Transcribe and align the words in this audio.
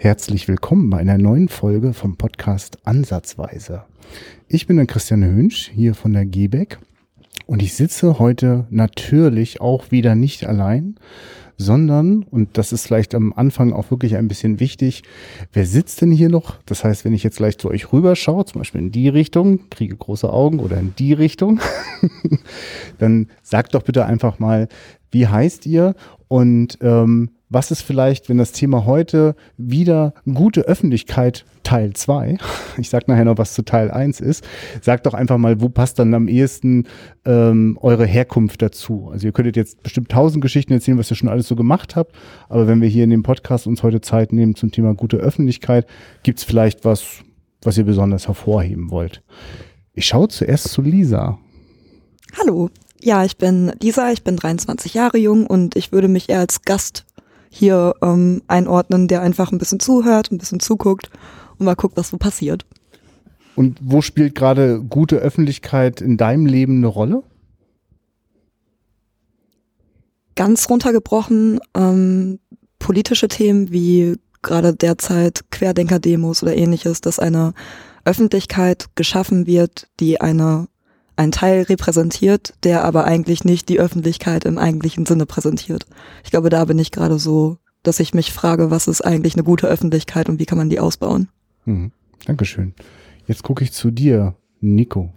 Herzlich 0.00 0.46
willkommen 0.46 0.90
bei 0.90 0.98
einer 0.98 1.18
neuen 1.18 1.48
Folge 1.48 1.92
vom 1.92 2.16
Podcast 2.16 2.78
Ansatzweise. 2.84 3.82
Ich 4.46 4.68
bin 4.68 4.76
der 4.76 4.86
Christian 4.86 5.24
Hünsch 5.24 5.72
hier 5.74 5.96
von 5.96 6.12
der 6.12 6.24
GBEC 6.24 6.78
und 7.46 7.64
ich 7.64 7.74
sitze 7.74 8.20
heute 8.20 8.68
natürlich 8.70 9.60
auch 9.60 9.90
wieder 9.90 10.14
nicht 10.14 10.46
allein, 10.46 11.00
sondern, 11.56 12.22
und 12.22 12.56
das 12.56 12.72
ist 12.72 12.86
vielleicht 12.86 13.12
am 13.16 13.32
Anfang 13.32 13.72
auch 13.72 13.90
wirklich 13.90 14.14
ein 14.14 14.28
bisschen 14.28 14.60
wichtig, 14.60 15.02
wer 15.52 15.66
sitzt 15.66 16.00
denn 16.00 16.12
hier 16.12 16.28
noch? 16.28 16.62
Das 16.66 16.84
heißt, 16.84 17.04
wenn 17.04 17.12
ich 17.12 17.24
jetzt 17.24 17.38
gleich 17.38 17.58
zu 17.58 17.68
euch 17.68 17.92
rüberschaue, 17.92 18.44
zum 18.44 18.60
Beispiel 18.60 18.82
in 18.82 18.92
die 18.92 19.08
Richtung, 19.08 19.68
kriege 19.68 19.96
große 19.96 20.32
Augen 20.32 20.60
oder 20.60 20.78
in 20.78 20.94
die 20.96 21.12
Richtung, 21.12 21.58
dann 22.98 23.26
sagt 23.42 23.74
doch 23.74 23.82
bitte 23.82 24.06
einfach 24.06 24.38
mal, 24.38 24.68
wie 25.10 25.26
heißt 25.26 25.66
ihr 25.66 25.96
und 26.28 26.78
ähm, 26.82 27.30
was 27.50 27.70
ist 27.70 27.82
vielleicht, 27.82 28.28
wenn 28.28 28.38
das 28.38 28.52
Thema 28.52 28.84
heute 28.84 29.34
wieder 29.56 30.12
gute 30.32 30.62
Öffentlichkeit 30.62 31.44
Teil 31.62 31.92
2, 31.92 32.38
ich 32.78 32.90
sag 32.90 33.08
nachher 33.08 33.24
noch, 33.24 33.38
was 33.38 33.54
zu 33.54 33.62
Teil 33.62 33.90
1 33.90 34.20
ist, 34.20 34.46
sagt 34.80 35.06
doch 35.06 35.14
einfach 35.14 35.38
mal, 35.38 35.60
wo 35.60 35.68
passt 35.68 35.98
dann 35.98 36.14
am 36.14 36.28
ehesten 36.28 36.86
ähm, 37.24 37.78
eure 37.80 38.06
Herkunft 38.06 38.62
dazu. 38.62 39.08
Also 39.10 39.26
ihr 39.26 39.32
könntet 39.32 39.56
jetzt 39.56 39.82
bestimmt 39.82 40.10
tausend 40.10 40.42
Geschichten 40.42 40.72
erzählen, 40.72 40.98
was 40.98 41.10
ihr 41.10 41.16
schon 41.16 41.28
alles 41.28 41.48
so 41.48 41.56
gemacht 41.56 41.96
habt, 41.96 42.14
aber 42.48 42.66
wenn 42.66 42.80
wir 42.80 42.88
hier 42.88 43.04
in 43.04 43.10
dem 43.10 43.22
Podcast 43.22 43.66
uns 43.66 43.82
heute 43.82 44.00
Zeit 44.00 44.32
nehmen 44.32 44.54
zum 44.54 44.70
Thema 44.70 44.94
gute 44.94 45.16
Öffentlichkeit, 45.16 45.86
gibt's 46.22 46.44
vielleicht 46.44 46.84
was, 46.84 47.22
was 47.62 47.78
ihr 47.78 47.84
besonders 47.84 48.26
hervorheben 48.26 48.90
wollt. 48.90 49.22
Ich 49.94 50.06
schaue 50.06 50.28
zuerst 50.28 50.68
zu 50.68 50.82
Lisa. 50.82 51.38
Hallo, 52.38 52.68
ja, 53.00 53.24
ich 53.24 53.36
bin 53.36 53.72
Lisa, 53.82 54.12
ich 54.12 54.22
bin 54.22 54.36
23 54.36 54.94
Jahre 54.94 55.18
jung 55.18 55.46
und 55.46 55.76
ich 55.76 55.92
würde 55.92 56.08
mich 56.08 56.28
eher 56.28 56.40
als 56.40 56.62
Gast 56.62 57.04
hier 57.50 57.94
ähm, 58.02 58.42
einordnen, 58.46 59.08
der 59.08 59.22
einfach 59.22 59.52
ein 59.52 59.58
bisschen 59.58 59.80
zuhört, 59.80 60.30
ein 60.30 60.38
bisschen 60.38 60.60
zuguckt 60.60 61.10
und 61.58 61.66
mal 61.66 61.74
guckt, 61.74 61.96
was 61.96 62.08
so 62.08 62.18
passiert. 62.18 62.66
Und 63.54 63.78
wo 63.82 64.02
spielt 64.02 64.34
gerade 64.34 64.82
gute 64.82 65.16
Öffentlichkeit 65.16 66.00
in 66.00 66.16
deinem 66.16 66.46
Leben 66.46 66.76
eine 66.76 66.86
Rolle? 66.86 67.22
Ganz 70.36 70.70
runtergebrochen 70.70 71.58
ähm, 71.74 72.38
politische 72.78 73.26
Themen 73.26 73.72
wie 73.72 74.16
gerade 74.42 74.74
derzeit 74.74 75.50
Querdenker-Demos 75.50 76.42
oder 76.42 76.56
ähnliches, 76.56 77.00
dass 77.00 77.18
eine 77.18 77.54
Öffentlichkeit 78.04 78.86
geschaffen 78.94 79.46
wird, 79.46 79.88
die 80.00 80.20
eine 80.20 80.68
ein 81.18 81.32
Teil 81.32 81.62
repräsentiert, 81.62 82.54
der 82.62 82.84
aber 82.84 83.04
eigentlich 83.04 83.44
nicht 83.44 83.68
die 83.68 83.80
Öffentlichkeit 83.80 84.44
im 84.44 84.56
eigentlichen 84.56 85.04
Sinne 85.04 85.26
präsentiert. 85.26 85.84
Ich 86.24 86.30
glaube, 86.30 86.48
da 86.48 86.64
bin 86.64 86.78
ich 86.78 86.92
gerade 86.92 87.18
so, 87.18 87.58
dass 87.82 87.98
ich 87.98 88.14
mich 88.14 88.32
frage, 88.32 88.70
was 88.70 88.86
ist 88.86 89.00
eigentlich 89.00 89.34
eine 89.34 89.42
gute 89.42 89.66
Öffentlichkeit 89.66 90.28
und 90.28 90.38
wie 90.38 90.46
kann 90.46 90.58
man 90.58 90.70
die 90.70 90.78
ausbauen? 90.78 91.28
Mhm. 91.64 91.90
Dankeschön. 92.24 92.72
Jetzt 93.26 93.42
gucke 93.42 93.64
ich 93.64 93.72
zu 93.72 93.90
dir, 93.90 94.36
Nico. 94.60 95.12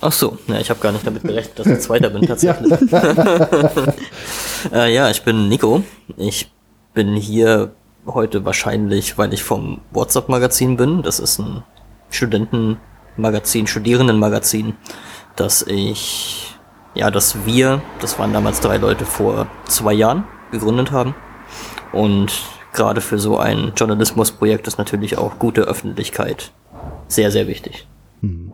Ach 0.00 0.10
so, 0.10 0.38
ja, 0.48 0.58
ich 0.58 0.70
habe 0.70 0.80
gar 0.80 0.90
nicht 0.90 1.06
damit 1.06 1.22
gerechnet, 1.22 1.56
dass 1.56 1.66
ich 1.68 1.78
Zweiter 1.78 2.10
bin 2.10 2.22
tatsächlich. 2.26 2.72
äh, 4.72 4.92
ja, 4.92 5.08
ich 5.08 5.22
bin 5.22 5.48
Nico. 5.48 5.84
Ich 6.16 6.50
bin 6.94 7.14
hier 7.14 7.76
heute 8.06 8.44
wahrscheinlich, 8.44 9.18
weil 9.18 9.32
ich 9.32 9.44
vom 9.44 9.82
WhatsApp-Magazin 9.92 10.76
bin. 10.76 11.02
Das 11.02 11.20
ist 11.20 11.38
ein 11.38 11.62
Studentenmagazin, 12.10 13.68
Studierendenmagazin 13.68 14.74
dass 15.36 15.62
ich, 15.62 16.54
ja, 16.94 17.10
dass 17.10 17.44
wir, 17.46 17.82
das 18.00 18.18
waren 18.18 18.32
damals 18.32 18.60
drei 18.60 18.76
Leute 18.76 19.04
vor 19.04 19.46
zwei 19.66 19.92
Jahren, 19.92 20.24
gegründet 20.50 20.92
haben. 20.92 21.14
Und 21.92 22.32
gerade 22.72 23.00
für 23.00 23.18
so 23.18 23.38
ein 23.38 23.72
Journalismusprojekt 23.76 24.66
ist 24.66 24.78
natürlich 24.78 25.18
auch 25.18 25.38
gute 25.38 25.62
Öffentlichkeit 25.62 26.52
sehr, 27.08 27.30
sehr 27.30 27.46
wichtig. 27.46 27.86
Hm. 28.20 28.52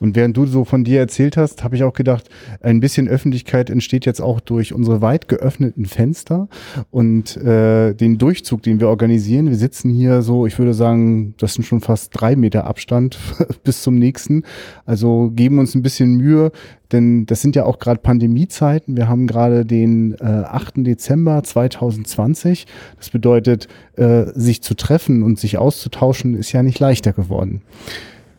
Und 0.00 0.16
während 0.16 0.36
du 0.36 0.46
so 0.46 0.64
von 0.64 0.84
dir 0.84 1.00
erzählt 1.00 1.36
hast, 1.36 1.64
habe 1.64 1.76
ich 1.76 1.84
auch 1.84 1.92
gedacht, 1.92 2.28
ein 2.60 2.80
bisschen 2.80 3.08
Öffentlichkeit 3.08 3.70
entsteht 3.70 4.06
jetzt 4.06 4.20
auch 4.20 4.40
durch 4.40 4.72
unsere 4.72 5.00
weit 5.00 5.28
geöffneten 5.28 5.86
Fenster 5.86 6.48
und 6.90 7.36
äh, 7.36 7.94
den 7.94 8.18
Durchzug, 8.18 8.62
den 8.62 8.80
wir 8.80 8.88
organisieren. 8.88 9.48
Wir 9.48 9.56
sitzen 9.56 9.90
hier 9.90 10.22
so, 10.22 10.46
ich 10.46 10.58
würde 10.58 10.74
sagen, 10.74 11.34
das 11.38 11.54
sind 11.54 11.64
schon 11.64 11.80
fast 11.80 12.10
drei 12.12 12.36
Meter 12.36 12.66
Abstand 12.66 13.18
bis 13.64 13.82
zum 13.82 13.96
nächsten. 13.96 14.44
Also 14.86 15.30
geben 15.34 15.58
uns 15.58 15.74
ein 15.74 15.82
bisschen 15.82 16.16
Mühe, 16.16 16.52
denn 16.92 17.26
das 17.26 17.42
sind 17.42 17.56
ja 17.56 17.64
auch 17.64 17.78
gerade 17.78 18.00
Pandemiezeiten. 18.00 18.96
Wir 18.96 19.08
haben 19.08 19.26
gerade 19.26 19.64
den 19.64 20.14
äh, 20.20 20.24
8. 20.24 20.74
Dezember 20.78 21.42
2020. 21.42 22.66
Das 22.96 23.10
bedeutet, 23.10 23.68
äh, 23.96 24.26
sich 24.34 24.62
zu 24.62 24.74
treffen 24.74 25.22
und 25.22 25.38
sich 25.38 25.58
auszutauschen, 25.58 26.34
ist 26.34 26.52
ja 26.52 26.62
nicht 26.62 26.78
leichter 26.78 27.12
geworden. 27.12 27.62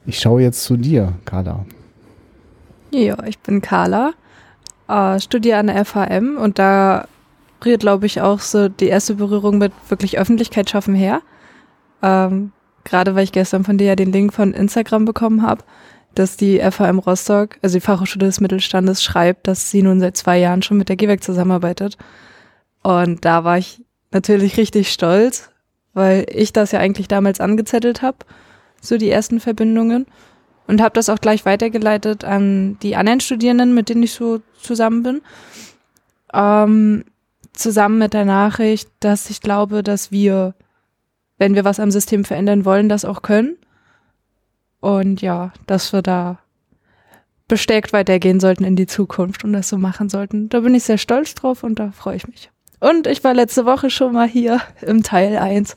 Ich 0.06 0.20
schaue 0.20 0.42
jetzt 0.42 0.64
zu 0.64 0.78
dir, 0.78 1.14
Carla. 1.26 1.66
Ja, 2.92 3.24
ich 3.26 3.40
bin 3.40 3.62
Carla, 3.62 4.14
äh, 4.88 5.20
studiere 5.20 5.60
an 5.60 5.68
der 5.68 5.86
FHM 5.86 6.38
und 6.38 6.58
da 6.58 7.08
rührt, 7.64 7.82
glaube 7.82 8.06
ich, 8.06 8.22
auch 8.22 8.40
so 8.40 8.70
die 8.70 8.88
erste 8.88 9.16
Berührung 9.16 9.58
mit 9.58 9.72
wirklich 9.90 10.18
Öffentlichkeit 10.18 10.70
schaffen 10.70 10.96
her. 10.96 11.22
Ähm, 12.02 12.52
Gerade 12.86 13.14
weil 13.14 13.26
ich 13.26 13.32
gestern 13.32 13.64
von 13.64 13.78
dir 13.78 13.88
ja 13.88 13.96
den 13.96 14.12
Link 14.12 14.34
von 14.34 14.54
Instagram 14.54 15.06
bekommen 15.06 15.44
habe, 15.44 15.64
dass 16.16 16.38
die 16.38 16.60
FHM 16.60 16.98
Rostock, 17.00 17.58
also 17.62 17.78
die 17.78 17.82
Fachhochschule 17.82 18.26
des 18.26 18.40
Mittelstandes, 18.40 19.04
schreibt, 19.04 19.48
dass 19.48 19.70
sie 19.70 19.84
nun 19.84 20.00
seit 20.00 20.18
zwei 20.18 20.40
Jahren 20.40 20.64
schon 20.64 20.78
mit 20.78 20.90
der 20.90 20.96
GWEC 20.96 21.24
zusammenarbeitet. 21.24 21.98
Und 22.82 23.26
da 23.26 23.44
war 23.44 23.58
ich 23.58 23.84
natürlich 24.12 24.58
richtig 24.58 24.92
stolz, 24.92 25.52
weil 25.94 26.26
ich 26.32 26.54
das 26.54 26.72
ja 26.72 26.80
eigentlich 26.80 27.08
damals 27.08 27.40
angezettelt 27.42 28.02
habe 28.02 28.18
so 28.82 28.98
die 28.98 29.10
ersten 29.10 29.40
Verbindungen. 29.40 30.06
Und 30.68 30.82
habe 30.82 30.94
das 30.94 31.10
auch 31.10 31.20
gleich 31.20 31.46
weitergeleitet 31.46 32.24
an 32.24 32.78
die 32.84 32.96
anderen 32.96 33.22
Studierenden, 33.22 33.74
mit 33.74 33.90
denen 33.90 34.04
ich 34.04 34.14
so 34.14 34.42
zusammen 34.62 35.02
bin. 35.02 35.22
Ähm, 36.32 37.06
zusammen 37.54 37.98
mit 37.98 38.14
der 38.14 38.26
Nachricht, 38.26 38.90
dass 39.00 39.32
ich 39.32 39.42
glaube, 39.42 39.82
dass 39.82 40.12
wir, 40.12 40.54
wenn 41.40 41.56
wir 41.56 41.66
was 41.66 41.80
am 41.80 41.90
System 41.90 42.24
verändern 42.24 42.66
wollen, 42.66 42.88
das 42.88 43.04
auch 43.04 43.24
können. 43.24 43.58
Und 44.80 45.22
ja, 45.22 45.52
dass 45.66 45.92
wir 45.92 46.04
da 46.04 46.38
bestärkt 47.48 47.92
weitergehen 47.92 48.40
sollten 48.40 48.64
in 48.64 48.76
die 48.76 48.88
Zukunft 48.88 49.44
und 49.44 49.54
das 49.54 49.68
so 49.68 49.78
machen 49.78 50.08
sollten. 50.08 50.50
Da 50.50 50.62
bin 50.62 50.76
ich 50.76 50.84
sehr 50.84 50.98
stolz 50.98 51.36
drauf 51.36 51.64
und 51.64 51.80
da 51.80 51.92
freue 51.92 52.16
ich 52.16 52.28
mich. 52.28 52.52
Und 52.80 53.08
ich 53.08 53.24
war 53.26 53.34
letzte 53.34 53.66
Woche 53.66 53.90
schon 53.90 54.14
mal 54.14 54.28
hier 54.28 54.62
im 54.82 55.04
Teil 55.04 55.36
1 55.36 55.76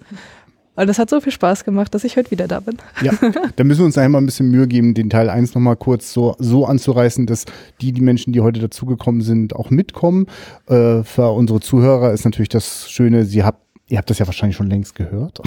und 0.74 0.86
das 0.86 0.98
hat 0.98 1.10
so 1.10 1.20
viel 1.20 1.32
Spaß 1.32 1.64
gemacht, 1.64 1.94
dass 1.94 2.04
ich 2.04 2.16
heute 2.16 2.30
wieder 2.30 2.48
da 2.48 2.60
bin. 2.60 2.78
Ja, 3.02 3.12
da 3.56 3.64
müssen 3.64 3.80
wir 3.80 3.86
uns 3.86 3.98
einmal 3.98 4.22
ein 4.22 4.26
bisschen 4.26 4.50
Mühe 4.50 4.66
geben, 4.66 4.94
den 4.94 5.10
Teil 5.10 5.28
1 5.28 5.54
nochmal 5.54 5.76
kurz 5.76 6.12
so, 6.12 6.34
so 6.38 6.66
anzureißen, 6.66 7.26
dass 7.26 7.44
die, 7.80 7.92
die 7.92 8.00
Menschen, 8.00 8.32
die 8.32 8.40
heute 8.40 8.60
dazugekommen 8.60 9.20
sind, 9.20 9.54
auch 9.54 9.70
mitkommen. 9.70 10.26
Äh, 10.66 11.02
für 11.02 11.32
unsere 11.32 11.60
Zuhörer 11.60 12.12
ist 12.12 12.24
natürlich 12.24 12.48
das 12.48 12.90
Schöne, 12.90 13.24
sie 13.24 13.44
habt 13.44 13.60
Ihr 13.88 13.98
habt 13.98 14.08
das 14.08 14.18
ja 14.18 14.26
wahrscheinlich 14.26 14.56
schon 14.56 14.70
längst 14.70 14.94
gehört. 14.94 15.42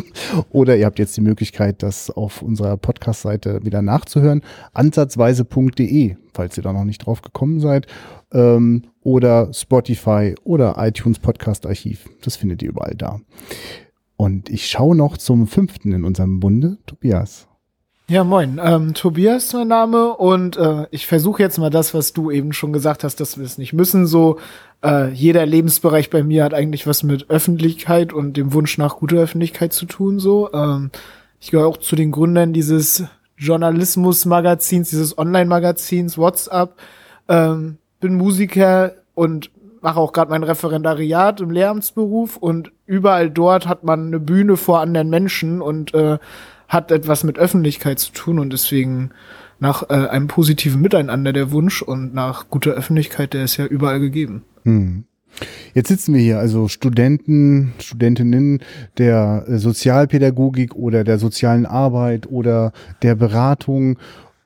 Oder 0.50 0.76
ihr 0.76 0.86
habt 0.86 1.00
jetzt 1.00 1.16
die 1.16 1.20
Möglichkeit, 1.20 1.82
das 1.82 2.10
auf 2.10 2.42
unserer 2.42 2.76
Podcast-Seite 2.76 3.64
wieder 3.64 3.82
nachzuhören. 3.82 4.42
Ansatzweise.de, 4.72 6.14
falls 6.32 6.56
ihr 6.56 6.62
da 6.62 6.72
noch 6.72 6.84
nicht 6.84 7.04
drauf 7.04 7.22
gekommen 7.22 7.58
seid. 7.58 7.88
Ähm, 8.32 8.84
oder 9.02 9.52
Spotify 9.52 10.36
oder 10.44 10.76
iTunes 10.78 11.18
Podcast 11.18 11.66
Archiv. 11.66 12.08
Das 12.22 12.36
findet 12.36 12.62
ihr 12.62 12.68
überall 12.68 12.94
da. 12.94 13.20
Und 14.18 14.50
ich 14.50 14.66
schaue 14.66 14.96
noch 14.96 15.16
zum 15.16 15.46
fünften 15.46 15.92
in 15.92 16.04
unserem 16.04 16.40
Bunde, 16.40 16.78
Tobias. 16.86 17.46
Ja, 18.08 18.24
moin. 18.24 18.60
Ähm, 18.60 18.92
Tobias 18.92 19.44
ist 19.44 19.52
mein 19.52 19.68
Name 19.68 20.12
und 20.16 20.56
äh, 20.56 20.86
ich 20.90 21.06
versuche 21.06 21.40
jetzt 21.40 21.56
mal 21.58 21.70
das, 21.70 21.94
was 21.94 22.14
du 22.14 22.32
eben 22.32 22.52
schon 22.52 22.72
gesagt 22.72 23.04
hast, 23.04 23.20
dass 23.20 23.38
wir 23.38 23.44
es 23.44 23.58
nicht 23.58 23.74
müssen. 23.74 24.08
So, 24.08 24.38
äh, 24.82 25.12
jeder 25.12 25.46
Lebensbereich 25.46 26.10
bei 26.10 26.24
mir 26.24 26.42
hat 26.42 26.52
eigentlich 26.52 26.88
was 26.88 27.04
mit 27.04 27.30
Öffentlichkeit 27.30 28.12
und 28.12 28.36
dem 28.36 28.52
Wunsch 28.54 28.76
nach 28.76 28.96
guter 28.96 29.18
Öffentlichkeit 29.18 29.72
zu 29.72 29.86
tun. 29.86 30.18
So, 30.18 30.52
ähm, 30.52 30.90
ich 31.38 31.52
gehöre 31.52 31.68
auch 31.68 31.76
zu 31.76 31.94
den 31.94 32.10
Gründern 32.10 32.52
dieses 32.52 33.04
Journalismus-Magazins, 33.36 34.90
dieses 34.90 35.16
Online-Magazins, 35.16 36.18
WhatsApp. 36.18 36.74
Ähm, 37.28 37.78
bin 38.00 38.14
Musiker 38.14 38.94
und 39.14 39.52
mache 39.82 40.00
auch 40.00 40.12
gerade 40.12 40.30
mein 40.30 40.42
Referendariat 40.42 41.40
im 41.40 41.50
Lehramtsberuf 41.50 42.36
und 42.36 42.72
überall 42.86 43.30
dort 43.30 43.66
hat 43.66 43.84
man 43.84 44.08
eine 44.08 44.20
Bühne 44.20 44.56
vor 44.56 44.80
anderen 44.80 45.10
Menschen 45.10 45.60
und 45.60 45.94
äh, 45.94 46.18
hat 46.68 46.90
etwas 46.90 47.24
mit 47.24 47.38
Öffentlichkeit 47.38 47.98
zu 47.98 48.12
tun 48.12 48.38
und 48.38 48.52
deswegen 48.52 49.10
nach 49.58 49.88
äh, 49.90 49.94
einem 49.94 50.28
positiven 50.28 50.80
Miteinander 50.80 51.32
der 51.32 51.50
Wunsch 51.50 51.82
und 51.82 52.14
nach 52.14 52.48
guter 52.48 52.72
Öffentlichkeit, 52.72 53.32
der 53.32 53.44
ist 53.44 53.56
ja 53.56 53.66
überall 53.66 54.00
gegeben. 54.00 54.44
Hm. 54.64 55.04
Jetzt 55.74 55.88
sitzen 55.88 56.14
wir 56.14 56.20
hier, 56.20 56.38
also 56.38 56.68
Studenten, 56.68 57.72
Studentinnen 57.78 58.60
der 58.98 59.44
äh, 59.46 59.58
Sozialpädagogik 59.58 60.74
oder 60.74 61.04
der 61.04 61.18
sozialen 61.18 61.66
Arbeit 61.66 62.30
oder 62.30 62.72
der 63.02 63.14
Beratung 63.14 63.98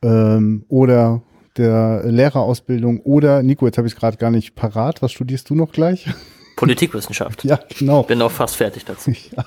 ähm, 0.03 0.65
oder 0.69 1.23
der 1.57 2.03
Lehrerausbildung 2.05 3.01
oder, 3.01 3.43
Nico, 3.43 3.67
jetzt 3.67 3.79
habe 3.79 3.87
ich 3.87 3.95
es 3.95 3.99
gerade 4.01 4.17
gar 4.17 4.31
nicht 4.31 4.55
parat, 4.55 5.03
was 5.03 5.13
studierst 5.13 5.51
du 5.51 5.55
noch 5.55 5.73
gleich? 5.73 6.09
Politikwissenschaft. 6.57 7.45
Ja, 7.45 7.59
genau. 7.79 8.03
Bin 8.03 8.21
auch 8.23 8.31
fast 8.31 8.57
fertig 8.57 8.85
dazu. 8.85 9.13
Ja. 9.37 9.47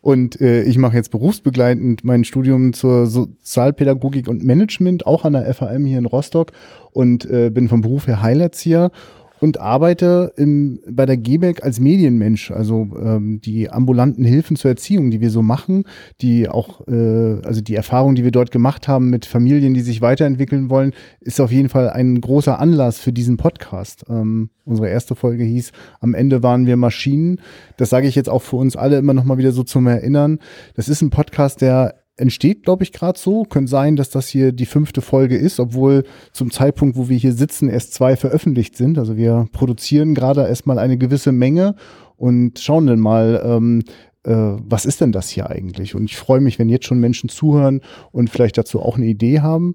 Und 0.00 0.40
äh, 0.40 0.62
ich 0.62 0.78
mache 0.78 0.96
jetzt 0.96 1.10
berufsbegleitend 1.10 2.02
mein 2.02 2.24
Studium 2.24 2.72
zur 2.72 3.06
Sozialpädagogik 3.06 4.26
und 4.26 4.42
Management, 4.42 5.06
auch 5.06 5.24
an 5.24 5.34
der 5.34 5.52
FAM 5.54 5.84
hier 5.84 5.98
in 5.98 6.06
Rostock 6.06 6.52
und 6.92 7.26
äh, 7.26 7.50
bin 7.50 7.68
vom 7.68 7.82
Beruf 7.82 8.06
her 8.06 8.22
Heilerzieher 8.22 8.90
und 9.40 9.60
arbeite 9.60 10.32
im, 10.36 10.80
bei 10.90 11.06
der 11.06 11.16
GBEC 11.16 11.62
als 11.62 11.80
Medienmensch. 11.80 12.50
Also 12.50 12.88
ähm, 13.00 13.40
die 13.40 13.70
ambulanten 13.70 14.24
Hilfen 14.24 14.56
zur 14.56 14.70
Erziehung, 14.70 15.10
die 15.10 15.20
wir 15.20 15.30
so 15.30 15.42
machen, 15.42 15.84
die 16.20 16.48
auch, 16.48 16.86
äh, 16.88 17.40
also 17.44 17.60
die 17.60 17.74
Erfahrung, 17.74 18.14
die 18.14 18.24
wir 18.24 18.30
dort 18.30 18.50
gemacht 18.50 18.88
haben 18.88 19.10
mit 19.10 19.26
Familien, 19.26 19.74
die 19.74 19.80
sich 19.80 20.00
weiterentwickeln 20.00 20.70
wollen, 20.70 20.92
ist 21.20 21.40
auf 21.40 21.52
jeden 21.52 21.68
Fall 21.68 21.90
ein 21.90 22.20
großer 22.20 22.58
Anlass 22.58 22.98
für 22.98 23.12
diesen 23.12 23.36
Podcast. 23.36 24.04
Ähm, 24.08 24.50
unsere 24.64 24.88
erste 24.88 25.14
Folge 25.14 25.44
hieß, 25.44 25.72
am 26.00 26.14
Ende 26.14 26.42
waren 26.42 26.66
wir 26.66 26.76
Maschinen. 26.76 27.40
Das 27.76 27.90
sage 27.90 28.08
ich 28.08 28.14
jetzt 28.14 28.28
auch 28.28 28.42
für 28.42 28.56
uns 28.56 28.76
alle 28.76 28.98
immer 28.98 29.14
noch 29.14 29.24
mal 29.24 29.38
wieder 29.38 29.52
so 29.52 29.62
zum 29.62 29.86
Erinnern. 29.86 30.38
Das 30.74 30.88
ist 30.88 31.02
ein 31.02 31.10
Podcast, 31.10 31.60
der 31.60 31.94
entsteht, 32.18 32.64
glaube 32.64 32.82
ich, 32.82 32.92
gerade 32.92 33.18
so. 33.18 33.44
Könnte 33.44 33.70
sein, 33.70 33.96
dass 33.96 34.10
das 34.10 34.28
hier 34.28 34.52
die 34.52 34.66
fünfte 34.66 35.00
Folge 35.00 35.36
ist, 35.36 35.60
obwohl 35.60 36.04
zum 36.32 36.50
Zeitpunkt, 36.50 36.96
wo 36.96 37.08
wir 37.08 37.16
hier 37.16 37.32
sitzen, 37.32 37.68
erst 37.68 37.94
zwei 37.94 38.16
veröffentlicht 38.16 38.76
sind. 38.76 38.98
Also 38.98 39.16
wir 39.16 39.46
produzieren 39.52 40.14
gerade 40.14 40.46
erstmal 40.46 40.78
eine 40.78 40.98
gewisse 40.98 41.32
Menge 41.32 41.74
und 42.16 42.58
schauen 42.58 42.86
dann 42.86 43.00
mal, 43.00 43.42
ähm, 43.44 43.82
äh, 44.24 44.32
was 44.32 44.84
ist 44.84 45.00
denn 45.00 45.12
das 45.12 45.28
hier 45.28 45.48
eigentlich? 45.48 45.94
Und 45.94 46.04
ich 46.04 46.16
freue 46.16 46.40
mich, 46.40 46.58
wenn 46.58 46.68
jetzt 46.68 46.86
schon 46.86 47.00
Menschen 47.00 47.28
zuhören 47.28 47.80
und 48.12 48.30
vielleicht 48.30 48.58
dazu 48.58 48.80
auch 48.80 48.96
eine 48.96 49.06
Idee 49.06 49.40
haben. 49.40 49.74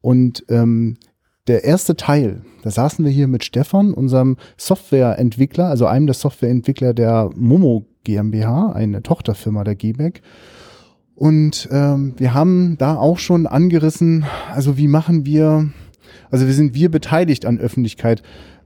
Und 0.00 0.44
ähm, 0.48 0.96
der 1.46 1.64
erste 1.64 1.94
Teil, 1.94 2.42
da 2.62 2.70
saßen 2.70 3.04
wir 3.04 3.12
hier 3.12 3.28
mit 3.28 3.44
Stefan, 3.44 3.92
unserem 3.92 4.36
Softwareentwickler, 4.56 5.66
also 5.68 5.86
einem 5.86 6.06
der 6.06 6.14
Softwareentwickler 6.14 6.94
der 6.94 7.30
Momo 7.36 7.86
GmbH, 8.04 8.72
eine 8.72 9.02
Tochterfirma 9.02 9.64
der 9.64 9.76
GBEC. 9.76 10.22
Und 11.14 11.68
ähm, 11.70 12.14
wir 12.16 12.34
haben 12.34 12.76
da 12.78 12.96
auch 12.96 13.18
schon 13.18 13.46
angerissen, 13.46 14.24
also 14.52 14.76
wie 14.76 14.88
machen 14.88 15.24
wir, 15.24 15.70
also 16.30 16.46
wir 16.46 16.54
sind 16.54 16.74
wir 16.74 16.90
beteiligt 16.90 17.46
an 17.46 17.58
Öffentlichkeit. 17.58 18.22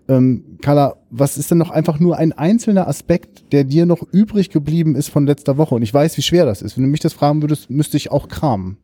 Ähm, 0.08 0.58
Carla, 0.62 0.96
was 1.10 1.36
ist 1.36 1.50
denn 1.50 1.58
noch 1.58 1.70
einfach 1.70 2.00
nur 2.00 2.16
ein 2.16 2.32
einzelner 2.32 2.88
Aspekt, 2.88 3.52
der 3.52 3.64
dir 3.64 3.84
noch 3.84 4.02
übrig 4.12 4.48
geblieben 4.48 4.96
ist 4.96 5.10
von 5.10 5.26
letzter 5.26 5.58
Woche? 5.58 5.74
Und 5.74 5.82
ich 5.82 5.92
weiß, 5.92 6.16
wie 6.16 6.22
schwer 6.22 6.46
das 6.46 6.62
ist. 6.62 6.76
Wenn 6.76 6.84
du 6.84 6.90
mich 6.90 7.00
das 7.00 7.12
fragen 7.12 7.42
würdest, 7.42 7.68
müsste 7.68 7.98
ich 7.98 8.10
auch 8.10 8.28
kramen. 8.28 8.78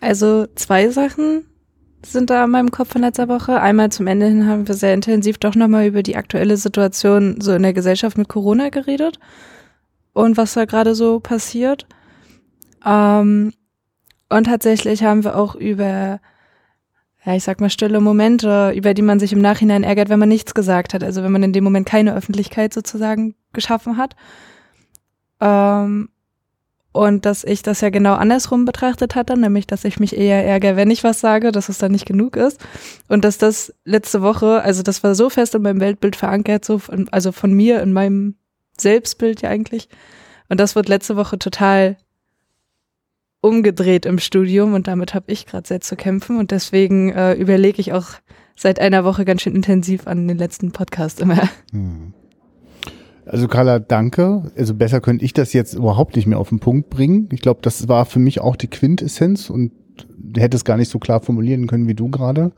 Also 0.00 0.46
zwei 0.56 0.88
Sachen 0.88 1.44
sind 2.04 2.30
da 2.30 2.44
in 2.44 2.50
meinem 2.50 2.72
Kopf 2.72 2.90
von 2.90 3.02
letzter 3.02 3.28
Woche. 3.28 3.60
Einmal 3.60 3.92
zum 3.92 4.08
Ende 4.08 4.26
hin 4.26 4.48
haben 4.48 4.66
wir 4.66 4.74
sehr 4.74 4.94
intensiv 4.94 5.38
doch 5.38 5.54
nochmal 5.54 5.86
über 5.86 6.02
die 6.02 6.16
aktuelle 6.16 6.56
Situation 6.56 7.40
so 7.40 7.52
in 7.52 7.62
der 7.62 7.72
Gesellschaft 7.72 8.18
mit 8.18 8.28
Corona 8.28 8.70
geredet 8.70 9.20
und 10.12 10.36
was 10.36 10.54
da 10.54 10.64
gerade 10.64 10.96
so 10.96 11.20
passiert. 11.20 11.86
Ähm, 12.84 13.52
und 14.28 14.44
tatsächlich 14.44 15.02
haben 15.04 15.24
wir 15.24 15.36
auch 15.36 15.54
über, 15.54 16.20
ja, 17.24 17.34
ich 17.34 17.44
sag 17.44 17.60
mal, 17.60 17.70
stille 17.70 18.00
Momente, 18.00 18.72
über 18.74 18.94
die 18.94 19.02
man 19.02 19.20
sich 19.20 19.32
im 19.32 19.40
Nachhinein 19.40 19.84
ärgert, 19.84 20.08
wenn 20.08 20.18
man 20.18 20.28
nichts 20.28 20.54
gesagt 20.54 20.94
hat. 20.94 21.04
Also 21.04 21.22
wenn 21.22 21.32
man 21.32 21.42
in 21.42 21.52
dem 21.52 21.64
Moment 21.64 21.86
keine 21.86 22.14
Öffentlichkeit 22.14 22.72
sozusagen 22.72 23.34
geschaffen 23.52 23.96
hat. 23.96 24.16
Ähm, 25.40 26.08
und 26.92 27.24
dass 27.24 27.42
ich 27.42 27.62
das 27.62 27.80
ja 27.80 27.88
genau 27.88 28.14
andersrum 28.14 28.66
betrachtet 28.66 29.14
hatte, 29.14 29.38
nämlich 29.38 29.66
dass 29.66 29.84
ich 29.84 29.98
mich 29.98 30.14
eher 30.14 30.44
ärgere, 30.44 30.76
wenn 30.76 30.90
ich 30.90 31.02
was 31.04 31.20
sage, 31.20 31.50
dass 31.50 31.70
es 31.70 31.78
dann 31.78 31.92
nicht 31.92 32.04
genug 32.04 32.36
ist. 32.36 32.60
Und 33.08 33.24
dass 33.24 33.38
das 33.38 33.74
letzte 33.84 34.20
Woche, 34.20 34.62
also 34.62 34.82
das 34.82 35.02
war 35.02 35.14
so 35.14 35.30
fest 35.30 35.54
in 35.54 35.62
meinem 35.62 35.80
Weltbild 35.80 36.16
verankert, 36.16 36.64
so 36.64 36.78
von, 36.78 37.08
also 37.10 37.32
von 37.32 37.52
mir 37.54 37.82
in 37.82 37.92
meinem 37.92 38.36
Selbstbild 38.78 39.40
ja 39.40 39.48
eigentlich. 39.48 39.88
Und 40.50 40.60
das 40.60 40.74
wird 40.74 40.88
letzte 40.88 41.16
Woche 41.16 41.38
total 41.38 41.96
umgedreht 43.42 44.06
im 44.06 44.18
Studium 44.18 44.72
und 44.72 44.86
damit 44.86 45.12
habe 45.12 45.30
ich 45.30 45.44
gerade 45.44 45.68
sehr 45.68 45.82
zu 45.82 45.96
kämpfen 45.96 46.38
und 46.38 46.50
deswegen 46.50 47.10
äh, 47.10 47.34
überlege 47.34 47.80
ich 47.80 47.92
auch 47.92 48.06
seit 48.56 48.80
einer 48.80 49.04
Woche 49.04 49.24
ganz 49.24 49.42
schön 49.42 49.54
intensiv 49.54 50.06
an 50.06 50.26
den 50.26 50.38
letzten 50.38 50.72
Podcast 50.72 51.20
immer. 51.20 51.48
Hm. 51.72 52.14
Also 53.26 53.48
Carla, 53.48 53.78
danke. 53.78 54.50
Also 54.56 54.74
besser 54.74 55.00
könnte 55.00 55.24
ich 55.24 55.32
das 55.32 55.52
jetzt 55.52 55.74
überhaupt 55.74 56.16
nicht 56.16 56.26
mehr 56.26 56.38
auf 56.38 56.48
den 56.48 56.60
Punkt 56.60 56.90
bringen. 56.90 57.28
Ich 57.32 57.40
glaube, 57.40 57.60
das 57.62 57.88
war 57.88 58.04
für 58.04 58.18
mich 58.18 58.40
auch 58.40 58.56
die 58.56 58.68
Quintessenz 58.68 59.50
und 59.50 59.72
hätte 60.36 60.56
es 60.56 60.64
gar 60.64 60.76
nicht 60.76 60.88
so 60.88 60.98
klar 60.98 61.20
formulieren 61.20 61.66
können 61.66 61.86
wie 61.86 61.94
du 61.94 62.10
gerade. 62.10 62.52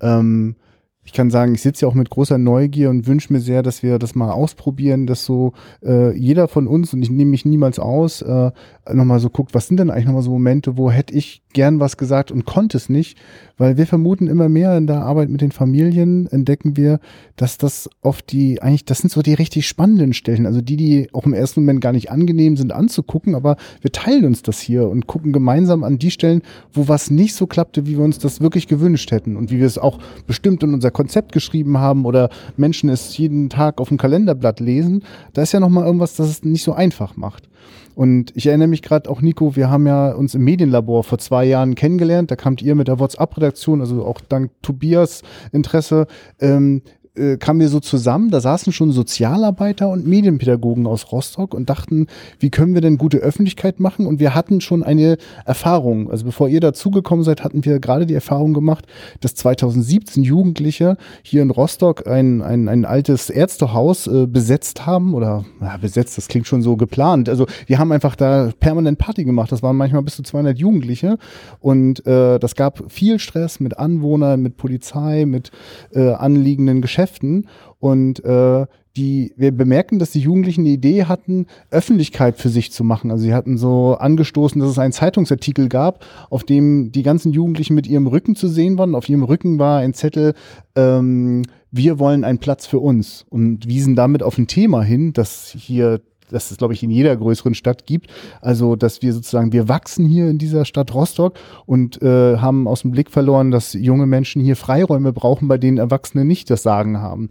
Ähm, 0.00 0.56
ich 1.04 1.12
kann 1.12 1.30
sagen, 1.30 1.54
ich 1.54 1.62
sitze 1.62 1.84
ja 1.84 1.88
auch 1.88 1.94
mit 1.94 2.10
großer 2.10 2.38
Neugier 2.38 2.90
und 2.90 3.06
wünsche 3.06 3.32
mir 3.32 3.40
sehr, 3.40 3.62
dass 3.62 3.82
wir 3.82 3.98
das 3.98 4.14
mal 4.14 4.30
ausprobieren, 4.30 5.06
dass 5.06 5.24
so 5.24 5.52
äh, 5.82 6.16
jeder 6.16 6.48
von 6.48 6.66
uns, 6.66 6.94
und 6.94 7.02
ich 7.02 7.10
nehme 7.10 7.30
mich 7.30 7.44
niemals 7.44 7.78
aus, 7.78 8.22
äh, 8.22 8.50
nochmal 8.92 9.20
so 9.20 9.30
guckt, 9.30 9.54
was 9.54 9.68
sind 9.68 9.78
denn 9.78 9.90
eigentlich 9.90 10.06
nochmal 10.06 10.22
so 10.22 10.30
Momente, 10.30 10.76
wo 10.76 10.90
hätte 10.90 11.14
ich 11.14 11.42
gern 11.52 11.78
was 11.80 11.96
gesagt 11.96 12.30
und 12.30 12.44
konnte 12.44 12.76
es 12.76 12.88
nicht, 12.88 13.18
weil 13.56 13.76
wir 13.76 13.86
vermuten 13.86 14.26
immer 14.26 14.48
mehr 14.48 14.76
in 14.76 14.86
der 14.86 15.02
Arbeit 15.02 15.28
mit 15.28 15.40
den 15.40 15.52
Familien, 15.52 16.26
entdecken 16.26 16.76
wir, 16.76 16.98
dass 17.36 17.58
das 17.58 17.88
oft 18.02 18.32
die, 18.32 18.60
eigentlich, 18.60 18.84
das 18.84 18.98
sind 18.98 19.10
so 19.10 19.22
die 19.22 19.34
richtig 19.34 19.66
spannenden 19.66 20.12
Stellen, 20.12 20.46
also 20.46 20.60
die, 20.60 20.76
die 20.76 21.08
auch 21.12 21.24
im 21.24 21.32
ersten 21.32 21.60
Moment 21.60 21.80
gar 21.80 21.92
nicht 21.92 22.10
angenehm 22.10 22.56
sind 22.56 22.72
anzugucken, 22.72 23.34
aber 23.34 23.56
wir 23.80 23.92
teilen 23.92 24.24
uns 24.24 24.42
das 24.42 24.58
hier 24.60 24.88
und 24.88 25.06
gucken 25.06 25.32
gemeinsam 25.32 25.84
an 25.84 25.98
die 25.98 26.10
Stellen, 26.10 26.42
wo 26.72 26.88
was 26.88 27.10
nicht 27.10 27.34
so 27.34 27.46
klappte, 27.46 27.86
wie 27.86 27.96
wir 27.96 28.04
uns 28.04 28.18
das 28.18 28.40
wirklich 28.40 28.66
gewünscht 28.68 29.10
hätten 29.12 29.36
und 29.36 29.50
wie 29.50 29.58
wir 29.58 29.66
es 29.66 29.78
auch 29.78 29.98
bestimmt 30.26 30.62
in 30.62 30.74
unser 30.74 30.90
Konzept 30.94 31.32
geschrieben 31.32 31.76
haben 31.76 32.06
oder 32.06 32.30
Menschen 32.56 32.88
es 32.88 33.18
jeden 33.18 33.50
Tag 33.50 33.80
auf 33.80 33.88
dem 33.88 33.98
Kalenderblatt 33.98 34.60
lesen, 34.60 35.04
da 35.34 35.42
ist 35.42 35.52
ja 35.52 35.60
nochmal 35.60 35.84
irgendwas, 35.84 36.16
das 36.16 36.30
es 36.30 36.44
nicht 36.44 36.64
so 36.64 36.72
einfach 36.72 37.16
macht. 37.16 37.50
Und 37.94 38.32
ich 38.34 38.46
erinnere 38.46 38.68
mich 38.68 38.82
gerade 38.82 39.08
auch, 39.08 39.20
Nico, 39.20 39.54
wir 39.54 39.70
haben 39.70 39.86
ja 39.86 40.12
uns 40.12 40.34
im 40.34 40.42
Medienlabor 40.42 41.04
vor 41.04 41.18
zwei 41.18 41.44
Jahren 41.44 41.74
kennengelernt. 41.74 42.30
Da 42.30 42.36
kamt 42.36 42.60
ihr 42.62 42.74
mit 42.74 42.88
der 42.88 42.98
WhatsApp-Redaktion, 42.98 43.80
also 43.80 44.04
auch 44.04 44.20
dank 44.20 44.50
Tobias 44.62 45.22
Interesse, 45.52 46.06
ähm, 46.40 46.82
äh, 47.16 47.36
kamen 47.36 47.60
wir 47.60 47.68
so 47.68 47.80
zusammen, 47.80 48.30
da 48.30 48.40
saßen 48.40 48.72
schon 48.72 48.90
Sozialarbeiter 48.90 49.88
und 49.88 50.06
Medienpädagogen 50.06 50.86
aus 50.86 51.12
Rostock 51.12 51.54
und 51.54 51.70
dachten, 51.70 52.08
wie 52.40 52.50
können 52.50 52.74
wir 52.74 52.80
denn 52.80 52.98
gute 52.98 53.18
Öffentlichkeit 53.18 53.78
machen? 53.78 54.06
Und 54.06 54.18
wir 54.18 54.34
hatten 54.34 54.60
schon 54.60 54.82
eine 54.82 55.16
Erfahrung. 55.44 56.10
Also 56.10 56.24
bevor 56.24 56.48
ihr 56.48 56.60
dazugekommen 56.60 57.24
seid, 57.24 57.44
hatten 57.44 57.64
wir 57.64 57.78
gerade 57.78 58.06
die 58.06 58.14
Erfahrung 58.14 58.52
gemacht, 58.52 58.86
dass 59.20 59.34
2017 59.36 60.24
Jugendliche 60.24 60.96
hier 61.22 61.42
in 61.42 61.50
Rostock 61.50 62.06
ein, 62.08 62.42
ein, 62.42 62.68
ein 62.68 62.84
altes 62.84 63.30
Ärztehaus 63.30 64.06
äh, 64.06 64.26
besetzt 64.26 64.86
haben 64.86 65.14
oder 65.14 65.44
ja, 65.60 65.76
besetzt, 65.76 66.18
das 66.18 66.28
klingt 66.28 66.48
schon 66.48 66.62
so 66.62 66.76
geplant. 66.76 67.28
Also 67.28 67.46
wir 67.66 67.78
haben 67.78 67.92
einfach 67.92 68.16
da 68.16 68.50
permanent 68.58 68.98
Party 68.98 69.24
gemacht. 69.24 69.52
Das 69.52 69.62
waren 69.62 69.76
manchmal 69.76 70.02
bis 70.02 70.16
zu 70.16 70.22
200 70.24 70.58
Jugendliche 70.58 71.18
und 71.60 72.04
äh, 72.06 72.38
das 72.40 72.56
gab 72.56 72.90
viel 72.90 73.20
Stress 73.20 73.60
mit 73.60 73.78
Anwohnern, 73.78 74.42
mit 74.42 74.56
Polizei, 74.56 75.26
mit 75.26 75.52
äh, 75.92 76.10
anliegenden 76.10 76.82
Geschäften 76.82 77.03
Geschäften 77.04 77.48
und 77.78 78.24
äh, 78.24 78.66
die, 78.96 79.32
wir 79.36 79.50
bemerken, 79.50 79.98
dass 79.98 80.12
die 80.12 80.20
Jugendlichen 80.20 80.64
die 80.64 80.74
Idee 80.74 81.04
hatten, 81.04 81.46
Öffentlichkeit 81.70 82.38
für 82.38 82.48
sich 82.48 82.70
zu 82.70 82.84
machen. 82.84 83.10
Also 83.10 83.24
sie 83.24 83.34
hatten 83.34 83.58
so 83.58 83.96
angestoßen, 83.98 84.60
dass 84.60 84.70
es 84.70 84.78
einen 84.78 84.92
Zeitungsartikel 84.92 85.68
gab, 85.68 86.04
auf 86.30 86.44
dem 86.44 86.92
die 86.92 87.02
ganzen 87.02 87.32
Jugendlichen 87.32 87.74
mit 87.74 87.88
ihrem 87.88 88.06
Rücken 88.06 88.36
zu 88.36 88.46
sehen 88.46 88.78
waren. 88.78 88.94
Auf 88.94 89.08
ihrem 89.08 89.24
Rücken 89.24 89.58
war 89.58 89.80
ein 89.80 89.94
Zettel, 89.94 90.34
ähm, 90.76 91.42
wir 91.72 91.98
wollen 91.98 92.22
einen 92.22 92.38
Platz 92.38 92.66
für 92.66 92.78
uns 92.78 93.26
und 93.28 93.66
wiesen 93.66 93.96
damit 93.96 94.22
auf 94.22 94.38
ein 94.38 94.46
Thema 94.46 94.82
hin, 94.82 95.12
das 95.12 95.52
hier 95.58 96.00
das 96.34 96.50
es, 96.50 96.58
glaube 96.58 96.74
ich, 96.74 96.82
in 96.82 96.90
jeder 96.90 97.16
größeren 97.16 97.54
Stadt 97.54 97.86
gibt. 97.86 98.10
Also, 98.40 98.76
dass 98.76 99.02
wir 99.02 99.12
sozusagen, 99.12 99.52
wir 99.52 99.68
wachsen 99.68 100.06
hier 100.06 100.28
in 100.28 100.38
dieser 100.38 100.64
Stadt 100.64 100.92
Rostock 100.94 101.34
und 101.66 102.02
äh, 102.02 102.36
haben 102.38 102.68
aus 102.68 102.82
dem 102.82 102.90
Blick 102.90 103.10
verloren, 103.10 103.50
dass 103.50 103.72
junge 103.72 104.06
Menschen 104.06 104.42
hier 104.42 104.56
Freiräume 104.56 105.12
brauchen, 105.12 105.48
bei 105.48 105.58
denen 105.58 105.78
Erwachsene 105.78 106.24
nicht 106.24 106.50
das 106.50 106.62
Sagen 106.62 106.98
haben. 106.98 107.28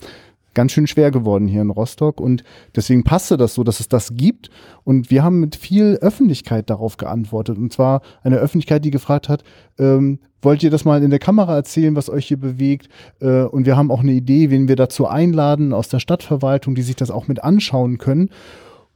Ganz 0.54 0.72
schön 0.72 0.86
schwer 0.86 1.10
geworden 1.10 1.48
hier 1.48 1.64
in 1.64 1.72
Rostock 1.72 2.22
und 2.22 2.44
deswegen 2.76 3.04
passte 3.04 3.38
das 3.38 3.56
so, 3.56 3.64
dass 3.64 3.80
es 3.80 3.90
das 3.90 4.16
gibt. 4.16 4.52
Und 4.84 5.10
wir 5.10 5.24
haben 5.24 5.40
mit 5.40 5.56
viel 5.56 5.98
Öffentlichkeit 6.00 6.70
darauf 6.70 6.98
geantwortet. 6.98 7.58
Und 7.58 7.74
zwar 7.74 8.02
eine 8.22 8.38
Öffentlichkeit, 8.38 8.86
die 8.86 8.92
gefragt 8.92 9.30
hat, 9.30 9.44
ähm, 9.80 10.20
wollt 10.44 10.62
ihr 10.62 10.70
das 10.70 10.86
mal 10.86 11.02
in 11.02 11.10
der 11.10 11.20
Kamera 11.20 11.56
erzählen, 11.56 11.96
was 11.96 12.10
euch 12.10 12.28
hier 12.28 12.38
bewegt? 12.38 12.88
Äh, 13.20 13.44
und 13.46 13.66
wir 13.66 13.76
haben 13.76 13.90
auch 13.90 14.02
eine 14.02 14.12
Idee, 14.12 14.52
wen 14.52 14.68
wir 14.68 14.76
dazu 14.76 15.08
einladen 15.08 15.74
aus 15.74 15.90
der 15.90 16.00
Stadtverwaltung, 16.00 16.76
die 16.76 16.84
sich 16.84 16.96
das 16.96 17.10
auch 17.10 17.28
mit 17.28 17.44
anschauen 17.44 17.98
können 17.98 18.30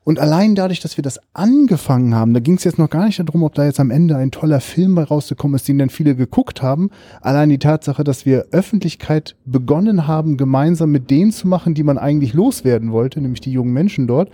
und 0.08 0.20
allein 0.20 0.56
dadurch, 0.56 0.80
dass 0.80 0.96
wir 0.96 1.02
das 1.02 1.20
angefangen 1.34 2.16
haben, 2.16 2.34
da 2.34 2.40
ging 2.40 2.56
es 2.56 2.64
jetzt 2.64 2.80
noch 2.80 2.90
gar 2.90 3.08
nicht 3.08 3.20
darum, 3.20 3.44
ob 3.44 3.56
da 3.56 3.66
jetzt 3.66 3.82
am 3.82 3.92
Ende 3.92 4.16
ein 4.16 4.32
toller 4.32 4.62
Film 4.62 4.96
bei 4.96 5.04
rausgekommen 5.04 5.58
ist, 5.58 5.68
den 5.68 5.80
dann 5.80 5.90
viele 5.90 6.16
geguckt 6.16 6.62
haben. 6.62 6.92
Allein 7.20 7.50
die 7.50 7.60
Tatsache, 7.60 8.06
dass 8.06 8.26
wir 8.26 8.46
Öffentlichkeit 8.52 9.36
begonnen 9.44 10.08
haben, 10.08 10.38
gemeinsam 10.38 10.92
mit 10.92 11.12
denen 11.12 11.34
zu 11.34 11.50
machen, 11.50 11.74
die 11.74 11.84
man 11.84 11.98
eigentlich 11.98 12.34
loswerden 12.34 12.94
wollte, 12.94 13.20
nämlich 13.20 13.42
die 13.42 13.52
jungen 13.52 13.74
Menschen 13.74 14.08
dort, 14.08 14.32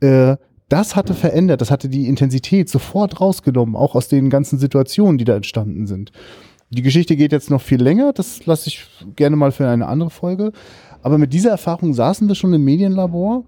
äh, 0.00 0.36
das 0.68 0.94
hatte 0.94 1.14
verändert, 1.14 1.62
das 1.62 1.70
hatte 1.70 1.88
die 1.88 2.06
Intensität 2.06 2.68
sofort 2.68 3.18
rausgenommen, 3.18 3.76
auch 3.76 3.94
aus 3.94 4.08
den 4.08 4.28
ganzen 4.28 4.58
Situationen, 4.58 5.16
die 5.16 5.24
da 5.24 5.36
entstanden 5.36 5.86
sind. 5.86 6.12
Die 6.68 6.82
Geschichte 6.82 7.16
geht 7.16 7.32
jetzt 7.32 7.48
noch 7.48 7.62
viel 7.62 7.82
länger, 7.82 8.12
das 8.12 8.44
lasse 8.44 8.68
ich 8.68 8.86
gerne 9.16 9.36
mal 9.36 9.52
für 9.52 9.66
eine 9.66 9.86
andere 9.86 10.10
Folge. 10.10 10.52
Aber 11.00 11.16
mit 11.16 11.32
dieser 11.32 11.50
Erfahrung 11.50 11.94
saßen 11.94 12.28
wir 12.28 12.34
schon 12.34 12.52
im 12.52 12.64
Medienlabor 12.64 13.44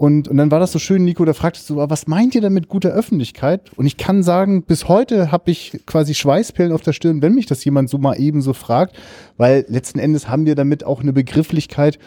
und, 0.00 0.28
und 0.28 0.38
dann 0.38 0.50
war 0.50 0.60
das 0.60 0.72
so 0.72 0.78
schön, 0.78 1.04
Nico, 1.04 1.26
da 1.26 1.34
fragtest 1.34 1.68
du, 1.68 1.76
was 1.76 2.06
meint 2.06 2.34
ihr 2.34 2.40
denn 2.40 2.54
mit 2.54 2.70
guter 2.70 2.88
Öffentlichkeit? 2.88 3.70
Und 3.76 3.84
ich 3.84 3.98
kann 3.98 4.22
sagen, 4.22 4.62
bis 4.62 4.88
heute 4.88 5.30
habe 5.30 5.50
ich 5.50 5.78
quasi 5.84 6.14
Schweißperlen 6.14 6.72
auf 6.72 6.80
der 6.80 6.94
Stirn, 6.94 7.20
wenn 7.20 7.34
mich 7.34 7.44
das 7.44 7.62
jemand 7.66 7.90
so 7.90 7.98
mal 7.98 8.18
eben 8.18 8.40
so 8.40 8.54
fragt, 8.54 8.96
weil 9.36 9.66
letzten 9.68 9.98
Endes 9.98 10.26
haben 10.26 10.46
wir 10.46 10.54
damit 10.54 10.84
auch 10.84 11.02
eine 11.02 11.12
Begrifflichkeit, 11.12 11.98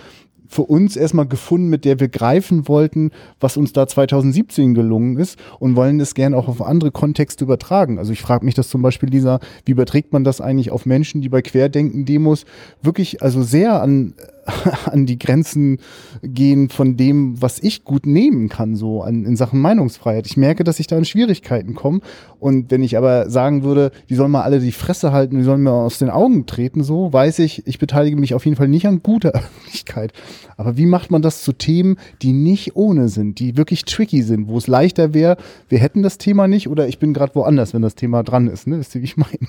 für 0.54 0.64
uns 0.64 0.96
erstmal 0.96 1.26
gefunden, 1.26 1.68
mit 1.68 1.84
der 1.84 2.00
wir 2.00 2.10
greifen 2.10 2.68
wollten, 2.68 3.12
was 3.40 3.58
uns 3.58 3.74
da 3.74 3.88
2017 3.88 4.74
gelungen 4.74 5.18
ist 5.18 5.38
und 5.60 5.76
wollen 5.76 6.00
es 6.00 6.14
gerne 6.14 6.38
auch 6.38 6.48
auf 6.48 6.62
andere 6.62 6.92
Kontexte 6.92 7.44
übertragen. 7.44 7.98
Also 7.98 8.14
ich 8.14 8.22
frage 8.22 8.46
mich 8.46 8.54
das 8.54 8.70
zum 8.70 8.82
Beispiel, 8.82 9.10
Lisa, 9.10 9.40
wie 9.66 9.72
überträgt 9.72 10.14
man 10.14 10.24
das 10.24 10.42
eigentlich 10.42 10.72
auf 10.72 10.86
Menschen, 10.86 11.22
die 11.22 11.30
bei 11.30 11.42
Querdenken-Demos 11.42 12.46
wirklich 12.82 13.22
also 13.22 13.42
sehr 13.42 13.82
an 13.82 14.14
an 14.86 15.06
die 15.06 15.20
Grenzen 15.20 15.78
gehen 16.22 16.70
von 16.70 16.98
dem, 16.98 17.42
was 17.42 17.60
ich 17.60 17.84
gut 17.84 18.06
nehmen 18.06 18.50
kann, 18.50 18.76
so 18.76 19.02
an, 19.02 19.26
in 19.26 19.36
Sachen 19.36 19.60
Meinungsfreiheit. 19.62 20.26
Ich 20.26 20.38
merke, 20.38 20.64
dass 20.64 20.80
ich 20.80 20.88
da 20.88 20.98
in 20.98 21.06
Schwierigkeiten 21.06 21.76
komme. 21.76 22.02
Und 22.40 22.72
wenn 22.72 22.84
ich 22.84 22.98
aber 22.98 23.30
sagen 23.30 23.64
würde, 23.64 23.92
die 24.10 24.16
sollen 24.16 24.32
mal 24.32 24.42
alle 24.42 24.60
die 24.60 24.72
Fresse 24.72 25.12
halten, 25.12 25.38
die 25.38 25.44
sollen 25.44 25.64
mir 25.64 25.72
aus 25.72 26.00
den 26.00 26.10
Augen 26.10 26.46
treten, 26.46 26.84
so 26.84 27.12
weiß 27.14 27.40
ich, 27.40 27.66
ich 27.68 27.80
beteilige 27.80 28.18
mich 28.18 28.34
auf 28.34 28.46
jeden 28.46 28.58
Fall 28.58 28.68
nicht 28.68 28.88
an 28.88 29.02
guter 29.02 29.30
Öffentlichkeit. 29.34 30.14
Aber 30.58 30.78
wie 30.78 30.86
macht 30.86 31.12
man 31.12 31.22
das 31.22 31.44
zu 31.44 31.54
Themen, 31.54 31.98
die 32.22 32.34
nicht 32.34 32.76
ohne 32.76 33.08
sind, 33.08 33.40
die 33.40 33.58
wirklich 33.58 33.86
tricky 33.86 34.22
sind, 34.24 34.48
wo 34.48 34.58
es 34.58 34.68
leichter 34.68 35.14
wäre, 35.14 35.38
wir 35.70 35.80
hätten 35.80 36.04
das 36.04 36.18
Thema 36.18 36.48
nicht 36.48 36.68
oder 36.68 36.88
ich 36.88 37.00
bin 37.00 37.14
gerade 37.14 37.36
woanders, 37.36 37.74
wenn 37.74 37.82
das 37.82 37.96
Thema 37.96 38.24
dran 38.24 38.48
ist, 38.48 38.68
ne? 38.68 38.80
Wisst 38.80 38.96
ihr, 38.96 39.02
wie 39.02 39.06
ich 39.06 39.18
meine? 39.18 39.48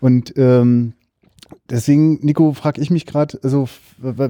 Und 0.00 0.34
ähm, 0.36 0.94
Deswegen, 1.68 2.18
Nico, 2.24 2.52
frage 2.52 2.80
ich 2.80 2.90
mich 2.90 3.06
gerade, 3.06 3.38
also 3.42 3.68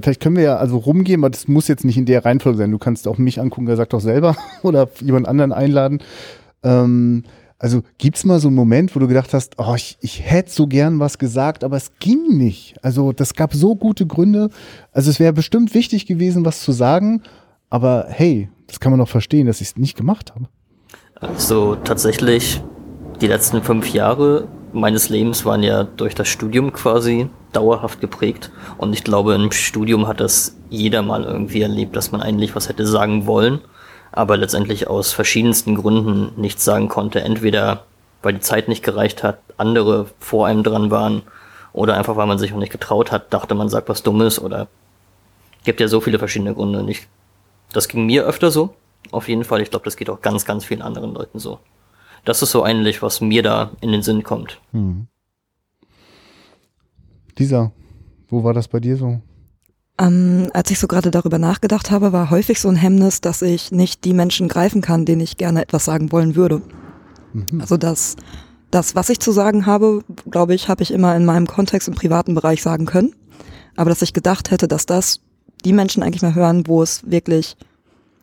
vielleicht 0.00 0.20
können 0.20 0.36
wir 0.36 0.42
ja 0.42 0.56
also 0.56 0.76
rumgehen, 0.76 1.20
aber 1.20 1.30
das 1.30 1.48
muss 1.48 1.68
jetzt 1.68 1.84
nicht 1.84 1.96
in 1.96 2.06
der 2.06 2.24
Reihenfolge 2.24 2.58
sein. 2.58 2.70
Du 2.70 2.78
kannst 2.78 3.08
auch 3.08 3.18
mich 3.18 3.40
angucken, 3.40 3.68
er 3.68 3.76
sagt 3.76 3.92
doch 3.92 4.00
selber 4.00 4.36
oder 4.62 4.88
jemand 5.00 5.28
anderen 5.28 5.52
einladen. 5.52 6.00
Ähm, 6.62 7.24
also 7.58 7.82
gibt's 7.98 8.24
mal 8.24 8.40
so 8.40 8.48
einen 8.48 8.56
Moment, 8.56 8.94
wo 8.96 9.00
du 9.00 9.06
gedacht 9.06 9.32
hast, 9.32 9.54
oh, 9.58 9.74
ich, 9.76 9.96
ich 10.00 10.28
hätte 10.28 10.50
so 10.50 10.66
gern 10.66 10.98
was 10.98 11.18
gesagt, 11.18 11.62
aber 11.62 11.76
es 11.76 11.92
ging 12.00 12.36
nicht. 12.36 12.74
Also 12.82 13.12
das 13.12 13.34
gab 13.34 13.54
so 13.54 13.76
gute 13.76 14.04
Gründe. 14.04 14.50
Also 14.90 15.10
es 15.10 15.20
wäre 15.20 15.32
bestimmt 15.32 15.72
wichtig 15.72 16.06
gewesen, 16.06 16.44
was 16.44 16.60
zu 16.62 16.72
sagen, 16.72 17.22
aber 17.70 18.06
hey, 18.08 18.50
das 18.66 18.80
kann 18.80 18.90
man 18.90 18.98
doch 18.98 19.08
verstehen, 19.08 19.46
dass 19.46 19.60
ich 19.60 19.68
es 19.68 19.76
nicht 19.76 19.96
gemacht 19.96 20.34
habe. 20.34 20.46
Also 21.14 21.76
tatsächlich, 21.76 22.60
die 23.20 23.28
letzten 23.28 23.62
fünf 23.62 23.92
Jahre 23.92 24.48
meines 24.72 25.08
Lebens 25.08 25.44
waren 25.44 25.62
ja 25.62 25.84
durch 25.84 26.14
das 26.14 26.28
Studium 26.28 26.72
quasi 26.72 27.28
dauerhaft 27.52 28.00
geprägt. 28.00 28.50
Und 28.78 28.92
ich 28.92 29.04
glaube, 29.04 29.34
im 29.34 29.52
Studium 29.52 30.06
hat 30.06 30.20
das 30.20 30.56
jeder 30.70 31.02
mal 31.02 31.24
irgendwie 31.24 31.62
erlebt, 31.62 31.96
dass 31.96 32.12
man 32.12 32.22
eigentlich 32.22 32.56
was 32.56 32.68
hätte 32.68 32.86
sagen 32.86 33.26
wollen, 33.26 33.60
aber 34.10 34.36
letztendlich 34.36 34.88
aus 34.88 35.12
verschiedensten 35.12 35.74
Gründen 35.74 36.32
nichts 36.40 36.64
sagen 36.64 36.88
konnte. 36.88 37.20
Entweder 37.20 37.84
weil 38.22 38.34
die 38.34 38.40
Zeit 38.40 38.68
nicht 38.68 38.84
gereicht 38.84 39.22
hat, 39.22 39.40
andere 39.56 40.06
vor 40.20 40.46
einem 40.46 40.62
dran 40.62 40.90
waren, 40.90 41.22
oder 41.72 41.94
einfach 41.96 42.16
weil 42.16 42.26
man 42.26 42.38
sich 42.38 42.52
auch 42.52 42.58
nicht 42.58 42.72
getraut 42.72 43.10
hat, 43.12 43.32
dachte 43.32 43.54
man 43.54 43.68
sagt 43.68 43.88
was 43.88 44.02
Dummes 44.02 44.40
oder 44.40 44.68
gibt 45.64 45.80
ja 45.80 45.88
so 45.88 46.00
viele 46.00 46.18
verschiedene 46.18 46.54
Gründe. 46.54 46.80
Und 46.80 46.88
ich, 46.88 47.08
das 47.72 47.88
ging 47.88 48.06
mir 48.06 48.24
öfter 48.24 48.50
so. 48.50 48.74
Auf 49.10 49.28
jeden 49.28 49.44
Fall. 49.44 49.62
Ich 49.62 49.70
glaube, 49.70 49.84
das 49.84 49.96
geht 49.96 50.10
auch 50.10 50.20
ganz, 50.20 50.44
ganz 50.44 50.64
vielen 50.64 50.82
anderen 50.82 51.14
Leuten 51.14 51.38
so. 51.38 51.58
Das 52.24 52.42
ist 52.42 52.50
so 52.52 52.62
eigentlich, 52.62 53.02
was 53.02 53.20
mir 53.20 53.42
da 53.42 53.72
in 53.80 53.92
den 53.92 54.02
Sinn 54.02 54.22
kommt. 54.22 54.60
Hm. 54.72 55.08
Lisa, 57.38 57.72
wo 58.28 58.44
war 58.44 58.54
das 58.54 58.68
bei 58.68 58.80
dir 58.80 58.96
so? 58.96 59.20
Ähm, 59.98 60.48
als 60.54 60.70
ich 60.70 60.78
so 60.78 60.86
gerade 60.86 61.10
darüber 61.10 61.38
nachgedacht 61.38 61.90
habe, 61.90 62.12
war 62.12 62.30
häufig 62.30 62.60
so 62.60 62.68
ein 62.68 62.76
Hemmnis, 62.76 63.20
dass 63.20 63.42
ich 63.42 63.72
nicht 63.72 64.04
die 64.04 64.14
Menschen 64.14 64.48
greifen 64.48 64.80
kann, 64.80 65.04
denen 65.04 65.20
ich 65.20 65.36
gerne 65.36 65.62
etwas 65.62 65.84
sagen 65.84 66.12
wollen 66.12 66.34
würde. 66.36 66.62
Mhm. 67.32 67.60
Also 67.60 67.76
das, 67.76 68.16
das, 68.70 68.94
was 68.94 69.10
ich 69.10 69.20
zu 69.20 69.32
sagen 69.32 69.66
habe, 69.66 70.02
glaube 70.30 70.54
ich, 70.54 70.68
habe 70.68 70.82
ich 70.82 70.92
immer 70.92 71.14
in 71.16 71.24
meinem 71.24 71.46
Kontext 71.46 71.88
im 71.88 71.94
privaten 71.94 72.34
Bereich 72.34 72.62
sagen 72.62 72.86
können. 72.86 73.14
Aber 73.76 73.90
dass 73.90 74.02
ich 74.02 74.12
gedacht 74.12 74.50
hätte, 74.50 74.68
dass 74.68 74.86
das 74.86 75.20
die 75.64 75.72
Menschen 75.72 76.02
eigentlich 76.02 76.22
mal 76.22 76.34
hören, 76.34 76.66
wo 76.66 76.82
es 76.82 77.08
wirklich 77.10 77.56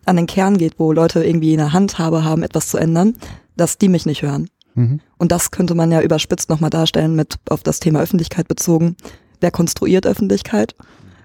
an 0.06 0.16
den 0.16 0.28
Kern 0.28 0.58
geht, 0.58 0.80
wo 0.80 0.92
Leute 0.92 1.24
irgendwie 1.24 1.54
eine 1.54 1.74
Handhabe 1.74 2.24
haben, 2.24 2.44
etwas 2.44 2.70
zu 2.70 2.78
ändern, 2.78 3.14
dass 3.60 3.78
die 3.78 3.90
mich 3.90 4.06
nicht 4.06 4.22
hören. 4.22 4.50
Mhm. 4.76 5.00
Und 5.18 5.32
das 5.32 5.52
könnte 5.52 5.76
man 5.76 5.92
ja 5.92 6.02
überspitzt 6.02 6.50
nochmal 6.50 6.70
darstellen 6.70 7.16
mit 7.16 7.36
auf 7.50 7.64
das 7.64 7.80
Thema 7.80 8.02
Öffentlichkeit 8.02 8.48
bezogen. 8.48 8.96
Wer 9.42 9.52
konstruiert 9.52 10.08
Öffentlichkeit? 10.08 10.76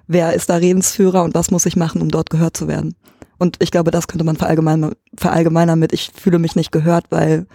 Wer 0.06 0.34
ist 0.34 0.50
da 0.50 0.56
Redensführer 0.56 1.22
und 1.24 1.34
was 1.34 1.50
muss 1.50 1.66
ich 1.66 1.76
machen, 1.76 2.02
um 2.02 2.10
dort 2.10 2.30
gehört 2.30 2.56
zu 2.56 2.68
werden? 2.68 2.94
Und 3.38 3.56
ich 3.60 3.70
glaube, 3.70 3.90
das 3.90 4.06
könnte 4.06 4.24
man 4.24 4.36
verallgemeinern, 4.36 4.92
verallgemeinern 5.16 5.78
mit, 5.78 5.92
ich 5.92 6.10
fühle 6.14 6.38
mich 6.38 6.56
nicht 6.56 6.72
gehört, 6.72 7.06
weil 7.10 7.46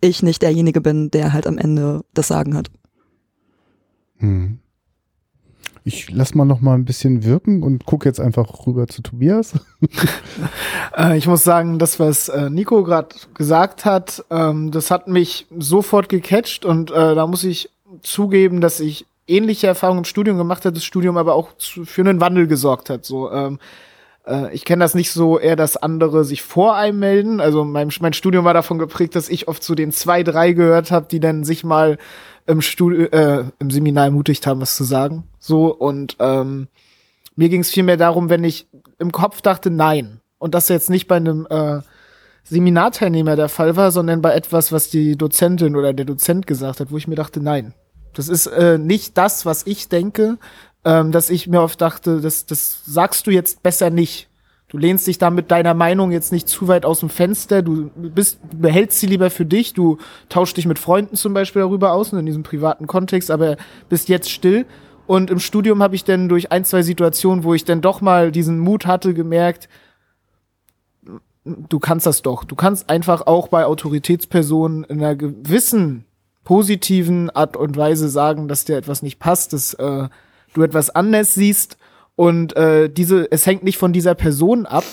ich 0.00 0.22
nicht 0.22 0.42
derjenige 0.42 0.80
bin, 0.80 1.10
der 1.10 1.32
halt 1.32 1.46
am 1.46 1.58
Ende 1.58 2.04
das 2.14 2.28
Sagen 2.28 2.54
hat. 2.54 2.70
Mhm. 4.18 4.60
Ich 5.88 6.10
lass 6.10 6.34
mal 6.34 6.44
noch 6.44 6.60
mal 6.60 6.74
ein 6.74 6.84
bisschen 6.84 7.22
wirken 7.22 7.62
und 7.62 7.86
gucke 7.86 8.08
jetzt 8.08 8.18
einfach 8.18 8.66
rüber 8.66 8.88
zu 8.88 9.02
Tobias. 9.02 9.52
äh, 10.98 11.16
ich 11.16 11.28
muss 11.28 11.44
sagen, 11.44 11.78
das, 11.78 12.00
was 12.00 12.28
äh, 12.28 12.50
Nico 12.50 12.82
gerade 12.82 13.14
gesagt 13.34 13.84
hat, 13.84 14.24
ähm, 14.28 14.72
das 14.72 14.90
hat 14.90 15.06
mich 15.06 15.46
sofort 15.56 16.08
gecatcht 16.08 16.64
und 16.64 16.90
äh, 16.90 17.14
da 17.14 17.28
muss 17.28 17.44
ich 17.44 17.70
zugeben, 18.02 18.60
dass 18.60 18.80
ich 18.80 19.06
ähnliche 19.28 19.68
Erfahrungen 19.68 19.98
im 19.98 20.04
Studium 20.04 20.38
gemacht 20.38 20.64
habe, 20.64 20.74
das 20.74 20.84
Studium 20.84 21.16
aber 21.16 21.36
auch 21.36 21.50
für 21.60 22.00
einen 22.00 22.20
Wandel 22.20 22.48
gesorgt 22.48 22.90
hat. 22.90 23.04
So, 23.04 23.30
ähm, 23.30 23.60
äh, 24.26 24.52
ich 24.52 24.64
kenne 24.64 24.84
das 24.84 24.96
nicht 24.96 25.12
so 25.12 25.38
eher, 25.38 25.54
dass 25.54 25.76
andere 25.76 26.24
sich 26.24 26.42
vor 26.42 26.74
einem 26.74 26.98
melden. 26.98 27.40
Also 27.40 27.64
mein, 27.64 27.92
mein 28.00 28.12
Studium 28.12 28.44
war 28.44 28.54
davon 28.54 28.80
geprägt, 28.80 29.14
dass 29.14 29.28
ich 29.28 29.46
oft 29.46 29.62
zu 29.62 29.76
den 29.76 29.92
zwei, 29.92 30.24
drei 30.24 30.50
gehört 30.50 30.90
habe, 30.90 31.06
die 31.08 31.20
dann 31.20 31.44
sich 31.44 31.62
mal 31.62 31.96
im, 32.46 32.60
Studio, 32.60 33.06
äh, 33.06 33.44
im 33.58 33.70
Seminar 33.70 34.06
ermutigt 34.06 34.46
haben, 34.46 34.60
was 34.60 34.76
zu 34.76 34.84
sagen. 34.84 35.24
So 35.38 35.74
und 35.74 36.16
ähm, 36.20 36.68
mir 37.36 37.48
ging 37.48 37.60
es 37.60 37.70
vielmehr 37.70 37.96
darum, 37.96 38.28
wenn 38.30 38.44
ich 38.44 38.66
im 38.98 39.12
Kopf 39.12 39.42
dachte, 39.42 39.70
nein. 39.70 40.20
Und 40.38 40.54
das 40.54 40.68
jetzt 40.68 40.90
nicht 40.90 41.06
bei 41.06 41.16
einem 41.16 41.46
äh, 41.48 41.80
Seminarteilnehmer 42.44 43.36
der 43.36 43.48
Fall 43.48 43.76
war, 43.76 43.90
sondern 43.90 44.22
bei 44.22 44.32
etwas, 44.34 44.72
was 44.72 44.88
die 44.88 45.16
Dozentin 45.16 45.76
oder 45.76 45.92
der 45.92 46.04
Dozent 46.04 46.46
gesagt 46.46 46.80
hat, 46.80 46.90
wo 46.90 46.96
ich 46.96 47.08
mir 47.08 47.14
dachte, 47.14 47.40
nein. 47.40 47.74
Das 48.14 48.28
ist 48.28 48.46
äh, 48.46 48.78
nicht 48.78 49.18
das, 49.18 49.44
was 49.44 49.66
ich 49.66 49.88
denke, 49.88 50.38
ähm, 50.84 51.12
dass 51.12 51.28
ich 51.28 51.48
mir 51.48 51.60
oft 51.60 51.80
dachte, 51.80 52.20
das, 52.20 52.46
das 52.46 52.82
sagst 52.86 53.26
du 53.26 53.30
jetzt 53.30 53.62
besser 53.62 53.90
nicht. 53.90 54.28
Du 54.76 54.80
lehnst 54.80 55.06
dich 55.06 55.16
da 55.16 55.30
mit 55.30 55.50
deiner 55.50 55.72
Meinung 55.72 56.12
jetzt 56.12 56.32
nicht 56.32 56.50
zu 56.50 56.68
weit 56.68 56.84
aus 56.84 57.00
dem 57.00 57.08
Fenster. 57.08 57.62
Du 57.62 57.88
bist, 57.94 58.38
behältst 58.60 59.00
sie 59.00 59.06
lieber 59.06 59.30
für 59.30 59.46
dich. 59.46 59.72
Du 59.72 59.96
tauschst 60.28 60.54
dich 60.54 60.66
mit 60.66 60.78
Freunden 60.78 61.16
zum 61.16 61.32
Beispiel 61.32 61.62
darüber 61.62 61.94
aus, 61.94 62.12
in 62.12 62.26
diesem 62.26 62.42
privaten 62.42 62.86
Kontext, 62.86 63.30
aber 63.30 63.56
bist 63.88 64.10
jetzt 64.10 64.30
still. 64.30 64.66
Und 65.06 65.30
im 65.30 65.38
Studium 65.38 65.82
habe 65.82 65.94
ich 65.94 66.04
dann 66.04 66.28
durch 66.28 66.52
ein, 66.52 66.66
zwei 66.66 66.82
Situationen, 66.82 67.42
wo 67.42 67.54
ich 67.54 67.64
dann 67.64 67.80
doch 67.80 68.02
mal 68.02 68.30
diesen 68.30 68.58
Mut 68.58 68.84
hatte, 68.84 69.14
gemerkt, 69.14 69.70
du 71.46 71.78
kannst 71.78 72.04
das 72.04 72.20
doch. 72.20 72.44
Du 72.44 72.54
kannst 72.54 72.90
einfach 72.90 73.26
auch 73.26 73.48
bei 73.48 73.64
Autoritätspersonen 73.64 74.84
in 74.84 74.98
einer 74.98 75.16
gewissen 75.16 76.04
positiven 76.44 77.30
Art 77.30 77.56
und 77.56 77.78
Weise 77.78 78.10
sagen, 78.10 78.46
dass 78.46 78.66
dir 78.66 78.76
etwas 78.76 79.00
nicht 79.00 79.20
passt, 79.20 79.54
dass 79.54 79.72
äh, 79.72 80.10
du 80.52 80.62
etwas 80.62 80.90
anders 80.90 81.32
siehst 81.32 81.78
und 82.16 82.56
äh, 82.56 82.88
diese, 82.88 83.30
es 83.30 83.46
hängt 83.46 83.62
nicht 83.62 83.76
von 83.76 83.92
dieser 83.92 84.14
Person 84.14 84.64
ab, 84.64 84.84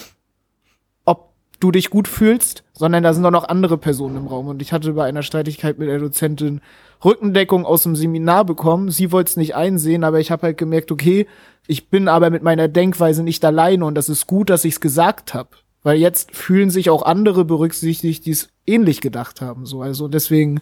ob 1.06 1.30
du 1.62 1.72
dich 1.72 1.90
gut 1.90 2.10
fühlst, 2.10 2.64
sondern 2.74 3.02
da 3.02 3.14
sind 3.14 3.26
auch 3.26 3.32
noch 3.32 3.48
andere 3.48 3.78
Personen 3.78 4.18
im 4.18 4.28
Raum. 4.28 4.48
Und 4.48 4.62
ich 4.62 4.74
hatte 4.74 4.92
bei 4.94 5.06
einer 5.06 5.24
Streitigkeit 5.24 5.80
mit 5.80 5.88
der 5.88 6.00
Dozentin 6.00 6.60
Rückendeckung 7.04 7.66
aus 7.66 7.84
dem 7.84 7.96
Seminar 7.96 8.46
bekommen. 8.46 8.92
Sie 8.92 9.12
wollte 9.14 9.30
es 9.30 9.38
nicht 9.38 9.56
einsehen, 9.56 10.04
aber 10.04 10.20
ich 10.20 10.32
habe 10.32 10.44
halt 10.44 10.58
gemerkt, 10.58 10.92
okay, 10.92 11.26
ich 11.66 11.90
bin 11.90 12.10
aber 12.10 12.30
mit 12.30 12.44
meiner 12.44 12.68
Denkweise 12.68 13.24
nicht 13.24 13.44
alleine 13.46 13.86
und 13.86 13.96
das 13.96 14.10
ist 14.10 14.28
gut, 14.28 14.50
dass 14.50 14.66
ich 14.66 14.74
es 14.74 14.82
gesagt 14.82 15.34
habe. 15.34 15.50
Weil 15.82 15.98
jetzt 15.98 16.36
fühlen 16.36 16.70
sich 16.70 16.90
auch 16.90 17.04
andere 17.04 17.46
berücksichtigt, 17.46 18.26
die 18.26 18.32
es 18.32 18.50
ähnlich 18.66 19.00
gedacht 19.00 19.42
haben. 19.42 19.66
So, 19.66 19.82
also 19.82 20.10
deswegen 20.10 20.60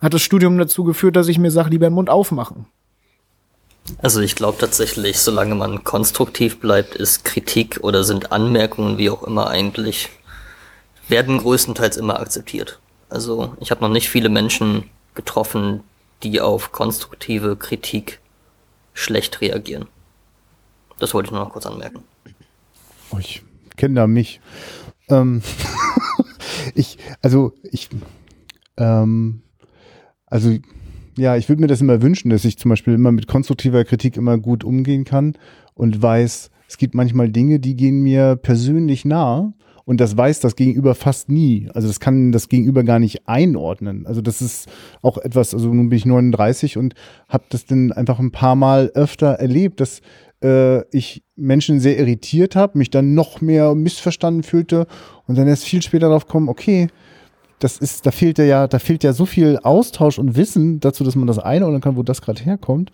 hat 0.00 0.14
das 0.14 0.22
Studium 0.22 0.58
dazu 0.58 0.84
geführt, 0.84 1.16
dass 1.16 1.28
ich 1.28 1.38
mir 1.38 1.50
sage, 1.50 1.70
lieber 1.70 1.88
den 1.88 1.94
Mund 1.94 2.10
aufmachen. 2.10 2.66
Also 3.98 4.20
ich 4.20 4.34
glaube 4.34 4.58
tatsächlich, 4.58 5.18
solange 5.18 5.54
man 5.54 5.84
konstruktiv 5.84 6.60
bleibt, 6.60 6.94
ist 6.94 7.24
Kritik 7.24 7.80
oder 7.82 8.04
sind 8.04 8.32
Anmerkungen, 8.32 8.98
wie 8.98 9.10
auch 9.10 9.22
immer 9.22 9.48
eigentlich, 9.48 10.08
werden 11.08 11.38
größtenteils 11.38 11.96
immer 11.96 12.20
akzeptiert. 12.20 12.80
Also 13.08 13.56
ich 13.60 13.70
habe 13.70 13.80
noch 13.80 13.90
nicht 13.90 14.08
viele 14.08 14.28
Menschen 14.28 14.90
getroffen, 15.14 15.82
die 16.22 16.40
auf 16.40 16.72
konstruktive 16.72 17.56
Kritik 17.56 18.20
schlecht 18.92 19.40
reagieren. 19.40 19.86
Das 20.98 21.14
wollte 21.14 21.28
ich 21.28 21.32
nur 21.32 21.40
noch 21.40 21.52
kurz 21.52 21.66
anmerken. 21.66 22.02
Oh, 23.10 23.18
ich 23.18 23.42
kenne 23.76 23.94
da 23.94 24.06
mich. 24.06 24.40
Ähm, 25.08 25.42
ich, 26.74 26.98
also 27.22 27.52
ich, 27.62 27.88
ähm, 28.76 29.42
also 30.26 30.56
ja, 31.16 31.36
ich 31.36 31.48
würde 31.48 31.60
mir 31.62 31.68
das 31.68 31.80
immer 31.80 32.02
wünschen, 32.02 32.30
dass 32.30 32.44
ich 32.44 32.58
zum 32.58 32.68
Beispiel 32.68 32.94
immer 32.94 33.12
mit 33.12 33.26
konstruktiver 33.26 33.84
Kritik 33.84 34.16
immer 34.16 34.38
gut 34.38 34.64
umgehen 34.64 35.04
kann 35.04 35.34
und 35.74 36.02
weiß, 36.02 36.50
es 36.68 36.78
gibt 36.78 36.94
manchmal 36.94 37.30
Dinge, 37.30 37.60
die 37.60 37.76
gehen 37.76 38.02
mir 38.02 38.36
persönlich 38.36 39.04
nahe 39.04 39.52
und 39.84 40.00
das 40.00 40.16
weiß 40.16 40.40
das 40.40 40.56
Gegenüber 40.56 40.94
fast 40.94 41.28
nie. 41.28 41.68
Also 41.72 41.86
das 41.88 42.00
kann 42.00 42.32
das 42.32 42.48
Gegenüber 42.48 42.82
gar 42.82 42.98
nicht 42.98 43.28
einordnen. 43.28 44.04
Also 44.06 44.20
das 44.20 44.42
ist 44.42 44.68
auch 45.00 45.16
etwas, 45.16 45.54
also 45.54 45.72
nun 45.72 45.88
bin 45.88 45.96
ich 45.96 46.06
39 46.06 46.76
und 46.76 46.94
habe 47.28 47.44
das 47.50 47.66
dann 47.66 47.92
einfach 47.92 48.18
ein 48.18 48.32
paar 48.32 48.56
Mal 48.56 48.90
öfter 48.94 49.28
erlebt, 49.28 49.80
dass 49.80 50.00
äh, 50.42 50.82
ich 50.94 51.22
Menschen 51.36 51.78
sehr 51.78 51.98
irritiert 51.98 52.56
habe, 52.56 52.78
mich 52.78 52.90
dann 52.90 53.14
noch 53.14 53.40
mehr 53.40 53.74
missverstanden 53.74 54.42
fühlte 54.42 54.86
und 55.26 55.38
dann 55.38 55.46
erst 55.46 55.64
viel 55.64 55.82
später 55.82 56.08
darauf 56.08 56.26
kommen, 56.26 56.48
okay, 56.48 56.88
das 57.58 57.78
ist, 57.78 58.06
da 58.06 58.10
fehlt 58.10 58.38
ja, 58.38 58.66
da 58.66 58.78
fehlt 58.78 59.04
ja 59.04 59.12
so 59.12 59.26
viel 59.26 59.58
Austausch 59.62 60.18
und 60.18 60.36
Wissen 60.36 60.80
dazu, 60.80 61.04
dass 61.04 61.16
man 61.16 61.26
das 61.26 61.38
einordnen 61.38 61.80
kann, 61.80 61.96
wo 61.96 62.02
das 62.02 62.22
gerade 62.22 62.42
herkommt. 62.42 62.90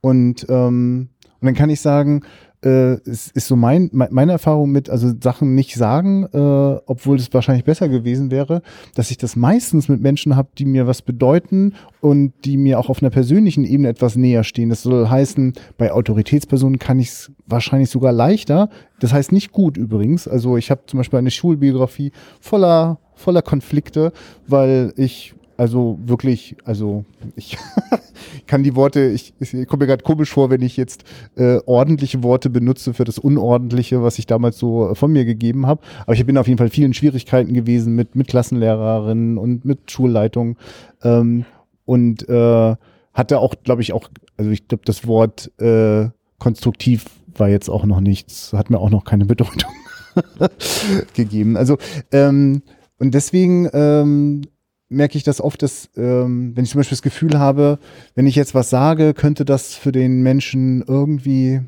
Und, 0.00 0.46
ähm, 0.48 1.08
und 1.40 1.46
dann 1.46 1.54
kann 1.54 1.70
ich 1.70 1.80
sagen, 1.80 2.22
äh, 2.64 2.94
es 3.08 3.30
ist 3.30 3.46
so 3.46 3.56
mein, 3.56 3.88
meine 3.92 4.32
Erfahrung 4.32 4.70
mit, 4.72 4.90
also 4.90 5.12
Sachen 5.22 5.54
nicht 5.54 5.76
sagen, 5.76 6.24
äh, 6.32 6.80
obwohl 6.86 7.16
es 7.16 7.32
wahrscheinlich 7.32 7.64
besser 7.64 7.88
gewesen 7.88 8.30
wäre, 8.30 8.62
dass 8.94 9.10
ich 9.10 9.16
das 9.16 9.36
meistens 9.36 9.88
mit 9.88 10.00
Menschen 10.00 10.34
habe, 10.34 10.48
die 10.58 10.64
mir 10.64 10.86
was 10.86 11.02
bedeuten 11.02 11.74
und 12.00 12.32
die 12.44 12.56
mir 12.56 12.80
auch 12.80 12.88
auf 12.88 13.00
einer 13.00 13.10
persönlichen 13.10 13.64
Ebene 13.64 13.88
etwas 13.88 14.16
näher 14.16 14.42
stehen. 14.42 14.70
Das 14.70 14.82
soll 14.82 15.08
heißen, 15.08 15.52
bei 15.76 15.92
Autoritätspersonen 15.92 16.78
kann 16.78 16.98
ich 16.98 17.08
es 17.08 17.32
wahrscheinlich 17.46 17.90
sogar 17.90 18.12
leichter. 18.12 18.70
Das 18.98 19.12
heißt 19.12 19.30
nicht 19.30 19.52
gut 19.52 19.76
übrigens. 19.76 20.26
Also 20.26 20.56
ich 20.56 20.70
habe 20.70 20.82
zum 20.86 20.98
Beispiel 20.98 21.20
eine 21.20 21.30
Schulbiografie 21.30 22.10
voller 22.40 22.98
voller 23.18 23.42
Konflikte, 23.42 24.12
weil 24.46 24.92
ich 24.96 25.34
also 25.58 25.98
wirklich, 26.04 26.56
also 26.64 27.04
ich 27.34 27.58
kann 28.46 28.62
die 28.62 28.76
Worte, 28.76 29.06
ich, 29.06 29.34
ich 29.40 29.50
komme 29.66 29.82
mir 29.82 29.86
gerade 29.88 30.04
komisch 30.04 30.30
vor, 30.30 30.50
wenn 30.50 30.62
ich 30.62 30.76
jetzt 30.76 31.02
äh, 31.34 31.58
ordentliche 31.66 32.22
Worte 32.22 32.48
benutze 32.48 32.94
für 32.94 33.02
das 33.02 33.18
Unordentliche, 33.18 34.00
was 34.00 34.20
ich 34.20 34.26
damals 34.26 34.56
so 34.56 34.94
von 34.94 35.12
mir 35.12 35.24
gegeben 35.24 35.66
habe. 35.66 35.82
Aber 36.04 36.14
ich 36.14 36.24
bin 36.24 36.38
auf 36.38 36.46
jeden 36.46 36.58
Fall 36.58 36.70
vielen 36.70 36.94
Schwierigkeiten 36.94 37.54
gewesen 37.54 37.96
mit, 37.96 38.14
mit 38.14 38.28
Klassenlehrerinnen 38.28 39.36
und 39.36 39.64
mit 39.64 39.90
Schulleitung 39.90 40.56
ähm, 41.02 41.44
und 41.84 42.28
äh, 42.28 42.76
hatte 43.12 43.40
auch, 43.40 43.54
glaube 43.64 43.82
ich, 43.82 43.92
auch, 43.92 44.08
also 44.36 44.52
ich 44.52 44.68
glaube, 44.68 44.84
das 44.84 45.08
Wort 45.08 45.50
äh, 45.60 46.08
konstruktiv 46.38 47.06
war 47.36 47.48
jetzt 47.48 47.68
auch 47.68 47.84
noch 47.84 48.00
nichts, 48.00 48.52
hat 48.52 48.70
mir 48.70 48.78
auch 48.78 48.90
noch 48.90 49.04
keine 49.04 49.24
Bedeutung 49.24 49.72
gegeben. 51.14 51.56
Also 51.56 51.78
ähm, 52.12 52.62
und 52.98 53.14
deswegen 53.14 53.68
ähm, 53.72 54.42
merke 54.88 55.16
ich 55.16 55.24
das 55.24 55.40
oft, 55.40 55.62
dass, 55.62 55.90
ähm, 55.96 56.56
wenn 56.56 56.64
ich 56.64 56.70
zum 56.70 56.78
Beispiel 56.78 56.96
das 56.96 57.02
Gefühl 57.02 57.38
habe, 57.38 57.78
wenn 58.14 58.26
ich 58.26 58.34
jetzt 58.34 58.54
was 58.54 58.70
sage, 58.70 59.14
könnte 59.14 59.44
das 59.44 59.74
für 59.74 59.92
den 59.92 60.22
Menschen 60.22 60.82
irgendwie, 60.86 61.60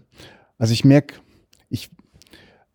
also 0.58 0.72
ich 0.72 0.84
merke, 0.84 1.16
ich, 1.68 1.90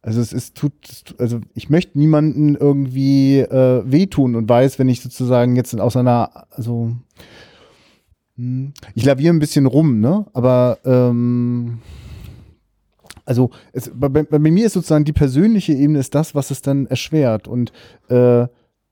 also 0.01 0.21
es 0.21 0.33
ist 0.33 0.55
tut, 0.55 0.73
also 1.17 1.41
ich 1.55 1.69
möchte 1.69 1.97
niemanden 1.97 2.55
irgendwie 2.55 3.39
äh, 3.39 3.83
wehtun 3.85 4.35
und 4.35 4.47
weiß, 4.47 4.77
wenn 4.77 4.89
ich 4.89 5.01
sozusagen 5.01 5.55
jetzt 5.55 5.79
aus 5.79 5.95
einer, 5.97 6.45
also 6.51 6.95
hm, 8.37 8.73
ich 8.93 9.05
laviere 9.05 9.33
ein 9.33 9.39
bisschen 9.39 9.65
rum, 9.65 9.99
ne? 9.99 10.25
Aber 10.33 10.77
ähm, 10.85 11.79
also 13.25 13.49
es, 13.73 13.91
bei, 13.93 14.09
bei, 14.09 14.39
mir 14.39 14.67
ist 14.67 14.73
sozusagen 14.73 15.05
die 15.05 15.13
persönliche 15.13 15.73
Ebene 15.73 15.99
ist 15.99 16.15
das, 16.15 16.35
was 16.35 16.51
es 16.51 16.61
dann 16.61 16.85
erschwert. 16.87 17.47
Und 17.47 17.71
äh, 18.09 18.47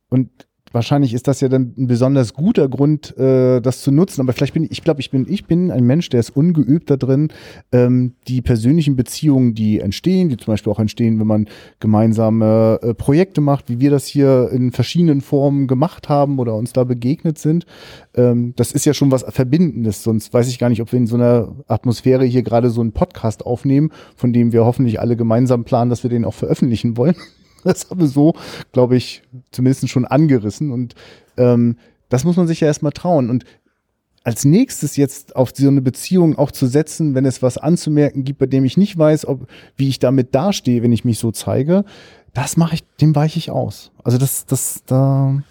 und 0.10 0.30
wahrscheinlich 0.74 1.14
ist 1.14 1.28
das 1.28 1.40
ja 1.40 1.48
dann 1.48 1.74
ein 1.78 1.88
besonders 1.88 2.34
guter 2.34 2.68
Grund, 2.68 3.18
äh, 3.18 3.62
das 3.62 3.82
zu 3.82 3.92
nutzen. 3.92 4.22
Aber 4.22 4.34
vielleicht 4.34 4.54
bin 4.54 4.64
ich, 4.64 4.72
ich 4.72 4.84
glaube, 4.84 5.00
ich 5.00 5.12
bin, 5.12 5.26
ich 5.30 5.46
bin 5.46 5.72
ein 5.72 5.86
Mensch, 5.86 6.10
der 6.10 6.20
ist 6.20 6.32
ungeübt 6.32 6.90
da 6.90 6.98
drin, 6.98 7.30
ähm, 7.72 8.14
die 8.28 8.42
persönlichen 8.42 8.96
Beziehungen, 8.96 9.54
die 9.54 9.80
entstehen, 9.80 10.30
die 10.30 10.38
zum 10.38 10.54
Beispiel 10.54 10.74
auch 10.74 10.80
entstehen, 10.80 11.20
wenn 11.20 11.28
man 11.28 11.48
gemeinsame 11.80 12.80
äh, 12.82 12.94
Projekte 12.94 13.40
macht, 13.40 13.70
wie 13.70 13.80
wir 13.80 13.92
das 13.92 14.08
hier 14.08 14.50
in 14.52 14.72
verschiedenen 14.72 15.22
Formen 15.22 15.68
gemacht 15.68 16.10
haben 16.10 16.40
oder 16.40 16.56
uns 16.56 16.74
da 16.74 16.84
begegnet 16.84 17.38
sind. 17.38 17.66
Ähm, 18.16 18.54
das 18.56 18.72
ist 18.72 18.86
ja 18.86 18.94
schon 18.94 19.12
was 19.12 19.24
Verbindendes. 19.30 20.04
Sonst 20.04 20.34
weiß 20.34 20.50
ich 20.50 20.60
gar 20.60 20.70
nicht, 20.70 20.82
ob 20.82 20.92
wir 20.92 20.98
in 20.98 21.08
so 21.08 21.16
einer 21.16 21.56
Atmosphäre 21.68 22.26
hier 22.26 22.44
gerade 22.44 22.70
so 22.70 22.82
einen 22.82 22.92
Podcast 22.92 23.46
aufnehmen, 23.46 23.92
von 24.16 24.34
dem 24.34 24.52
wir 24.52 24.66
hoffentlich 24.66 25.00
alle 25.00 25.16
gemeinsam 25.16 25.64
planen, 25.64 25.90
dass 25.90 26.04
wir 26.04 26.10
den 26.10 26.26
auch 26.26 26.34
veröffentlichen 26.34 26.98
wollen. 26.98 27.16
Das 27.74 27.90
haben 27.90 28.00
wir 28.00 28.08
so, 28.08 28.34
glaube 28.72 28.96
ich, 28.96 29.24
zumindest 29.52 29.90
schon 29.90 30.06
angerissen. 30.06 30.72
Und 30.72 30.96
ähm, 31.38 31.78
das 32.10 32.24
muss 32.24 32.38
man 32.38 32.48
sich 32.48 32.60
ja 32.60 32.68
erstmal 32.68 32.92
trauen. 32.92 33.30
Und 33.30 33.46
als 34.24 34.46
nächstes 34.46 34.96
jetzt 34.96 35.36
auf 35.36 35.52
so 35.54 35.68
eine 35.68 35.82
Beziehung 35.82 36.38
auch 36.38 36.52
zu 36.52 36.66
setzen, 36.66 37.14
wenn 37.14 37.26
es 37.26 37.42
was 37.42 37.58
anzumerken 37.58 38.24
gibt, 38.24 38.40
bei 38.40 38.46
dem 38.46 38.64
ich 38.64 38.78
nicht 38.78 38.98
weiß, 38.98 39.26
ob, 39.28 39.48
wie 39.76 39.90
ich 39.90 40.00
damit 40.00 40.34
dastehe, 40.34 40.82
wenn 40.82 40.94
ich 40.94 41.04
mich 41.04 41.20
so 41.20 41.32
zeige, 41.32 41.84
das 42.34 42.58
mache 42.58 42.76
ich, 42.76 42.84
dem 43.02 43.16
weiche 43.16 43.38
ich 43.38 43.52
aus. 43.52 43.92
Also 44.04 44.18
das, 44.18 44.46
das, 44.46 44.84
da, 44.86 45.44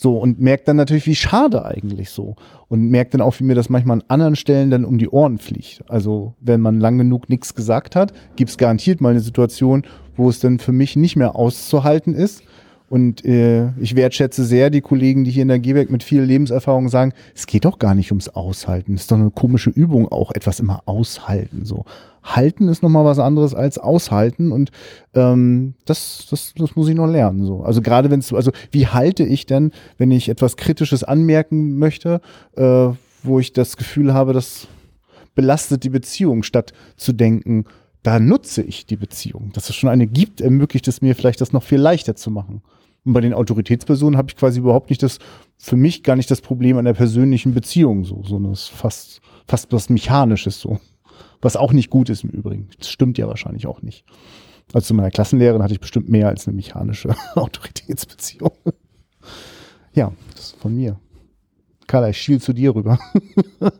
so, 0.00 0.16
und 0.16 0.40
merkt 0.40 0.68
dann 0.68 0.76
natürlich, 0.76 1.06
wie 1.06 1.16
schade 1.16 1.64
eigentlich 1.64 2.10
so. 2.10 2.36
Und 2.68 2.88
merkt 2.88 3.14
dann 3.14 3.20
auch, 3.20 3.40
wie 3.40 3.44
mir 3.44 3.56
das 3.56 3.68
manchmal 3.68 3.98
an 3.98 4.04
anderen 4.06 4.36
Stellen 4.36 4.70
dann 4.70 4.84
um 4.84 4.96
die 4.96 5.08
Ohren 5.08 5.38
fliegt. 5.38 5.82
Also, 5.88 6.34
wenn 6.38 6.60
man 6.60 6.78
lang 6.78 6.98
genug 6.98 7.28
nichts 7.28 7.56
gesagt 7.56 7.96
hat, 7.96 8.12
gibt 8.36 8.50
es 8.50 8.58
garantiert 8.58 9.00
mal 9.00 9.10
eine 9.10 9.20
Situation, 9.20 9.82
wo 10.14 10.28
es 10.28 10.38
dann 10.38 10.60
für 10.60 10.70
mich 10.70 10.94
nicht 10.94 11.16
mehr 11.16 11.34
auszuhalten 11.34 12.14
ist. 12.14 12.44
Und 12.88 13.24
äh, 13.24 13.70
ich 13.80 13.96
wertschätze 13.96 14.44
sehr 14.44 14.70
die 14.70 14.80
Kollegen, 14.80 15.24
die 15.24 15.30
hier 15.30 15.42
in 15.42 15.48
der 15.48 15.58
Gewerk 15.58 15.90
mit 15.90 16.02
viel 16.02 16.22
Lebenserfahrung 16.22 16.88
sagen, 16.88 17.12
es 17.34 17.46
geht 17.46 17.66
doch 17.66 17.78
gar 17.78 17.94
nicht 17.94 18.10
ums 18.10 18.28
Aushalten. 18.30 18.94
Es 18.94 19.02
ist 19.02 19.10
doch 19.10 19.18
eine 19.18 19.30
komische 19.30 19.70
Übung 19.70 20.08
auch, 20.08 20.32
etwas 20.32 20.58
immer 20.58 20.82
aushalten. 20.86 21.64
So 21.64 21.84
halten 22.22 22.68
ist 22.68 22.82
nochmal 22.82 23.04
was 23.04 23.18
anderes 23.18 23.54
als 23.54 23.78
aushalten 23.78 24.52
und 24.52 24.70
ähm, 25.14 25.74
das, 25.84 26.26
das, 26.30 26.52
das 26.56 26.76
muss 26.76 26.88
ich 26.88 26.94
noch 26.94 27.06
lernen. 27.06 27.44
So. 27.44 27.62
Also 27.62 27.80
gerade 27.80 28.10
wenn 28.10 28.20
es, 28.20 28.32
also 28.32 28.52
wie 28.70 28.86
halte 28.86 29.24
ich 29.24 29.46
denn, 29.46 29.72
wenn 29.96 30.10
ich 30.10 30.28
etwas 30.28 30.56
Kritisches 30.56 31.04
anmerken 31.04 31.78
möchte, 31.78 32.20
äh, 32.56 32.88
wo 33.22 33.38
ich 33.38 33.52
das 33.52 33.76
Gefühl 33.76 34.14
habe, 34.14 34.32
das 34.32 34.68
belastet 35.34 35.84
die 35.84 35.90
Beziehung, 35.90 36.42
statt 36.42 36.72
zu 36.96 37.12
denken, 37.12 37.64
da 38.02 38.18
nutze 38.18 38.62
ich 38.62 38.86
die 38.86 38.96
Beziehung. 38.96 39.50
Dass 39.54 39.68
es 39.68 39.76
schon 39.76 39.90
eine 39.90 40.06
gibt, 40.06 40.40
ermöglicht 40.40 40.88
es 40.88 41.02
mir 41.02 41.14
vielleicht, 41.14 41.40
das 41.40 41.52
noch 41.52 41.62
viel 41.62 41.80
leichter 41.80 42.16
zu 42.16 42.30
machen. 42.30 42.62
Und 43.08 43.14
bei 43.14 43.22
den 43.22 43.32
Autoritätspersonen 43.32 44.18
habe 44.18 44.28
ich 44.28 44.36
quasi 44.36 44.58
überhaupt 44.58 44.90
nicht 44.90 45.02
das, 45.02 45.18
für 45.56 45.76
mich 45.76 46.02
gar 46.02 46.14
nicht 46.14 46.30
das 46.30 46.42
Problem 46.42 46.76
an 46.76 46.84
der 46.84 46.92
persönlichen 46.92 47.54
Beziehung, 47.54 48.04
so, 48.04 48.22
sondern 48.22 48.52
es 48.52 48.64
ist 48.64 48.68
fast, 48.68 49.22
fast 49.46 49.72
was 49.72 49.88
Mechanisches 49.88 50.60
so. 50.60 50.78
Was 51.40 51.56
auch 51.56 51.72
nicht 51.72 51.88
gut 51.88 52.10
ist 52.10 52.24
im 52.24 52.28
Übrigen. 52.28 52.68
Das 52.76 52.90
stimmt 52.90 53.16
ja 53.16 53.26
wahrscheinlich 53.26 53.66
auch 53.66 53.80
nicht. 53.80 54.04
Also 54.74 54.88
zu 54.88 54.94
meiner 54.94 55.10
Klassenlehrerin 55.10 55.62
hatte 55.62 55.72
ich 55.72 55.80
bestimmt 55.80 56.10
mehr 56.10 56.28
als 56.28 56.46
eine 56.46 56.54
mechanische 56.54 57.16
Autoritätsbeziehung. 57.34 58.52
ja, 59.94 60.12
das 60.34 60.48
ist 60.48 60.56
von 60.56 60.76
mir. 60.76 61.00
Carla, 61.86 62.10
ich 62.10 62.20
schiel 62.20 62.42
zu 62.42 62.52
dir 62.52 62.74
rüber. 62.74 62.98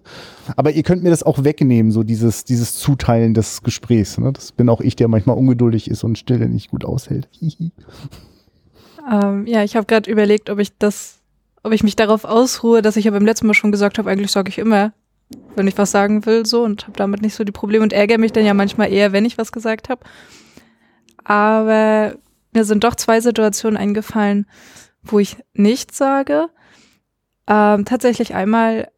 Aber 0.56 0.70
ihr 0.70 0.84
könnt 0.84 1.02
mir 1.02 1.10
das 1.10 1.22
auch 1.22 1.44
wegnehmen, 1.44 1.92
so 1.92 2.02
dieses, 2.02 2.44
dieses 2.44 2.76
Zuteilen 2.76 3.34
des 3.34 3.62
Gesprächs. 3.62 4.16
Ne? 4.16 4.32
Das 4.32 4.52
bin 4.52 4.70
auch 4.70 4.80
ich, 4.80 4.96
der 4.96 5.08
manchmal 5.08 5.36
ungeduldig 5.36 5.90
ist 5.90 6.02
und 6.02 6.16
Stille 6.16 6.48
nicht 6.48 6.70
gut 6.70 6.86
aushält. 6.86 7.28
ähm, 9.11 9.47
ja, 9.47 9.64
ich 9.64 9.77
habe 9.77 9.87
gerade 9.87 10.11
überlegt, 10.11 10.51
ob 10.51 10.59
ich 10.59 10.77
das, 10.79 11.21
ob 11.62 11.73
ich 11.73 11.83
mich 11.83 11.97
darauf 11.97 12.25
ausruhe, 12.25 12.83
dass 12.83 12.97
ich 12.97 13.05
ja 13.07 13.11
beim 13.11 13.25
letzten 13.25 13.47
Mal 13.47 13.55
schon 13.55 13.73
gesagt 13.73 13.99
habe, 13.99 14.11
eigentlich 14.11 14.31
sage 14.31 14.51
ich 14.51 14.59
immer, 14.59 14.92
wenn 15.57 15.68
ich 15.68 15.79
was 15.79 15.90
sagen 15.90 16.27
will, 16.27 16.47
so 16.47 16.62
und 16.62 16.85
habe 16.85 16.97
damit 16.97 17.23
nicht 17.23 17.35
so 17.35 17.44
die 17.44 17.53
Probleme 17.53 17.83
und 17.83 17.92
ärgere 17.92 18.18
mich 18.18 18.33
dann 18.33 18.44
ja 18.44 18.55
manchmal 18.55 18.92
eher, 18.92 19.12
wenn 19.12 19.25
ich 19.25 19.38
was 19.38 19.53
gesagt 19.53 19.88
habe. 19.88 20.01
Aber 21.25 22.14
mir 22.53 22.64
sind 22.64 22.85
doch 22.85 22.94
zwei 22.94 23.21
Situationen 23.21 23.77
eingefallen, 23.77 24.47
wo 25.03 25.18
ich 25.18 25.37
nichts 25.53 25.99
sage 25.99 26.49
ähm, 27.49 27.87
tatsächlich 27.87 28.35
einmal, 28.35 28.90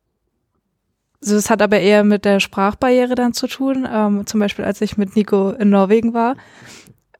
also 1.22 1.36
es 1.36 1.50
hat 1.50 1.62
aber 1.62 1.78
eher 1.78 2.02
mit 2.02 2.24
der 2.24 2.40
Sprachbarriere 2.40 3.14
dann 3.14 3.32
zu 3.32 3.46
tun. 3.46 3.88
Ähm, 3.90 4.26
zum 4.26 4.40
Beispiel, 4.40 4.64
als 4.64 4.80
ich 4.80 4.96
mit 4.96 5.14
Nico 5.14 5.50
in 5.50 5.70
Norwegen 5.70 6.12
war, 6.12 6.36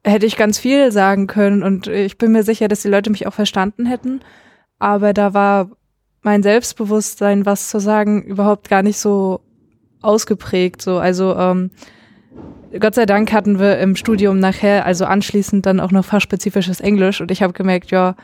hätte 0.03 0.25
ich 0.25 0.35
ganz 0.35 0.57
viel 0.57 0.91
sagen 0.91 1.27
können 1.27 1.63
und 1.63 1.87
ich 1.87 2.17
bin 2.17 2.31
mir 2.31 2.43
sicher, 2.43 2.67
dass 2.67 2.81
die 2.81 2.87
Leute 2.87 3.09
mich 3.09 3.27
auch 3.27 3.33
verstanden 3.33 3.85
hätten. 3.85 4.21
Aber 4.79 5.13
da 5.13 5.33
war 5.33 5.69
mein 6.23 6.43
Selbstbewusstsein, 6.43 7.45
was 7.45 7.69
zu 7.69 7.79
sagen, 7.79 8.23
überhaupt 8.23 8.69
gar 8.69 8.83
nicht 8.83 8.97
so 8.97 9.41
ausgeprägt. 10.01 10.81
So, 10.81 10.97
also 10.97 11.35
ähm, 11.35 11.71
Gott 12.79 12.95
sei 12.95 13.05
Dank 13.05 13.31
hatten 13.31 13.59
wir 13.59 13.79
im 13.79 13.95
Studium 13.95 14.39
nachher, 14.39 14.85
also 14.85 15.05
anschließend 15.05 15.65
dann 15.65 15.79
auch 15.79 15.91
noch 15.91 16.05
fachspezifisches 16.05 16.79
Englisch 16.79 17.21
und 17.21 17.31
ich 17.31 17.43
habe 17.43 17.53
gemerkt, 17.53 17.91
ja, 17.91 18.15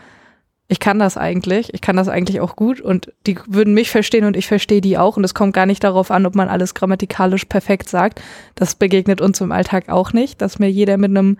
ich 0.69 0.79
kann 0.79 0.99
das 0.99 1.15
eigentlich, 1.15 1.73
ich 1.73 1.81
kann 1.81 1.95
das 1.95 2.09
eigentlich 2.09 2.41
auch 2.41 2.55
gut 2.55 2.81
und 2.81 3.13
die 3.25 3.37
würden 3.47 3.73
mich 3.73 3.89
verstehen 3.89 4.25
und 4.25 4.35
ich 4.35 4.47
verstehe 4.47 4.81
die 4.81 4.97
auch 4.97 5.15
und 5.15 5.23
es 5.23 5.33
kommt 5.33 5.53
gar 5.53 5.65
nicht 5.65 5.83
darauf 5.83 6.11
an, 6.11 6.25
ob 6.25 6.35
man 6.35 6.49
alles 6.49 6.73
grammatikalisch 6.73 7.45
perfekt 7.45 7.87
sagt. 7.87 8.21
Das 8.55 8.75
begegnet 8.75 9.21
uns 9.21 9.39
im 9.39 9.51
Alltag 9.51 9.89
auch 9.89 10.11
nicht, 10.11 10.41
dass 10.41 10.59
mir 10.59 10.69
jeder 10.69 10.97
mit 10.97 11.11
einem 11.11 11.37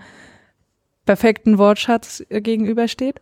perfekten 1.07 1.57
Wortschatz 1.57 2.23
gegenübersteht. 2.29 3.19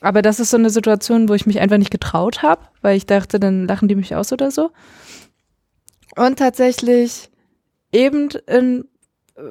aber 0.00 0.22
das 0.22 0.38
ist 0.38 0.50
so 0.50 0.56
eine 0.56 0.70
Situation, 0.70 1.28
wo 1.28 1.34
ich 1.34 1.46
mich 1.46 1.58
einfach 1.58 1.78
nicht 1.78 1.90
getraut 1.90 2.42
habe, 2.42 2.62
weil 2.82 2.96
ich 2.96 3.06
dachte, 3.06 3.40
dann 3.40 3.66
lachen 3.66 3.88
die 3.88 3.96
mich 3.96 4.14
aus 4.14 4.32
oder 4.32 4.52
so. 4.52 4.70
Und 6.14 6.38
tatsächlich 6.38 7.30
eben 7.92 8.28
in 8.46 8.84
äh, 9.34 9.42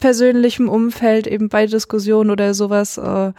persönlichem 0.00 0.68
Umfeld, 0.68 1.26
eben 1.26 1.48
bei 1.48 1.66
Diskussionen 1.66 2.30
oder 2.30 2.52
sowas, 2.52 2.98
äh, 2.98 3.32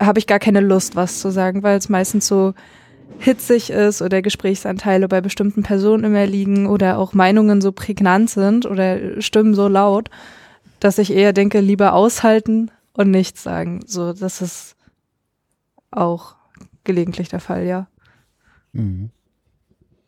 habe 0.00 0.18
ich 0.18 0.26
gar 0.26 0.38
keine 0.38 0.60
Lust, 0.60 0.96
was 0.96 1.20
zu 1.20 1.30
sagen, 1.30 1.62
weil 1.62 1.78
es 1.78 1.88
meistens 1.88 2.26
so 2.26 2.54
hitzig 3.18 3.70
ist 3.70 4.02
oder 4.02 4.22
Gesprächsanteile 4.22 5.08
bei 5.08 5.20
bestimmten 5.20 5.62
Personen 5.62 6.04
immer 6.04 6.26
liegen 6.26 6.66
oder 6.66 6.98
auch 6.98 7.12
Meinungen 7.12 7.60
so 7.60 7.72
prägnant 7.72 8.30
sind 8.30 8.66
oder 8.66 9.20
Stimmen 9.20 9.54
so 9.54 9.68
laut, 9.68 10.08
dass 10.80 10.98
ich 10.98 11.12
eher 11.12 11.32
denke, 11.32 11.60
lieber 11.60 11.92
aushalten 11.92 12.70
und 12.92 13.10
nichts 13.10 13.42
sagen. 13.42 13.80
So, 13.86 14.12
das 14.12 14.42
ist 14.42 14.76
auch 15.90 16.34
gelegentlich 16.84 17.28
der 17.28 17.40
Fall, 17.40 17.64
ja. 17.64 17.86
Mhm. 18.72 19.10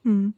Mhm. 0.02 0.34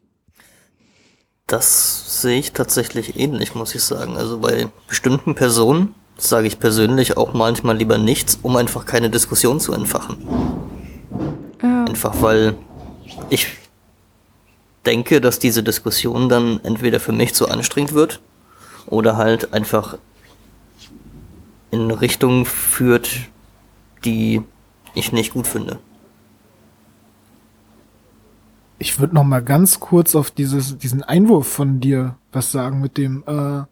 Das 1.47 2.23
sehe 2.23 2.41
ich 2.41 2.53
tatsächlich 2.53 3.19
ähnlich, 3.19 3.55
muss 3.55 3.75
ich 3.75 3.83
sagen. 3.83 4.17
Also 4.17 4.39
bei 4.41 4.69
bestimmten 4.89 5.35
Personen 5.35 5.95
sage 6.17 6.49
ich 6.49 6.59
persönlich 6.59 7.17
auch 7.17 7.35
manchmal 7.35 7.77
lieber 7.77 7.99
nichts, 7.99 8.39
um 8.43 8.57
einfach 8.57 8.85
keine 8.85 9.11
Diskussion 9.11 9.61
zu 9.61 9.73
entfachen. 9.73 10.19
Ja. 11.63 11.85
Einfach 11.85 12.21
weil 12.21 12.57
ich 13.31 13.47
denke, 14.87 15.21
dass 15.21 15.39
diese 15.39 15.63
Diskussion 15.63 16.29
dann 16.29 16.61
entweder 16.65 17.01
für 17.01 17.13
mich 17.13 17.35
zu 17.35 17.49
anstrengend 17.49 17.93
wird 17.93 18.21
oder 18.87 19.17
halt 19.17 19.53
einfach 19.53 19.99
in 21.71 21.81
eine 21.81 22.01
Richtung 22.01 22.45
führt, 22.45 23.29
die 24.05 24.43
ich 24.95 25.13
nicht 25.13 25.33
gut 25.33 25.47
finde. 25.47 25.79
Ich 28.79 29.01
würde 29.01 29.15
noch 29.15 29.25
mal 29.25 29.43
ganz 29.43 29.81
kurz 29.81 30.15
auf 30.15 30.31
dieses, 30.31 30.79
diesen 30.79 31.03
Einwurf 31.03 31.49
von 31.49 31.81
dir 31.81 32.17
was 32.33 32.53
sagen 32.53 32.81
mit 32.81 32.99
dem 32.99 33.25
äh, 33.27 33.63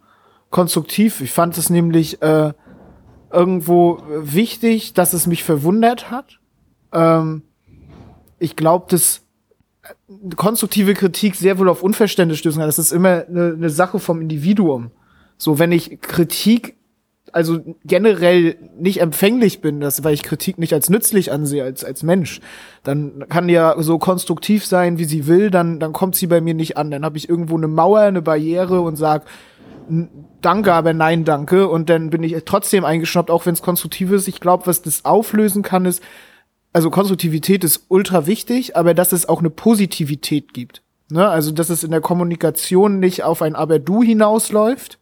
konstruktiv. 0.50 1.20
Ich 1.20 1.30
fand 1.30 1.58
es 1.58 1.68
nämlich 1.68 2.22
äh, 2.22 2.52
irgendwo 3.30 4.02
wichtig, 4.08 4.94
dass 4.94 5.12
es 5.12 5.26
mich 5.26 5.44
verwundert 5.44 6.10
hat. 6.10 6.40
Ähm, 6.92 7.42
ich 8.38 8.56
glaube, 8.56 8.86
dass 8.88 9.22
konstruktive 10.36 10.94
Kritik 10.94 11.34
sehr 11.34 11.58
wohl 11.58 11.68
auf 11.68 11.82
Unverständnis 11.82 12.38
stößen 12.38 12.58
kann. 12.60 12.68
Das 12.68 12.78
ist 12.78 12.92
immer 12.92 13.26
eine, 13.28 13.52
eine 13.54 13.70
Sache 13.70 13.98
vom 13.98 14.20
Individuum. 14.20 14.90
So, 15.36 15.58
wenn 15.58 15.72
ich 15.72 16.00
Kritik 16.00 16.76
also 17.34 17.58
generell 17.84 18.56
nicht 18.78 19.00
empfänglich 19.00 19.60
bin, 19.60 19.80
das, 19.80 20.04
weil 20.04 20.14
ich 20.14 20.22
Kritik 20.22 20.58
nicht 20.58 20.72
als 20.72 20.88
nützlich 20.88 21.32
ansehe, 21.32 21.64
als, 21.64 21.84
als 21.84 22.02
Mensch, 22.02 22.40
dann 22.84 23.24
kann 23.28 23.48
ja 23.48 23.74
so 23.78 23.98
konstruktiv 23.98 24.64
sein, 24.64 24.98
wie 24.98 25.04
sie 25.04 25.26
will, 25.26 25.50
dann, 25.50 25.80
dann 25.80 25.92
kommt 25.92 26.14
sie 26.14 26.28
bei 26.28 26.40
mir 26.40 26.54
nicht 26.54 26.76
an. 26.76 26.90
Dann 26.90 27.04
habe 27.04 27.18
ich 27.18 27.28
irgendwo 27.28 27.56
eine 27.56 27.68
Mauer, 27.68 28.00
eine 28.00 28.22
Barriere 28.22 28.80
und 28.80 28.96
sag 28.96 29.24
Danke, 30.40 30.72
aber 30.72 30.92
nein, 30.94 31.24
danke. 31.24 31.68
Und 31.68 31.90
dann 31.90 32.10
bin 32.10 32.22
ich 32.22 32.36
trotzdem 32.44 32.84
eingeschnappt, 32.84 33.30
auch 33.30 33.44
wenn 33.44 33.54
es 33.54 33.62
konstruktiv 33.62 34.12
ist. 34.12 34.28
Ich 34.28 34.40
glaube, 34.40 34.66
was 34.66 34.82
das 34.82 35.04
auflösen 35.04 35.62
kann, 35.62 35.84
ist, 35.84 36.02
also 36.72 36.90
Konstruktivität 36.90 37.64
ist 37.64 37.86
ultra 37.88 38.26
wichtig, 38.26 38.76
aber 38.76 38.94
dass 38.94 39.12
es 39.12 39.28
auch 39.28 39.40
eine 39.40 39.50
Positivität 39.50 40.54
gibt. 40.54 40.82
Ne? 41.10 41.28
Also, 41.28 41.52
dass 41.52 41.70
es 41.70 41.84
in 41.84 41.90
der 41.90 42.00
Kommunikation 42.00 42.98
nicht 42.98 43.24
auf 43.24 43.42
ein 43.42 43.54
Aber-Du 43.54 44.02
hinausläuft, 44.02 44.98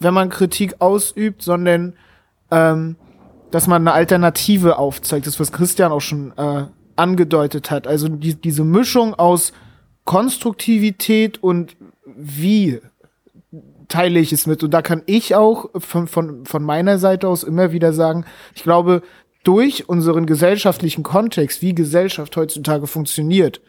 wenn 0.00 0.14
man 0.14 0.30
Kritik 0.30 0.76
ausübt, 0.80 1.42
sondern 1.42 1.94
ähm, 2.50 2.96
dass 3.50 3.66
man 3.66 3.82
eine 3.82 3.92
Alternative 3.92 4.78
aufzeigt. 4.78 5.26
Das, 5.26 5.40
was 5.40 5.52
Christian 5.52 5.92
auch 5.92 6.00
schon 6.00 6.32
äh, 6.36 6.64
angedeutet 6.96 7.70
hat. 7.70 7.86
Also 7.86 8.08
die, 8.08 8.34
diese 8.34 8.64
Mischung 8.64 9.14
aus 9.14 9.52
Konstruktivität 10.04 11.42
und 11.42 11.76
wie 12.04 12.80
teile 13.88 14.20
ich 14.20 14.32
es 14.32 14.46
mit. 14.46 14.62
Und 14.62 14.72
da 14.72 14.82
kann 14.82 15.02
ich 15.06 15.34
auch 15.34 15.70
von, 15.76 16.06
von, 16.06 16.46
von 16.46 16.62
meiner 16.62 16.98
Seite 16.98 17.28
aus 17.28 17.42
immer 17.42 17.72
wieder 17.72 17.92
sagen, 17.92 18.24
ich 18.54 18.62
glaube, 18.62 19.02
durch 19.42 19.88
unseren 19.88 20.26
gesellschaftlichen 20.26 21.02
Kontext, 21.02 21.62
wie 21.62 21.74
Gesellschaft 21.74 22.36
heutzutage 22.36 22.86
funktioniert, 22.86 23.60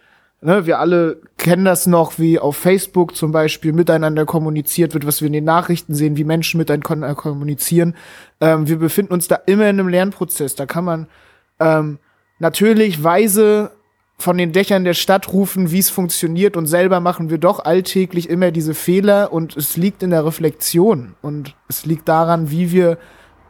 Ne, 0.44 0.66
wir 0.66 0.80
alle 0.80 1.22
kennen 1.38 1.66
das 1.66 1.86
noch, 1.86 2.18
wie 2.18 2.40
auf 2.40 2.58
Facebook 2.58 3.16
zum 3.16 3.32
Beispiel 3.32 3.74
miteinander 3.74 4.26
kommuniziert 4.26 4.96
wird, 4.96 5.06
was 5.06 5.22
wir 5.22 5.28
in 5.28 5.34
den 5.34 5.44
Nachrichten 5.44 5.94
sehen, 5.94 6.18
wie 6.18 6.24
Menschen 6.24 6.58
miteinander 6.58 7.14
kommunizieren. 7.14 7.96
Ähm, 8.40 8.68
wir 8.68 8.80
befinden 8.80 9.14
uns 9.14 9.28
da 9.28 9.36
immer 9.46 9.70
in 9.70 9.80
einem 9.80 9.88
Lernprozess. 9.88 10.56
Da 10.56 10.66
kann 10.66 10.84
man 10.84 11.08
ähm, 11.60 12.00
natürlich 12.40 13.04
weise 13.04 13.70
von 14.18 14.36
den 14.36 14.52
Dächern 14.52 14.84
der 14.84 14.96
Stadt 14.96 15.32
rufen, 15.32 15.72
wie 15.72 15.80
es 15.80 15.92
funktioniert 15.92 16.58
und 16.58 16.66
selber 16.66 17.00
machen 17.02 17.30
wir 17.30 17.38
doch 17.38 17.64
alltäglich 17.64 18.28
immer 18.28 18.50
diese 18.50 18.74
Fehler 18.74 19.32
und 19.32 19.56
es 19.58 19.78
liegt 19.78 20.02
in 20.02 20.10
der 20.10 20.26
Reflexion 20.26 21.14
und 21.22 21.56
es 21.68 21.86
liegt 21.86 22.08
daran, 22.08 22.50
wie 22.50 22.72
wir 22.72 22.98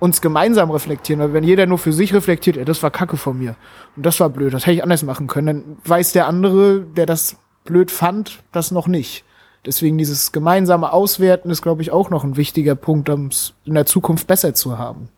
uns 0.02 0.20
gemeinsam 0.20 0.72
reflektieren. 0.72 1.22
Weil 1.22 1.34
wenn 1.34 1.44
jeder 1.44 1.68
nur 1.68 1.78
für 1.78 1.94
sich 1.94 2.14
reflektiert, 2.14 2.58
ja, 2.58 2.66
das 2.66 2.82
war 2.82 2.90
Kacke 2.90 3.18
von 3.18 3.38
mir 3.38 3.56
und 3.96 4.06
das 4.06 4.20
war 4.20 4.30
blöd, 4.30 4.54
das 4.54 4.64
hätte 4.66 4.74
ich 4.74 4.84
anders 4.84 5.04
machen 5.04 5.28
können, 5.28 5.48
dann 5.48 5.78
weiß 5.86 6.12
der 6.12 6.28
andere, 6.28 6.82
der 6.82 7.06
das 7.06 7.38
blöd 7.64 7.92
fand, 7.92 8.40
das 8.52 8.72
noch 8.72 8.88
nicht. 8.88 9.24
Deswegen 9.64 10.00
dieses 10.00 10.32
gemeinsame 10.32 10.92
Auswerten 10.92 11.52
ist, 11.52 11.62
glaube 11.62 11.84
ich, 11.84 11.92
auch 11.92 12.10
noch 12.10 12.24
ein 12.24 12.36
wichtiger 12.36 12.74
Punkt, 12.74 13.10
um 13.10 13.28
es 13.28 13.54
in 13.64 13.76
der 13.76 13.86
Zukunft 13.86 14.26
besser 14.26 14.56
zu 14.56 14.80
haben. 14.80 15.10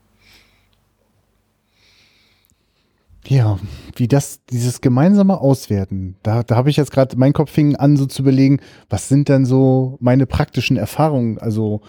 Ja, 3.25 3.57
wie 3.95 4.09
das, 4.09 4.43
dieses 4.47 4.81
gemeinsame 4.81 5.39
Auswerten, 5.39 6.17
da, 6.23 6.43
da 6.43 6.57
habe 6.57 6.69
ich 6.69 6.75
jetzt 6.75 6.91
gerade, 6.91 7.17
mein 7.17 7.31
Kopf 7.31 7.51
fing 7.51 7.77
an, 7.77 7.95
so 7.95 8.05
zu 8.05 8.21
überlegen, 8.21 8.59
was 8.89 9.07
sind 9.07 9.29
denn 9.29 9.45
so 9.45 9.97
meine 10.01 10.25
praktischen 10.25 10.75
Erfahrungen? 10.75 11.37
Also 11.37 11.79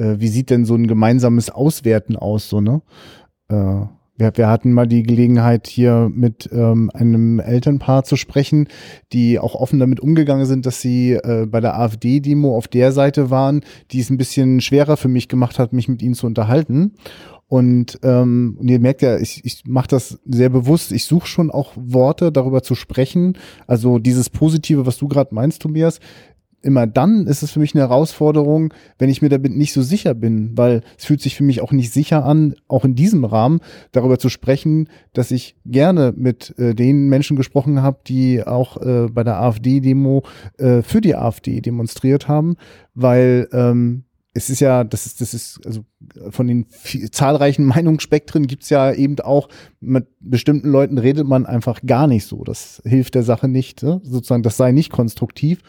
äh, 0.00 0.20
wie 0.20 0.28
sieht 0.28 0.50
denn 0.50 0.64
so 0.64 0.74
ein 0.74 0.86
gemeinsames 0.86 1.50
Auswerten 1.50 2.16
aus, 2.16 2.48
so, 2.48 2.60
ne? 2.60 2.82
Äh, 3.48 3.82
wir, 4.20 4.32
wir 4.36 4.48
hatten 4.48 4.72
mal 4.72 4.86
die 4.86 5.02
Gelegenheit, 5.02 5.66
hier 5.66 6.10
mit 6.12 6.48
ähm, 6.52 6.90
einem 6.92 7.40
Elternpaar 7.40 8.04
zu 8.04 8.16
sprechen, 8.16 8.68
die 9.12 9.38
auch 9.38 9.54
offen 9.54 9.78
damit 9.78 10.00
umgegangen 10.00 10.44
sind, 10.44 10.66
dass 10.66 10.80
sie 10.80 11.12
äh, 11.12 11.46
bei 11.46 11.60
der 11.60 11.78
AfD-Demo 11.78 12.56
auf 12.56 12.68
der 12.68 12.92
Seite 12.92 13.30
waren, 13.30 13.62
die 13.90 14.00
es 14.00 14.10
ein 14.10 14.18
bisschen 14.18 14.60
schwerer 14.60 14.96
für 14.96 15.08
mich 15.08 15.28
gemacht 15.28 15.58
hat, 15.58 15.72
mich 15.72 15.88
mit 15.88 16.02
ihnen 16.02 16.14
zu 16.14 16.26
unterhalten. 16.26 16.92
Und, 17.48 17.98
ähm, 18.04 18.56
und 18.60 18.70
ihr 18.70 18.78
merkt 18.78 19.02
ja, 19.02 19.18
ich, 19.18 19.44
ich 19.44 19.64
mache 19.66 19.88
das 19.88 20.20
sehr 20.24 20.50
bewusst. 20.50 20.92
Ich 20.92 21.06
suche 21.06 21.26
schon 21.26 21.50
auch 21.50 21.72
Worte, 21.74 22.30
darüber 22.30 22.62
zu 22.62 22.76
sprechen. 22.76 23.36
Also 23.66 23.98
dieses 23.98 24.30
Positive, 24.30 24.86
was 24.86 24.98
du 24.98 25.08
gerade 25.08 25.34
meinst, 25.34 25.62
Tobias, 25.62 25.98
immer 26.62 26.86
dann 26.86 27.26
ist 27.26 27.42
es 27.42 27.50
für 27.50 27.60
mich 27.60 27.74
eine 27.74 27.82
Herausforderung, 27.82 28.72
wenn 28.98 29.10
ich 29.10 29.22
mir 29.22 29.28
damit 29.28 29.56
nicht 29.56 29.72
so 29.72 29.82
sicher 29.82 30.14
bin, 30.14 30.56
weil 30.56 30.82
es 30.98 31.04
fühlt 31.04 31.20
sich 31.20 31.36
für 31.36 31.44
mich 31.44 31.60
auch 31.60 31.72
nicht 31.72 31.92
sicher 31.92 32.24
an, 32.24 32.54
auch 32.68 32.84
in 32.84 32.94
diesem 32.94 33.24
Rahmen 33.24 33.60
darüber 33.92 34.18
zu 34.18 34.28
sprechen, 34.28 34.88
dass 35.12 35.30
ich 35.30 35.56
gerne 35.64 36.12
mit 36.16 36.54
äh, 36.58 36.74
den 36.74 37.08
Menschen 37.08 37.36
gesprochen 37.36 37.82
habe, 37.82 38.00
die 38.06 38.46
auch 38.46 38.76
äh, 38.76 39.08
bei 39.10 39.24
der 39.24 39.40
AfD-Demo 39.40 40.22
äh, 40.58 40.82
für 40.82 41.00
die 41.00 41.14
AfD 41.14 41.60
demonstriert 41.60 42.28
haben, 42.28 42.56
weil 42.94 43.48
ähm, 43.52 44.04
es 44.32 44.48
ist 44.48 44.60
ja, 44.60 44.84
das 44.84 45.06
ist, 45.06 45.20
das 45.20 45.34
ist, 45.34 45.60
also 45.66 45.84
von 46.30 46.46
den 46.46 46.66
zahlreichen 47.10 47.64
Meinungsspektren 47.66 48.46
gibt's 48.46 48.70
ja 48.70 48.92
eben 48.92 49.18
auch, 49.20 49.48
mit 49.80 50.06
bestimmten 50.20 50.68
Leuten 50.68 50.98
redet 50.98 51.26
man 51.26 51.46
einfach 51.46 51.80
gar 51.84 52.06
nicht 52.06 52.26
so. 52.26 52.44
Das 52.44 52.80
hilft 52.84 53.14
der 53.14 53.24
Sache 53.24 53.48
nicht, 53.48 53.82
ne? 53.82 54.00
sozusagen, 54.04 54.42
das 54.42 54.56
sei 54.56 54.72
nicht 54.72 54.92
konstruktiv. 54.92 55.62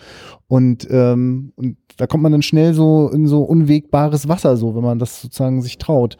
Und, 0.47 0.87
ähm, 0.91 1.53
und 1.55 1.77
da 1.97 2.05
kommt 2.07 2.23
man 2.23 2.31
dann 2.31 2.43
schnell 2.43 2.73
so 2.73 3.09
in 3.09 3.25
so 3.27 3.43
unwegbares 3.43 4.27
Wasser, 4.27 4.57
so, 4.57 4.75
wenn 4.75 4.83
man 4.83 4.99
das 4.99 5.21
sozusagen 5.21 5.61
sich 5.61 5.77
traut. 5.77 6.17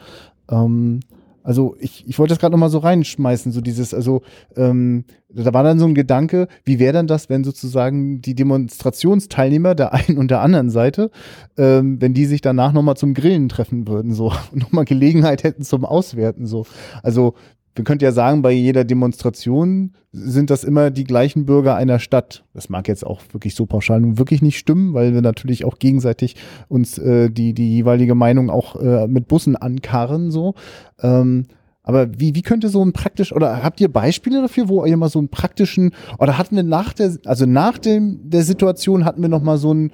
Ähm, 0.50 1.02
also 1.44 1.76
ich, 1.80 2.08
ich 2.08 2.20
wollte 2.20 2.32
das 2.32 2.40
gerade 2.40 2.52
noch 2.52 2.60
mal 2.60 2.70
so 2.70 2.80
reinschmeißen, 2.80 3.52
so 3.52 3.62
dieses, 3.62 3.94
also 3.94 4.22
ähm, 4.56 5.06
da 5.30 5.54
war 5.54 5.64
dann 5.64 5.80
so 5.80 5.86
ein 5.86 5.96
Gedanke, 5.96 6.48
wie 6.66 6.80
wäre 6.80 6.94
denn 6.94 7.08
das, 7.08 7.30
wenn 7.30 7.44
sozusagen 7.44 8.22
die 8.22 8.36
Demonstrationsteilnehmer 8.36 9.76
der 9.76 9.94
einen 9.94 10.18
und 10.18 10.30
der 10.30 10.42
anderen 10.42 10.70
Seite, 10.70 11.10
ähm, 11.58 12.02
wenn 12.02 12.14
die 12.14 12.26
sich 12.26 12.42
danach 12.42 12.74
noch 12.74 12.84
mal 12.84 12.96
zum 12.96 13.14
Grillen 13.14 13.50
treffen 13.50 13.88
würden, 13.88 14.14
so 14.14 14.34
und 14.52 14.56
noch 14.62 14.72
mal 14.72 14.86
Gelegenheit 14.86 15.44
hätten 15.44 15.64
zum 15.64 15.86
Auswerten, 15.86 16.46
so. 16.46 16.66
Also 17.04 17.34
wir 17.76 17.84
könnten 17.84 18.04
ja 18.04 18.12
sagen, 18.12 18.42
bei 18.42 18.52
jeder 18.52 18.84
Demonstration 18.84 19.94
sind 20.12 20.50
das 20.50 20.64
immer 20.64 20.92
die 20.92 21.06
gleichen 21.06 21.46
Bürger 21.46 21.76
einer 21.76 22.00
Stadt. 22.00 22.44
Das 22.54 22.70
mag 22.70 22.88
jetzt 22.88 23.06
auch 23.06 23.22
wirklich 23.32 23.56
so 23.56 23.66
pauschal 23.66 24.02
nun 24.02 24.18
wirklich 24.18 24.42
nicht 24.42 24.58
stimmen, 24.58 24.94
weil 24.94 25.14
wir 25.14 25.22
natürlich 25.22 25.64
auch 25.64 25.80
gegenseitig 25.80 26.36
uns 26.68 26.98
äh, 26.98 27.30
die, 27.30 27.54
die 27.54 27.74
jeweilige 27.74 28.16
Meinung 28.16 28.50
auch 28.50 28.76
äh, 28.76 29.08
mit 29.08 29.28
Bussen 29.28 29.56
ankarren, 29.56 30.32
so. 30.32 30.54
Ähm, 31.02 31.46
aber 31.84 32.20
wie, 32.20 32.36
wie 32.36 32.42
könnte 32.42 32.70
so 32.70 32.84
ein 32.84 32.94
praktisch, 32.94 33.34
oder 33.34 33.64
habt 33.64 33.82
ihr 33.82 33.92
Beispiele 33.92 34.42
dafür, 34.42 34.70
wo 34.70 34.86
ihr 34.86 34.98
mal 34.98 35.10
so 35.10 35.20
einen 35.20 35.30
praktischen, 35.30 35.94
oder 36.20 36.38
hatten 36.38 36.56
wir 36.56 36.64
nach 36.64 36.94
der, 36.94 37.18
also 37.26 37.46
nach 37.46 37.78
dem, 37.78 38.30
der 38.30 38.44
Situation 38.44 39.06
hatten 39.06 39.22
wir 39.22 39.30
noch 39.30 39.42
mal 39.42 39.58
so 39.58 39.74
ein, 39.74 39.92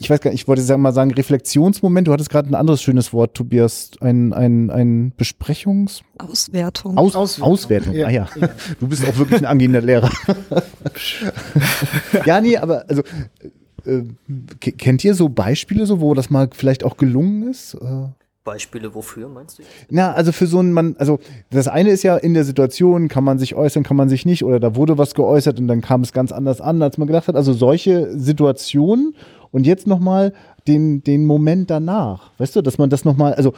ich 0.00 0.10
weiß 0.10 0.20
gar 0.20 0.30
nicht, 0.30 0.42
ich 0.42 0.48
wollte 0.48 0.78
mal 0.78 0.92
sagen, 0.92 1.12
Reflexionsmoment. 1.12 2.08
Du 2.08 2.12
hattest 2.12 2.30
gerade 2.30 2.48
ein 2.48 2.54
anderes 2.54 2.82
schönes 2.82 3.12
Wort, 3.12 3.34
Tobias. 3.34 3.92
Ein, 4.00 4.32
ein, 4.32 4.70
ein 4.70 5.12
Besprechungs... 5.16 6.02
Auswertung. 6.18 6.96
Aus, 6.96 7.16
Auswertung. 7.16 7.52
Auswertung. 7.52 7.94
Ja. 7.94 8.06
Ah 8.06 8.10
ja. 8.10 8.28
Du 8.80 8.88
bist 8.88 9.06
auch 9.06 9.16
wirklich 9.18 9.40
ein 9.40 9.46
angehender 9.46 9.80
Lehrer. 9.80 10.10
ja, 12.26 12.40
nee, 12.40 12.56
aber 12.56 12.84
also 12.88 13.02
äh, 13.84 14.02
kennt 14.58 15.04
ihr 15.04 15.14
so 15.14 15.28
Beispiele, 15.28 15.86
so, 15.86 16.00
wo 16.00 16.14
das 16.14 16.30
mal 16.30 16.48
vielleicht 16.52 16.84
auch 16.84 16.96
gelungen 16.96 17.48
ist? 17.48 17.74
Äh? 17.74 18.08
Beispiele 18.44 18.94
wofür, 18.94 19.28
meinst 19.28 19.58
du? 19.58 19.62
Na, 19.88 20.12
also 20.12 20.30
für 20.30 20.46
so 20.46 20.60
ein 20.60 20.72
man, 20.72 20.96
also 20.98 21.18
das 21.50 21.66
eine 21.66 21.90
ist 21.90 22.02
ja 22.02 22.16
in 22.16 22.34
der 22.34 22.44
Situation, 22.44 23.08
kann 23.08 23.24
man 23.24 23.38
sich 23.38 23.54
äußern, 23.54 23.82
kann 23.82 23.96
man 23.96 24.10
sich 24.10 24.26
nicht, 24.26 24.44
oder 24.44 24.60
da 24.60 24.76
wurde 24.76 24.98
was 24.98 25.14
geäußert 25.14 25.58
und 25.58 25.66
dann 25.66 25.80
kam 25.80 26.02
es 26.02 26.12
ganz 26.12 26.30
anders 26.30 26.60
an, 26.60 26.82
als 26.82 26.98
man 26.98 27.06
gedacht 27.06 27.26
hat. 27.26 27.36
Also 27.36 27.54
solche 27.54 28.18
Situationen 28.18 29.14
und 29.54 29.66
jetzt 29.66 29.86
nochmal 29.86 30.32
den, 30.66 31.04
den 31.04 31.26
Moment 31.26 31.70
danach. 31.70 32.32
Weißt 32.38 32.56
du, 32.56 32.60
dass 32.60 32.76
man 32.76 32.90
das 32.90 33.04
nochmal, 33.04 33.34
also 33.34 33.54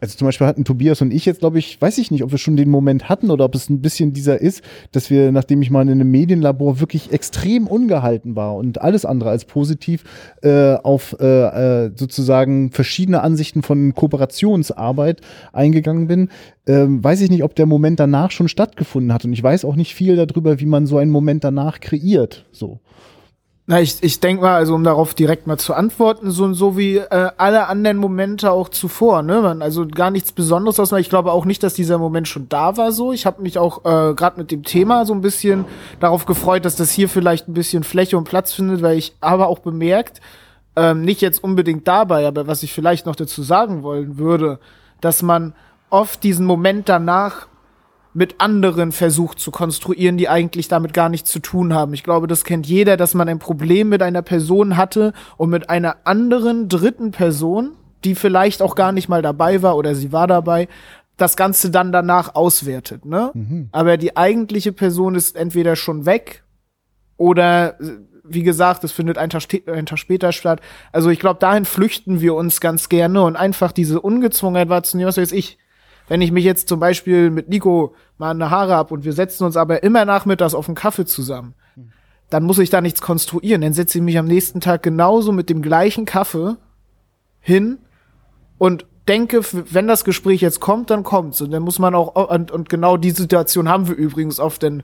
also 0.00 0.16
zum 0.16 0.26
Beispiel 0.26 0.48
hatten 0.48 0.64
Tobias 0.64 1.00
und 1.00 1.12
ich 1.12 1.24
jetzt, 1.26 1.38
glaube 1.38 1.60
ich, 1.60 1.80
weiß 1.80 1.98
ich 1.98 2.10
nicht, 2.10 2.24
ob 2.24 2.32
wir 2.32 2.38
schon 2.38 2.56
den 2.56 2.68
Moment 2.68 3.08
hatten 3.08 3.30
oder 3.30 3.44
ob 3.44 3.54
es 3.54 3.70
ein 3.70 3.80
bisschen 3.80 4.12
dieser 4.12 4.40
ist, 4.40 4.62
dass 4.90 5.10
wir, 5.10 5.30
nachdem 5.30 5.62
ich 5.62 5.70
mal 5.70 5.82
in 5.82 5.90
einem 5.90 6.10
Medienlabor 6.10 6.80
wirklich 6.80 7.12
extrem 7.12 7.68
ungehalten 7.68 8.34
war 8.34 8.56
und 8.56 8.80
alles 8.80 9.04
andere 9.04 9.30
als 9.30 9.44
positiv 9.44 10.02
äh, 10.42 10.74
auf 10.74 11.14
äh, 11.20 11.84
äh 11.86 11.92
sozusagen 11.94 12.72
verschiedene 12.72 13.22
Ansichten 13.22 13.62
von 13.62 13.94
Kooperationsarbeit 13.94 15.20
eingegangen 15.52 16.08
bin, 16.08 16.30
äh, 16.66 16.84
weiß 16.88 17.20
ich 17.20 17.30
nicht, 17.30 17.44
ob 17.44 17.54
der 17.54 17.66
Moment 17.66 18.00
danach 18.00 18.32
schon 18.32 18.48
stattgefunden 18.48 19.12
hat. 19.12 19.24
Und 19.24 19.32
ich 19.32 19.42
weiß 19.42 19.64
auch 19.64 19.76
nicht 19.76 19.94
viel 19.94 20.16
darüber, 20.16 20.58
wie 20.58 20.66
man 20.66 20.86
so 20.86 20.98
einen 20.98 21.12
Moment 21.12 21.44
danach 21.44 21.78
kreiert. 21.78 22.44
So. 22.50 22.80
Na, 23.66 23.80
ich, 23.80 24.02
ich 24.02 24.18
denke 24.18 24.42
mal, 24.42 24.56
also 24.56 24.74
um 24.74 24.82
darauf 24.82 25.14
direkt 25.14 25.46
mal 25.46 25.56
zu 25.56 25.72
antworten, 25.72 26.32
so, 26.32 26.52
so 26.52 26.76
wie 26.76 26.96
äh, 26.96 27.30
alle 27.36 27.68
anderen 27.68 27.96
Momente 27.96 28.50
auch 28.50 28.68
zuvor, 28.68 29.22
ne? 29.22 29.40
Man, 29.40 29.62
also 29.62 29.86
gar 29.86 30.10
nichts 30.10 30.32
Besonderes 30.32 30.80
aus. 30.80 30.90
Ich 30.92 31.08
glaube 31.08 31.30
auch 31.30 31.44
nicht, 31.44 31.62
dass 31.62 31.74
dieser 31.74 31.98
Moment 31.98 32.26
schon 32.26 32.48
da 32.48 32.76
war 32.76 32.90
so. 32.90 33.12
Ich 33.12 33.24
habe 33.24 33.40
mich 33.40 33.58
auch 33.58 33.84
äh, 33.84 34.14
gerade 34.14 34.40
mit 34.40 34.50
dem 34.50 34.64
Thema 34.64 35.06
so 35.06 35.14
ein 35.14 35.20
bisschen 35.20 35.64
darauf 36.00 36.26
gefreut, 36.26 36.64
dass 36.64 36.74
das 36.74 36.90
hier 36.90 37.08
vielleicht 37.08 37.46
ein 37.48 37.54
bisschen 37.54 37.84
Fläche 37.84 38.18
und 38.18 38.24
Platz 38.24 38.52
findet, 38.52 38.82
weil 38.82 38.98
ich 38.98 39.14
aber 39.20 39.46
auch 39.46 39.60
bemerkt, 39.60 40.20
ähm, 40.74 41.02
nicht 41.02 41.20
jetzt 41.20 41.44
unbedingt 41.44 41.86
dabei, 41.86 42.26
aber 42.26 42.48
was 42.48 42.64
ich 42.64 42.72
vielleicht 42.72 43.06
noch 43.06 43.14
dazu 43.14 43.44
sagen 43.44 43.84
wollen 43.84 44.18
würde, 44.18 44.58
dass 45.00 45.22
man 45.22 45.54
oft 45.88 46.24
diesen 46.24 46.46
Moment 46.46 46.88
danach 46.88 47.46
mit 48.14 48.40
anderen 48.40 48.92
versucht 48.92 49.40
zu 49.40 49.50
konstruieren, 49.50 50.16
die 50.16 50.28
eigentlich 50.28 50.68
damit 50.68 50.92
gar 50.92 51.08
nichts 51.08 51.30
zu 51.30 51.38
tun 51.38 51.72
haben. 51.72 51.94
Ich 51.94 52.04
glaube, 52.04 52.26
das 52.26 52.44
kennt 52.44 52.66
jeder, 52.66 52.96
dass 52.96 53.14
man 53.14 53.28
ein 53.28 53.38
Problem 53.38 53.88
mit 53.88 54.02
einer 54.02 54.22
Person 54.22 54.76
hatte 54.76 55.12
und 55.36 55.50
mit 55.50 55.70
einer 55.70 55.96
anderen 56.04 56.68
dritten 56.68 57.10
Person, 57.10 57.72
die 58.04 58.14
vielleicht 58.14 58.60
auch 58.60 58.74
gar 58.74 58.92
nicht 58.92 59.08
mal 59.08 59.22
dabei 59.22 59.62
war 59.62 59.76
oder 59.76 59.94
sie 59.94 60.12
war 60.12 60.26
dabei, 60.26 60.68
das 61.16 61.36
Ganze 61.36 61.70
dann 61.70 61.92
danach 61.92 62.34
auswertet. 62.34 63.04
Ne? 63.04 63.30
Mhm. 63.32 63.68
Aber 63.72 63.96
die 63.96 64.16
eigentliche 64.16 64.72
Person 64.72 65.14
ist 65.14 65.36
entweder 65.36 65.76
schon 65.76 66.04
weg 66.04 66.44
oder 67.16 67.78
wie 68.24 68.42
gesagt, 68.42 68.84
es 68.84 68.92
findet 68.92 69.18
ein 69.18 69.30
Tag, 69.30 69.42
ein 69.66 69.86
Tag 69.86 69.98
später 69.98 70.32
statt. 70.32 70.60
Also 70.92 71.10
ich 71.10 71.18
glaube, 71.18 71.40
dahin 71.40 71.64
flüchten 71.64 72.20
wir 72.20 72.34
uns 72.34 72.60
ganz 72.60 72.88
gerne 72.88 73.22
und 73.22 73.36
einfach 73.36 73.72
diese 73.72 74.00
Ungezwungenheit 74.00 74.68
wahrzunehmen, 74.68 75.08
was 75.08 75.16
weiß 75.16 75.32
ich, 75.32 75.58
wenn 76.12 76.20
ich 76.20 76.30
mich 76.30 76.44
jetzt 76.44 76.68
zum 76.68 76.78
Beispiel 76.78 77.30
mit 77.30 77.48
Nico 77.48 77.94
mal 78.18 78.32
eine 78.32 78.50
Haare 78.50 78.76
ab 78.76 78.90
und 78.90 79.02
wir 79.02 79.14
setzen 79.14 79.44
uns 79.44 79.56
aber 79.56 79.82
immer 79.82 80.04
nachmittags 80.04 80.52
auf 80.52 80.68
einen 80.68 80.74
Kaffee 80.74 81.06
zusammen, 81.06 81.54
dann 82.28 82.42
muss 82.42 82.58
ich 82.58 82.68
da 82.68 82.82
nichts 82.82 83.00
konstruieren. 83.00 83.62
Dann 83.62 83.72
setze 83.72 83.96
ich 83.96 84.04
mich 84.04 84.18
am 84.18 84.26
nächsten 84.26 84.60
Tag 84.60 84.82
genauso 84.82 85.32
mit 85.32 85.48
dem 85.48 85.62
gleichen 85.62 86.04
Kaffee 86.04 86.56
hin 87.40 87.78
und 88.58 88.84
denke, 89.08 89.40
wenn 89.72 89.88
das 89.88 90.04
Gespräch 90.04 90.42
jetzt 90.42 90.60
kommt, 90.60 90.90
dann 90.90 91.02
kommt's. 91.02 91.40
Und 91.40 91.50
dann 91.50 91.62
muss 91.62 91.78
man 91.78 91.94
auch, 91.94 92.14
und, 92.28 92.50
und 92.50 92.68
genau 92.68 92.98
die 92.98 93.12
Situation 93.12 93.70
haben 93.70 93.88
wir 93.88 93.94
übrigens 93.94 94.38
oft, 94.38 94.62
denn 94.62 94.82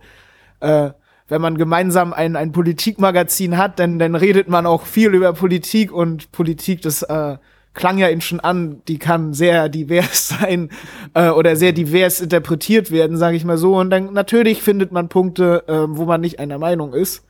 äh, 0.60 0.92
wenn 1.28 1.42
man 1.42 1.58
gemeinsam 1.58 2.14
ein, 2.14 2.36
ein 2.36 2.52
Politikmagazin 2.52 3.58
hat, 3.58 3.78
dann, 3.80 3.98
dann 3.98 4.14
redet 4.14 4.48
man 4.48 4.64
auch 4.64 4.86
viel 4.86 5.12
über 5.12 5.34
Politik 5.34 5.92
und 5.92 6.32
Politik, 6.32 6.80
das 6.80 7.02
äh, 7.02 7.36
klang 7.78 7.96
ja 7.96 8.08
ihn 8.08 8.20
schon 8.20 8.40
an, 8.40 8.82
die 8.88 8.98
kann 8.98 9.32
sehr 9.32 9.68
divers 9.68 10.28
sein 10.40 10.68
äh, 11.14 11.30
oder 11.30 11.56
sehr 11.56 11.72
divers 11.72 12.20
interpretiert 12.20 12.90
werden, 12.90 13.16
sage 13.16 13.36
ich 13.36 13.44
mal 13.44 13.56
so. 13.56 13.76
Und 13.76 13.90
dann 13.90 14.12
natürlich 14.12 14.62
findet 14.62 14.92
man 14.92 15.08
Punkte, 15.08 15.62
äh, 15.68 15.86
wo 15.88 16.04
man 16.04 16.20
nicht 16.20 16.40
einer 16.40 16.58
Meinung 16.58 16.92
ist. 16.92 17.24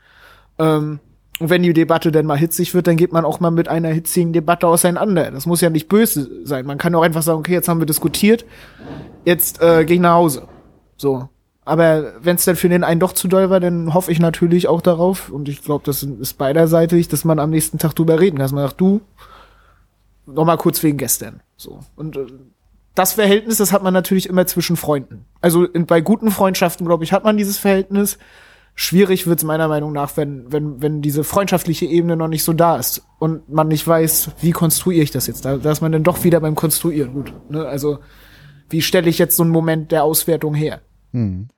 Ähm, 0.59 1.01
und 1.39 1.51
wenn 1.51 1.63
die 1.63 1.73
Debatte 1.73 2.11
dann 2.11 2.27
mal 2.27 2.39
hitzig 2.39 2.75
wird, 2.75 2.89
dann 2.89 2.97
geht 2.97 3.13
man 3.13 3.25
auch 3.25 3.39
mal 3.39 3.53
mit 3.53 3.69
einer 3.69 3.91
hitzigen 3.91 4.33
Debatte 4.33 4.67
auseinander. 4.67 5.31
Das 5.31 5.47
muss 5.47 5.61
ja 5.61 5.71
nicht 5.71 5.89
böse 5.89 6.29
sein. 6.45 6.67
Man 6.67 6.79
kann 6.79 6.95
auch 6.95 7.03
einfach 7.03 7.23
sagen, 7.23 7.39
okay, 7.39 7.53
jetzt 7.53 7.69
haben 7.69 7.81
wir 7.81 7.87
diskutiert, 7.87 8.45
jetzt 9.25 9.63
äh, 9.63 9.85
gehe 9.85 9.97
ich 9.97 10.03
nach 10.03 10.15
Hause. 10.15 10.49
So. 10.97 11.29
Aber 11.65 12.15
wenn 12.23 12.37
es 12.37 12.47
dann 12.47 12.57
für 12.57 12.71
den 12.71 12.83
einen 12.83 12.99
doch 12.99 13.13
zu 13.13 13.29
doll 13.29 13.51
war, 13.51 13.61
dann 13.61 13.93
hoffe 13.93 14.11
ich 14.11 14.19
natürlich 14.19 14.67
auch 14.67 14.81
darauf, 14.81 15.29
und 15.29 15.49
ich 15.49 15.63
glaube, 15.63 15.85
das 15.85 16.03
ist 16.03 16.39
beiderseitig, 16.39 17.09
dass 17.09 17.27
man 17.27 17.39
am 17.39 17.51
nächsten 17.51 17.79
Tag 17.79 17.95
drüber 17.95 18.19
reden 18.19 18.39
kann. 18.39 18.45
Dass 18.45 18.53
man 18.53 18.67
sagt, 18.67 18.81
du, 18.81 19.03
noch 20.33 20.45
mal 20.45 20.57
kurz 20.57 20.83
wegen 20.83 20.99
gestern. 20.99 21.41
So. 21.57 21.81
Und 21.97 22.17
äh, 22.17 22.27
das 22.95 23.13
Verhältnis, 23.13 23.59
das 23.59 23.73
hat 23.73 23.83
man 23.83 23.95
natürlich 23.95 24.29
immer 24.29 24.47
zwischen 24.47 24.77
Freunden. 24.77 25.25
Also 25.41 25.65
in, 25.65 25.87
bei 25.87 26.01
guten 26.01 26.31
Freundschaften, 26.31 26.87
glaube 26.87 27.05
ich, 27.05 27.13
hat 27.13 27.25
man 27.25 27.37
dieses 27.37 27.59
Verhältnis. 27.59 28.19
Schwierig 28.75 29.27
wird 29.27 29.39
es 29.41 29.45
meiner 29.45 29.69
Meinung 29.69 29.93
nach, 29.93 30.17
wenn, 30.17 30.53
wenn, 30.53 30.83
wenn 30.83 31.03
diese 31.03 31.25
freundschaftliche 31.25 31.87
Ebene 31.87 32.17
noch 32.17 32.29
nicht 32.29 32.45
so 32.45 32.53
da 32.53 32.77
ist 32.77 33.03
und 33.19 33.49
man 33.49 33.69
nicht 33.69 33.87
weiß, 33.87 34.31
wie 34.41 34.53
konstruiere 34.53 35.03
ich 35.03 35.11
das 35.11 35.27
jetzt. 35.27 35.45
Da, 35.45 35.57
da 35.57 35.71
ist 35.71 35.81
man 35.81 35.93
dann 35.93 36.05
doch 36.05 36.25
wieder 36.25 36.41
beim 36.41 36.55
Konstruieren. 36.55 37.13
Gut. 37.13 37.33
Ne? 37.49 37.65
Also, 37.67 37.99
wie 38.71 38.83
stelle 38.83 39.09
ich 39.09 39.19
jetzt 39.19 39.37
so 39.37 39.43
einen 39.43 39.53
Moment 39.53 39.91
der 39.91 40.05
Auswertung 40.05 40.55
her? 40.55 40.81
Hm. 41.13 41.49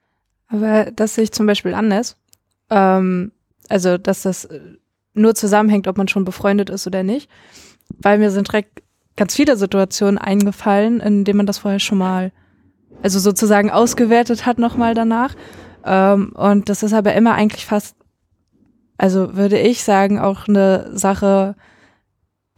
Aber 0.49 0.91
das 0.93 1.15
sehe 1.15 1.25
ich 1.25 1.33
zum 1.33 1.47
Beispiel 1.47 1.75
anders. 1.75 2.17
Ähm, 2.71 3.33
also, 3.69 3.99
dass 3.99 4.23
das 4.23 4.49
nur 5.13 5.35
zusammenhängt, 5.35 5.89
ob 5.89 5.99
man 5.99 6.09
schon 6.09 6.25
befreundet 6.25 6.71
ist 6.71 6.87
oder 6.87 7.03
nicht 7.03 7.29
weil 7.98 8.18
mir 8.18 8.31
sind 8.31 8.48
direkt 8.48 8.83
ganz 9.16 9.35
viele 9.35 9.57
Situationen 9.57 10.18
eingefallen, 10.18 11.00
in 11.00 11.24
denen 11.24 11.38
man 11.38 11.46
das 11.46 11.59
vorher 11.59 11.81
schon 11.81 11.98
mal, 11.98 12.33
also 13.03 13.18
sozusagen 13.18 13.70
ausgewertet 13.70 14.46
hat 14.46 14.59
nochmal 14.59 14.94
danach. 14.94 15.35
Ähm, 15.85 16.33
und 16.35 16.68
das 16.68 16.83
ist 16.83 16.92
aber 16.92 17.14
immer 17.14 17.35
eigentlich 17.35 17.66
fast, 17.66 17.96
also 18.98 19.37
würde 19.37 19.59
ich 19.59 19.83
sagen, 19.83 20.18
auch 20.18 20.48
eine 20.48 20.90
Sache 20.96 21.55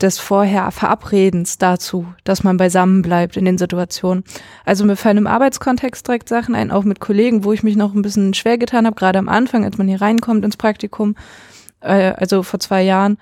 des 0.02 0.18
vorher 0.18 0.70
Verabredens 0.70 1.58
dazu, 1.58 2.06
dass 2.24 2.42
man 2.42 2.56
beisammen 2.56 3.02
bleibt 3.02 3.36
in 3.36 3.44
den 3.44 3.58
Situationen. 3.58 4.24
Also 4.64 4.84
mir 4.84 4.96
fallen 4.96 5.18
im 5.18 5.26
Arbeitskontext 5.26 6.06
direkt 6.06 6.28
Sachen 6.28 6.54
ein, 6.54 6.70
auch 6.70 6.84
mit 6.84 7.00
Kollegen, 7.00 7.44
wo 7.44 7.52
ich 7.52 7.62
mich 7.62 7.76
noch 7.76 7.94
ein 7.94 8.02
bisschen 8.02 8.34
schwer 8.34 8.58
getan 8.58 8.86
habe, 8.86 8.96
gerade 8.96 9.18
am 9.18 9.28
Anfang, 9.28 9.64
als 9.64 9.78
man 9.78 9.88
hier 9.88 10.00
reinkommt 10.00 10.44
ins 10.44 10.56
Praktikum, 10.56 11.14
äh, 11.80 12.12
also 12.12 12.42
vor 12.42 12.58
zwei 12.58 12.82
Jahren, 12.82 13.18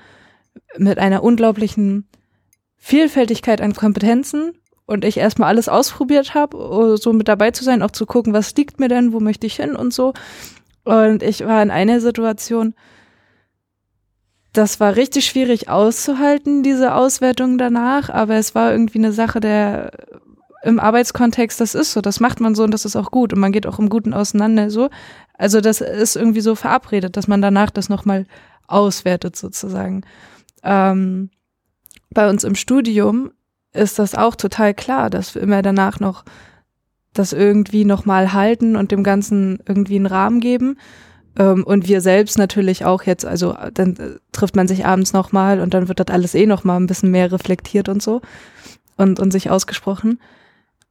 mit 0.76 0.98
einer 0.98 1.22
unglaublichen 1.22 2.08
Vielfältigkeit 2.76 3.60
an 3.60 3.74
Kompetenzen 3.74 4.52
und 4.86 5.04
ich 5.04 5.18
erstmal 5.18 5.48
alles 5.48 5.68
ausprobiert 5.68 6.34
habe, 6.34 6.96
so 6.98 7.12
mit 7.12 7.28
dabei 7.28 7.50
zu 7.50 7.62
sein, 7.62 7.82
auch 7.82 7.90
zu 7.90 8.06
gucken, 8.06 8.32
was 8.32 8.54
liegt 8.56 8.80
mir 8.80 8.88
denn, 8.88 9.12
wo 9.12 9.20
möchte 9.20 9.46
ich 9.46 9.56
hin 9.56 9.76
und 9.76 9.92
so. 9.92 10.14
Und 10.84 11.22
ich 11.22 11.44
war 11.44 11.62
in 11.62 11.70
einer 11.70 12.00
Situation, 12.00 12.74
das 14.52 14.80
war 14.80 14.96
richtig 14.96 15.26
schwierig 15.26 15.68
auszuhalten, 15.68 16.62
diese 16.62 16.94
Auswertung 16.94 17.58
danach, 17.58 18.10
aber 18.10 18.34
es 18.34 18.54
war 18.54 18.72
irgendwie 18.72 18.98
eine 18.98 19.12
Sache 19.12 19.40
der 19.40 19.92
im 20.62 20.78
Arbeitskontext, 20.78 21.60
das 21.60 21.74
ist 21.74 21.92
so, 21.92 22.00
das 22.00 22.20
macht 22.20 22.40
man 22.40 22.54
so 22.54 22.64
und 22.64 22.72
das 22.72 22.84
ist 22.84 22.96
auch 22.96 23.10
gut 23.10 23.32
und 23.32 23.38
man 23.38 23.52
geht 23.52 23.66
auch 23.66 23.78
im 23.78 23.88
Guten 23.88 24.12
auseinander 24.12 24.70
so. 24.70 24.90
Also 25.34 25.60
das 25.60 25.80
ist 25.80 26.16
irgendwie 26.16 26.42
so 26.42 26.54
verabredet, 26.54 27.16
dass 27.16 27.28
man 27.28 27.40
danach 27.40 27.70
das 27.70 27.88
nochmal 27.88 28.26
auswertet 28.66 29.36
sozusagen. 29.36 30.02
Ähm, 30.62 31.30
bei 32.12 32.28
uns 32.28 32.44
im 32.44 32.54
Studium 32.54 33.30
ist 33.72 33.98
das 33.98 34.14
auch 34.14 34.34
total 34.34 34.74
klar, 34.74 35.10
dass 35.10 35.34
wir 35.34 35.42
immer 35.42 35.62
danach 35.62 36.00
noch 36.00 36.24
das 37.12 37.32
irgendwie 37.32 37.84
nochmal 37.84 38.32
halten 38.32 38.76
und 38.76 38.92
dem 38.92 39.02
Ganzen 39.02 39.60
irgendwie 39.66 39.96
einen 39.96 40.06
Rahmen 40.06 40.40
geben. 40.40 40.78
Ähm, 41.38 41.64
und 41.64 41.88
wir 41.88 42.00
selbst 42.00 42.38
natürlich 42.38 42.84
auch 42.84 43.02
jetzt, 43.04 43.24
also 43.24 43.56
dann 43.74 43.96
äh, 43.96 44.18
trifft 44.32 44.56
man 44.56 44.68
sich 44.68 44.86
abends 44.86 45.12
nochmal 45.12 45.60
und 45.60 45.74
dann 45.74 45.88
wird 45.88 46.00
das 46.00 46.14
alles 46.14 46.34
eh 46.34 46.46
nochmal 46.46 46.78
ein 46.78 46.86
bisschen 46.86 47.10
mehr 47.10 47.30
reflektiert 47.30 47.88
und 47.88 48.02
so 48.02 48.20
und, 48.96 49.20
und 49.20 49.30
sich 49.32 49.50
ausgesprochen 49.50 50.18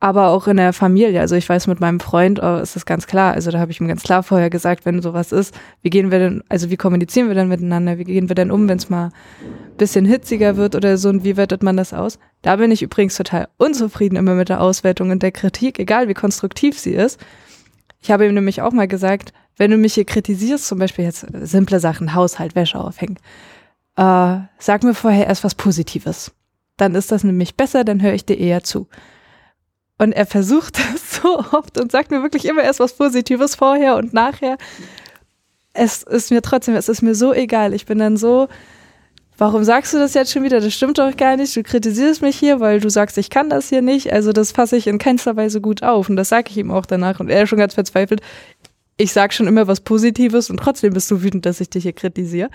aber 0.01 0.29
auch 0.29 0.47
in 0.47 0.57
der 0.57 0.71
Familie. 0.71 1.19
Also 1.19 1.35
ich 1.35 1.49
weiß, 1.49 1.67
mit 1.67 1.81
meinem 1.81 1.99
Freund 1.99 2.41
oh, 2.41 2.57
ist 2.57 2.75
das 2.75 2.85
ganz 2.85 3.05
klar. 3.05 3.33
Also 3.33 3.51
da 3.51 3.59
habe 3.59 3.71
ich 3.71 3.81
ihm 3.81 3.87
ganz 3.87 4.03
klar 4.03 4.23
vorher 4.23 4.49
gesagt, 4.49 4.85
wenn 4.85 5.01
sowas 5.01 5.33
ist, 5.33 5.53
wie 5.81 5.89
gehen 5.89 6.09
wir 6.09 6.19
denn, 6.19 6.43
also 6.47 6.69
wie 6.69 6.77
kommunizieren 6.77 7.27
wir 7.27 7.35
denn 7.35 7.49
miteinander? 7.49 7.97
Wie 7.97 8.05
gehen 8.05 8.29
wir 8.29 8.35
denn 8.35 8.49
um, 8.49 8.69
wenn 8.69 8.77
es 8.77 8.89
mal 8.89 9.07
ein 9.07 9.77
bisschen 9.77 10.05
hitziger 10.05 10.55
wird 10.55 10.75
oder 10.75 10.97
so 10.97 11.09
und 11.09 11.25
wie 11.25 11.35
wertet 11.35 11.63
man 11.63 11.75
das 11.75 11.93
aus? 11.93 12.17
Da 12.41 12.55
bin 12.55 12.71
ich 12.71 12.81
übrigens 12.81 13.17
total 13.17 13.49
unzufrieden 13.57 14.15
immer 14.15 14.35
mit 14.35 14.47
der 14.47 14.61
Auswertung 14.61 15.11
und 15.11 15.21
der 15.21 15.33
Kritik, 15.33 15.79
egal 15.79 16.07
wie 16.07 16.13
konstruktiv 16.13 16.79
sie 16.79 16.93
ist. 16.93 17.19
Ich 18.01 18.09
habe 18.09 18.25
ihm 18.25 18.33
nämlich 18.33 18.61
auch 18.61 18.71
mal 18.71 18.87
gesagt, 18.87 19.33
wenn 19.57 19.71
du 19.71 19.77
mich 19.77 19.95
hier 19.95 20.05
kritisierst, 20.05 20.65
zum 20.65 20.79
Beispiel 20.79 21.03
jetzt 21.03 21.25
simple 21.41 21.81
Sachen, 21.81 22.15
Haushalt, 22.15 22.55
Wäsche 22.55 22.79
aufhängen, 22.79 23.17
äh, 23.97 24.37
sag 24.57 24.83
mir 24.83 24.93
vorher 24.93 25.27
erst 25.27 25.43
was 25.43 25.55
Positives. 25.55 26.31
Dann 26.77 26.95
ist 26.95 27.11
das 27.11 27.25
nämlich 27.25 27.55
besser, 27.57 27.83
dann 27.83 28.01
höre 28.01 28.13
ich 28.13 28.23
dir 28.23 28.37
eher 28.37 28.63
zu. 28.63 28.87
Und 29.99 30.13
er 30.13 30.25
versucht 30.25 30.79
das 30.93 31.21
so 31.21 31.39
oft 31.39 31.79
und 31.79 31.91
sagt 31.91 32.09
mir 32.09 32.23
wirklich 32.23 32.45
immer 32.45 32.63
erst 32.63 32.79
was 32.79 32.93
Positives 32.93 33.53
vorher 33.53 33.97
und 33.97 34.13
nachher. 34.13 34.57
Es 35.73 36.01
ist 36.01 36.31
mir 36.31 36.41
trotzdem, 36.41 36.75
es 36.75 36.89
ist 36.89 37.03
mir 37.03 37.13
so 37.13 37.31
egal. 37.33 37.75
Ich 37.75 37.85
bin 37.85 37.99
dann 37.99 38.17
so, 38.17 38.47
warum 39.37 39.63
sagst 39.63 39.93
du 39.93 39.99
das 39.99 40.13
jetzt 40.13 40.31
schon 40.31 40.43
wieder? 40.43 40.59
Das 40.59 40.73
stimmt 40.73 40.97
doch 40.97 41.15
gar 41.15 41.37
nicht. 41.37 41.55
Du 41.55 41.61
kritisierst 41.61 42.21
mich 42.21 42.37
hier, 42.37 42.59
weil 42.59 42.79
du 42.79 42.89
sagst, 42.89 43.17
ich 43.17 43.29
kann 43.29 43.49
das 43.49 43.69
hier 43.69 43.81
nicht. 43.81 44.11
Also 44.11 44.31
das 44.33 44.51
fasse 44.51 44.77
ich 44.77 44.87
in 44.87 44.97
keinster 44.97 45.35
Weise 45.35 45.61
gut 45.61 45.83
auf. 45.83 46.09
Und 46.09 46.15
das 46.15 46.29
sage 46.29 46.49
ich 46.49 46.57
ihm 46.57 46.71
auch 46.71 46.85
danach. 46.85 47.19
Und 47.19 47.29
er 47.29 47.43
ist 47.43 47.49
schon 47.49 47.59
ganz 47.59 47.75
verzweifelt. 47.75 48.21
Ich 48.97 49.13
sag 49.13 49.33
schon 49.33 49.47
immer 49.47 49.67
was 49.67 49.81
Positives 49.81 50.49
und 50.49 50.57
trotzdem 50.57 50.93
bist 50.93 51.09
du 51.11 51.21
wütend, 51.21 51.45
dass 51.45 51.61
ich 51.61 51.69
dich 51.69 51.83
hier 51.83 51.93
kritisiere. 51.93 52.49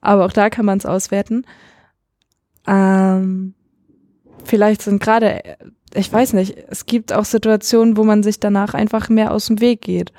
Aber 0.00 0.24
auch 0.24 0.32
da 0.32 0.50
kann 0.50 0.64
man 0.64 0.78
es 0.78 0.86
auswerten. 0.86 1.44
Ähm, 2.66 3.54
vielleicht 4.44 4.82
sind 4.82 5.00
gerade, 5.00 5.42
ich 5.94 6.12
weiß 6.12 6.34
nicht, 6.34 6.56
es 6.68 6.86
gibt 6.86 7.12
auch 7.12 7.24
Situationen, 7.24 7.96
wo 7.96 8.04
man 8.04 8.22
sich 8.22 8.40
danach 8.40 8.74
einfach 8.74 9.08
mehr 9.08 9.32
aus 9.32 9.46
dem 9.46 9.60
Weg 9.60 9.82
geht. 9.82 10.12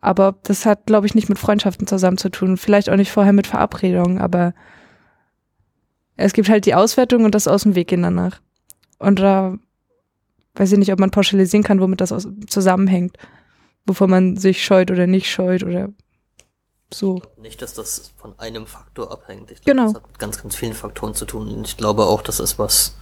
Aber 0.00 0.34
das 0.42 0.66
hat, 0.66 0.86
glaube 0.86 1.06
ich, 1.06 1.14
nicht 1.14 1.28
mit 1.28 1.38
Freundschaften 1.38 1.86
zusammen 1.86 2.18
zu 2.18 2.28
tun. 2.28 2.56
Vielleicht 2.56 2.90
auch 2.90 2.96
nicht 2.96 3.12
vorher 3.12 3.32
mit 3.32 3.46
Verabredungen, 3.46 4.18
aber 4.18 4.52
es 6.16 6.32
gibt 6.32 6.48
halt 6.48 6.66
die 6.66 6.74
Auswertung 6.74 7.24
und 7.24 7.34
das 7.34 7.48
aus 7.48 7.62
dem 7.62 7.74
Weg 7.74 7.88
gehen 7.88 8.02
danach. 8.02 8.40
Und 8.98 9.18
da 9.18 9.56
weiß 10.54 10.72
ich 10.72 10.78
nicht, 10.78 10.92
ob 10.92 10.98
man 10.98 11.10
pauschalisieren 11.10 11.64
kann, 11.64 11.80
womit 11.80 12.00
das 12.00 12.28
zusammenhängt. 12.48 13.16
Wovon 13.86 14.10
man 14.10 14.36
sich 14.36 14.64
scheut 14.64 14.90
oder 14.90 15.06
nicht 15.06 15.30
scheut 15.30 15.64
oder 15.64 15.88
so. 16.92 17.22
Nicht, 17.36 17.62
dass 17.62 17.74
das 17.74 18.12
von 18.16 18.38
einem 18.38 18.66
Faktor 18.66 19.10
abhängt. 19.10 19.50
Ich 19.50 19.62
glaube, 19.62 19.76
genau. 19.78 19.92
Das 19.92 20.02
hat 20.02 20.08
mit 20.08 20.18
ganz, 20.18 20.42
ganz 20.42 20.54
vielen 20.54 20.74
Faktoren 20.74 21.14
zu 21.14 21.24
tun. 21.24 21.48
Und 21.48 21.66
ich 21.66 21.76
glaube 21.76 22.04
auch, 22.04 22.22
dass 22.22 22.38
es 22.38 22.58
was, 22.58 22.96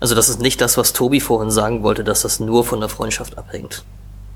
also 0.00 0.14
das 0.14 0.28
ist 0.28 0.40
nicht 0.40 0.60
das, 0.60 0.76
was 0.76 0.92
Tobi 0.92 1.20
vorhin 1.20 1.50
sagen 1.50 1.82
wollte, 1.82 2.04
dass 2.04 2.22
das 2.22 2.40
nur 2.40 2.64
von 2.64 2.80
der 2.80 2.88
Freundschaft 2.88 3.36
abhängt. 3.36 3.84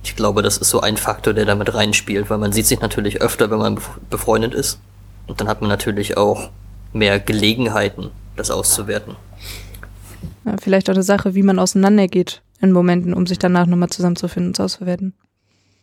Ich 0.04 0.16
glaube, 0.16 0.42
das 0.42 0.58
ist 0.58 0.70
so 0.70 0.80
ein 0.80 0.96
Faktor, 0.96 1.32
der 1.32 1.44
damit 1.44 1.72
reinspielt, 1.72 2.28
weil 2.28 2.38
man 2.38 2.52
sieht 2.52 2.66
sich 2.66 2.80
natürlich 2.80 3.20
öfter, 3.20 3.50
wenn 3.50 3.58
man 3.58 3.78
befreundet 4.10 4.54
ist. 4.54 4.80
Und 5.28 5.40
dann 5.40 5.48
hat 5.48 5.60
man 5.60 5.70
natürlich 5.70 6.16
auch 6.16 6.50
mehr 6.92 7.20
Gelegenheiten, 7.20 8.10
das 8.36 8.50
auszuwerten. 8.50 9.16
Ja, 10.44 10.56
vielleicht 10.60 10.90
auch 10.90 10.94
eine 10.94 11.04
Sache, 11.04 11.36
wie 11.36 11.44
man 11.44 11.60
auseinandergeht 11.60 12.42
in 12.60 12.72
Momenten, 12.72 13.14
um 13.14 13.26
sich 13.26 13.38
danach 13.38 13.66
nochmal 13.66 13.90
zusammenzufinden 13.90 14.50
und 14.50 14.60
auszuwerten. 14.60 15.14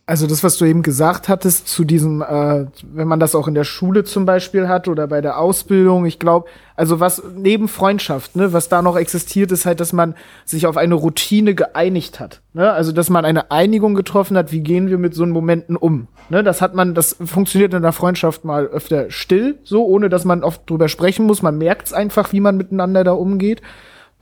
Also 0.09 0.25
das, 0.25 0.43
was 0.43 0.57
du 0.57 0.65
eben 0.65 0.81
gesagt 0.81 1.29
hattest, 1.29 1.67
zu 1.67 1.83
diesem, 1.83 2.23
äh, 2.23 2.65
wenn 2.81 3.07
man 3.07 3.19
das 3.19 3.35
auch 3.35 3.47
in 3.47 3.53
der 3.53 3.63
Schule 3.63 4.03
zum 4.03 4.25
Beispiel 4.25 4.67
hat 4.67 4.87
oder 4.87 5.05
bei 5.05 5.21
der 5.21 5.37
Ausbildung, 5.37 6.07
ich 6.07 6.17
glaube, 6.17 6.49
also 6.75 6.99
was 6.99 7.21
neben 7.35 7.67
Freundschaft, 7.67 8.35
ne, 8.35 8.51
was 8.51 8.69
da 8.69 8.81
noch 8.81 8.97
existiert, 8.97 9.51
ist 9.51 9.67
halt, 9.67 9.79
dass 9.79 9.93
man 9.93 10.15
sich 10.45 10.65
auf 10.65 10.77
eine 10.77 10.95
Routine 10.95 11.53
geeinigt 11.53 12.19
hat. 12.19 12.41
Ne? 12.53 12.71
Also 12.71 12.91
dass 12.91 13.11
man 13.11 13.23
eine 13.23 13.51
Einigung 13.51 13.93
getroffen 13.93 14.35
hat, 14.35 14.51
wie 14.51 14.61
gehen 14.61 14.89
wir 14.89 14.97
mit 14.97 15.13
so 15.13 15.27
Momenten 15.27 15.75
um. 15.75 16.07
Ne? 16.29 16.43
Das 16.43 16.59
hat 16.59 16.73
man, 16.73 16.95
das 16.95 17.15
funktioniert 17.23 17.75
in 17.75 17.83
der 17.83 17.91
Freundschaft 17.91 18.43
mal 18.43 18.65
öfter 18.65 19.11
still, 19.11 19.59
so, 19.63 19.85
ohne 19.85 20.09
dass 20.09 20.25
man 20.25 20.43
oft 20.43 20.67
drüber 20.67 20.89
sprechen 20.89 21.27
muss. 21.27 21.43
Man 21.43 21.59
merkt's 21.59 21.93
einfach, 21.93 22.33
wie 22.33 22.39
man 22.39 22.57
miteinander 22.57 23.03
da 23.03 23.11
umgeht. 23.11 23.61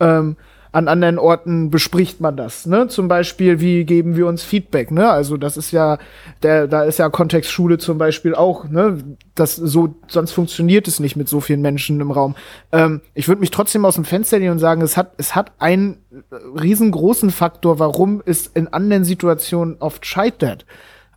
Ähm, 0.02 0.36
an 0.78 0.88
anderen 0.88 1.18
Orten 1.18 1.72
bespricht 1.72 2.22
man 2.22 2.38
das. 2.38 2.68
Ne? 2.68 2.88
Zum 2.88 3.08
Beispiel, 3.08 3.60
wie 3.60 3.84
geben 3.84 4.16
wir 4.16 4.28
uns 4.28 4.44
Feedback? 4.44 4.92
Ne? 4.92 5.10
Also 5.10 5.36
das 5.36 5.58
ist 5.58 5.72
ja, 5.72 5.98
der, 6.44 6.68
da 6.68 6.84
ist 6.84 7.00
ja 7.00 7.10
Kontext 7.10 7.50
Schule 7.50 7.80
zum 7.80 7.98
Beispiel 7.98 8.36
auch. 8.36 8.70
Ne? 8.70 9.04
Das 9.34 9.56
so, 9.56 9.96
sonst 10.08 10.34
funktioniert 10.34 10.88
es 10.88 11.00
nicht 11.00 11.16
mit 11.16 11.30
so 11.30 11.42
vielen 11.42 11.62
Menschen 11.62 12.00
im 12.00 12.12
Raum. 12.12 12.36
Ähm, 12.72 13.02
ich 13.16 13.28
würde 13.28 13.42
mich 13.42 13.50
trotzdem 13.50 13.86
aus 13.86 13.96
dem 13.96 14.06
Fenster 14.06 14.38
lehnen 14.38 14.52
und 14.52 14.60
sagen, 14.60 14.84
es 14.84 14.98
hat, 14.98 15.14
es 15.18 15.34
hat 15.34 15.52
einen 15.58 15.98
riesengroßen 16.32 17.32
Faktor, 17.32 17.80
warum 17.80 18.22
es 18.24 18.46
in 18.46 18.68
anderen 18.68 19.04
Situationen 19.04 19.78
oft 19.80 20.06
scheitert. 20.06 20.68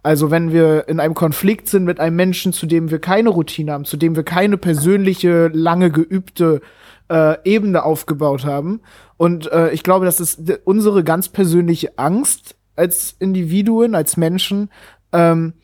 Also 0.03 0.31
wenn 0.31 0.55
wir 0.55 0.88
in 0.88 1.01
einem 1.01 1.12
Konflikt 1.12 1.68
sind 1.68 1.85
mit 1.85 2.01
einem 2.01 2.16
Menschen, 2.16 2.55
zu 2.55 2.64
dem 2.64 2.90
wir 2.90 2.99
keine 2.99 3.29
Routine 3.29 3.73
haben, 3.73 3.85
zu 3.85 3.99
dem 3.99 4.16
wir 4.16 4.23
keine 4.23 4.57
persönliche, 4.57 5.49
lange 5.53 5.90
geübte 5.90 6.62
äh, 7.11 7.37
Ebene 7.44 7.83
aufgebaut 7.83 8.44
haben. 8.44 8.81
Und 9.16 9.51
äh, 9.53 9.70
ich 9.73 9.83
glaube, 9.83 10.07
das 10.07 10.20
ist 10.20 10.40
unsere 10.64 11.05
ganz 11.05 11.29
persönliche 11.29 11.99
Angst 11.99 12.57
als 12.77 13.16
Individuen, 13.18 13.94
als 13.94 14.16
Menschen, 14.16 14.70
ähm, 15.12 15.55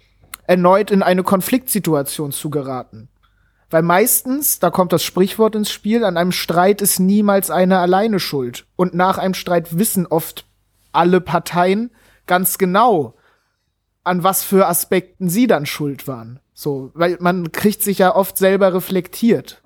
erneut 0.47 0.91
in 0.91 1.03
eine 1.03 1.23
Konfliktsituation 1.23 2.33
zu 2.33 2.51
geraten. 2.51 3.09
Weil 3.71 3.83
meistens, 3.83 4.59
da 4.59 4.71
kommt 4.71 4.93
das 4.93 5.03
Sprichwort 5.03 5.55
ins 5.55 5.71
Spiel, 5.71 6.05
an 6.05 6.17
einem 6.17 6.33
Streit 6.33 6.83
ist 6.83 7.01
niemals 7.01 7.51
einer 7.51 7.81
alleine 7.81 8.21
schuld. 8.21 8.67
Und 8.77 8.95
nach 8.95 9.19
einem 9.19 9.35
Streit 9.35 9.79
wissen 9.79 10.07
oft 10.07 10.47
alle 10.93 11.21
Parteien 11.21 11.91
ganz 12.27 12.59
genau, 12.59 13.15
an 14.05 14.23
was 14.23 14.45
für 14.45 14.69
Aspekten 14.69 15.29
sie 15.29 15.47
dann 15.47 15.67
schuld 15.67 16.07
waren. 16.07 16.39
So, 16.55 16.91
weil 16.95 17.19
man 17.21 17.51
kriegt 17.51 17.83
sich 17.83 17.99
ja 17.99 18.15
oft 18.15 18.39
selber 18.39 18.73
reflektiert. 18.73 19.63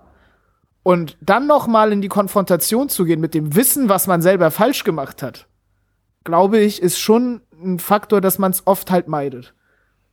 Und 0.82 1.16
dann 1.20 1.46
noch 1.46 1.66
mal 1.66 1.92
in 1.92 2.00
die 2.00 2.08
Konfrontation 2.08 2.88
zu 2.88 3.04
gehen 3.04 3.20
mit 3.20 3.34
dem 3.34 3.54
Wissen, 3.54 3.88
was 3.88 4.06
man 4.06 4.22
selber 4.22 4.50
falsch 4.50 4.84
gemacht 4.84 5.22
hat, 5.22 5.46
glaube 6.24 6.58
ich, 6.58 6.80
ist 6.80 6.98
schon 6.98 7.42
ein 7.52 7.78
Faktor, 7.78 8.20
dass 8.20 8.38
man 8.38 8.52
es 8.52 8.66
oft 8.66 8.90
halt 8.90 9.08
meidet. 9.08 9.54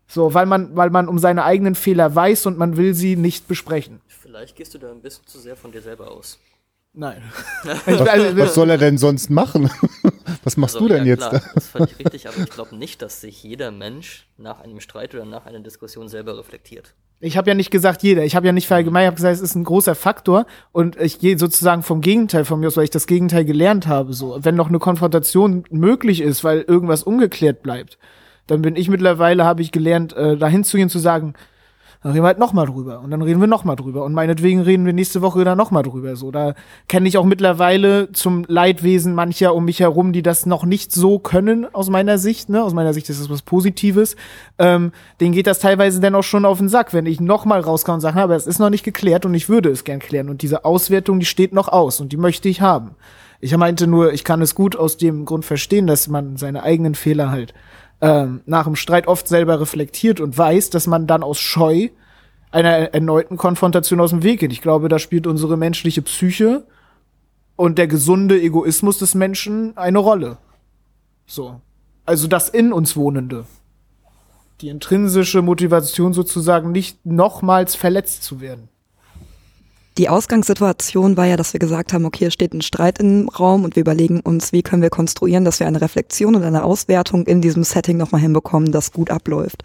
So, 0.08 0.34
weil 0.34 0.46
man, 0.46 0.76
weil 0.76 0.90
man 0.90 1.10
um 1.10 1.20
seine 1.20 1.44
eigenen 1.44 1.76
Fehler 1.76 2.14
weiß 2.14 2.46
und 2.46 2.58
man 2.58 2.78
will 2.78 2.94
sie 2.94 3.16
nicht 3.16 3.48
besprechen. 3.48 4.02
Vielleicht 4.08 4.56
gehst 4.56 4.74
du 4.74 4.78
da 4.78 4.92
ein 4.92 5.02
bisschen 5.02 5.26
zu 5.26 5.40
sehr 5.40 5.56
von 5.56 5.72
dir 5.72 5.82
selber 5.82 6.12
aus. 6.12 6.40
Nein. 6.94 7.22
was, 7.64 8.38
was, 8.38 8.56
soll 8.56 8.70
er 8.70 8.78
denn 8.78 8.98
sonst 8.98 9.30
machen? 9.30 9.70
Was 10.44 10.56
machst 10.56 10.76
also, 10.76 10.88
du 10.88 10.94
denn 10.94 11.06
ja, 11.06 11.14
jetzt? 11.14 11.28
Klar, 11.28 11.42
das 11.54 11.66
ist 11.66 11.70
völlig 11.72 12.00
richtig, 12.00 12.28
aber 12.28 12.38
ich 12.38 12.50
glaube 12.50 12.76
nicht, 12.76 13.02
dass 13.02 13.20
sich 13.20 13.44
jeder 13.44 13.72
Mensch 13.72 14.28
nach 14.38 14.62
einem 14.62 14.80
Streit 14.80 15.14
oder 15.14 15.26
nach 15.26 15.46
einer 15.46 15.60
Diskussion 15.60 16.08
selber 16.08 16.38
reflektiert. 16.38 16.94
Ich 17.20 17.36
habe 17.36 17.50
ja 17.50 17.56
nicht 17.56 17.72
gesagt 17.72 18.04
jeder, 18.04 18.24
ich 18.26 18.36
habe 18.36 18.46
ja 18.46 18.54
nicht 18.54 18.68
verallgemeinert, 18.68 19.06
ich 19.06 19.08
habe 19.08 19.16
gesagt, 19.16 19.36
es 19.36 19.42
ist 19.42 19.56
ein 19.56 19.64
großer 19.64 19.96
Faktor 19.96 20.46
und 20.72 21.02
ich 21.02 21.18
gehe 21.18 21.40
sozusagen 21.40 21.82
vom 21.82 22.02
Gegenteil 22.02 22.46
von 22.46 22.60
mir 22.60 22.68
aus, 22.68 22.78
weil 22.78 22.84
ich 22.84 22.92
das 22.92 23.08
Gegenteil 23.08 23.44
gelernt 23.44 23.88
habe. 23.88 24.14
So, 24.14 24.38
wenn 24.42 24.56
noch 24.56 24.70
eine 24.70 24.78
Konfrontation 24.78 25.64
möglich 25.72 26.22
ist, 26.22 26.44
weil 26.44 26.62
irgendwas 26.62 27.02
ungeklärt 27.02 27.64
bleibt, 27.64 27.98
dann 28.46 28.62
bin 28.62 28.76
ich 28.76 28.88
mittlerweile 28.88 29.46
habe 29.46 29.64
ich 29.64 29.72
gelernt, 29.72 30.14
äh, 30.14 30.38
dahin 30.38 30.64
zu 30.64 30.78
gehen 30.78 30.90
zu 30.90 31.00
sagen, 31.00 31.34
dann 32.04 32.12
reden 32.12 32.24
wir 32.24 32.28
halt 32.28 32.40
nochmal 32.40 32.68
drüber 32.68 33.00
und 33.00 33.12
dann 33.12 33.22
reden 33.22 33.42
wir 33.42 33.48
nochmal 33.48 33.76
drüber 33.76 34.04
und 34.06 34.14
meinetwegen 34.14 34.62
reden 34.62 34.86
wir 34.86 34.94
nächste 34.94 35.22
Woche 35.22 35.44
dann 35.44 35.58
nochmal 35.58 35.84
drüber. 35.84 36.16
So, 36.16 36.32
da 36.32 36.54
kenne 36.88 37.08
ich 37.08 37.18
auch 37.18 37.26
mittlerweile 37.26 38.12
zum 38.12 38.46
Leidwesen 38.48 39.16
mancher 39.16 39.56
um 39.56 39.66
mich 39.66 39.80
herum, 39.80 40.14
die 40.14 40.22
das 40.22 40.46
noch 40.46 40.64
nicht 40.64 40.92
so 40.92 41.20
können 41.20 41.66
aus 41.74 41.90
meiner 41.90 42.18
Sicht. 42.18 42.50
Ne? 42.50 42.64
Aus 42.64 42.74
meiner 42.74 42.94
Sicht 42.94 43.10
ist 43.10 43.20
das 43.20 43.30
was 43.30 43.42
Positives. 43.42 44.16
Ähm, 44.60 44.92
denen 45.20 45.34
geht 45.34 45.48
das 45.48 45.60
teilweise 45.60 46.00
dann 46.00 46.16
auch 46.16 46.24
schon 46.24 46.46
auf 46.46 46.60
den 46.60 46.70
Sack, 46.70 46.94
wenn 46.94 47.06
ich 47.08 47.20
nochmal 47.20 47.62
rauskomme 47.62 47.96
und 47.96 48.02
sage, 48.02 48.22
aber 48.22 48.36
es 48.36 48.48
ist 48.48 48.60
noch 48.60 48.70
nicht 48.70 48.84
geklärt 48.84 49.26
und 49.26 49.34
ich 49.34 49.50
würde 49.50 49.70
es 49.70 49.84
gern 49.84 50.00
klären. 50.00 50.30
Und 50.30 50.42
diese 50.44 50.66
Auswertung, 50.66 51.20
die 51.20 51.26
steht 51.26 51.54
noch 51.54 51.68
aus 51.68 52.00
und 52.00 52.12
die 52.12 52.18
möchte 52.18 52.48
ich 52.48 52.62
haben. 52.62 52.92
Ich 53.40 53.56
meinte 53.56 53.86
nur, 53.86 54.14
ich 54.14 54.24
kann 54.24 54.42
es 54.42 54.56
gut 54.56 54.76
aus 54.76 54.98
dem 54.98 55.26
Grund 55.26 55.46
verstehen, 55.46 55.86
dass 55.86 56.08
man 56.08 56.38
seine 56.38 56.64
eigenen 56.64 56.96
Fehler 56.96 57.30
halt 57.30 57.54
ähm, 58.02 58.42
nach 58.46 58.66
dem 58.66 58.76
Streit 58.76 59.08
oft 59.08 59.28
selber 59.28 59.60
reflektiert 59.60 60.20
und 60.20 60.38
weiß, 60.38 60.70
dass 60.70 60.88
man 60.88 61.08
dann 61.08 61.24
aus 61.24 61.40
Scheu 61.40 61.90
einer 62.52 62.94
erneuten 62.94 63.38
Konfrontation 63.38 64.00
aus 64.00 64.12
dem 64.12 64.24
Weg 64.24 64.40
geht. 64.40 64.52
Ich 64.52 64.62
glaube, 64.62 64.90
da 64.90 65.00
spielt 65.00 65.28
unsere 65.28 65.58
menschliche 65.58 66.02
Psyche 66.02 66.66
und 67.56 67.78
der 67.78 67.88
gesunde 67.88 68.40
Egoismus 68.40 68.98
des 69.00 69.16
Menschen 69.16 69.76
eine 69.78 69.98
Rolle. 69.98 70.38
So. 71.26 71.62
Also 72.06 72.28
das 72.28 72.48
in 72.48 72.72
uns 72.72 72.96
Wohnende. 72.96 73.46
Die 74.62 74.70
intrinsische 74.70 75.42
Motivation 75.42 76.14
sozusagen 76.14 76.72
nicht 76.72 77.06
nochmals 77.06 77.76
verletzt 77.76 78.24
zu 78.24 78.40
werden. 78.40 78.70
Die 79.98 80.10
Ausgangssituation 80.10 81.18
war 81.18 81.26
ja, 81.26 81.38
dass 81.38 81.54
wir 81.54 81.60
gesagt 81.60 81.92
haben, 81.92 82.06
okay, 82.06 82.26
es 82.26 82.34
steht 82.34 82.54
ein 82.54 82.62
Streit 82.62 83.00
im 83.00 83.30
Raum 83.30 83.64
und 83.64 83.76
wir 83.76 83.82
überlegen 83.82 84.20
uns, 84.20 84.54
wie 84.54 84.62
können 84.62 84.84
wir 84.84 84.92
konstruieren, 84.92 85.44
dass 85.44 85.60
wir 85.60 85.66
eine 85.66 85.82
Reflexion 85.82 86.36
und 86.36 86.44
eine 86.44 86.64
Auswertung 86.64 87.26
in 87.26 87.42
diesem 87.42 87.64
Setting 87.64 87.98
nochmal 87.98 88.22
hinbekommen, 88.22 88.72
das 88.72 88.92
gut 88.92 89.10
abläuft. 89.10 89.64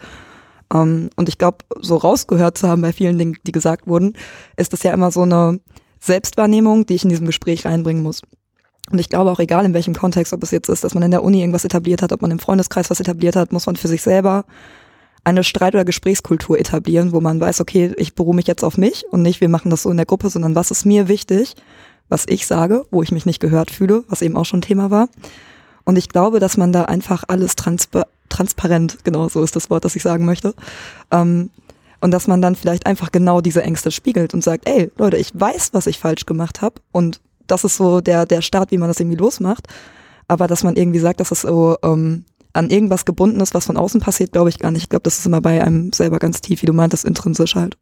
Um, 0.73 0.81
ähm, 0.81 1.11
und 1.17 1.29
ich 1.29 1.37
glaube, 1.37 1.59
so 1.81 1.97
rausgehört 1.97 2.57
zu 2.57 2.67
haben 2.67 2.81
bei 2.81 2.95
vielen 2.95 3.19
Dingen, 3.19 3.37
die 3.47 3.53
gesagt 3.53 3.87
wurden, 3.87 4.15
ist 4.57 4.73
das 4.73 4.83
ja 4.83 4.95
immer 4.95 5.11
so 5.11 5.21
eine 5.21 5.61
Selbstwahrnehmung, 6.01 6.87
die 6.87 6.95
ich 6.95 7.05
in 7.05 7.11
diesem 7.11 7.27
Gespräch 7.27 7.67
reinbringen 7.67 8.03
muss. 8.03 8.23
Und 8.91 8.99
ich 8.99 9.11
glaube 9.11 9.31
auch, 9.31 9.39
egal 9.39 9.67
in 9.67 9.75
welchem 9.75 9.95
Kontext, 9.95 10.33
ob 10.33 10.43
es 10.43 10.51
jetzt 10.51 10.71
ist, 10.71 10.83
dass 10.83 10.95
man 10.95 11.03
in 11.03 11.11
der 11.11 11.23
Uni 11.23 11.41
irgendwas 11.41 11.67
etabliert 11.67 12.01
hat, 12.01 12.11
ob 12.11 12.23
man 12.23 12.31
im 12.31 12.39
Freundeskreis 12.39 12.89
was 12.89 13.01
etabliert 13.01 13.37
hat, 13.37 13.53
muss 13.53 13.67
man 13.67 13.77
für 13.77 13.89
sich 13.89 14.01
selber 14.01 14.47
eine 15.25 15.45
Streit- 15.45 15.75
oder 15.75 15.85
Gesprächskultur 15.85 16.59
etablieren, 16.59 17.13
wo 17.13 17.21
man 17.21 17.41
weiß, 17.41 17.61
okay, 17.61 17.93
ich 17.97 18.15
beruhe 18.15 18.35
mich 18.35 18.47
jetzt 18.47 18.65
auf 18.65 18.77
mich 18.77 19.05
und 19.11 19.23
nicht, 19.23 19.41
wir 19.41 19.49
machen 19.49 19.71
das 19.71 19.83
so 19.83 19.91
in 19.91 19.97
der 19.97 20.07
Gruppe, 20.07 20.31
sondern 20.31 20.55
was 20.55 20.71
ist 20.71 20.85
mir 20.85 21.09
wichtig, 21.09 21.55
was 22.09 22.25
ich 22.29 22.47
sage, 22.47 22.85
wo 22.91 23.03
ich 23.03 23.13
mich 23.13 23.27
nicht 23.27 23.41
gehört 23.41 23.71
fühle, 23.71 24.05
was 24.09 24.23
eben 24.23 24.37
auch 24.37 24.45
schon 24.45 24.63
Thema 24.63 24.91
war. 24.91 25.09
Und 25.85 25.97
ich 25.97 26.09
glaube, 26.09 26.41
dass 26.41 26.57
man 26.57 26.73
da 26.73 26.85
einfach 26.85 27.25
alles 27.29 27.57
transpa 27.57 28.05
transparent, 28.29 29.05
genau 29.05 29.29
so 29.29 29.43
ist 29.43 29.57
das 29.57 29.69
Wort, 29.69 29.85
das 29.85 29.95
ich 29.95 30.03
sagen 30.03 30.25
möchte, 30.25 30.55
ähm, 31.11 31.51
Und 32.01 32.11
dass 32.11 32.27
man 32.27 32.43
dann 32.43 32.57
vielleicht 32.57 32.87
einfach 32.87 33.13
genau 33.13 33.41
diese 33.41 33.63
Ängste 33.63 33.93
spiegelt 33.93 34.35
und 34.35 34.43
sagt, 34.43 34.69
ey, 34.69 34.91
Leute, 34.99 35.19
ich 35.19 35.31
weiß, 35.35 35.71
was 35.73 35.87
ich 35.87 36.01
falsch 36.01 36.27
gemacht 36.27 36.61
habe 36.61 36.77
und 36.91 37.21
das 37.47 37.63
ist 37.63 37.77
so 37.77 38.01
der, 38.01 38.27
der 38.27 38.43
Start, 38.43 38.73
wie 38.73 38.79
man 38.79 38.89
das 38.89 38.99
irgendwie 38.99 39.19
losmacht. 39.19 39.69
Aber 40.27 40.47
dass 40.49 40.65
man 40.65 40.77
irgendwie 40.77 40.99
sagt, 40.99 41.21
dass 41.21 41.31
es 41.31 41.43
so 41.43 41.77
ähm, 41.83 42.25
an 42.53 42.71
irgendwas 42.71 43.05
gebunden 43.05 43.41
ist, 43.41 43.55
was 43.55 43.67
von 43.67 43.77
außen 43.77 44.01
passiert, 44.01 44.33
glaube 44.33 44.49
ich 44.49 44.59
gar 44.59 44.71
nicht. 44.71 44.83
Ich 44.83 44.89
glaube, 44.89 45.05
das 45.05 45.19
ist 45.19 45.27
immer 45.27 45.41
bei 45.41 45.63
einem 45.63 45.93
selber 45.93 46.19
ganz 46.19 46.41
tief, 46.41 46.63
wie 46.63 46.67
du 46.67 46.73
meintest, 46.73 47.05
intrinsisch 47.05 47.55
halt. 47.55 47.77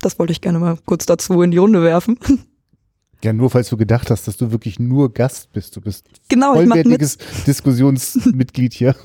Das 0.00 0.18
wollte 0.18 0.32
ich 0.32 0.40
gerne 0.40 0.58
mal 0.58 0.78
kurz 0.84 1.06
dazu 1.06 1.42
in 1.42 1.52
die 1.52 1.58
Runde 1.58 1.82
werfen. 1.82 2.18
Ja, 3.22 3.32
nur 3.32 3.50
falls 3.50 3.68
du 3.68 3.76
gedacht 3.76 4.10
hast, 4.10 4.26
dass 4.26 4.36
du 4.36 4.50
wirklich 4.50 4.80
nur 4.80 5.12
Gast 5.12 5.52
bist. 5.52 5.76
Du 5.76 5.80
bist 5.80 6.06
genau, 6.28 6.54
vollwertiges 6.54 7.18
Diskussionsmitglied 7.46 8.74
hier. 8.74 8.96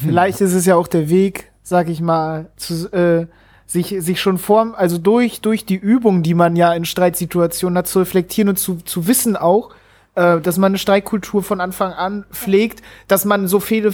Vielleicht 0.00 0.40
ist 0.40 0.52
es 0.52 0.66
ja 0.66 0.76
auch 0.76 0.86
der 0.86 1.08
Weg, 1.08 1.50
sag 1.64 1.88
ich 1.88 2.00
mal, 2.00 2.52
zu, 2.56 2.92
äh, 2.92 3.26
sich, 3.66 3.96
sich 3.98 4.20
schon 4.20 4.38
vor, 4.38 4.78
also 4.78 4.98
durch, 4.98 5.40
durch 5.40 5.64
die 5.64 5.76
Übung, 5.76 6.22
die 6.22 6.34
man 6.34 6.54
ja 6.54 6.72
in 6.74 6.84
Streitsituationen 6.84 7.78
hat, 7.78 7.88
zu 7.88 7.98
reflektieren 7.98 8.50
und 8.50 8.58
zu, 8.58 8.76
zu 8.76 9.08
wissen 9.08 9.36
auch, 9.36 9.74
äh, 10.14 10.40
dass 10.40 10.58
man 10.58 10.72
eine 10.72 10.78
Streitkultur 10.78 11.42
von 11.42 11.60
Anfang 11.60 11.92
an 11.92 12.24
pflegt, 12.32 12.82
dass 13.08 13.24
man 13.24 13.48
so 13.48 13.60
viele, 13.60 13.90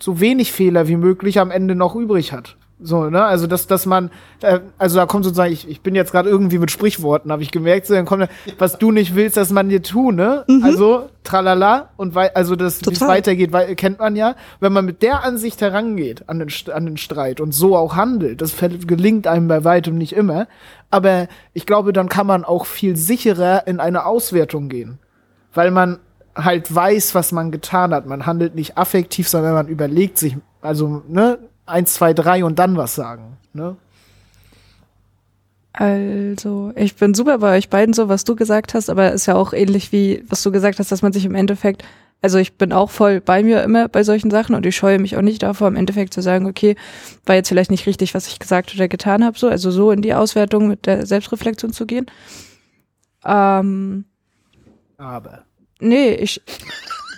so 0.00 0.20
wenig 0.20 0.52
Fehler 0.52 0.88
wie 0.88 0.96
möglich 0.96 1.38
am 1.38 1.50
Ende 1.50 1.74
noch 1.74 1.94
übrig 1.94 2.32
hat. 2.32 2.56
So, 2.84 3.08
ne? 3.08 3.24
Also, 3.24 3.46
dass, 3.46 3.66
dass 3.66 3.86
man, 3.86 4.10
äh, 4.40 4.60
also 4.76 4.96
da 4.96 5.06
kommt 5.06 5.24
sozusagen, 5.24 5.52
ich, 5.52 5.68
ich 5.68 5.82
bin 5.82 5.94
jetzt 5.94 6.10
gerade 6.10 6.28
irgendwie 6.28 6.58
mit 6.58 6.70
Sprichworten, 6.70 7.30
habe 7.30 7.42
ich 7.42 7.52
gemerkt, 7.52 7.86
so, 7.86 7.94
dann 7.94 8.06
kommt, 8.06 8.28
was 8.58 8.78
du 8.78 8.90
nicht 8.90 9.14
willst, 9.14 9.36
dass 9.36 9.50
man 9.50 9.68
dir 9.68 9.82
tut, 9.82 10.14
ne? 10.14 10.44
Mhm. 10.48 10.64
Also, 10.64 11.08
tralala, 11.22 11.90
und 11.96 12.14
weil, 12.14 12.30
also 12.34 12.56
das, 12.56 12.80
wie 12.84 12.92
es 12.92 13.00
weitergeht, 13.00 13.52
weil, 13.52 13.74
kennt 13.76 14.00
man 14.00 14.16
ja. 14.16 14.34
Wenn 14.58 14.72
man 14.72 14.84
mit 14.84 15.02
der 15.02 15.22
Ansicht 15.22 15.60
herangeht 15.60 16.28
an 16.28 16.40
den, 16.40 16.48
an 16.72 16.86
den 16.86 16.96
Streit 16.96 17.40
und 17.40 17.52
so 17.52 17.76
auch 17.76 17.94
handelt, 17.94 18.40
das 18.40 18.56
gelingt 18.58 19.26
einem 19.26 19.46
bei 19.46 19.64
weitem 19.64 19.96
nicht 19.96 20.12
immer. 20.12 20.48
Aber 20.90 21.28
ich 21.54 21.66
glaube, 21.66 21.92
dann 21.92 22.08
kann 22.08 22.26
man 22.26 22.44
auch 22.44 22.66
viel 22.66 22.96
sicherer 22.96 23.66
in 23.66 23.78
eine 23.78 24.04
Auswertung 24.04 24.68
gehen. 24.68 24.98
Weil 25.54 25.70
man 25.70 25.98
halt 26.34 26.74
weiß, 26.74 27.14
was 27.14 27.32
man 27.32 27.50
getan 27.50 27.92
hat. 27.92 28.06
Man 28.06 28.26
handelt 28.26 28.54
nicht 28.54 28.78
affektiv, 28.78 29.28
sondern 29.28 29.54
man 29.54 29.68
überlegt 29.68 30.18
sich, 30.18 30.36
also, 30.60 31.02
ne, 31.08 31.38
eins, 31.66 31.94
zwei, 31.94 32.14
drei 32.14 32.44
und 32.44 32.58
dann 32.58 32.76
was 32.76 32.94
sagen. 32.94 33.36
Ne? 33.52 33.76
Also, 35.72 36.72
ich 36.76 36.96
bin 36.96 37.14
super 37.14 37.38
bei 37.38 37.56
euch 37.56 37.70
beiden 37.70 37.94
so, 37.94 38.08
was 38.08 38.24
du 38.24 38.36
gesagt 38.36 38.74
hast, 38.74 38.90
aber 38.90 39.12
ist 39.12 39.26
ja 39.26 39.34
auch 39.34 39.52
ähnlich 39.52 39.90
wie, 39.90 40.22
was 40.28 40.42
du 40.42 40.52
gesagt 40.52 40.78
hast, 40.78 40.92
dass 40.92 41.02
man 41.02 41.12
sich 41.12 41.24
im 41.24 41.34
Endeffekt, 41.34 41.82
also 42.20 42.36
ich 42.38 42.58
bin 42.58 42.72
auch 42.72 42.90
voll 42.90 43.20
bei 43.22 43.42
mir 43.42 43.62
immer 43.62 43.88
bei 43.88 44.04
solchen 44.04 44.30
Sachen 44.30 44.54
und 44.54 44.66
ich 44.66 44.76
scheue 44.76 44.98
mich 44.98 45.16
auch 45.16 45.22
nicht 45.22 45.42
davor, 45.42 45.68
im 45.68 45.76
Endeffekt 45.76 46.12
zu 46.12 46.20
sagen, 46.20 46.46
okay, 46.46 46.76
war 47.24 47.36
jetzt 47.36 47.48
vielleicht 47.48 47.70
nicht 47.70 47.86
richtig, 47.86 48.14
was 48.14 48.26
ich 48.26 48.38
gesagt 48.38 48.74
oder 48.74 48.86
getan 48.86 49.24
habe, 49.24 49.38
so, 49.38 49.48
also 49.48 49.70
so 49.70 49.90
in 49.92 50.02
die 50.02 50.14
Auswertung 50.14 50.68
mit 50.68 50.84
der 50.84 51.06
Selbstreflexion 51.06 51.72
zu 51.72 51.86
gehen. 51.86 52.06
Ähm, 53.24 54.04
aber. 55.02 55.44
Nee, 55.80 56.14
ich, 56.14 56.40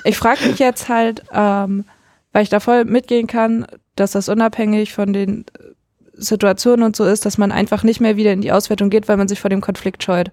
ich 0.05 0.17
frage 0.17 0.47
mich 0.47 0.59
jetzt 0.59 0.89
halt, 0.89 1.23
ähm, 1.33 1.85
weil 2.33 2.43
ich 2.43 2.49
da 2.49 2.61
voll 2.61 2.85
mitgehen 2.85 3.27
kann, 3.27 3.67
dass 3.97 4.13
das 4.13 4.29
unabhängig 4.29 4.93
von 4.93 5.13
den 5.13 5.43
äh, 5.43 5.73
Situationen 6.15 6.85
und 6.85 6.97
so 6.97 7.05
ist, 7.05 7.27
dass 7.27 7.39
man 7.39 7.53
einfach 7.53 7.83
nicht 7.83 8.01
mehr 8.01 8.17
wieder 8.17 8.33
in 8.33 8.41
die 8.41 8.53
Auswertung 8.53 8.91
geht, 8.91 9.09
weil 9.09 9.17
man 9.17 9.29
sich 9.29 9.41
vor 9.41 9.51
dem 9.51 9.61
Konflikt 9.61 10.03
scheut. 10.03 10.31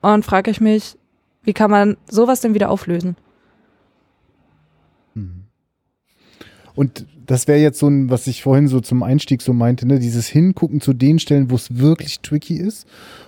Und 0.00 0.24
frage 0.24 0.50
ich 0.50 0.60
mich, 0.60 0.96
wie 1.42 1.52
kann 1.52 1.70
man 1.70 1.96
sowas 2.08 2.40
denn 2.40 2.54
wieder 2.54 2.70
auflösen? 2.70 3.16
Hm. 5.14 5.44
Und 6.74 7.06
das 7.26 7.46
wäre 7.46 7.58
jetzt 7.58 7.78
so 7.78 7.86
ein, 7.86 8.10
was 8.10 8.26
ich 8.26 8.42
vorhin 8.42 8.66
so 8.66 8.80
zum 8.80 9.02
Einstieg 9.02 9.42
so 9.42 9.52
meinte, 9.52 9.86
ne, 9.86 9.98
dieses 9.98 10.26
Hingucken 10.26 10.80
zu 10.80 10.92
den 10.92 11.18
Stellen, 11.18 11.50
wo 11.50 11.54
es 11.54 11.78
wirklich 11.78 12.20
tricky 12.20 12.56
ist. 12.56 12.86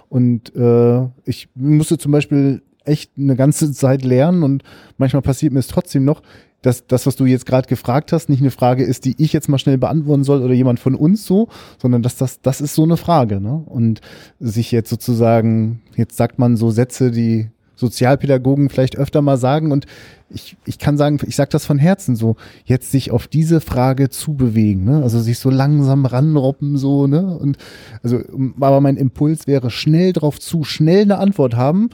Und 0.08 0.54
äh, 0.56 1.06
ich 1.24 1.48
musste 1.54 1.98
zum 1.98 2.12
Beispiel 2.12 2.62
echt 2.84 3.12
eine 3.16 3.36
ganze 3.36 3.72
Zeit 3.72 4.04
lernen 4.04 4.42
und 4.42 4.62
manchmal 4.98 5.22
passiert 5.22 5.52
mir 5.52 5.60
es 5.60 5.68
trotzdem 5.68 6.04
noch, 6.04 6.22
dass 6.62 6.86
das, 6.86 7.06
was 7.06 7.16
du 7.16 7.26
jetzt 7.26 7.44
gerade 7.44 7.68
gefragt 7.68 8.12
hast, 8.12 8.28
nicht 8.28 8.40
eine 8.40 8.52
Frage 8.52 8.84
ist, 8.84 9.04
die 9.04 9.14
ich 9.18 9.32
jetzt 9.32 9.48
mal 9.48 9.58
schnell 9.58 9.78
beantworten 9.78 10.24
soll 10.24 10.42
oder 10.42 10.54
jemand 10.54 10.80
von 10.80 10.94
uns 10.94 11.26
so, 11.26 11.48
sondern 11.78 12.02
dass 12.02 12.16
das, 12.16 12.40
das 12.40 12.60
ist 12.60 12.74
so 12.74 12.84
eine 12.84 12.96
Frage. 12.96 13.40
Ne? 13.40 13.62
Und 13.66 14.00
sich 14.38 14.70
jetzt 14.70 14.88
sozusagen, 14.88 15.82
jetzt 15.96 16.16
sagt 16.16 16.38
man 16.38 16.56
so 16.56 16.70
Sätze, 16.70 17.10
die 17.10 17.48
Sozialpädagogen 17.74 18.70
vielleicht 18.70 18.96
öfter 18.96 19.22
mal 19.22 19.36
sagen 19.36 19.72
und 19.72 19.86
ich, 20.30 20.56
ich 20.64 20.78
kann 20.78 20.96
sagen, 20.96 21.18
ich 21.26 21.36
sage 21.36 21.50
das 21.50 21.66
von 21.66 21.78
Herzen 21.78 22.16
so, 22.16 22.36
jetzt 22.64 22.92
sich 22.92 23.10
auf 23.10 23.26
diese 23.26 23.60
Frage 23.60 24.08
zu 24.08 24.34
bewegen, 24.34 24.84
ne? 24.84 25.02
also 25.02 25.20
sich 25.20 25.38
so 25.38 25.50
langsam 25.50 26.06
ranroppen 26.06 26.76
so, 26.76 27.06
ne? 27.06 27.36
Und 27.36 27.58
also, 28.02 28.20
aber 28.60 28.80
mein 28.80 28.96
Impuls 28.96 29.46
wäre 29.46 29.70
schnell 29.70 30.12
drauf 30.12 30.38
zu, 30.38 30.64
schnell 30.64 31.02
eine 31.02 31.18
Antwort 31.18 31.56
haben 31.56 31.90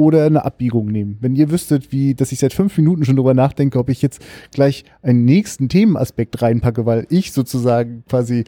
oder 0.00 0.24
eine 0.24 0.46
Abbiegung 0.46 0.86
nehmen. 0.86 1.18
Wenn 1.20 1.36
ihr 1.36 1.50
wüsstet, 1.50 1.92
wie, 1.92 2.14
dass 2.14 2.32
ich 2.32 2.38
seit 2.38 2.54
fünf 2.54 2.74
Minuten 2.78 3.04
schon 3.04 3.16
drüber 3.16 3.34
nachdenke, 3.34 3.78
ob 3.78 3.90
ich 3.90 4.00
jetzt 4.00 4.22
gleich 4.50 4.84
einen 5.02 5.26
nächsten 5.26 5.68
Themenaspekt 5.68 6.40
reinpacke, 6.40 6.86
weil 6.86 7.06
ich 7.10 7.32
sozusagen 7.32 8.02
quasi, 8.08 8.44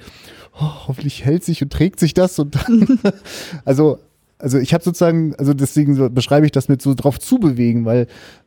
oh, 0.54 0.88
hoffentlich 0.88 1.26
hält 1.26 1.44
sich 1.44 1.62
und 1.62 1.70
trägt 1.70 2.00
sich 2.00 2.14
das 2.14 2.38
und 2.38 2.54
dann, 2.54 2.98
also, 3.66 3.98
also 4.38 4.58
ich 4.58 4.72
habe 4.72 4.82
sozusagen, 4.82 5.34
also 5.34 5.52
deswegen 5.52 6.14
beschreibe 6.14 6.46
ich 6.46 6.52
das 6.52 6.68
mit 6.68 6.80
so 6.80 6.94
drauf 6.94 7.20
zubewegen, 7.20 7.84
weil 7.84 8.06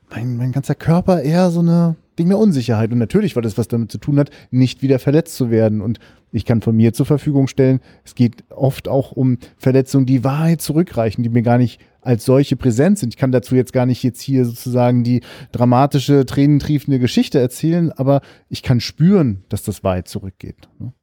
mein, 0.10 0.36
mein 0.38 0.52
ganzer 0.52 0.76
Körper 0.76 1.22
eher 1.22 1.52
so 1.52 1.60
eine 1.60 1.96
Ding 2.18 2.30
der 2.30 2.38
Unsicherheit. 2.38 2.92
Und 2.92 2.98
natürlich, 2.98 3.36
weil 3.36 3.44
das 3.44 3.58
was 3.58 3.68
damit 3.68 3.92
zu 3.92 3.98
tun 3.98 4.20
hat, 4.20 4.30
nicht 4.52 4.82
wieder 4.82 5.00
verletzt 5.00 5.36
zu 5.36 5.52
werden. 5.52 5.82
Und 5.82 6.00
ich 6.32 6.46
kann 6.46 6.62
von 6.62 6.76
mir 6.76 6.94
zur 6.94 7.06
Verfügung 7.06 7.48
stellen, 7.48 7.80
es 8.04 8.16
geht 8.16 8.44
oft 8.50 8.88
auch 8.88 9.12
um 9.12 9.38
Verletzungen, 9.58 10.06
die 10.06 10.24
Wahrheit 10.24 10.62
zurückreichen, 10.62 11.24
die 11.24 11.30
mir 11.30 11.42
gar 11.44 11.58
nicht 11.58 11.80
als 12.02 12.26
solche 12.26 12.56
präsent 12.56 13.00
sind. 13.00 13.14
Ich 13.14 13.18
kann 13.18 13.32
dazu 13.32 13.56
jetzt 13.56 13.74
gar 13.74 13.86
nicht 13.86 14.04
jetzt 14.04 14.22
hier 14.22 14.46
sozusagen 14.46 15.04
die 15.04 15.22
dramatische, 15.52 16.26
tränentriefende 16.26 17.00
Geschichte 17.00 17.40
erzählen, 17.40 17.92
aber 17.92 18.22
ich 18.50 18.62
kann 18.62 18.80
spüren, 18.80 19.44
dass 19.50 19.64
das 19.64 19.84
weit 19.84 20.08
zurückgeht. 20.08 20.70
Ne? 20.80 20.94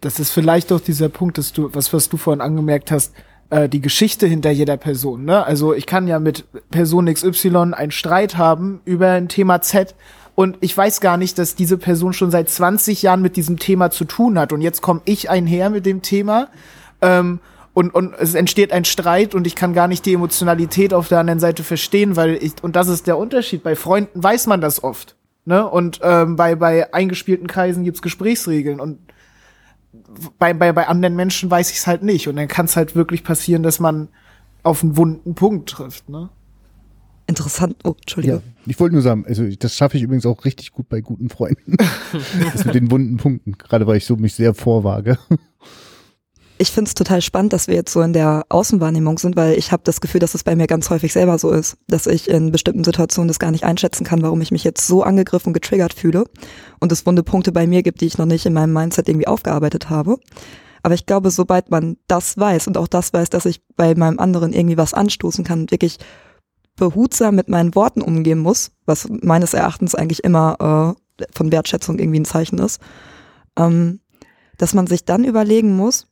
Das 0.00 0.18
ist 0.18 0.30
vielleicht 0.30 0.72
auch 0.72 0.80
dieser 0.80 1.08
Punkt, 1.08 1.38
dass 1.38 1.52
du, 1.52 1.74
was, 1.74 1.92
was 1.92 2.08
du 2.08 2.16
vorhin 2.16 2.40
angemerkt 2.40 2.90
hast, 2.90 3.14
äh, 3.54 3.68
die 3.68 3.80
Geschichte 3.80 4.26
hinter 4.26 4.50
jeder 4.50 4.76
Person. 4.76 5.24
Ne? 5.24 5.46
Also 5.46 5.74
ich 5.74 5.86
kann 5.86 6.08
ja 6.08 6.18
mit 6.18 6.44
Person 6.70 7.06
XY 7.06 7.74
einen 7.74 7.92
Streit 7.92 8.36
haben 8.36 8.80
über 8.84 9.10
ein 9.10 9.28
Thema 9.28 9.60
Z 9.60 9.94
und 10.34 10.56
ich 10.60 10.76
weiß 10.76 11.00
gar 11.00 11.16
nicht, 11.16 11.38
dass 11.38 11.54
diese 11.54 11.78
Person 11.78 12.12
schon 12.12 12.32
seit 12.32 12.50
20 12.50 13.02
Jahren 13.02 13.22
mit 13.22 13.36
diesem 13.36 13.60
Thema 13.60 13.90
zu 13.90 14.06
tun 14.06 14.40
hat 14.40 14.52
und 14.52 14.60
jetzt 14.60 14.82
komme 14.82 15.02
ich 15.04 15.30
einher 15.30 15.70
mit 15.70 15.86
dem 15.86 16.02
Thema 16.02 16.48
ähm, 17.00 17.38
und, 17.74 17.94
und 17.94 18.14
es 18.18 18.34
entsteht 18.34 18.72
ein 18.72 18.84
Streit 18.84 19.36
und 19.36 19.46
ich 19.46 19.54
kann 19.54 19.72
gar 19.72 19.86
nicht 19.86 20.04
die 20.04 20.14
Emotionalität 20.14 20.92
auf 20.92 21.06
der 21.06 21.20
anderen 21.20 21.40
Seite 21.40 21.62
verstehen, 21.62 22.16
weil 22.16 22.34
ich, 22.42 22.54
und 22.62 22.74
das 22.74 22.88
ist 22.88 23.06
der 23.06 23.18
Unterschied, 23.18 23.62
bei 23.62 23.76
Freunden 23.76 24.20
weiß 24.20 24.48
man 24.48 24.60
das 24.60 24.82
oft. 24.82 25.14
Ne? 25.44 25.64
Und 25.68 26.00
ähm, 26.02 26.34
bei, 26.34 26.56
bei 26.56 26.92
eingespielten 26.92 27.46
Kreisen 27.46 27.84
gibt's 27.84 28.02
Gesprächsregeln 28.02 28.80
und 28.80 28.98
bei, 30.38 30.54
bei, 30.54 30.72
bei 30.72 30.86
anderen 30.86 31.16
Menschen 31.16 31.50
weiß 31.50 31.70
ich 31.70 31.78
es 31.78 31.86
halt 31.86 32.02
nicht. 32.02 32.28
Und 32.28 32.36
dann 32.36 32.48
kann 32.48 32.66
es 32.66 32.76
halt 32.76 32.94
wirklich 32.94 33.24
passieren, 33.24 33.62
dass 33.62 33.80
man 33.80 34.08
auf 34.62 34.82
einen 34.82 34.96
wunden 34.96 35.34
Punkt 35.34 35.68
trifft. 35.68 36.08
Ne? 36.08 36.30
Interessant. 37.26 37.76
Oh, 37.84 37.94
Entschuldigung. 38.00 38.42
Ja, 38.44 38.52
ich 38.66 38.78
wollte 38.80 38.94
nur 38.94 39.02
sagen, 39.02 39.24
also 39.26 39.44
das 39.58 39.74
schaffe 39.76 39.96
ich 39.96 40.02
übrigens 40.02 40.26
auch 40.26 40.44
richtig 40.44 40.72
gut 40.72 40.88
bei 40.88 41.00
guten 41.00 41.28
Freunden. 41.28 41.76
das 42.52 42.64
mit 42.64 42.74
den 42.74 42.90
wunden 42.90 43.16
Punkten, 43.16 43.52
gerade 43.52 43.86
weil 43.86 43.96
ich 43.96 44.06
so 44.06 44.16
mich 44.16 44.34
sehr 44.34 44.54
vorwage 44.54 45.18
ich 46.64 46.72
finde 46.72 46.88
es 46.88 46.94
total 46.94 47.20
spannend, 47.20 47.52
dass 47.52 47.68
wir 47.68 47.74
jetzt 47.74 47.92
so 47.92 48.00
in 48.00 48.14
der 48.14 48.46
Außenwahrnehmung 48.48 49.18
sind, 49.18 49.36
weil 49.36 49.58
ich 49.58 49.70
habe 49.70 49.82
das 49.84 50.00
Gefühl, 50.00 50.20
dass 50.20 50.34
es 50.34 50.44
bei 50.44 50.56
mir 50.56 50.66
ganz 50.66 50.88
häufig 50.88 51.12
selber 51.12 51.38
so 51.38 51.50
ist, 51.50 51.76
dass 51.88 52.06
ich 52.06 52.26
in 52.30 52.52
bestimmten 52.52 52.84
Situationen 52.84 53.28
das 53.28 53.38
gar 53.38 53.50
nicht 53.50 53.64
einschätzen 53.64 54.02
kann, 54.02 54.22
warum 54.22 54.40
ich 54.40 54.50
mich 54.50 54.64
jetzt 54.64 54.86
so 54.86 55.02
angegriffen 55.02 55.48
und 55.48 55.52
getriggert 55.52 55.92
fühle 55.92 56.24
und 56.80 56.90
es 56.90 57.04
wunde 57.04 57.22
Punkte 57.22 57.52
bei 57.52 57.66
mir 57.66 57.82
gibt, 57.82 58.00
die 58.00 58.06
ich 58.06 58.16
noch 58.16 58.24
nicht 58.24 58.46
in 58.46 58.54
meinem 58.54 58.72
Mindset 58.72 59.10
irgendwie 59.10 59.26
aufgearbeitet 59.26 59.90
habe. 59.90 60.16
Aber 60.82 60.94
ich 60.94 61.04
glaube, 61.04 61.30
sobald 61.30 61.70
man 61.70 61.98
das 62.08 62.38
weiß 62.38 62.66
und 62.66 62.78
auch 62.78 62.88
das 62.88 63.12
weiß, 63.12 63.28
dass 63.28 63.44
ich 63.44 63.60
bei 63.76 63.94
meinem 63.94 64.18
anderen 64.18 64.54
irgendwie 64.54 64.78
was 64.78 64.94
anstoßen 64.94 65.44
kann 65.44 65.70
wirklich 65.70 65.98
behutsam 66.76 67.34
mit 67.34 67.50
meinen 67.50 67.74
Worten 67.74 68.00
umgehen 68.00 68.38
muss, 68.38 68.72
was 68.86 69.06
meines 69.10 69.52
Erachtens 69.52 69.94
eigentlich 69.94 70.24
immer 70.24 70.96
äh, 71.20 71.24
von 71.34 71.52
Wertschätzung 71.52 71.98
irgendwie 71.98 72.20
ein 72.20 72.24
Zeichen 72.24 72.58
ist, 72.58 72.80
ähm, 73.58 74.00
dass 74.56 74.72
man 74.72 74.86
sich 74.86 75.04
dann 75.04 75.24
überlegen 75.24 75.76
muss, 75.76 76.08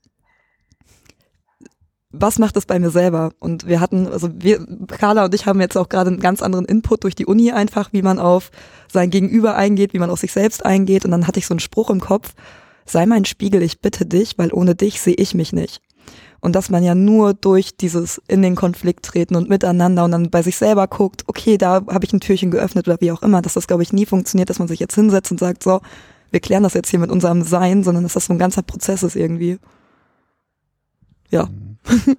was 2.12 2.38
macht 2.38 2.56
das 2.56 2.66
bei 2.66 2.78
mir 2.78 2.90
selber? 2.90 3.32
Und 3.38 3.66
wir 3.66 3.80
hatten, 3.80 4.06
also 4.06 4.28
wir, 4.32 4.64
Carla 4.86 5.24
und 5.24 5.34
ich 5.34 5.46
haben 5.46 5.60
jetzt 5.60 5.76
auch 5.76 5.88
gerade 5.88 6.10
einen 6.10 6.20
ganz 6.20 6.42
anderen 6.42 6.66
Input 6.66 7.04
durch 7.04 7.14
die 7.14 7.26
Uni 7.26 7.50
einfach, 7.50 7.92
wie 7.92 8.02
man 8.02 8.18
auf 8.18 8.50
sein 8.92 9.10
Gegenüber 9.10 9.56
eingeht, 9.56 9.94
wie 9.94 9.98
man 9.98 10.10
auf 10.10 10.20
sich 10.20 10.32
selbst 10.32 10.64
eingeht. 10.64 11.04
Und 11.04 11.10
dann 11.10 11.26
hatte 11.26 11.38
ich 11.38 11.46
so 11.46 11.54
einen 11.54 11.60
Spruch 11.60 11.90
im 11.90 12.00
Kopf, 12.00 12.34
sei 12.84 13.06
mein 13.06 13.24
Spiegel, 13.24 13.62
ich 13.62 13.80
bitte 13.80 14.06
dich, 14.06 14.36
weil 14.38 14.52
ohne 14.52 14.74
dich 14.74 15.00
sehe 15.00 15.14
ich 15.14 15.34
mich 15.34 15.52
nicht. 15.52 15.80
Und 16.40 16.56
dass 16.56 16.70
man 16.70 16.82
ja 16.82 16.94
nur 16.94 17.34
durch 17.34 17.76
dieses 17.76 18.20
in 18.26 18.42
den 18.42 18.56
Konflikt 18.56 19.04
treten 19.04 19.36
und 19.36 19.48
miteinander 19.48 20.04
und 20.04 20.10
dann 20.10 20.30
bei 20.30 20.42
sich 20.42 20.56
selber 20.56 20.88
guckt, 20.88 21.22
okay, 21.28 21.56
da 21.56 21.82
habe 21.88 22.04
ich 22.04 22.12
ein 22.12 22.20
Türchen 22.20 22.50
geöffnet 22.50 22.88
oder 22.88 23.00
wie 23.00 23.12
auch 23.12 23.22
immer, 23.22 23.40
dass 23.42 23.54
das, 23.54 23.68
glaube 23.68 23.84
ich, 23.84 23.92
nie 23.92 24.06
funktioniert, 24.06 24.50
dass 24.50 24.58
man 24.58 24.68
sich 24.68 24.80
jetzt 24.80 24.96
hinsetzt 24.96 25.30
und 25.30 25.38
sagt, 25.38 25.62
so, 25.62 25.80
wir 26.32 26.40
klären 26.40 26.64
das 26.64 26.74
jetzt 26.74 26.90
hier 26.90 26.98
mit 26.98 27.12
unserem 27.12 27.42
Sein, 27.42 27.84
sondern 27.84 28.02
dass 28.02 28.14
das 28.14 28.26
so 28.26 28.32
ein 28.32 28.38
ganzer 28.40 28.62
Prozess 28.62 29.04
ist 29.04 29.14
irgendwie. 29.14 29.58
Ja. 31.30 31.48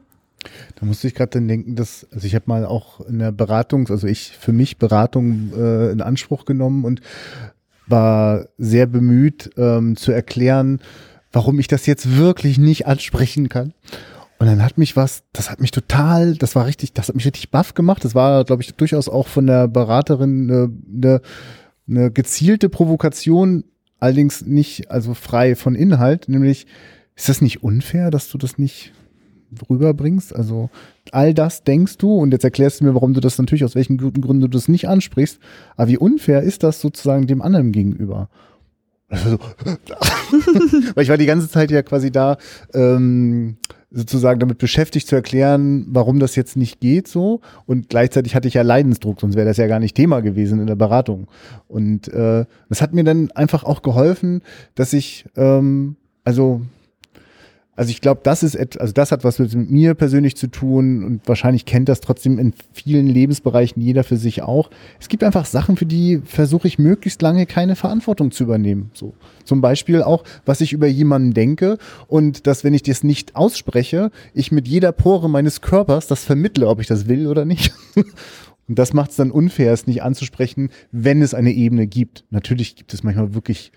Da 0.76 0.86
musste 0.86 1.07
ich 1.07 1.16
gerade 1.16 1.30
dann 1.30 1.47
denken, 1.47 1.76
dass, 1.76 2.05
also 2.11 2.28
ich 2.28 2.36
habe 2.36 2.45
mal 2.47 2.66
auch 2.66 2.99
in 3.01 3.20
der 3.20 3.32
Beratung, 3.32 3.88
also 3.88 4.07
ich 4.07 4.38
für 4.38 4.51
mich 4.51 4.78
Beratung 4.78 5.53
äh, 5.55 5.91
in 5.91 6.01
Anspruch 6.01 6.43
genommen 6.43 6.84
und 6.84 6.99
war 7.88 8.47
sehr 8.57 8.86
bemüht 8.86 9.51
ähm, 9.57 9.95
zu 9.95 10.11
erklären, 10.11 10.80
warum 11.32 11.59
ich 11.59 11.68
das 11.68 11.86
jetzt 11.86 12.18
wirklich 12.18 12.57
nicht 12.57 12.88
ansprechen 12.88 13.49
kann. 13.49 13.74
Und 14.39 14.47
dann 14.47 14.64
hat 14.64 14.78
mich 14.78 14.95
was, 14.95 15.24
das 15.32 15.49
hat 15.49 15.61
mich 15.61 15.72
total, 15.72 16.36
das 16.36 16.55
war 16.55 16.66
richtig, 16.66 16.93
das 16.93 17.07
hat 17.07 17.16
mich 17.16 17.26
richtig 17.26 17.49
baff 17.49 17.74
gemacht. 17.74 18.03
Das 18.03 18.14
war, 18.14 18.43
glaube 18.43 18.61
ich, 18.61 18.74
durchaus 18.74 19.07
auch 19.07 19.28
von 19.28 19.47
der 19.47 19.68
Beraterin 19.68 20.51
eine, 20.51 20.72
eine, 20.93 21.22
eine 21.88 22.11
gezielte 22.11 22.68
Provokation, 22.68 23.64
allerdings 23.99 24.45
nicht, 24.45 24.91
also 24.91 25.14
frei 25.14 25.55
von 25.55 25.76
Inhalt, 25.76 26.28
nämlich, 26.28 26.68
ist 27.16 27.30
das 27.30 27.41
nicht 27.41 27.64
unfair, 27.64 28.11
dass 28.11 28.30
du 28.30 28.38
das 28.38 28.57
nicht 28.57 28.91
rüberbringst? 29.69 30.35
Also 30.35 30.69
all 31.11 31.33
das 31.33 31.63
denkst 31.63 31.97
du 31.97 32.15
und 32.15 32.31
jetzt 32.31 32.43
erklärst 32.43 32.79
du 32.79 32.85
mir, 32.85 32.95
warum 32.95 33.13
du 33.13 33.21
das 33.21 33.37
natürlich, 33.37 33.63
aus 33.63 33.75
welchen 33.75 33.97
guten 33.97 34.21
Gründen 34.21 34.41
du 34.41 34.47
das 34.47 34.67
nicht 34.67 34.87
ansprichst. 34.87 35.39
Aber 35.75 35.89
wie 35.89 35.97
unfair 35.97 36.41
ist 36.41 36.63
das 36.63 36.81
sozusagen 36.81 37.27
dem 37.27 37.41
anderen 37.41 37.71
gegenüber? 37.71 38.29
Also, 39.09 39.37
weil 40.95 41.03
ich 41.03 41.09
war 41.09 41.17
die 41.17 41.25
ganze 41.25 41.49
Zeit 41.49 41.69
ja 41.69 41.83
quasi 41.83 42.11
da, 42.11 42.37
ähm, 42.73 43.57
sozusagen 43.93 44.39
damit 44.39 44.57
beschäftigt 44.57 45.07
zu 45.07 45.15
erklären, 45.15 45.85
warum 45.87 46.19
das 46.19 46.35
jetzt 46.35 46.57
nicht 46.57 46.79
geht 46.79 47.07
so. 47.07 47.41
Und 47.67 47.89
gleichzeitig 47.89 48.35
hatte 48.35 48.47
ich 48.47 48.55
ja 48.55 48.63
Leidensdruck, 48.63 49.21
sonst 49.21 49.35
wäre 49.35 49.45
das 49.45 49.57
ja 49.57 49.67
gar 49.67 49.79
nicht 49.79 49.95
Thema 49.95 50.21
gewesen 50.21 50.59
in 50.59 50.67
der 50.67 50.75
Beratung. 50.75 51.27
Und 51.67 52.07
äh, 52.07 52.45
das 52.69 52.81
hat 52.81 52.93
mir 52.93 53.03
dann 53.03 53.29
einfach 53.31 53.63
auch 53.63 53.83
geholfen, 53.83 54.41
dass 54.73 54.93
ich, 54.93 55.25
ähm, 55.35 55.95
also 56.23 56.61
also 57.76 57.89
ich 57.89 58.01
glaube, 58.01 58.21
das 58.24 58.43
ist 58.43 58.80
also 58.80 58.93
das 58.93 59.11
hat 59.11 59.24
was 59.24 59.39
mit 59.39 59.53
mir 59.71 59.95
persönlich 59.95 60.38
zu 60.38 60.47
tun 60.47 61.03
und 61.03 61.28
wahrscheinlich 61.28 61.65
kennt 61.65 61.89
das 61.89 62.01
trotzdem 62.01 62.38
in 62.38 62.53
vielen 62.71 63.07
Lebensbereichen 63.07 63.82
jeder 63.82 64.03
für 64.03 64.17
sich 64.17 64.43
auch. 64.43 64.69
Es 64.99 65.07
gibt 65.07 65.24
einfach 65.24 65.45
Sachen, 65.45 65.76
für 65.76 65.88
die 65.88 66.21
versuche 66.24 66.67
ich 66.67 66.78
möglichst 66.78 67.21
lange 67.24 67.47
keine 67.47 67.76
Verantwortung 67.76 68.32
zu 68.32 68.43
übernehmen. 68.43 68.91
So 68.93 69.15
zum 69.43 69.61
Beispiel 69.61 70.03
auch, 70.03 70.24
was 70.45 70.61
ich 70.61 70.71
über 70.71 70.88
jemanden 70.88 71.34
denke 71.34 71.78
und 72.07 72.45
dass, 72.45 72.63
wenn 72.63 72.76
ich 72.76 72.84
das 72.84 73.03
nicht 73.03 73.36
ausspreche, 73.36 74.11
ich 74.36 74.51
mit 74.51 74.67
jeder 74.67 74.91
Pore 74.91 75.30
meines 75.30 75.61
Körpers 75.61 76.05
das 76.05 76.24
vermittle, 76.24 76.67
ob 76.67 76.80
ich 76.80 76.88
das 76.88 77.07
will 77.07 77.28
oder 77.28 77.45
nicht. 77.45 77.74
Und 78.69 78.80
das 78.80 78.93
macht 78.93 79.11
es 79.11 79.17
dann 79.17 79.30
unfair, 79.30 79.74
es 79.74 79.88
nicht 79.88 80.03
anzusprechen, 80.03 80.69
wenn 80.91 81.21
es 81.21 81.34
eine 81.34 81.51
Ebene 81.51 81.86
gibt. 81.86 82.24
Natürlich 82.30 82.78
gibt 82.78 82.93
es 82.93 83.03
manchmal 83.03 83.34
wirklich 83.34 83.74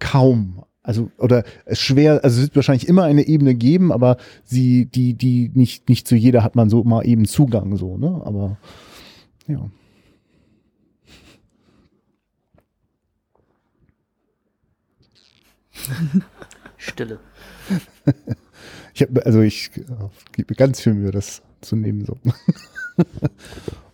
kaum 0.00 0.64
also 0.86 1.10
oder 1.18 1.42
es 1.64 1.80
schwer, 1.80 2.22
also 2.22 2.36
es 2.36 2.46
wird 2.46 2.56
wahrscheinlich 2.56 2.86
immer 2.86 3.02
eine 3.02 3.26
Ebene 3.26 3.56
geben, 3.56 3.90
aber 3.90 4.18
sie, 4.44 4.86
die, 4.86 5.14
die 5.14 5.50
nicht, 5.52 5.88
nicht 5.88 6.06
zu 6.06 6.14
jeder 6.14 6.44
hat 6.44 6.54
man 6.54 6.70
so 6.70 6.84
mal 6.84 7.04
eben 7.04 7.24
Zugang, 7.24 7.76
so, 7.76 7.98
ne? 7.98 8.22
Aber 8.24 8.56
ja. 9.48 9.68
Stille. 16.76 17.18
ich 18.94 19.02
habe, 19.02 19.26
also 19.26 19.40
ich 19.40 19.70
äh, 19.76 19.82
gebe 20.32 20.52
mir 20.52 20.56
ganz 20.56 20.80
viel 20.80 20.94
Mühe, 20.94 21.10
das 21.10 21.42
zu 21.62 21.74
nehmen, 21.74 22.04
so. 22.04 22.16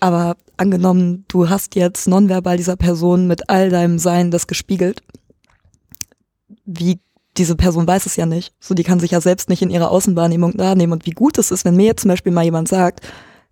Aber 0.00 0.36
angenommen, 0.56 1.24
du 1.28 1.48
hast 1.48 1.74
jetzt 1.74 2.08
nonverbal 2.08 2.56
dieser 2.56 2.76
Person 2.76 3.26
mit 3.26 3.48
all 3.48 3.70
deinem 3.70 3.98
Sein 3.98 4.30
das 4.30 4.46
gespiegelt. 4.46 5.02
Wie 6.64 7.00
diese 7.36 7.56
Person 7.56 7.86
weiß 7.86 8.06
es 8.06 8.16
ja 8.16 8.26
nicht. 8.26 8.54
So, 8.60 8.74
die 8.74 8.84
kann 8.84 9.00
sich 9.00 9.10
ja 9.10 9.20
selbst 9.20 9.48
nicht 9.48 9.62
in 9.62 9.70
ihrer 9.70 9.90
Außenwahrnehmung 9.90 10.56
wahrnehmen. 10.56 10.92
Und 10.92 11.06
wie 11.06 11.10
gut 11.10 11.38
es 11.38 11.50
ist, 11.50 11.64
wenn 11.64 11.76
mir 11.76 11.86
jetzt 11.86 12.02
zum 12.02 12.10
Beispiel 12.10 12.32
mal 12.32 12.44
jemand 12.44 12.68
sagt, 12.68 13.00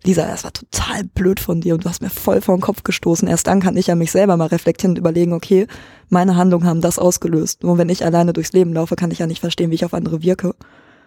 Lisa, 0.05 0.27
das 0.27 0.43
war 0.43 0.51
total 0.51 1.05
blöd 1.05 1.39
von 1.39 1.61
dir 1.61 1.73
und 1.73 1.85
du 1.85 1.89
hast 1.89 2.01
mir 2.01 2.09
voll 2.09 2.41
vor 2.41 2.57
den 2.57 2.61
Kopf 2.61 2.83
gestoßen. 2.83 3.27
Erst 3.27 3.47
dann 3.47 3.61
kann 3.61 3.77
ich 3.77 3.87
ja 3.87 3.95
mich 3.95 4.11
selber 4.11 4.35
mal 4.35 4.47
reflektieren 4.47 4.91
und 4.91 4.97
überlegen, 4.97 5.31
okay, 5.31 5.65
meine 6.09 6.35
Handlungen 6.35 6.67
haben 6.67 6.81
das 6.81 6.99
ausgelöst. 6.99 7.63
Nur 7.63 7.77
wenn 7.77 7.89
ich 7.89 8.03
alleine 8.03 8.33
durchs 8.33 8.51
Leben 8.51 8.73
laufe, 8.73 8.95
kann 8.95 9.11
ich 9.11 9.19
ja 9.19 9.27
nicht 9.27 9.39
verstehen, 9.39 9.71
wie 9.71 9.75
ich 9.75 9.85
auf 9.85 9.93
andere 9.93 10.21
wirke. 10.21 10.55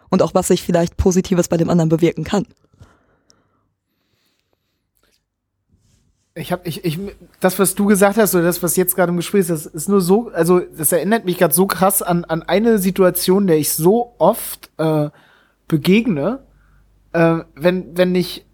Und 0.09 0.23
auch 0.23 0.35
was 0.35 0.49
ich 0.51 0.63
vielleicht 0.63 0.97
Positives 0.97 1.49
bei 1.49 1.59
dem 1.59 1.69
anderen 1.69 1.91
bewirken 1.91 2.25
kann. 2.25 2.47
Ich 6.39 6.53
habe 6.53 6.69
ich, 6.69 6.85
ich 6.85 6.99
das 7.41 7.59
was 7.59 7.75
du 7.75 7.87
gesagt 7.87 8.19
hast 8.19 8.35
oder 8.35 8.45
das 8.45 8.63
was 8.63 8.77
jetzt 8.77 8.95
gerade 8.95 9.11
im 9.11 9.17
Gespräch 9.17 9.41
ist, 9.41 9.51
das 9.51 9.67
ist 9.67 9.89
nur 9.89 10.03
so, 10.03 10.31
also 10.35 10.61
das 10.61 10.93
erinnert 10.93 11.25
mich 11.25 11.39
gerade 11.39 11.55
so 11.55 11.67
krass 11.67 12.03
an 12.03 12.25
an 12.27 12.43
eine 12.43 12.79
Situation, 12.79 13.47
der 13.47 13.57
ich 13.57 13.73
so 13.73 14.15
oft 14.19 14.71
äh, 14.77 15.09
begegne, 15.67 16.45
äh, 17.13 17.39
wenn 17.55 17.97
wenn 17.97 18.15
ich 18.15 18.45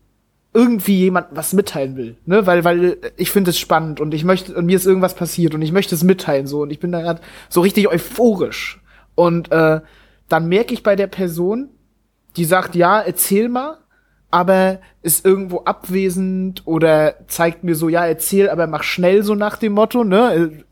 irgendwie 0.54 0.98
jemand 0.98 1.28
was 1.30 1.54
mitteilen 1.54 1.96
will, 1.96 2.16
ne, 2.26 2.46
weil 2.46 2.62
weil 2.62 2.98
ich 3.16 3.30
finde 3.30 3.50
es 3.50 3.58
spannend 3.58 4.00
und 4.00 4.14
ich 4.14 4.24
möchte 4.24 4.54
und 4.54 4.66
mir 4.66 4.76
ist 4.76 4.86
irgendwas 4.86 5.14
passiert 5.14 5.54
und 5.54 5.62
ich 5.62 5.72
möchte 5.72 5.94
es 5.94 6.04
mitteilen 6.04 6.46
so. 6.46 6.62
Und 6.62 6.70
ich 6.70 6.78
bin 6.78 6.92
da 6.92 7.00
gerade 7.00 7.20
so 7.48 7.62
richtig 7.62 7.88
euphorisch. 7.88 8.80
Und 9.14 9.50
äh, 9.50 9.80
dann 10.28 10.48
merke 10.48 10.72
ich 10.72 10.82
bei 10.82 10.96
der 10.96 11.06
Person, 11.06 11.70
die 12.36 12.44
sagt 12.44 12.74
ja, 12.74 13.00
erzähl 13.00 13.48
mal 13.48 13.78
aber 14.32 14.80
ist 15.02 15.26
irgendwo 15.26 15.60
abwesend 15.60 16.62
oder 16.66 17.14
zeigt 17.28 17.64
mir 17.64 17.74
so, 17.74 17.88
ja, 17.88 18.06
erzähl, 18.06 18.48
aber 18.48 18.66
mach 18.66 18.82
schnell 18.82 19.22
so 19.22 19.34
nach 19.34 19.58
dem 19.58 19.74
Motto, 19.74 20.04
ne? 20.04 20.64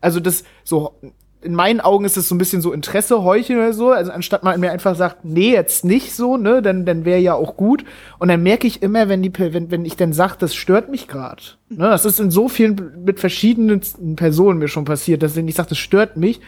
Also 0.00 0.20
das 0.20 0.44
so 0.64 1.00
in 1.40 1.54
meinen 1.54 1.80
Augen 1.80 2.04
ist 2.04 2.16
es 2.16 2.28
so 2.28 2.34
ein 2.34 2.38
bisschen 2.38 2.60
so 2.60 2.72
Interesse 2.72 3.22
heucheln 3.22 3.58
oder 3.58 3.72
so, 3.72 3.90
also 3.90 4.12
anstatt 4.12 4.42
man 4.44 4.60
mir 4.60 4.70
einfach 4.70 4.96
sagt, 4.96 5.24
nee, 5.24 5.52
jetzt 5.52 5.84
nicht 5.84 6.14
so, 6.14 6.36
ne, 6.36 6.60
dann 6.60 6.84
dann 6.84 7.06
wäre 7.06 7.20
ja 7.20 7.34
auch 7.34 7.56
gut 7.56 7.84
und 8.18 8.28
dann 8.28 8.42
merke 8.42 8.66
ich 8.66 8.82
immer, 8.82 9.08
wenn 9.08 9.22
die 9.22 9.32
wenn 9.38 9.70
wenn 9.70 9.86
ich 9.86 9.96
dann 9.96 10.12
sag, 10.12 10.36
das 10.36 10.54
stört 10.54 10.90
mich 10.90 11.08
gerade. 11.08 11.42
Ne, 11.70 11.88
das 11.88 12.04
ist 12.04 12.20
in 12.20 12.30
so 12.30 12.48
vielen 12.48 13.02
mit 13.02 13.18
verschiedenen 13.18 13.80
Personen 14.16 14.58
mir 14.58 14.68
schon 14.68 14.84
passiert, 14.84 15.22
dass 15.22 15.36
wenn 15.36 15.48
ich 15.48 15.54
sage, 15.54 15.70
das 15.70 15.78
stört 15.78 16.18
mich, 16.18 16.40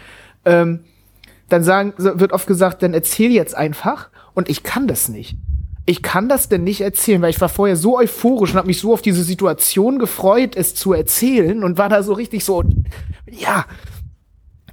ähm, 0.45 0.81
dann 1.49 1.63
sagen 1.63 1.95
wird 1.97 2.33
oft 2.33 2.47
gesagt, 2.47 2.83
dann 2.83 2.93
erzähl 2.93 3.31
jetzt 3.31 3.57
einfach 3.57 4.11
und 4.35 4.51
ich 4.51 4.65
kann 4.65 4.87
das 4.87 5.09
nicht 5.09 5.37
ich 5.89 6.03
kann 6.03 6.29
das 6.29 6.51
denn 6.51 6.65
nicht 6.65 6.83
erzählen, 6.83 7.23
weil 7.23 7.31
ich 7.31 7.41
war 7.41 7.49
vorher 7.49 7.75
so 7.75 7.97
euphorisch 7.97 8.51
und 8.51 8.59
habe 8.59 8.67
mich 8.67 8.79
so 8.79 8.93
auf 8.93 9.01
diese 9.01 9.23
Situation 9.23 9.99
gefreut, 9.99 10.55
es 10.55 10.75
zu 10.75 10.93
erzählen 10.93 11.65
und 11.65 11.79
war 11.79 11.89
da 11.89 12.03
so 12.03 12.13
richtig 12.13 12.45
so, 12.45 12.63
ja. 13.27 13.65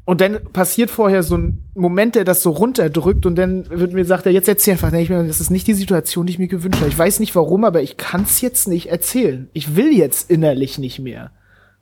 Und 0.04 0.20
dann 0.20 0.44
passiert 0.52 0.92
vorher 0.92 1.24
so 1.24 1.38
ein 1.38 1.64
Moment, 1.74 2.16
der 2.16 2.26
das 2.26 2.44
so 2.44 2.50
runterdrückt 2.50 3.26
und 3.26 3.38
dann 3.38 3.70
wird 3.70 3.94
mir 3.94 4.02
gesagt, 4.02 4.26
ja, 4.26 4.32
jetzt 4.34 4.50
erzähl 4.50 4.74
einfach. 4.74 4.92
Das 4.92 5.40
ist 5.40 5.52
nicht 5.52 5.68
die 5.68 5.74
Situation, 5.74 6.26
die 6.26 6.34
ich 6.34 6.40
mir 6.40 6.50
gewünscht 6.50 6.82
habe. 6.82 6.90
Ich 6.90 7.00
weiß 7.00 7.22
nicht 7.22 7.34
warum, 7.34 7.64
aber 7.64 7.82
ich 7.82 7.96
kann 7.96 8.24
es 8.24 8.42
jetzt 8.42 8.68
nicht 8.68 8.88
erzählen. 8.88 9.50
Ich 9.54 9.78
will 9.78 9.98
jetzt 9.98 10.30
innerlich 10.30 10.80
nicht 10.80 11.00
mehr. 11.00 11.32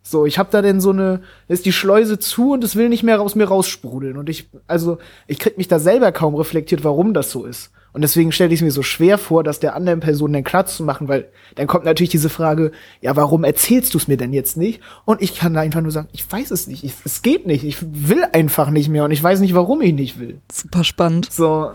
So, 0.00 0.26
ich 0.26 0.38
habe 0.38 0.50
da 0.52 0.62
denn 0.62 0.80
so 0.80 0.90
eine, 0.90 1.22
ist 1.48 1.66
die 1.66 1.72
Schleuse 1.72 2.20
zu 2.20 2.52
und 2.52 2.62
es 2.62 2.76
will 2.76 2.88
nicht 2.88 3.02
mehr 3.02 3.20
aus 3.20 3.34
mir 3.34 3.46
raussprudeln. 3.46 4.16
Und 4.16 4.28
ich, 4.28 4.48
also, 4.68 4.98
ich 5.26 5.40
krieg 5.40 5.58
mich 5.58 5.66
da 5.66 5.80
selber 5.80 6.12
kaum 6.12 6.36
reflektiert, 6.36 6.84
warum 6.84 7.14
das 7.14 7.32
so 7.32 7.44
ist. 7.44 7.72
Und 7.94 8.02
deswegen 8.02 8.32
stelle 8.32 8.52
ich 8.52 8.60
es 8.60 8.64
mir 8.64 8.72
so 8.72 8.82
schwer 8.82 9.18
vor, 9.18 9.44
das 9.44 9.60
der 9.60 9.76
anderen 9.76 10.00
Person 10.00 10.32
den 10.32 10.42
Klatsch 10.42 10.70
zu 10.70 10.82
machen, 10.82 11.06
weil 11.06 11.28
dann 11.54 11.68
kommt 11.68 11.84
natürlich 11.84 12.10
diese 12.10 12.28
Frage, 12.28 12.72
ja, 13.00 13.14
warum 13.14 13.44
erzählst 13.44 13.94
du 13.94 13.98
es 13.98 14.08
mir 14.08 14.16
denn 14.16 14.32
jetzt 14.32 14.56
nicht? 14.56 14.80
Und 15.04 15.22
ich 15.22 15.36
kann 15.36 15.54
da 15.54 15.60
einfach 15.60 15.80
nur 15.80 15.92
sagen, 15.92 16.08
ich 16.12 16.30
weiß 16.30 16.50
es 16.50 16.66
nicht, 16.66 16.82
ich, 16.82 16.92
es 17.04 17.22
geht 17.22 17.46
nicht, 17.46 17.62
ich 17.62 17.78
will 17.80 18.24
einfach 18.32 18.70
nicht 18.70 18.88
mehr 18.88 19.04
und 19.04 19.12
ich 19.12 19.22
weiß 19.22 19.38
nicht, 19.38 19.54
warum 19.54 19.80
ich 19.80 19.94
nicht 19.94 20.18
will. 20.18 20.40
Super 20.52 20.82
spannend. 20.82 21.30
So. 21.30 21.70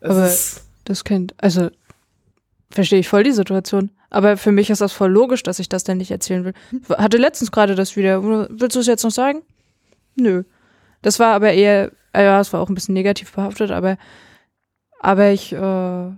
Aber 0.00 0.30
das 0.84 1.04
kennt, 1.04 1.36
also 1.38 1.70
verstehe 2.68 2.98
ich 2.98 3.08
voll 3.08 3.22
die 3.22 3.32
Situation. 3.32 3.90
Aber 4.10 4.36
für 4.36 4.50
mich 4.50 4.68
ist 4.70 4.80
das 4.80 4.92
voll 4.92 5.12
logisch, 5.12 5.44
dass 5.44 5.60
ich 5.60 5.68
das 5.68 5.84
denn 5.84 5.98
nicht 5.98 6.10
erzählen 6.10 6.44
will. 6.44 6.54
Hatte 6.90 7.18
letztens 7.18 7.52
gerade 7.52 7.76
das 7.76 7.94
wieder. 7.94 8.22
Willst 8.50 8.74
du 8.74 8.80
es 8.80 8.86
jetzt 8.88 9.04
noch 9.04 9.12
sagen? 9.12 9.42
Nö. 10.16 10.42
Das 11.02 11.20
war 11.20 11.34
aber 11.34 11.52
eher, 11.52 11.92
ja, 12.12 12.40
es 12.40 12.52
war 12.52 12.60
auch 12.60 12.68
ein 12.68 12.74
bisschen 12.74 12.94
negativ 12.94 13.32
behaftet, 13.32 13.70
aber 13.70 13.96
aber 15.06 15.30
ich 15.30 15.52
äh, 15.52 16.10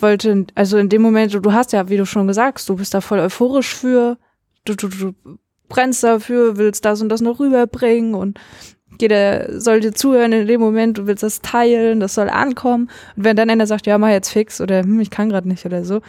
wollte, 0.00 0.46
also 0.56 0.76
in 0.76 0.88
dem 0.88 1.02
Moment, 1.02 1.32
du, 1.32 1.38
du 1.38 1.52
hast 1.52 1.72
ja, 1.72 1.88
wie 1.88 1.96
du 1.96 2.04
schon 2.04 2.26
gesagt, 2.26 2.68
du 2.68 2.74
bist 2.74 2.92
da 2.92 3.00
voll 3.00 3.20
euphorisch 3.20 3.72
für, 3.76 4.18
du, 4.64 4.74
du, 4.74 4.88
du 4.88 5.14
brennst 5.68 6.02
dafür, 6.02 6.56
willst 6.56 6.84
das 6.84 7.00
und 7.00 7.10
das 7.10 7.20
noch 7.20 7.38
rüberbringen 7.38 8.16
und 8.16 8.40
jeder 9.00 9.60
soll 9.60 9.78
dir 9.78 9.92
zuhören 9.92 10.32
in 10.32 10.48
dem 10.48 10.60
Moment, 10.60 10.98
du 10.98 11.06
willst 11.06 11.22
das 11.22 11.42
teilen, 11.42 12.00
das 12.00 12.14
soll 12.14 12.28
ankommen. 12.28 12.90
Und 13.14 13.22
wenn 13.22 13.36
dann 13.36 13.50
einer 13.50 13.68
sagt, 13.68 13.86
ja, 13.86 13.98
mach 13.98 14.08
jetzt 14.08 14.30
fix 14.30 14.60
oder 14.60 14.82
hm, 14.82 14.98
ich 14.98 15.10
kann 15.10 15.28
gerade 15.28 15.46
nicht 15.46 15.64
oder 15.64 15.84
so. 15.84 16.00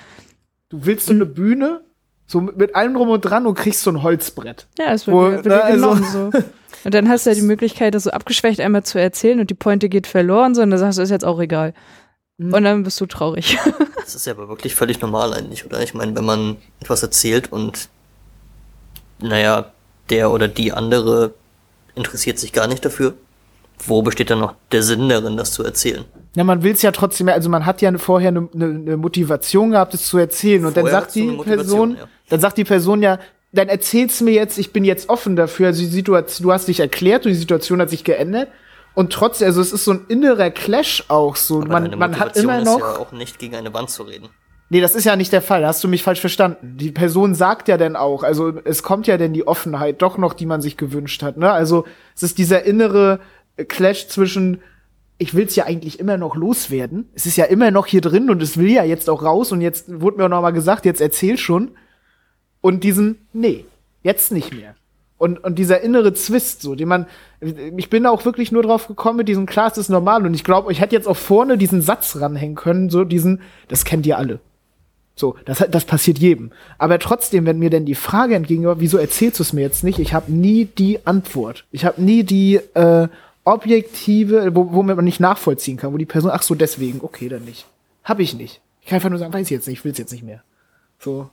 Du 0.70 0.84
willst 0.84 1.06
so 1.06 1.14
eine 1.14 1.28
Bühne, 1.28 1.82
so 2.28 2.42
mit 2.42 2.76
allem 2.76 2.94
drum 2.94 3.10
und 3.10 3.22
dran 3.22 3.48
und 3.48 3.56
kriegst 3.56 3.82
so 3.82 3.90
ein 3.90 4.04
Holzbrett. 4.04 4.68
Ja, 4.78 4.94
es 4.94 5.08
wird, 5.08 5.16
wo, 5.16 5.32
wird 5.32 5.46
na, 5.46 5.60
also 5.60 5.96
so. 5.96 6.32
Und 6.84 6.94
dann 6.94 7.10
hast 7.10 7.26
du 7.26 7.32
ja 7.32 7.36
die 7.36 7.42
Möglichkeit, 7.42 7.96
das 7.96 8.04
so 8.04 8.12
abgeschwächt 8.12 8.62
einmal 8.62 8.84
zu 8.84 9.00
erzählen 9.00 9.40
und 9.40 9.50
die 9.50 9.56
Pointe 9.56 9.90
geht 9.90 10.08
verloren, 10.08 10.54
sondern 10.56 10.72
dann 10.72 10.80
sagst 10.80 11.00
du, 11.00 11.02
ist 11.02 11.10
jetzt 11.10 11.26
auch 11.26 11.40
egal. 11.40 11.74
Mhm. 12.38 12.54
Und 12.54 12.64
dann 12.64 12.84
bist 12.84 13.02
du 13.02 13.06
traurig. 13.06 13.58
Das 13.98 14.16
ist 14.16 14.26
ja 14.26 14.32
aber 14.32 14.48
wirklich 14.48 14.74
völlig 14.74 15.02
normal 15.02 15.34
eigentlich, 15.34 15.66
oder? 15.66 15.84
Ich 15.84 15.94
meine, 15.94 16.16
wenn 16.16 16.24
man 16.24 16.56
etwas 16.80 17.04
erzählt 17.04 17.52
und 17.52 17.90
naja, 19.20 19.74
der 20.10 20.32
oder 20.32 20.48
die 20.48 20.72
andere 20.72 21.34
interessiert 21.94 22.40
sich 22.40 22.54
gar 22.54 22.68
nicht 22.68 22.86
dafür. 22.86 23.16
Wo 23.86 24.02
besteht 24.02 24.30
dann 24.30 24.40
noch 24.40 24.56
der 24.72 24.84
Sinn 24.84 25.08
darin, 25.10 25.38
das 25.38 25.52
zu 25.52 25.64
erzählen? 25.64 26.06
Ja, 26.36 26.44
man 26.44 26.64
will 26.64 26.74
es 26.74 26.82
ja 26.82 26.92
trotzdem, 26.92 27.30
also 27.30 27.50
man 27.50 27.66
hat 27.66 27.82
ja 27.82 27.96
vorher 27.98 28.30
eine 28.30 28.48
ne, 28.54 28.68
ne 28.68 28.98
Motivation 28.98 29.72
gehabt, 29.72 29.94
es 29.94 30.08
zu 30.08 30.18
erzählen. 30.18 30.66
Und 30.66 30.78
dann 30.78 30.84
Vorher 30.86 31.02
sagt 31.02 31.16
du 31.16 31.22
eine 31.22 31.32
die 31.32 31.44
Person, 31.44 31.98
ja. 31.98 32.08
dann 32.30 32.40
sagt 32.40 32.58
die 32.58 32.64
Person 32.64 33.02
ja, 33.02 33.20
dann 33.52 33.70
erzähl's 33.70 34.22
mir 34.22 34.34
jetzt, 34.34 34.58
ich 34.58 34.74
bin 34.74 34.84
jetzt 34.84 35.10
offen 35.10 35.36
dafür. 35.36 35.68
Also 35.68 35.82
die 35.82 35.88
Situation, 35.88 36.48
du 36.48 36.54
hast 36.54 36.68
dich 36.68 36.80
erklärt 36.80 37.26
und 37.26 37.32
die 37.32 37.38
Situation 37.38 37.82
hat 37.82 37.90
sich 37.90 38.04
geändert. 38.04 38.50
Und 38.94 39.14
trotzdem, 39.14 39.48
also 39.48 39.62
es 39.62 39.72
ist 39.72 39.86
so 39.86 39.92
ein 39.92 40.06
innerer 40.10 40.50
Clash 40.50 41.04
auch 41.08 41.36
so. 41.36 41.62
Aber 41.62 41.68
man 41.82 41.98
man 41.98 42.20
hat 42.20 42.36
immer 42.36 42.60
ist 42.60 42.66
noch. 42.66 42.80
ja 42.80 42.98
auch 42.98 43.12
nicht 43.12 43.40
gegen 43.40 43.56
eine 43.56 43.74
Wand 43.74 43.90
zu 43.90 44.04
reden. 44.04 44.30
Nee, 44.70 44.82
das 44.82 44.96
ist 44.96 45.06
ja 45.06 45.16
nicht 45.16 45.32
der 45.32 45.42
Fall. 45.42 45.66
Hast 45.66 45.84
du 45.84 45.88
mich 45.88 46.04
falsch 46.04 46.20
verstanden. 46.20 46.76
Die 46.78 46.92
Person 46.92 47.36
sagt 47.36 47.70
ja 47.70 47.78
dann 47.78 47.96
auch, 47.96 48.24
also 48.24 48.52
es 48.66 48.84
kommt 48.84 49.08
ja 49.08 49.18
denn 49.18 49.32
die 49.32 49.48
Offenheit 49.48 50.02
doch 50.02 50.18
noch, 50.18 50.34
die 50.34 50.46
man 50.46 50.62
sich 50.62 50.76
gewünscht 50.76 51.24
hat. 51.24 51.38
Ne? 51.38 51.50
Also 51.50 51.86
es 52.16 52.24
ist 52.24 52.38
dieser 52.38 52.64
innere 52.64 53.22
Clash 53.68 54.08
zwischen, 54.08 54.62
ich 55.18 55.34
will's 55.34 55.56
ja 55.56 55.66
eigentlich 55.66 56.00
immer 56.00 56.18
noch 56.18 56.36
loswerden. 56.36 57.10
Es 57.14 57.26
ist 57.26 57.38
ja 57.38 57.46
immer 57.46 57.72
noch 57.72 57.88
hier 57.88 58.02
drin 58.02 58.30
und 58.30 58.42
es 58.42 58.58
will 58.58 58.72
ja 58.72 58.84
jetzt 58.84 59.10
auch 59.10 59.24
raus 59.24 59.52
und 59.52 59.62
jetzt 59.62 60.02
wurde 60.02 60.18
mir 60.18 60.26
auch 60.26 60.30
noch 60.30 60.42
mal 60.42 60.52
gesagt, 60.52 60.86
jetzt 60.86 61.02
erzähl 61.02 61.38
schon. 61.38 61.72
Und 62.62 62.84
diesen, 62.84 63.28
nee, 63.34 63.66
jetzt 64.04 64.32
nicht 64.32 64.54
mehr. 64.54 64.76
Und, 65.18 65.44
und 65.44 65.58
dieser 65.58 65.82
innere 65.82 66.14
Zwist, 66.14 66.62
so, 66.62 66.76
den 66.76 66.88
man, 66.88 67.08
ich 67.42 67.90
bin 67.90 68.06
auch 68.06 68.24
wirklich 68.26 68.52
nur 68.52 68.62
drauf 68.62 68.88
gekommen 68.88 69.18
mit 69.18 69.28
diesem, 69.28 69.48
klar, 69.48 69.76
ist 69.76 69.90
normal. 69.90 70.26
Und 70.26 70.34
ich 70.34 70.44
glaube, 70.44 70.72
ich 70.72 70.80
hätte 70.80 70.96
jetzt 70.96 71.08
auch 71.08 71.18
vorne 71.18 71.58
diesen 71.58 71.82
Satz 71.82 72.18
ranhängen 72.18 72.56
können, 72.56 72.90
so 72.90 73.04
diesen, 73.04 73.42
das 73.68 73.84
kennt 73.84 74.06
ihr 74.06 74.18
alle. 74.18 74.40
So, 75.16 75.36
das, 75.46 75.66
das 75.72 75.86
passiert 75.86 76.20
jedem. 76.20 76.52
Aber 76.78 77.00
trotzdem, 77.00 77.48
wenn 77.48 77.58
mir 77.58 77.72
denn 77.72 77.86
die 77.86 77.96
Frage 77.96 78.36
entgegenkommt, 78.36 78.80
wieso 78.80 79.00
erzählst 79.00 79.40
du 79.40 79.44
es 79.44 79.54
mir 79.54 79.62
jetzt 79.62 79.84
nicht? 79.84 79.98
Ich 79.98 80.14
habe 80.14 80.32
nie 80.32 80.66
die 80.66 81.08
Antwort. 81.08 81.66
Ich 81.72 81.86
habe 81.86 82.00
nie 82.00 82.24
die 82.24 82.58
äh, 82.76 83.08
objektive, 83.48 84.54
wo, 84.56 84.74
wo 84.74 84.84
man 84.84 85.04
nicht 85.06 85.20
nachvollziehen 85.20 85.78
kann, 85.78 85.94
wo 85.94 85.98
die 85.98 86.06
Person, 86.06 86.32
ach 86.34 86.44
so, 86.44 86.54
deswegen, 86.54 87.00
okay, 87.02 87.30
dann 87.30 87.46
nicht. 87.46 87.66
Hab 88.04 88.20
ich 88.20 88.34
nicht. 88.36 88.62
Ich 88.82 88.88
kann 88.88 88.98
einfach 88.98 89.10
nur 89.10 89.20
sagen, 89.20 89.34
weiß 89.34 89.48
ich 89.48 89.52
jetzt 89.52 89.68
nicht, 89.68 89.80
ich 89.80 89.86
will's 89.86 89.98
jetzt 89.98 90.12
nicht 90.12 90.24
mehr. 90.24 90.44
So. 91.00 91.30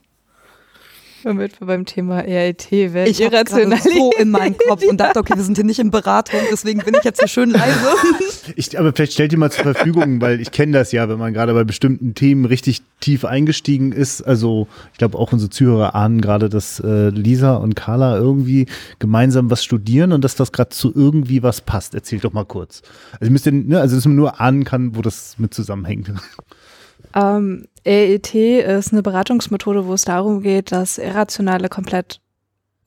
Womit 1.25 1.59
wir 1.59 1.65
beim 1.65 1.85
Thema 1.85 2.19
RIT 2.19 2.71
werden. 2.71 3.09
Ich 3.09 3.17
gerade 3.17 3.49
so 3.49 3.57
in 4.19 4.29
meinem 4.29 4.55
Kopf 4.55 4.83
und 4.87 4.97
dachte, 4.97 5.17
okay, 5.17 5.35
wir 5.35 5.41
sind 5.41 5.57
hier 5.57 5.65
nicht 5.65 5.79
in 5.79 5.89
Beratung, 5.89 6.39
deswegen 6.51 6.81
bin 6.81 6.93
ich 6.93 7.03
jetzt 7.03 7.17
hier 7.19 7.27
schön 7.27 7.49
leise. 7.49 7.75
Ich, 8.55 8.77
aber 8.77 8.93
vielleicht 8.93 9.13
stellt 9.13 9.31
ihr 9.33 9.39
mal 9.39 9.51
zur 9.51 9.73
Verfügung, 9.73 10.21
weil 10.21 10.39
ich 10.39 10.51
kenne 10.51 10.73
das 10.73 10.91
ja, 10.91 11.09
wenn 11.09 11.17
man 11.17 11.33
gerade 11.33 11.51
bei 11.55 11.63
bestimmten 11.63 12.13
Themen 12.13 12.45
richtig 12.45 12.83
tief 12.99 13.25
eingestiegen 13.25 13.91
ist. 13.91 14.21
Also 14.21 14.67
ich 14.91 14.99
glaube 14.99 15.17
auch 15.17 15.33
unsere 15.33 15.49
Zuhörer 15.49 15.95
ahnen 15.95 16.21
gerade, 16.21 16.47
dass 16.47 16.79
äh, 16.79 17.09
Lisa 17.09 17.55
und 17.55 17.75
Carla 17.75 18.17
irgendwie 18.17 18.67
gemeinsam 18.99 19.49
was 19.49 19.63
studieren 19.63 20.11
und 20.11 20.23
dass 20.23 20.35
das 20.35 20.51
gerade 20.51 20.69
zu 20.69 20.93
irgendwie 20.93 21.41
was 21.41 21.61
passt. 21.61 21.95
Erzählt 21.95 22.23
doch 22.23 22.33
mal 22.33 22.45
kurz. 22.45 22.83
Also, 23.13 23.25
ihr 23.25 23.31
müsst 23.31 23.47
ihr, 23.47 23.51
ne, 23.51 23.81
also 23.81 23.95
dass 23.95 24.05
man 24.05 24.15
nur 24.15 24.39
ahnen 24.39 24.63
kann, 24.63 24.95
wo 24.95 25.01
das 25.01 25.39
mit 25.39 25.55
zusammenhängt. 25.55 26.11
Ähm, 27.15 27.65
RET 27.85 28.33
ist 28.33 28.91
eine 28.91 29.03
Beratungsmethode, 29.03 29.85
wo 29.85 29.93
es 29.93 30.05
darum 30.05 30.41
geht, 30.41 30.71
das 30.71 30.97
Irrationale 30.97 31.69
komplett, 31.69 32.19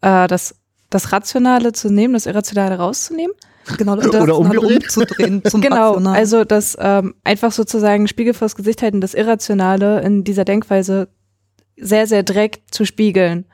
äh, 0.01 0.27
das, 0.27 0.57
das 0.91 1.13
Rationale 1.13 1.73
zu 1.73 1.91
nehmen, 1.91 2.15
das 2.15 2.27
Irrationale 2.27 2.77
rauszunehmen. 2.77 3.35
Genau, 3.77 3.93
und 3.93 4.07
Oder 4.09 4.27
das 4.27 4.37
umgedreht. 4.37 4.83
umzudrehen 4.85 5.45
zum 5.49 5.61
genau, 5.61 5.93
Rationalen. 5.93 6.19
also 6.19 6.45
das 6.45 6.77
ähm, 6.81 7.15
einfach 7.23 7.53
sozusagen 7.53 8.09
Spiegel 8.09 8.35
vors 8.35 8.57
Gesicht 8.57 8.83
halten, 8.83 9.01
das 9.01 9.15
Irrationale 9.15 10.01
in 10.01 10.25
dieser 10.25 10.45
Denkweise 10.45 11.09
sehr, 11.77 12.07
sehr 12.07 12.23
direkt 12.23 12.75
zu 12.75 12.85
spiegeln. 12.85 13.45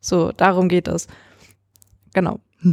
So, 0.00 0.32
darum 0.32 0.68
geht 0.68 0.88
es. 0.88 1.08
Genau. 2.14 2.40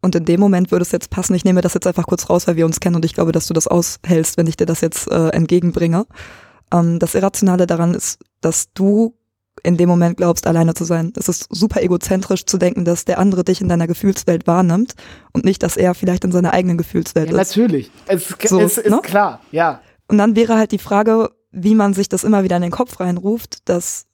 Und 0.00 0.14
in 0.14 0.24
dem 0.24 0.40
Moment 0.40 0.70
würde 0.70 0.84
es 0.84 0.92
jetzt 0.92 1.10
passen, 1.10 1.34
ich 1.34 1.44
nehme 1.44 1.60
das 1.60 1.74
jetzt 1.74 1.86
einfach 1.86 2.06
kurz 2.06 2.30
raus, 2.30 2.46
weil 2.46 2.54
wir 2.54 2.64
uns 2.66 2.78
kennen 2.78 2.94
und 2.94 3.04
ich 3.04 3.14
glaube, 3.14 3.32
dass 3.32 3.48
du 3.48 3.52
das 3.52 3.66
aushältst, 3.66 4.36
wenn 4.36 4.46
ich 4.46 4.56
dir 4.56 4.64
das 4.64 4.80
jetzt 4.80 5.10
äh, 5.10 5.30
entgegenbringe. 5.30 6.06
Ähm, 6.72 6.98
das 6.98 7.14
Irrationale 7.14 7.66
daran 7.66 7.94
ist, 7.94 8.18
dass 8.40 8.72
du 8.72 9.14
in 9.64 9.76
dem 9.76 9.88
Moment 9.88 10.16
glaubst, 10.16 10.46
alleine 10.46 10.74
zu 10.74 10.84
sein. 10.84 11.12
Es 11.16 11.28
ist 11.28 11.48
super 11.50 11.82
egozentrisch 11.82 12.46
zu 12.46 12.58
denken, 12.58 12.84
dass 12.84 13.04
der 13.04 13.18
andere 13.18 13.42
dich 13.42 13.60
in 13.60 13.68
deiner 13.68 13.86
Gefühlswelt 13.88 14.46
wahrnimmt 14.46 14.94
und 15.32 15.44
nicht, 15.44 15.62
dass 15.64 15.76
er 15.76 15.94
vielleicht 15.94 16.24
in 16.24 16.30
seiner 16.32 16.52
eigenen 16.52 16.78
Gefühlswelt 16.78 17.30
Ja, 17.30 17.40
ist. 17.40 17.56
natürlich. 17.56 17.90
Es, 18.06 18.28
So, 18.44 18.60
es 18.60 18.78
ist 18.78 18.90
ne? 18.90 19.00
klar, 19.02 19.40
ja. 19.50 19.80
Und 20.06 20.18
dann 20.18 20.36
wäre 20.36 20.56
halt 20.56 20.70
die 20.72 20.78
Frage, 20.78 21.30
wie 21.50 21.74
man 21.74 21.92
sich 21.92 22.08
das 22.08 22.22
immer 22.24 22.44
wieder 22.44 22.56
in 22.56 22.62
den 22.62 22.70
Kopf 22.70 23.00
reinruft, 23.00 23.68
dass 23.68 24.06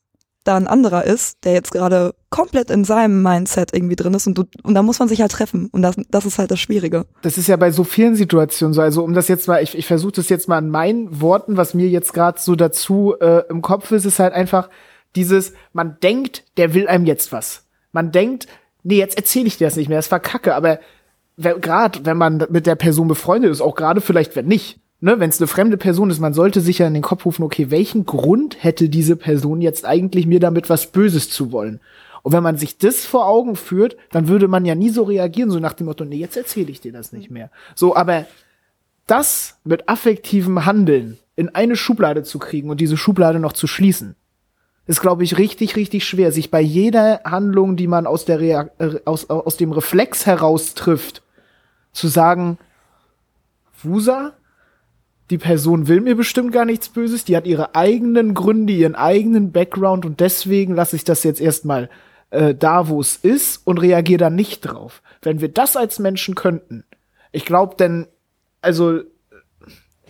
da 0.45 0.57
ein 0.57 0.67
anderer 0.67 1.05
ist, 1.05 1.39
der 1.45 1.55
jetzt 1.55 1.73
gerade 1.73 2.15
komplett 2.31 2.71
in 2.71 2.85
seinem 2.85 3.23
Mindset 3.23 3.75
irgendwie 3.75 3.97
drin 3.97 4.15
ist 4.15 4.27
und, 4.27 4.39
du, 4.39 4.45
und 4.63 4.75
da 4.75 4.83
muss 4.83 4.99
man 4.99 5.09
sich 5.09 5.21
halt 5.21 5.33
treffen 5.33 5.69
und 5.73 5.83
das, 5.83 5.97
das 6.11 6.27
ist 6.27 6.39
halt 6.39 6.51
das 6.51 6.61
Schwierige. 6.61 7.07
Das 7.23 7.39
ist 7.39 7.49
ja 7.49 7.57
bei 7.57 7.71
so 7.71 7.85
vielen 7.85 8.15
Situationen 8.15 8.75
so. 8.75 8.83
Also 8.83 9.03
um 9.03 9.15
das 9.15 9.29
jetzt 9.29 9.49
mal, 9.49 9.63
ich, 9.63 9.77
ich 9.77 9.87
versuche 9.87 10.13
das 10.13 10.29
jetzt 10.29 10.49
mal 10.49 10.59
in 10.59 10.69
meinen 10.69 11.21
Worten, 11.21 11.57
was 11.57 11.75
mir 11.75 11.89
jetzt 11.89 12.13
gerade 12.13 12.39
so 12.39 12.55
dazu 12.55 13.15
äh, 13.21 13.43
im 13.49 13.63
Kopf 13.63 13.91
ist, 13.91 14.05
ist 14.05 14.19
halt 14.19 14.35
einfach 14.35 14.69
dieses, 15.17 15.55
man 15.73 15.97
denkt, 16.03 16.45
der 16.57 16.75
will 16.75 16.89
einem 16.89 17.07
jetzt 17.07 17.33
was. 17.33 17.67
Man 17.93 18.13
denkt, 18.13 18.47
nee, 18.83 18.99
jetzt 18.99 19.17
erzähle 19.17 19.47
ich 19.47 19.57
dir 19.57 19.67
das 19.67 19.77
nicht 19.77 19.89
mehr, 19.89 19.99
das 19.99 20.11
war 20.11 20.21
Kacke, 20.21 20.55
aber 20.55 20.79
gerade 21.37 22.05
wenn 22.05 22.17
man 22.17 22.47
mit 22.51 22.67
der 22.67 22.77
Person 22.77 23.09
befreundet 23.09 23.51
ist, 23.51 23.61
auch 23.61 23.75
gerade 23.75 24.01
vielleicht 24.01 24.37
wenn 24.37 24.47
nicht, 24.47 24.81
ne, 25.05 25.21
wenn 25.21 25.29
es 25.29 25.39
eine 25.39 25.49
fremde 25.49 25.77
Person 25.77 26.09
ist, 26.09 26.19
man 26.19 26.33
sollte 26.33 26.63
sich 26.63 26.79
ja 26.79 26.87
in 26.87 26.95
den 26.95 27.03
Kopf 27.03 27.27
rufen, 27.27 27.43
okay, 27.43 27.71
welchen 27.71 28.07
Grund 28.07 28.65
hätte 28.65 28.89
diese 28.89 29.17
Person 29.17 29.61
jetzt 29.61 29.85
eigentlich 29.85 30.27
mir 30.27 30.41
damit 30.41 30.71
was 30.71 30.87
Böses 30.87 31.29
zu 31.29 31.53
wollen? 31.53 31.81
Und 32.23 32.33
wenn 32.33 32.43
man 32.43 32.57
sich 32.57 32.79
das 32.79 33.05
vor 33.05 33.27
Augen 33.27 33.55
führt, 33.55 33.99
dann 34.11 34.29
würde 34.29 34.49
man 34.49 34.65
ja 34.65 34.75
nie 34.75 34.89
so 34.89 35.03
reagieren, 35.03 35.51
so 35.51 35.59
nach 35.59 35.75
dem 35.75 35.87
Motto, 35.87 36.07
nee, 36.07 36.17
jetzt 36.17 36.39
erzähle 36.39 36.71
ich 36.71 36.81
dir 36.81 36.91
das 36.91 37.13
nicht 37.13 37.31
mehr. 37.31 37.51
So, 37.75 37.95
aber 37.95 38.25
das 39.07 39.59
mit 39.63 39.91
affektivem 39.91 40.65
Handeln 40.65 41.19
in 41.37 41.51
eine 41.51 41.77
Schublade 41.77 42.23
zu 42.23 42.39
kriegen 42.39 42.71
und 42.71 42.81
diese 42.81 42.97
Schublade 42.97 43.41
noch 43.41 43.53
zu 43.53 43.67
schließen, 43.67 44.17
ist, 44.87 45.03
glaube 45.03 45.23
ich, 45.23 45.37
richtig, 45.37 45.77
richtig 45.77 46.07
schwer, 46.07 46.33
sich 46.33 46.51
bei 46.51 46.63
jeder 46.63 47.21
Handlung, 47.25 47.77
die 47.77 47.89
man 47.89 48.07
aus, 48.07 48.25
der 48.25 48.41
Reak 48.41 48.71
äh, 48.79 49.01
aus, 49.05 49.29
aus 49.29 49.59
dem 49.59 49.73
Reflex 49.73 50.25
heraus 50.25 50.73
trifft, 50.73 51.23
zu 51.93 52.09
sagen, 52.09 52.57
Wusa, 53.83 54.33
die 55.35 55.39
Person 55.39 55.89
will 55.89 56.01
mir 56.01 56.15
bestimmt 56.15 56.53
gar 56.53 56.65
nichts 56.65 56.91
Böses, 56.91 57.25
die 57.25 57.37
hat 57.37 57.45
ihre 57.45 57.75
eigenen 57.75 58.35
Gründe, 58.35 58.73
ihren 58.73 58.95
eigenen 58.95 59.51
Background 59.51 60.07
und 60.07 60.21
deswegen 60.21 60.77
lasse 60.77 60.95
ich 60.95 61.03
das 61.03 61.25
jetzt 61.25 61.41
erstmal 61.41 61.91
äh, 62.31 62.55
da, 62.55 62.87
wo 62.87 63.01
es 63.01 63.17
ist 63.17 63.67
und 63.67 63.79
reagiere 63.79 64.19
dann 64.19 64.37
nicht 64.37 64.61
drauf. 64.61 65.03
Wenn 65.23 65.41
wir 65.41 65.49
das 65.49 65.77
als 65.77 65.99
Menschen 65.99 66.37
könnten, 66.37 66.85
ich 67.33 67.45
glaube, 67.45 67.75
denn, 67.75 68.07
also 68.63 69.01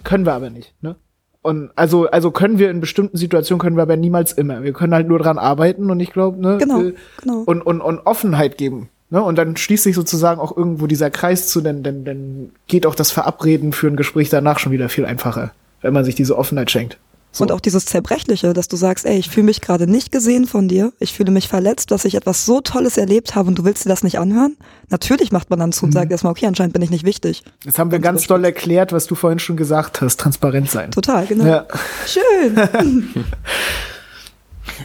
können 0.03 0.27
wir 0.27 0.35
aber 0.35 0.51
nicht, 0.51 0.75
ne? 0.83 0.97
Und 1.41 1.71
also, 1.75 2.07
also 2.11 2.31
können 2.31 2.59
wir 2.59 2.71
in 2.71 2.81
bestimmten 2.81 3.17
Situationen 3.17 3.61
können 3.61 3.77
wir 3.77 3.83
aber 3.83 3.97
niemals 3.97 4.33
immer. 4.33 4.63
Wir 4.63 4.75
können 4.75 4.93
halt 4.93 5.09
nur 5.09 5.19
dran 5.19 5.39
arbeiten 5.39 5.91
und 5.91 6.01
ich 6.01 6.13
glaube, 6.13 6.39
ne, 6.39 6.59
Genau, 6.59 6.83
äh, 6.83 6.95
genau. 7.23 7.45
und, 7.47 7.63
und, 7.63 7.81
und 7.81 8.01
Offenheit 8.01 8.59
geben. 8.59 8.91
Ne? 9.15 9.23
Und 9.23 9.39
dann 9.39 9.57
schließt 9.57 9.85
sich 9.85 9.95
sozusagen 9.95 10.41
auch 10.41 10.57
irgendwo 10.57 10.89
dieser 10.89 11.09
Kreis 11.09 11.47
zu, 11.47 11.61
denn, 11.61 11.85
denn, 11.85 12.05
denn 12.05 12.51
geht 12.67 12.85
auch 12.85 12.97
das 12.97 13.13
Verabreden 13.13 13.73
für 13.73 13.87
ein 13.87 13.95
Gespräch 13.95 14.29
danach 14.29 14.59
schon 14.59 14.73
wieder 14.73 14.89
viel 14.89 15.07
einfacher, 15.07 15.53
wenn 15.83 15.95
man 15.95 16.05
sich 16.05 16.17
diese 16.17 16.37
Offenheit 16.37 16.73
schenkt. 16.73 16.99
So. 17.31 17.45
Und 17.45 17.53
auch 17.53 17.61
dieses 17.61 17.87
Zerbrechliche, 17.87 18.53
dass 18.55 18.67
du 18.67 18.75
sagst, 18.75 19.07
ey, 19.07 19.17
ich 19.17 19.31
fühle 19.31 19.47
mich 19.47 19.61
gerade 19.61 19.87
nicht 19.87 20.11
gesehen 20.11 20.47
von 20.47 20.67
dir, 20.67 20.93
ich 20.99 21.13
fühle 21.13 21.31
mich 21.31 21.47
verletzt, 21.47 21.93
dass 21.93 22.05
ich 22.05 22.17
etwas 22.17 22.45
so 22.45 22.61
Tolles 22.61 22.97
erlebt 22.97 23.37
habe 23.37 23.49
und 23.49 23.57
du 23.57 23.65
willst 23.65 23.85
dir 23.85 23.89
das 23.89 24.03
nicht 24.03 24.19
anhören? 24.19 24.57
Natürlich 24.89 25.31
macht 25.31 25.49
man 25.49 25.61
dann 25.61 25.71
zu 25.71 25.85
und 25.85 25.93
sagt 25.93 26.11
erstmal, 26.11 26.33
okay, 26.33 26.47
anscheinend 26.47 26.73
bin 26.73 26.83
ich 26.83 26.91
nicht 26.91 27.05
wichtig. 27.05 27.45
Jetzt 27.65 27.79
haben 27.79 27.93
wir 27.93 28.01
Ganz 28.01 28.23
ganz 28.23 28.27
doll 28.27 28.45
erklärt, 28.45 28.93
was 28.93 29.07
du 29.07 29.15
vorhin 29.15 29.39
schon 29.39 29.57
gesagt 29.57 30.01
hast, 30.01 30.19
transparent 30.19 30.71
sein. 30.71 30.91
Total, 30.91 31.25
genau. 31.27 31.45
Ja. 31.45 31.67
Schön. 32.05 33.15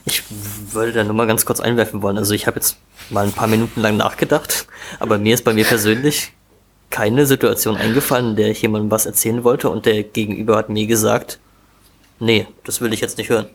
Ich 0.06 0.24
würde 0.74 0.92
da 0.92 1.04
nur 1.04 1.14
mal 1.14 1.28
ganz 1.28 1.46
kurz 1.46 1.60
einwerfen 1.60 2.02
wollen. 2.02 2.18
Also 2.18 2.34
ich 2.34 2.48
habe 2.48 2.58
jetzt 2.58 2.78
mal 3.10 3.26
ein 3.26 3.32
paar 3.32 3.48
Minuten 3.48 3.82
lang 3.82 3.98
nachgedacht, 3.98 4.68
aber 5.00 5.18
mir 5.18 5.34
ist 5.34 5.44
bei 5.44 5.54
mir 5.54 5.66
persönlich 5.66 6.34
keine 6.90 7.26
Situation 7.26 7.78
eingefallen, 7.78 8.32
in 8.32 8.36
der 8.36 8.50
ich 8.50 8.62
jemandem 8.62 8.92
was 8.92 9.06
erzählen 9.06 9.44
wollte 9.44 9.70
und 9.70 9.86
der 9.86 10.04
Gegenüber 10.04 10.58
hat 10.58 10.70
mir 10.70 10.88
gesagt, 10.88 11.40
nee, 12.20 12.48
das 12.64 12.82
will 12.82 12.94
ich 12.94 13.02
jetzt 13.02 13.18
nicht 13.18 13.30
hören. 13.30 13.48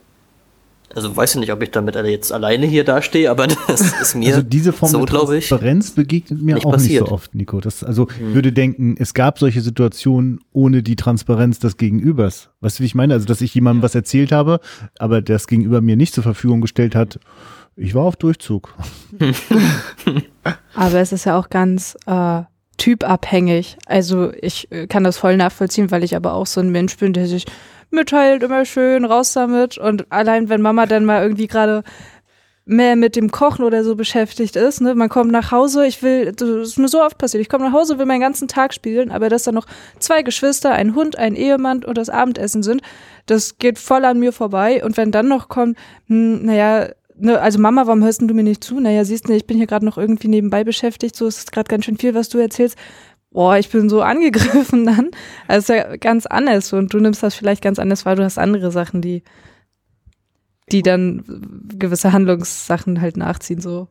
Also 0.95 1.17
weiß 1.17 1.35
ich 1.35 1.41
nicht, 1.41 1.53
ob 1.53 1.63
ich 1.63 1.71
damit 1.71 1.95
jetzt 1.97 2.33
alleine 2.33 2.67
hier 2.67 2.85
dastehe, 2.85 3.31
aber 3.31 3.47
das 3.69 4.01
ist 4.01 4.15
mir 4.15 4.35
Also 4.35 4.43
diese 4.43 4.73
Form 4.73 4.91
so, 4.91 4.99
der 4.99 5.07
glaube 5.07 5.39
ich. 5.39 5.49
Transparenz 5.49 5.91
begegnet 5.93 6.43
mir 6.43 6.55
nicht 6.55 6.67
auch 6.67 6.73
passiert. 6.73 7.03
nicht 7.03 7.09
so 7.09 7.15
oft, 7.15 7.35
Nico. 7.35 7.61
Das, 7.61 7.83
also 7.83 8.09
ich 8.09 8.35
würde 8.35 8.53
denken, 8.53 8.97
es 8.99 9.15
gab 9.15 9.39
solche 9.39 9.61
Situationen 9.61 10.41
ohne 10.53 10.83
die 10.83 10.97
Transparenz 10.97 11.59
des 11.59 11.77
Gegenübers. 11.77 12.51
Weißt 12.61 12.79
du, 12.79 12.83
wie 12.83 12.87
ich 12.87 12.95
meine? 12.95 13.15
Also, 13.15 13.27
dass 13.27 13.41
ich 13.41 13.55
jemandem 13.55 13.83
was 13.83 13.95
erzählt 13.95 14.33
habe, 14.33 14.61
aber 14.99 15.23
das 15.23 15.47
Gegenüber 15.47 15.81
mir 15.81 15.97
nicht 15.97 16.15
zur 16.15 16.23
Verfügung 16.23 16.61
gestellt 16.61 16.95
hat. 16.95 17.19
Ich 17.77 17.95
war 17.95 18.05
auf 18.05 18.17
Durchzug. 18.17 18.73
Aber 20.75 20.99
es 21.01 21.13
ist 21.13 21.25
ja 21.25 21.37
auch 21.37 21.51
ganz 21.51 21.97
äh, 22.07 22.43
typabhängig. 22.77 23.77
Also 23.87 24.33
ich 24.41 24.71
äh, 24.71 24.87
kann 24.87 25.05
das 25.05 25.19
voll 25.19 25.37
nachvollziehen, 25.37 25.91
weil 25.91 26.05
ich 26.05 26.17
aber 26.17 26.35
auch 26.35 26.47
so 26.47 26.61
ein 26.61 26.71
Mensch 26.71 26.97
bin, 26.97 27.13
der 27.13 27.27
sich 27.27 27.47
mitteilt, 27.95 28.43
immer 28.43 28.65
schön, 28.65 29.05
raus 29.05 29.33
damit. 29.33 29.79
Und 29.79 30.11
allein 30.11 30.49
wenn 30.49 30.61
Mama 30.61 30.87
dann 30.87 31.05
mal 31.05 31.23
irgendwie 31.23 31.47
gerade 31.47 31.83
mehr 32.67 32.97
mit 32.97 33.15
dem 33.15 33.31
Kochen 33.31 33.65
oder 33.65 33.85
so 33.85 33.95
beschäftigt 33.95 34.57
ist. 34.57 34.81
Ne? 34.81 34.95
Man 34.95 35.09
kommt 35.09 35.31
nach 35.31 35.51
Hause, 35.51 35.87
ich 35.87 36.03
will, 36.03 36.33
das 36.33 36.49
ist 36.49 36.79
mir 36.79 36.89
so 36.89 37.03
oft 37.03 37.19
passiert, 37.19 37.43
ich 37.43 37.49
komme 37.49 37.67
nach 37.67 37.73
Hause, 37.73 37.99
will 37.99 38.07
meinen 38.07 38.21
ganzen 38.21 38.49
Tag 38.49 38.73
spielen, 38.73 39.11
aber 39.11 39.29
dass 39.29 39.43
da 39.43 39.53
noch 39.53 39.67
zwei 39.99 40.23
Geschwister, 40.23 40.73
ein 40.73 40.95
Hund, 40.95 41.19
ein 41.19 41.35
Ehemann 41.35 41.85
und 41.85 41.99
das 41.99 42.09
Abendessen 42.09 42.63
sind, 42.63 42.81
das 43.27 43.59
geht 43.59 43.79
voll 43.79 44.05
an 44.05 44.19
mir 44.19 44.33
vorbei. 44.33 44.83
Und 44.83 44.97
wenn 44.97 45.13
dann 45.13 45.29
noch 45.29 45.49
kommt, 45.49 45.77
hm, 46.07 46.45
naja, 46.47 46.89
ne, 47.17 47.39
also 47.39 47.59
Mama, 47.59 47.87
warum 47.87 48.03
hörst 48.03 48.23
du 48.23 48.35
mir 48.35 48.43
nicht 48.43 48.65
zu? 48.65 48.81
Naja, 48.81 49.05
siehst 49.05 49.29
du, 49.29 49.35
ich 49.35 49.47
bin 49.47 49.59
hier 49.59 49.67
gerade 49.67 49.85
noch 49.85 49.99
irgendwie 49.99 50.29
nebenbei 50.29 50.65
beschäftigt, 50.65 51.17
so 51.17 51.27
ist 51.27 51.39
es 51.39 51.51
gerade 51.51 51.69
ganz 51.69 51.85
schön 51.85 51.99
viel, 51.99 52.15
was 52.15 52.31
du 52.31 52.39
erzählst. 52.39 52.79
Boah, 53.35 53.59
ich 53.59 53.69
bin 53.69 53.91
so 53.91 54.01
angegriffen 54.13 54.87
dann. 54.87 55.11
Also 55.47 55.75
ist 55.75 55.79
ja 55.79 55.97
ganz 55.97 56.25
anders 56.25 56.73
und 56.73 56.95
du 56.95 56.99
nimmst 56.99 57.23
das 57.23 57.35
vielleicht 57.35 57.63
ganz 57.63 57.79
anders 57.79 58.07
wahr, 58.07 58.17
du 58.17 58.25
hast 58.25 58.39
andere 58.39 58.71
Sachen, 58.71 59.03
die 59.03 59.23
die 60.73 60.81
dann 60.81 61.25
gewisse 61.77 62.15
Handlungssachen 62.15 63.03
halt 63.03 63.19
nachziehen, 63.19 63.61
so. 63.61 63.89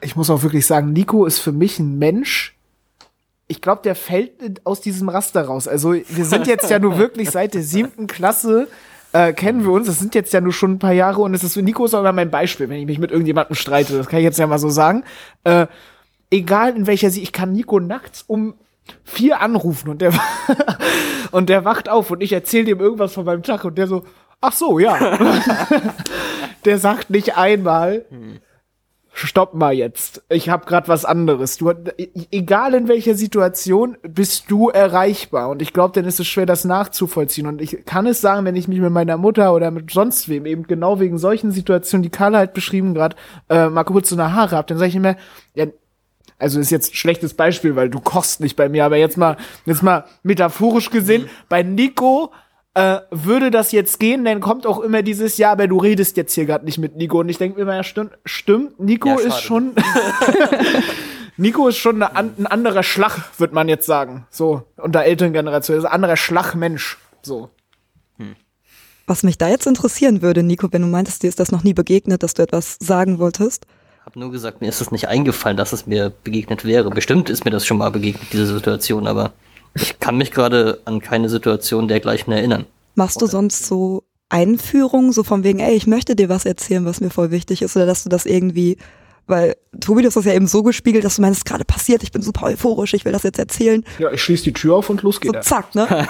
Ich 0.00 0.16
muss 0.16 0.28
auch 0.28 0.42
wirklich 0.42 0.66
sagen, 0.66 0.92
Nico 0.92 1.24
ist 1.24 1.38
für 1.38 1.52
mich 1.52 1.78
ein 1.78 1.98
Mensch. 1.98 2.58
Ich 3.46 3.62
glaube, 3.62 3.82
der 3.82 3.94
fällt 3.94 4.66
aus 4.66 4.80
diesem 4.80 5.08
Raster 5.08 5.42
raus. 5.42 5.68
Also, 5.68 5.92
wir 5.92 6.24
sind 6.24 6.48
jetzt 6.48 6.68
ja 6.68 6.80
nur 6.80 6.98
wirklich 6.98 7.30
seit 7.30 7.54
der 7.54 7.62
siebten 7.62 8.08
Klasse 8.08 8.66
äh, 9.12 9.32
kennen 9.32 9.64
wir 9.64 9.70
uns. 9.70 9.86
Das 9.86 9.98
sind 9.98 10.14
jetzt 10.14 10.32
ja 10.32 10.40
nur 10.40 10.52
schon 10.52 10.72
ein 10.72 10.78
paar 10.78 10.92
Jahre 10.92 11.22
und 11.22 11.32
es 11.32 11.44
ist 11.44 11.56
Nico 11.56 11.84
ist 11.84 11.94
auch 11.94 12.00
immer 12.00 12.12
mein 12.12 12.30
Beispiel, 12.30 12.68
wenn 12.68 12.80
ich 12.80 12.86
mich 12.86 12.98
mit 12.98 13.10
irgendjemandem 13.10 13.54
streite. 13.54 13.96
Das 13.96 14.08
kann 14.08 14.18
ich 14.18 14.24
jetzt 14.24 14.38
ja 14.38 14.46
mal 14.46 14.58
so 14.58 14.68
sagen. 14.68 15.04
Äh, 15.44 15.66
egal 16.30 16.76
in 16.76 16.86
welcher 16.86 17.10
sie, 17.10 17.22
ich 17.22 17.32
kann 17.32 17.52
Nico 17.52 17.80
nachts 17.80 18.24
um 18.26 18.54
vier 19.04 19.40
anrufen 19.40 19.88
und 19.88 20.02
der 20.02 20.12
und 21.30 21.48
der 21.48 21.64
wacht 21.64 21.88
auf 21.88 22.10
und 22.10 22.22
ich 22.22 22.32
erzähle 22.32 22.70
ihm 22.70 22.80
irgendwas 22.80 23.12
von 23.12 23.24
meinem 23.24 23.42
Tag 23.42 23.64
und 23.64 23.76
der 23.78 23.86
so, 23.86 24.04
Ach 24.40 24.52
so, 24.52 24.78
ja. 24.78 25.18
der 26.64 26.78
sagt 26.78 27.10
nicht 27.10 27.36
einmal, 27.36 28.04
stopp 29.12 29.54
mal 29.54 29.72
jetzt. 29.72 30.22
Ich 30.28 30.50
habe 30.50 30.66
gerade 30.66 30.88
was 30.88 31.04
anderes. 31.04 31.56
Du, 31.56 31.72
egal 32.30 32.74
in 32.74 32.86
welcher 32.86 33.14
Situation, 33.14 33.96
bist 34.02 34.50
du 34.50 34.68
erreichbar. 34.68 35.48
Und 35.48 35.62
ich 35.62 35.72
glaube, 35.72 35.94
dann 35.94 36.04
ist 36.04 36.20
es 36.20 36.26
schwer, 36.26 36.44
das 36.44 36.64
nachzuvollziehen. 36.64 37.46
Und 37.46 37.62
ich 37.62 37.84
kann 37.86 38.06
es 38.06 38.20
sagen, 38.20 38.44
wenn 38.44 38.56
ich 38.56 38.68
mich 38.68 38.78
mit 38.78 38.92
meiner 38.92 39.16
Mutter 39.16 39.54
oder 39.54 39.70
mit 39.70 39.90
sonst 39.90 40.28
wem, 40.28 40.44
eben 40.44 40.64
genau 40.64 41.00
wegen 41.00 41.18
solchen 41.18 41.50
Situationen, 41.50 42.02
die 42.02 42.10
Karl 42.10 42.36
halt 42.36 42.52
beschrieben 42.52 42.94
gerade, 42.94 43.16
äh, 43.48 43.68
mal 43.68 43.84
kurz 43.84 44.10
so 44.10 44.16
eine 44.16 44.34
Haare 44.34 44.56
hab, 44.56 44.66
dann 44.66 44.78
sage 44.78 44.90
ich 44.90 44.96
immer, 44.96 45.16
ja, 45.54 45.66
also 46.38 46.60
ist 46.60 46.70
jetzt 46.70 46.92
ein 46.92 46.96
schlechtes 46.96 47.34
Beispiel, 47.34 47.76
weil 47.76 47.88
du 47.88 48.00
kochst 48.00 48.40
nicht 48.40 48.56
bei 48.56 48.68
mir, 48.68 48.84
aber 48.84 48.96
jetzt 48.96 49.16
mal, 49.16 49.36
jetzt 49.64 49.82
mal 49.82 50.04
metaphorisch 50.22 50.90
gesehen, 50.90 51.22
mhm. 51.22 51.28
bei 51.48 51.62
Nico 51.62 52.32
äh, 52.74 53.00
würde 53.10 53.50
das 53.50 53.72
jetzt 53.72 53.98
gehen, 53.98 54.26
dann 54.26 54.40
kommt 54.40 54.66
auch 54.66 54.80
immer 54.80 55.02
dieses 55.02 55.38
Ja, 55.38 55.52
aber 55.52 55.66
du 55.66 55.78
redest 55.78 56.18
jetzt 56.18 56.34
hier 56.34 56.44
gerade 56.44 56.66
nicht 56.66 56.76
mit 56.76 56.94
Nico. 56.94 57.20
Und 57.20 57.30
ich 57.30 57.38
denke 57.38 57.56
mir 57.56 57.62
immer, 57.62 57.76
ja, 57.76 57.82
stimmt, 57.82 58.18
stimmt. 58.26 58.78
Nico 58.78 59.08
ja, 59.08 59.16
ist 59.16 59.40
schon. 59.40 59.72
Nico 61.38 61.68
ist 61.68 61.78
schon 61.78 62.02
eine, 62.02 62.14
ein 62.14 62.46
anderer 62.46 62.82
Schlag, 62.82 63.18
wird 63.38 63.52
man 63.52 63.68
jetzt 63.68 63.86
sagen. 63.86 64.26
So, 64.30 64.64
unter 64.76 65.04
älteren 65.04 65.32
Generationen. 65.32 65.80
Ist 65.80 65.86
ein 65.86 65.92
anderer 65.92 66.16
Schlagmensch. 66.16 66.98
So. 67.22 67.50
Hm. 68.18 68.36
Was 69.06 69.22
mich 69.22 69.38
da 69.38 69.48
jetzt 69.48 69.66
interessieren 69.66 70.20
würde, 70.20 70.42
Nico, 70.42 70.68
wenn 70.70 70.82
du 70.82 70.88
meintest, 70.88 71.22
dir 71.22 71.28
ist 71.28 71.40
das 71.40 71.52
noch 71.52 71.64
nie 71.64 71.74
begegnet, 71.74 72.22
dass 72.22 72.34
du 72.34 72.42
etwas 72.42 72.76
sagen 72.80 73.18
wolltest. 73.18 73.66
Hab 74.06 74.14
nur 74.14 74.30
gesagt, 74.30 74.60
mir 74.60 74.68
ist 74.68 74.80
es 74.80 74.92
nicht 74.92 75.08
eingefallen, 75.08 75.56
dass 75.56 75.72
es 75.72 75.88
mir 75.88 76.12
begegnet 76.22 76.64
wäre. 76.64 76.90
Bestimmt 76.90 77.28
ist 77.28 77.44
mir 77.44 77.50
das 77.50 77.66
schon 77.66 77.78
mal 77.78 77.90
begegnet, 77.90 78.28
diese 78.32 78.46
Situation, 78.46 79.08
aber 79.08 79.32
ich 79.74 79.98
kann 79.98 80.16
mich 80.16 80.30
gerade 80.30 80.80
an 80.84 81.00
keine 81.00 81.28
Situation 81.28 81.88
dergleichen 81.88 82.32
erinnern. 82.32 82.66
Machst 82.94 83.20
du 83.20 83.26
sonst 83.26 83.66
so 83.66 84.04
Einführungen, 84.28 85.10
so 85.10 85.24
von 85.24 85.42
wegen, 85.42 85.58
ey, 85.58 85.74
ich 85.74 85.88
möchte 85.88 86.14
dir 86.14 86.28
was 86.28 86.46
erzählen, 86.46 86.84
was 86.84 87.00
mir 87.00 87.10
voll 87.10 87.32
wichtig 87.32 87.62
ist, 87.62 87.74
oder 87.74 87.84
dass 87.84 88.04
du 88.04 88.08
das 88.08 88.26
irgendwie, 88.26 88.76
weil 89.26 89.56
Tobi, 89.80 90.02
du 90.02 90.06
hast 90.06 90.16
das 90.16 90.24
ja 90.24 90.34
eben 90.34 90.46
so 90.46 90.62
gespiegelt, 90.62 91.04
dass 91.04 91.16
du 91.16 91.22
meinst, 91.22 91.44
gerade 91.44 91.64
passiert, 91.64 92.04
ich 92.04 92.12
bin 92.12 92.22
super 92.22 92.46
euphorisch, 92.46 92.94
ich 92.94 93.04
will 93.04 93.12
das 93.12 93.24
jetzt 93.24 93.40
erzählen. 93.40 93.84
Ja, 93.98 94.12
ich 94.12 94.22
schließe 94.22 94.44
die 94.44 94.52
Tür 94.52 94.76
auf 94.76 94.88
und 94.88 95.02
los 95.02 95.20
geht's. 95.20 95.48
So, 95.48 95.56
zack, 95.56 95.74
ne? 95.74 96.08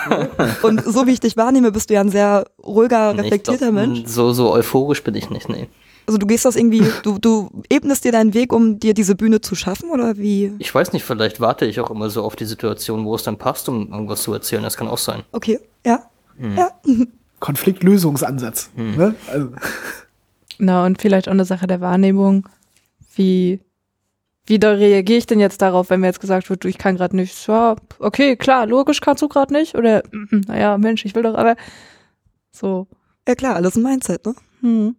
und 0.63 0.85
so 0.85 1.07
wie 1.07 1.13
ich 1.13 1.21
dich 1.21 1.39
wahrnehme, 1.39 1.73
bist 1.73 1.89
du 1.89 1.95
ja 1.95 2.03
ein 2.03 2.11
sehr 2.11 2.45
ruhiger, 2.63 3.17
reflektierter 3.17 3.73
glaub, 3.73 3.87
Mensch. 3.87 4.03
So, 4.05 4.35
so 4.35 4.53
euphorisch 4.53 5.03
bin 5.03 5.15
ich 5.15 5.31
nicht, 5.31 5.49
nee. 5.49 5.69
Also 6.07 6.19
du 6.19 6.27
gehst 6.27 6.45
das 6.45 6.57
irgendwie, 6.57 6.83
du, 7.03 7.19
du 7.19 7.51
ebnest 7.69 8.05
dir 8.05 8.13
deinen 8.13 8.35
Weg, 8.35 8.53
um 8.53 8.79
dir 8.79 8.95
diese 8.95 9.15
Bühne 9.15 9.41
zu 9.41 9.55
schaffen 9.55 9.91
oder 9.91 10.17
wie? 10.17 10.53
Ich 10.59 10.75
weiß 10.75 10.93
nicht, 10.93 11.05
vielleicht 11.05 11.41
warte 11.41 11.67
ich 11.67 11.81
auch 11.81 11.91
immer 11.91 12.11
so 12.11 12.23
auf 12.23 12.37
die 12.37 12.45
Situation, 12.45 13.05
wo 13.05 13.15
es 13.15 13.25
dann 13.25 13.39
passt, 13.39 13.69
um 13.69 13.91
irgendwas 13.91 14.23
zu 14.23 14.33
erzählen. 14.33 14.63
Das 14.63 14.77
kann 14.77 14.89
auch 14.89 14.99
sein. 14.99 15.23
Okay, 15.33 15.61
ja. 15.85 16.09
Hm. 16.39 16.57
Ja. 16.57 16.71
Konfliktlösungsansatz. 17.41 18.71
Hm. 18.77 18.97
Ne? 18.97 19.15
Also. 19.31 19.51
Na, 20.59 20.87
und 20.87 21.03
vielleicht 21.03 21.29
auch 21.29 21.33
eine 21.33 21.45
Sache 21.45 21.67
der 21.67 21.81
Wahrnehmung. 21.81 22.49
Wie, 23.15 23.61
wie 24.47 24.59
da 24.59 24.71
reagiere 24.71 25.19
ich 25.19 25.27
denn 25.27 25.41
jetzt 25.41 25.61
darauf, 25.61 25.91
wenn 25.91 26.01
mir 26.01 26.07
jetzt 26.07 26.21
gesagt 26.21 26.49
wird, 26.49 26.65
du, 26.65 26.69
ich 26.69 26.79
kann 26.79 26.97
gerade 26.97 27.17
nicht? 27.17 27.47
Ja, 27.47 27.77
okay, 27.99 28.37
klar, 28.37 28.67
logisch 28.67 29.01
kannst 29.01 29.23
du 29.23 29.29
gerade 29.29 29.53
nicht. 29.53 29.75
Oder, 29.75 30.03
naja, 30.31 30.79
Mensch, 30.79 31.05
ich 31.05 31.15
will 31.15 31.25
doch 31.25 31.35
aber 31.35 31.57
so. 32.53 32.87
Ja 33.29 33.35
klar, 33.35 33.57
alles 33.57 33.77
ein 33.77 33.83
Mindset, 33.83 34.25
ne? 34.25 34.35
Hm 34.61 34.97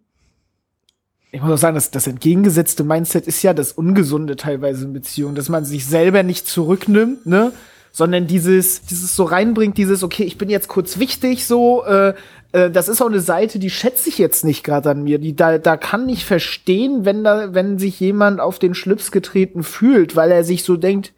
ich 1.37 1.43
muss 1.43 1.53
auch 1.53 1.57
sagen, 1.61 1.75
dass 1.75 1.91
das 1.91 2.07
entgegengesetzte 2.07 2.83
Mindset 2.83 3.27
ist 3.27 3.43
ja 3.43 3.53
das 3.53 3.71
Ungesunde 3.71 4.37
teilweise 4.37 4.85
in 4.85 4.93
Beziehungen, 4.93 5.35
dass 5.35 5.49
man 5.49 5.65
sich 5.65 5.85
selber 5.85 6.23
nicht 6.23 6.47
zurücknimmt, 6.47 7.27
ne? 7.27 7.51
Sondern 7.91 8.25
dieses, 8.25 8.81
dieses 8.81 9.15
so 9.15 9.23
reinbringt, 9.23 9.77
dieses, 9.77 10.01
okay, 10.01 10.23
ich 10.23 10.39
bin 10.39 10.49
jetzt 10.49 10.67
kurz 10.67 10.97
wichtig, 10.97 11.45
so, 11.45 11.85
äh, 11.85 12.15
äh, 12.53 12.71
das 12.71 12.89
ist 12.89 13.03
auch 13.03 13.07
eine 13.07 13.19
Seite, 13.19 13.59
die 13.59 13.69
schätze 13.69 14.09
ich 14.09 14.17
jetzt 14.17 14.45
nicht 14.45 14.63
gerade 14.63 14.89
an 14.89 15.03
mir. 15.03 15.19
Die, 15.19 15.35
da, 15.35 15.59
da 15.59 15.77
kann 15.77 16.09
ich 16.09 16.25
verstehen, 16.25 17.05
wenn 17.05 17.23
da, 17.23 17.53
wenn 17.53 17.77
sich 17.77 17.99
jemand 17.99 18.39
auf 18.39 18.57
den 18.57 18.73
Schlips 18.73 19.11
getreten 19.11 19.61
fühlt, 19.61 20.15
weil 20.15 20.31
er 20.31 20.43
sich 20.43 20.63
so 20.63 20.75
denkt, 20.75 21.13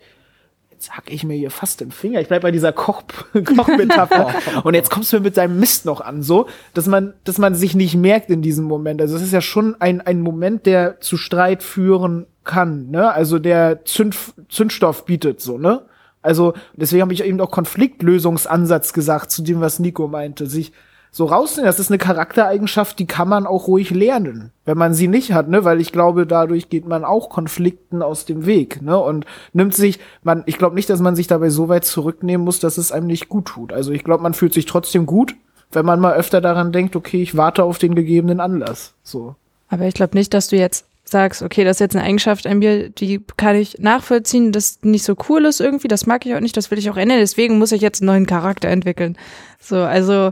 jetzt 0.79 0.95
hack 0.95 1.11
ich 1.11 1.25
mir 1.25 1.33
hier 1.33 1.51
fast 1.51 1.81
den 1.81 1.91
Finger. 1.91 2.21
Ich 2.21 2.29
bleib 2.29 2.41
bei 2.41 2.51
dieser 2.51 2.71
Koch 2.71 3.03
Kochmetapher. 3.33 4.33
und 4.63 4.73
jetzt 4.75 4.89
kommst 4.89 5.11
du 5.11 5.17
mir 5.17 5.23
mit 5.23 5.35
deinem 5.35 5.59
Mist 5.59 5.85
noch 5.85 5.99
an, 5.99 6.23
so, 6.23 6.47
dass 6.73 6.87
man, 6.87 7.13
dass 7.25 7.37
man 7.37 7.53
sich 7.53 7.75
nicht 7.75 7.95
merkt 7.95 8.29
in 8.29 8.41
diesem 8.41 8.63
Moment. 8.63 9.01
Also 9.01 9.17
es 9.17 9.21
ist 9.21 9.33
ja 9.33 9.41
schon 9.41 9.75
ein, 9.81 9.99
ein 9.99 10.21
Moment, 10.21 10.65
der 10.65 11.01
zu 11.01 11.17
Streit 11.17 11.63
führen 11.63 12.27
kann, 12.45 12.89
ne? 12.89 13.11
Also 13.11 13.39
der 13.39 13.83
Zünd, 13.83 14.15
Zündstoff 14.47 15.03
bietet, 15.03 15.41
so, 15.41 15.57
ne? 15.57 15.81
Also 16.21 16.53
deswegen 16.73 17.01
habe 17.01 17.13
ich 17.13 17.25
eben 17.25 17.41
auch 17.41 17.51
Konfliktlösungsansatz 17.51 18.93
gesagt 18.93 19.31
zu 19.31 19.41
dem, 19.41 19.59
was 19.59 19.79
Nico 19.79 20.07
meinte, 20.07 20.47
sich 20.47 20.71
so 21.11 21.25
rausnehmen. 21.25 21.67
Das 21.67 21.79
ist 21.79 21.89
eine 21.89 21.97
Charaktereigenschaft, 21.97 22.99
die 22.99 23.07
kann 23.07 23.27
man 23.27 23.47
auch 23.47 23.67
ruhig 23.67 23.91
lernen, 23.91 24.51
wenn 24.65 24.77
man 24.77 24.93
sie 24.93 25.07
nicht 25.07 25.33
hat, 25.33 25.49
ne? 25.49 25.63
Weil 25.63 25.81
ich 25.81 25.91
glaube, 25.91 26.27
dadurch 26.27 26.69
geht 26.69 26.87
man 26.87 27.03
auch 27.03 27.29
Konflikten 27.29 28.01
aus 28.01 28.25
dem 28.25 28.45
Weg, 28.45 28.81
ne? 28.81 28.97
Und 28.97 29.25
nimmt 29.53 29.73
sich, 29.73 29.99
man, 30.23 30.43
ich 30.45 30.57
glaube 30.57 30.75
nicht, 30.75 30.89
dass 30.89 30.99
man 30.99 31.15
sich 31.15 31.27
dabei 31.27 31.49
so 31.49 31.69
weit 31.69 31.85
zurücknehmen 31.85 32.45
muss, 32.45 32.59
dass 32.59 32.77
es 32.77 32.91
einem 32.91 33.07
nicht 33.07 33.29
gut 33.29 33.45
tut. 33.45 33.73
Also 33.73 33.91
ich 33.91 34.03
glaube, 34.03 34.23
man 34.23 34.33
fühlt 34.33 34.53
sich 34.53 34.65
trotzdem 34.65 35.05
gut, 35.05 35.35
wenn 35.71 35.85
man 35.85 35.99
mal 35.99 36.15
öfter 36.15 36.41
daran 36.41 36.71
denkt, 36.71 36.95
okay, 36.95 37.21
ich 37.21 37.37
warte 37.37 37.63
auf 37.63 37.77
den 37.77 37.95
gegebenen 37.95 38.39
Anlass. 38.39 38.93
So. 39.03 39.35
Aber 39.69 39.85
ich 39.85 39.93
glaube 39.93 40.17
nicht, 40.17 40.33
dass 40.33 40.47
du 40.47 40.55
jetzt 40.55 40.85
sagst, 41.03 41.41
okay, 41.41 41.63
das 41.63 41.77
ist 41.77 41.81
jetzt 41.81 41.95
eine 41.95 42.05
Eigenschaft 42.05 42.45
an 42.45 42.59
mir, 42.59 42.89
die 42.89 43.21
kann 43.37 43.55
ich 43.55 43.79
nachvollziehen, 43.79 44.51
das 44.51 44.79
nicht 44.83 45.03
so 45.03 45.15
cool 45.27 45.45
ist 45.45 45.59
irgendwie, 45.59 45.87
das 45.87 46.05
mag 46.05 46.25
ich 46.25 46.35
auch 46.35 46.39
nicht, 46.39 46.55
das 46.55 46.69
will 46.69 46.77
ich 46.77 46.89
auch 46.89 46.97
ändern, 46.97 47.19
deswegen 47.19 47.57
muss 47.57 47.71
ich 47.71 47.81
jetzt 47.81 48.01
einen 48.01 48.07
neuen 48.07 48.25
Charakter 48.27 48.69
entwickeln. 48.69 49.17
So, 49.59 49.77
also 49.77 50.31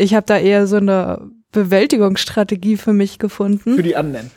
ich 0.00 0.14
habe 0.14 0.26
da 0.26 0.38
eher 0.38 0.66
so 0.66 0.76
eine 0.76 1.30
Bewältigungsstrategie 1.52 2.76
für 2.76 2.92
mich 2.92 3.18
gefunden. 3.18 3.76
Für 3.76 3.82
die 3.82 3.96
anderen. 3.96 4.30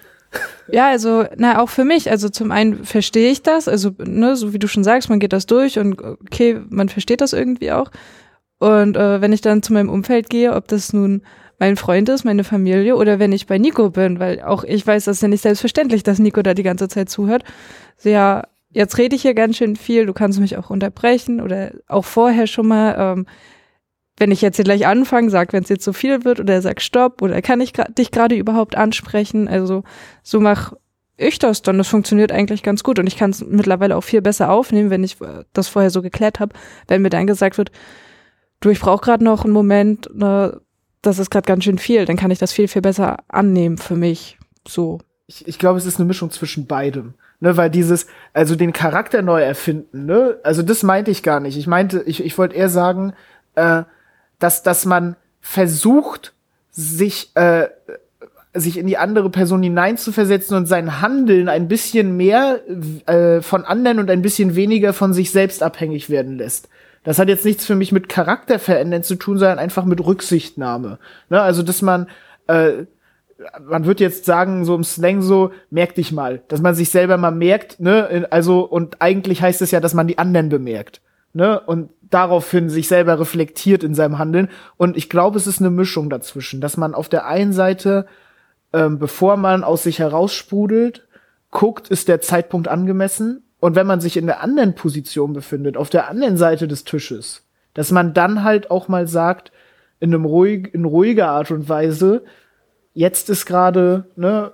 Ja, 0.71 0.89
also, 0.89 1.25
na, 1.37 1.61
auch 1.61 1.69
für 1.69 1.83
mich. 1.83 2.09
Also 2.09 2.29
zum 2.29 2.51
einen 2.51 2.85
verstehe 2.85 3.31
ich 3.31 3.43
das, 3.43 3.67
also, 3.67 3.91
ne, 3.99 4.35
so 4.35 4.53
wie 4.53 4.59
du 4.59 4.67
schon 4.67 4.83
sagst, 4.83 5.09
man 5.09 5.19
geht 5.19 5.33
das 5.33 5.45
durch 5.45 5.77
und 5.77 6.01
okay, 6.01 6.59
man 6.69 6.89
versteht 6.89 7.21
das 7.21 7.33
irgendwie 7.33 7.71
auch. 7.71 7.91
Und 8.59 8.97
äh, 8.97 9.21
wenn 9.21 9.33
ich 9.33 9.41
dann 9.41 9.61
zu 9.61 9.73
meinem 9.73 9.89
Umfeld 9.89 10.29
gehe, 10.29 10.53
ob 10.53 10.67
das 10.67 10.93
nun 10.93 11.21
mein 11.59 11.75
Freund 11.75 12.09
ist, 12.09 12.23
meine 12.23 12.43
Familie 12.43 12.95
oder 12.95 13.19
wenn 13.19 13.31
ich 13.31 13.45
bei 13.45 13.57
Nico 13.57 13.89
bin, 13.89 14.19
weil 14.19 14.41
auch 14.41 14.63
ich 14.63 14.87
weiß, 14.87 15.05
das 15.05 15.17
ist 15.17 15.21
ja 15.21 15.27
nicht 15.27 15.41
selbstverständlich, 15.41 16.03
dass 16.03 16.19
Nico 16.19 16.41
da 16.41 16.53
die 16.53 16.63
ganze 16.63 16.87
Zeit 16.87 17.09
zuhört. 17.09 17.43
So, 17.97 18.09
ja, 18.09 18.43
jetzt 18.71 18.97
rede 18.97 19.15
ich 19.15 19.21
hier 19.21 19.33
ganz 19.33 19.57
schön 19.57 19.75
viel, 19.75 20.05
du 20.05 20.13
kannst 20.13 20.39
mich 20.39 20.57
auch 20.57 20.69
unterbrechen 20.69 21.41
oder 21.41 21.71
auch 21.87 22.05
vorher 22.05 22.47
schon 22.47 22.67
mal. 22.67 22.95
Ähm, 22.97 23.25
wenn 24.17 24.31
ich 24.31 24.41
jetzt 24.41 24.57
hier 24.57 24.65
gleich 24.65 24.85
anfange, 24.85 25.29
sag, 25.29 25.53
wenn 25.53 25.63
es 25.63 25.69
jetzt 25.69 25.83
so 25.83 25.93
viel 25.93 26.23
wird, 26.23 26.39
oder 26.39 26.61
sag 26.61 26.81
Stopp, 26.81 27.21
oder 27.21 27.41
kann 27.41 27.61
ich 27.61 27.73
dich 27.97 28.11
gerade 28.11 28.35
überhaupt 28.35 28.75
ansprechen? 28.75 29.47
Also 29.47 29.83
so 30.21 30.39
mach 30.39 30.73
ich 31.17 31.39
das 31.39 31.61
dann. 31.61 31.77
Das 31.77 31.87
funktioniert 31.87 32.31
eigentlich 32.31 32.63
ganz 32.63 32.83
gut 32.83 32.99
und 32.99 33.07
ich 33.07 33.17
kann 33.17 33.31
es 33.31 33.43
mittlerweile 33.43 33.95
auch 33.95 34.03
viel 34.03 34.21
besser 34.21 34.51
aufnehmen, 34.51 34.89
wenn 34.89 35.03
ich 35.03 35.17
das 35.53 35.67
vorher 35.67 35.89
so 35.89 36.01
geklärt 36.01 36.39
habe. 36.39 36.53
Wenn 36.87 37.01
mir 37.01 37.09
dann 37.09 37.27
gesagt 37.27 37.57
wird, 37.57 37.71
du, 38.59 38.69
ich 38.69 38.79
brauche 38.79 39.03
gerade 39.03 39.23
noch 39.23 39.43
einen 39.43 39.53
Moment, 39.53 40.09
ne, 40.13 40.61
das 41.01 41.19
ist 41.19 41.29
gerade 41.29 41.45
ganz 41.45 41.63
schön 41.63 41.77
viel, 41.77 42.05
dann 42.05 42.17
kann 42.17 42.31
ich 42.31 42.39
das 42.39 42.53
viel, 42.53 42.67
viel 42.67 42.81
besser 42.81 43.17
annehmen 43.27 43.77
für 43.77 43.95
mich. 43.95 44.37
So. 44.67 44.99
Ich, 45.27 45.47
ich 45.47 45.59
glaube, 45.59 45.77
es 45.77 45.85
ist 45.85 45.99
eine 45.99 46.07
Mischung 46.07 46.31
zwischen 46.31 46.67
beidem. 46.67 47.15
Ne, 47.39 47.57
weil 47.57 47.69
dieses, 47.69 48.07
also 48.31 48.55
den 48.55 48.71
Charakter 48.71 49.21
neu 49.21 49.41
erfinden, 49.41 50.05
ne, 50.05 50.37
also 50.43 50.61
das 50.61 50.81
meinte 50.81 51.11
ich 51.11 51.23
gar 51.23 51.41
nicht. 51.41 51.57
Ich 51.57 51.67
meinte, 51.67 52.01
ich, 52.05 52.23
ich 52.23 52.37
wollte 52.37 52.55
eher 52.55 52.69
sagen, 52.69 53.13
äh, 53.55 53.83
dass, 54.43 54.61
dass 54.61 54.85
man 54.85 55.15
versucht, 55.39 56.33
sich, 56.69 57.31
äh, 57.35 57.67
sich 58.53 58.77
in 58.77 58.87
die 58.87 58.97
andere 58.97 59.29
Person 59.29 59.63
hineinzuversetzen 59.63 60.57
und 60.57 60.65
sein 60.65 61.01
Handeln 61.01 61.47
ein 61.47 61.67
bisschen 61.67 62.17
mehr 62.17 62.59
äh, 63.07 63.41
von 63.41 63.63
anderen 63.63 63.99
und 63.99 64.11
ein 64.11 64.21
bisschen 64.21 64.55
weniger 64.55 64.91
von 64.91 65.13
sich 65.13 65.31
selbst 65.31 65.63
abhängig 65.63 66.09
werden 66.09 66.37
lässt. 66.37 66.67
Das 67.03 67.19
hat 67.19 67.29
jetzt 67.29 67.45
nichts 67.45 67.65
für 67.65 67.75
mich 67.75 67.91
mit 67.91 68.09
Charakterverändern 68.09 69.03
zu 69.03 69.15
tun, 69.15 69.37
sondern 69.37 69.59
einfach 69.59 69.85
mit 69.85 70.05
Rücksichtnahme. 70.05 70.99
Ne? 71.29 71.41
Also, 71.41 71.63
dass 71.63 71.81
man, 71.81 72.07
äh, 72.47 72.85
man 73.65 73.85
wird 73.85 73.99
jetzt 73.99 74.25
sagen, 74.25 74.65
so 74.65 74.75
im 74.75 74.83
Slang 74.83 75.21
so, 75.21 75.51
merk 75.69 75.95
dich 75.95 76.11
mal, 76.11 76.41
dass 76.49 76.61
man 76.61 76.75
sich 76.75 76.89
selber 76.89 77.17
mal 77.17 77.31
merkt, 77.31 77.79
ne, 77.79 78.27
also, 78.29 78.61
und 78.61 79.01
eigentlich 79.01 79.41
heißt 79.41 79.61
es 79.61 79.71
ja, 79.71 79.79
dass 79.79 79.93
man 79.93 80.07
die 80.07 80.17
anderen 80.17 80.49
bemerkt, 80.49 81.01
ne, 81.33 81.59
und 81.59 81.89
daraufhin 82.13 82.69
sich 82.69 82.87
selber 82.87 83.19
reflektiert 83.19 83.83
in 83.83 83.95
seinem 83.95 84.19
Handeln. 84.19 84.49
Und 84.77 84.97
ich 84.97 85.09
glaube, 85.09 85.37
es 85.37 85.47
ist 85.47 85.59
eine 85.59 85.69
Mischung 85.69 86.09
dazwischen, 86.09 86.61
dass 86.61 86.77
man 86.77 86.93
auf 86.93 87.09
der 87.09 87.25
einen 87.25 87.53
Seite 87.53 88.05
ähm, 88.73 88.97
bevor 88.97 89.37
man 89.37 89.63
aus 89.63 89.83
sich 89.83 89.99
heraussprudelt, 89.99 91.07
guckt, 91.51 91.89
ist 91.89 92.07
der 92.07 92.19
Zeitpunkt 92.19 92.67
angemessen. 92.67 93.43
Und 93.59 93.75
wenn 93.75 93.87
man 93.87 94.01
sich 94.01 94.17
in 94.17 94.25
der 94.25 94.41
anderen 94.41 94.75
Position 94.75 95.31
befindet, 95.31 95.77
auf 95.77 95.89
der 95.89 96.09
anderen 96.09 96.35
Seite 96.35 96.67
des 96.67 96.83
Tisches, 96.83 97.47
dass 97.75 97.91
man 97.91 98.13
dann 98.13 98.43
halt 98.43 98.71
auch 98.71 98.87
mal 98.87 99.07
sagt, 99.07 99.51
in 99.99 100.13
einem 100.13 100.25
ruhig, 100.25 100.73
in 100.73 100.83
ruhiger 100.83 101.29
Art 101.29 101.51
und 101.51 101.69
Weise, 101.69 102.23
jetzt 102.93 103.29
ist 103.29 103.45
gerade, 103.45 104.07
ne, 104.15 104.51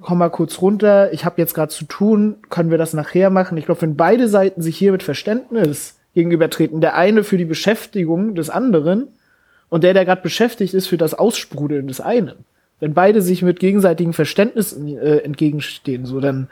komm 0.00 0.18
mal 0.18 0.30
kurz 0.30 0.62
runter, 0.62 1.12
ich 1.12 1.24
habe 1.24 1.40
jetzt 1.40 1.52
gerade 1.52 1.72
zu 1.72 1.84
tun, 1.84 2.36
können 2.48 2.70
wir 2.70 2.78
das 2.78 2.94
nachher 2.94 3.28
machen? 3.28 3.58
Ich 3.58 3.66
glaube, 3.66 3.82
wenn 3.82 3.96
beide 3.96 4.28
Seiten 4.28 4.62
sich 4.62 4.78
hier 4.78 4.92
mit 4.92 5.02
Verständnis 5.02 5.97
gegenübertreten, 6.14 6.80
der 6.80 6.96
eine 6.96 7.24
für 7.24 7.38
die 7.38 7.44
Beschäftigung 7.44 8.34
des 8.34 8.50
anderen 8.50 9.08
und 9.68 9.84
der, 9.84 9.94
der 9.94 10.04
gerade 10.04 10.22
beschäftigt 10.22 10.74
ist, 10.74 10.86
für 10.86 10.98
das 10.98 11.14
Aussprudeln 11.14 11.88
des 11.88 12.00
einen, 12.00 12.44
wenn 12.80 12.94
beide 12.94 13.22
sich 13.22 13.42
mit 13.42 13.60
gegenseitigem 13.60 14.12
Verständnis 14.12 14.72
äh, 14.72 15.18
entgegenstehen, 15.18 16.06
so 16.06 16.20
dann 16.20 16.48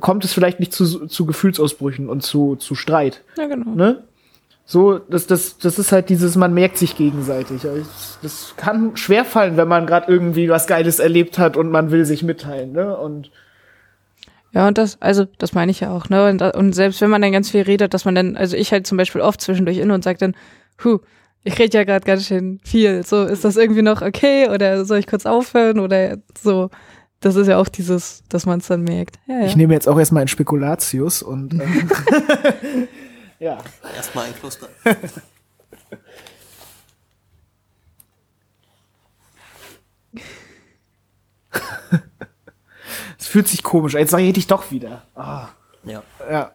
kommt 0.00 0.24
es 0.24 0.32
vielleicht 0.32 0.58
nicht 0.58 0.72
zu, 0.72 1.06
zu 1.06 1.26
Gefühlsausbrüchen 1.26 2.08
und 2.08 2.22
zu, 2.22 2.56
zu 2.56 2.74
Streit. 2.74 3.22
Ja, 3.36 3.46
genau. 3.46 3.74
Ne? 3.74 4.02
So, 4.64 4.98
das, 4.98 5.26
das, 5.26 5.58
das 5.58 5.78
ist 5.78 5.92
halt 5.92 6.08
dieses, 6.08 6.36
man 6.36 6.54
merkt 6.54 6.78
sich 6.78 6.96
gegenseitig. 6.96 7.62
Das 8.22 8.54
kann 8.56 8.96
schwerfallen, 8.96 9.56
wenn 9.56 9.68
man 9.68 9.86
gerade 9.86 10.10
irgendwie 10.10 10.48
was 10.48 10.66
Geiles 10.66 10.98
erlebt 10.98 11.38
hat 11.38 11.56
und 11.56 11.70
man 11.70 11.90
will 11.90 12.04
sich 12.04 12.22
mitteilen, 12.22 12.72
ne? 12.72 12.96
Und 12.96 13.30
ja, 14.52 14.68
und 14.68 14.76
das, 14.76 15.00
also, 15.00 15.24
das 15.38 15.54
meine 15.54 15.70
ich 15.70 15.80
ja 15.80 15.90
auch, 15.90 16.10
ne? 16.10 16.28
Und, 16.28 16.42
und 16.42 16.74
selbst 16.74 17.00
wenn 17.00 17.10
man 17.10 17.22
dann 17.22 17.32
ganz 17.32 17.50
viel 17.50 17.62
redet, 17.62 17.94
dass 17.94 18.04
man 18.04 18.14
dann, 18.14 18.36
also 18.36 18.56
ich 18.56 18.72
halt 18.72 18.86
zum 18.86 18.98
Beispiel 18.98 19.22
oft 19.22 19.40
zwischendurch 19.40 19.78
inne 19.78 19.94
und 19.94 20.04
sagt 20.04 20.20
dann, 20.20 20.34
huh, 20.84 20.98
ich 21.42 21.58
rede 21.58 21.78
ja 21.78 21.84
gerade 21.84 22.04
ganz 22.04 22.26
schön 22.26 22.60
viel. 22.62 23.04
So, 23.04 23.24
ist 23.24 23.44
das 23.44 23.56
irgendwie 23.56 23.82
noch 23.82 24.02
okay 24.02 24.48
oder 24.48 24.84
soll 24.84 24.98
ich 24.98 25.06
kurz 25.06 25.26
aufhören 25.26 25.80
oder 25.80 26.18
so? 26.40 26.70
Das 27.20 27.36
ist 27.36 27.46
ja 27.46 27.58
auch 27.58 27.68
dieses, 27.68 28.24
dass 28.28 28.46
man 28.46 28.60
es 28.60 28.66
dann 28.66 28.82
merkt. 28.82 29.16
Ja, 29.26 29.40
ja. 29.40 29.46
Ich 29.46 29.56
nehme 29.56 29.72
jetzt 29.72 29.88
auch 29.88 29.98
erstmal 29.98 30.22
ein 30.22 30.28
Spekulatius 30.28 31.22
und 31.22 31.54
ähm, 31.54 31.60
ja. 33.38 33.58
Erstmal 33.96 34.26
ein 34.26 34.34
Kloster. 34.34 34.68
Es 43.22 43.28
fühlt 43.28 43.46
sich 43.46 43.62
komisch. 43.62 43.94
Jetzt 43.94 44.14
rede 44.14 44.36
ich 44.36 44.48
doch 44.48 44.72
wieder. 44.72 45.04
Ah. 45.14 45.46
Ja. 45.84 46.02
Ja. 46.28 46.50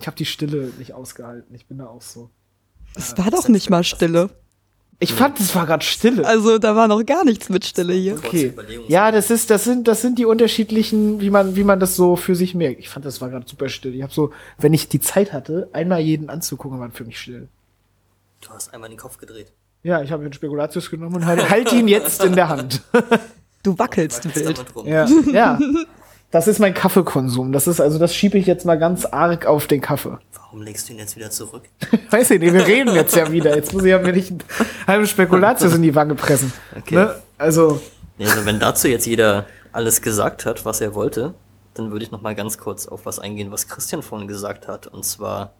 Ich 0.00 0.06
habe 0.06 0.16
die 0.16 0.24
Stille 0.24 0.72
nicht 0.78 0.94
ausgehalten. 0.94 1.54
Ich 1.54 1.66
bin 1.66 1.76
da 1.76 1.88
auch 1.88 2.00
so. 2.00 2.30
Es 2.94 3.18
war 3.18 3.30
doch 3.30 3.46
nicht 3.48 3.68
mal 3.68 3.84
Stille. 3.84 4.30
Ich 4.98 5.12
fand, 5.12 5.38
es 5.38 5.54
war 5.54 5.66
gerade 5.66 5.84
Stille. 5.84 6.26
Also 6.26 6.56
da 6.56 6.74
war 6.74 6.88
noch 6.88 7.04
gar 7.04 7.26
nichts 7.26 7.50
mit 7.50 7.66
Stille 7.66 7.92
hier. 7.92 8.14
Okay. 8.14 8.54
Ja, 8.88 9.12
das 9.12 9.30
ist, 9.30 9.50
das 9.50 9.64
sind, 9.64 9.88
das 9.88 10.00
sind 10.00 10.18
die 10.18 10.24
unterschiedlichen, 10.24 11.20
wie 11.20 11.28
man, 11.28 11.54
wie 11.54 11.64
man 11.64 11.80
das 11.80 11.96
so 11.96 12.16
für 12.16 12.34
sich 12.34 12.54
merkt. 12.54 12.80
Ich 12.80 12.88
fand, 12.88 13.04
das 13.04 13.20
war 13.20 13.28
gerade 13.28 13.46
super 13.46 13.68
still. 13.68 13.94
Ich 13.94 14.02
habe 14.02 14.14
so, 14.14 14.30
wenn 14.56 14.72
ich 14.72 14.88
die 14.88 15.00
Zeit 15.00 15.34
hatte, 15.34 15.68
einmal 15.74 16.00
jeden 16.00 16.30
anzugucken, 16.30 16.80
war 16.80 16.90
für 16.92 17.04
mich 17.04 17.20
still. 17.20 17.48
Du 18.40 18.48
hast 18.48 18.72
einmal 18.72 18.88
den 18.88 18.98
Kopf 18.98 19.18
gedreht. 19.18 19.52
Ja, 19.82 20.00
ich 20.00 20.12
habe 20.12 20.22
den 20.22 20.32
Spekulatius 20.32 20.88
genommen 20.88 21.16
und 21.16 21.26
halt, 21.26 21.50
halt 21.50 21.70
ihn 21.74 21.88
jetzt 21.88 22.24
in 22.24 22.34
der 22.34 22.48
Hand. 22.48 22.80
Du 23.62 23.78
wackelst 23.78 24.34
wild. 24.34 24.64
Ja, 24.84 25.06
ja. 25.32 25.58
Das 26.30 26.46
ist 26.46 26.60
mein 26.60 26.74
Kaffeekonsum. 26.74 27.52
Das 27.52 27.66
ist 27.66 27.80
also, 27.80 27.98
das 27.98 28.14
schiebe 28.14 28.38
ich 28.38 28.46
jetzt 28.46 28.64
mal 28.64 28.78
ganz 28.78 29.04
arg 29.04 29.46
auf 29.46 29.66
den 29.66 29.80
Kaffee. 29.80 30.18
Warum 30.34 30.62
legst 30.62 30.88
du 30.88 30.92
ihn 30.92 30.98
jetzt 30.98 31.16
wieder 31.16 31.30
zurück? 31.30 31.64
Weiß 32.10 32.30
ich 32.30 32.40
nicht, 32.40 32.52
wir 32.52 32.66
reden 32.66 32.94
jetzt 32.94 33.14
ja 33.16 33.30
wieder. 33.30 33.54
Jetzt 33.54 33.72
muss 33.72 33.82
ich 33.84 33.90
ja 33.90 33.98
mir 33.98 34.12
nicht 34.12 34.30
einen 34.30 34.42
halben 34.86 35.06
Spekulatius 35.06 35.74
in 35.74 35.82
die 35.82 35.94
Wange 35.94 36.14
pressen. 36.14 36.52
Okay. 36.76 36.94
Ne? 36.94 37.14
Also, 37.36 37.80
Ja, 38.18 38.30
also 38.30 38.46
wenn 38.46 38.60
dazu 38.60 38.88
jetzt 38.88 39.06
jeder 39.06 39.46
alles 39.72 40.02
gesagt 40.02 40.46
hat, 40.46 40.64
was 40.64 40.80
er 40.80 40.94
wollte, 40.94 41.34
dann 41.74 41.90
würde 41.90 42.04
ich 42.04 42.10
noch 42.10 42.22
mal 42.22 42.34
ganz 42.34 42.58
kurz 42.58 42.86
auf 42.86 43.06
was 43.06 43.18
eingehen, 43.18 43.50
was 43.50 43.68
Christian 43.68 44.02
vorhin 44.02 44.26
gesagt 44.26 44.66
hat, 44.68 44.86
und 44.86 45.04
zwar 45.04 45.52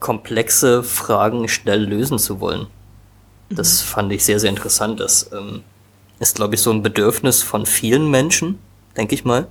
komplexe 0.00 0.82
Fragen 0.82 1.48
schnell 1.48 1.84
lösen 1.84 2.18
zu 2.18 2.40
wollen. 2.40 2.66
Das 3.48 3.80
fand 3.80 4.12
ich 4.12 4.24
sehr, 4.24 4.40
sehr 4.40 4.50
interessant. 4.50 5.00
Das 5.00 5.30
ähm, 5.32 5.62
ist, 6.18 6.36
glaube 6.36 6.54
ich, 6.54 6.62
so 6.62 6.70
ein 6.70 6.82
Bedürfnis 6.82 7.42
von 7.42 7.66
vielen 7.66 8.10
Menschen, 8.10 8.58
denke 8.96 9.14
ich 9.14 9.24
mal, 9.24 9.48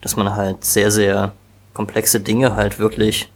dass 0.00 0.16
man 0.16 0.34
halt 0.34 0.64
sehr, 0.64 0.90
sehr 0.90 1.32
komplexe 1.74 2.20
Dinge 2.20 2.56
halt 2.56 2.78
wirklich 2.78 3.30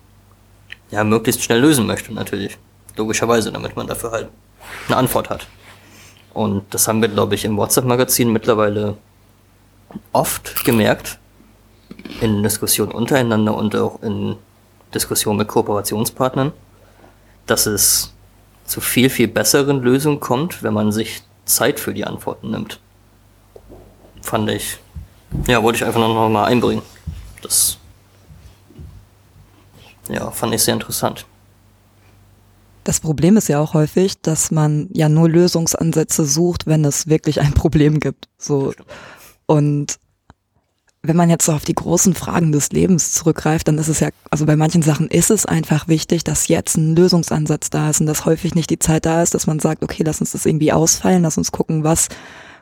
ja 0.91 1.05
möglichst 1.05 1.43
schnell 1.43 1.61
lösen 1.61 1.87
möchte, 1.87 2.13
natürlich. 2.13 2.59
Logischerweise, 2.97 3.53
damit 3.53 3.77
man 3.77 3.87
dafür 3.87 4.13
halt 4.13 4.29
eine 4.89 4.97
Antwort 4.97 5.31
hat. 5.31 5.47
Und 6.33 6.63
das 6.75 6.89
haben 6.89 7.01
wir, 7.01 7.09
glaube 7.09 7.35
ich, 7.35 7.45
im 7.45 7.57
WhatsApp-Magazin 7.57 8.33
mittlerweile 8.33 8.97
oft 10.13 10.65
gemerkt. 10.65 11.19
In 12.21 12.43
Diskussionen 12.43 12.93
untereinander 12.93 13.57
und 13.57 13.75
auch 13.77 14.03
in 14.03 14.37
Diskussionen 14.93 15.39
mit 15.39 15.49
Kooperationspartnern, 15.49 16.53
dass 17.47 17.67
es 17.67 18.13
zu 18.65 18.81
viel, 18.81 19.11
viel 19.11 19.29
besseren 19.29 19.81
Lösungen 19.83 20.21
kommt, 20.21 20.63
wenn 20.63 20.75
man 20.75 20.93
sich 20.93 21.23
Zeit 21.45 21.81
für 21.81 21.95
die 21.95 22.05
Antworten 22.05 22.51
nimmt. 22.51 22.81
Fand 24.23 24.51
ich, 24.51 24.79
ja, 25.47 25.63
wollte 25.63 25.77
ich 25.77 25.85
einfach 25.85 26.01
noch 26.01 26.29
mal 26.29 26.45
einbringen. 26.45 26.83
Das, 27.43 27.79
ja, 30.09 30.31
fand 30.31 30.55
ich 30.55 30.63
sehr 30.63 30.75
interessant. 30.75 31.27
Das 32.85 33.01
Problem 33.01 33.39
ist 33.39 33.49
ja 33.49 33.61
auch 33.61 33.73
häufig, 33.73 34.21
dass 34.21 34.51
man 34.51 34.89
ja 34.93 35.09
nur 35.09 35.29
Lösungsansätze 35.29 36.27
sucht, 36.27 36.67
wenn 36.67 36.85
es 36.85 37.07
wirklich 37.09 37.41
ein 37.41 37.53
Problem 37.55 38.01
gibt. 38.01 38.29
So. 38.39 38.75
Und 39.47 39.99
wenn 41.07 41.17
man 41.17 41.29
jetzt 41.29 41.45
so 41.45 41.53
auf 41.53 41.65
die 41.65 41.75
großen 41.75 42.15
Fragen 42.15 42.51
des 42.51 42.73
Lebens 42.73 43.13
zurückgreift, 43.13 43.69
dann 43.69 43.77
ist 43.77 43.89
es 43.89 44.01
ja, 44.01 44.09
also 44.31 44.47
bei 44.47 44.57
manchen 44.57 44.81
Sachen 44.81 45.09
ist 45.09 45.31
es 45.31 45.45
einfach 45.45 45.87
wichtig, 45.87 46.25
dass 46.25 46.49
jetzt 46.49 46.77
ein 46.77 46.97
Lösungsansatz 46.97 47.69
da 47.69 47.91
ist 47.91 48.01
und 48.01 48.07
dass 48.07 48.25
häufig 48.25 48.55
nicht 48.55 48.71
die 48.71 48.79
Zeit 48.79 49.05
da 49.05 49.23
ist, 49.23 49.35
dass 49.35 49.47
man 49.47 49.61
sagt, 49.61 49.83
okay, 49.83 50.03
lass 50.05 50.21
uns 50.21 50.33
das 50.33 50.47
irgendwie 50.47 50.73
ausfallen, 50.73 51.23
lass 51.23 51.37
uns 51.37 51.53
gucken, 51.53 51.85
was 51.85 52.09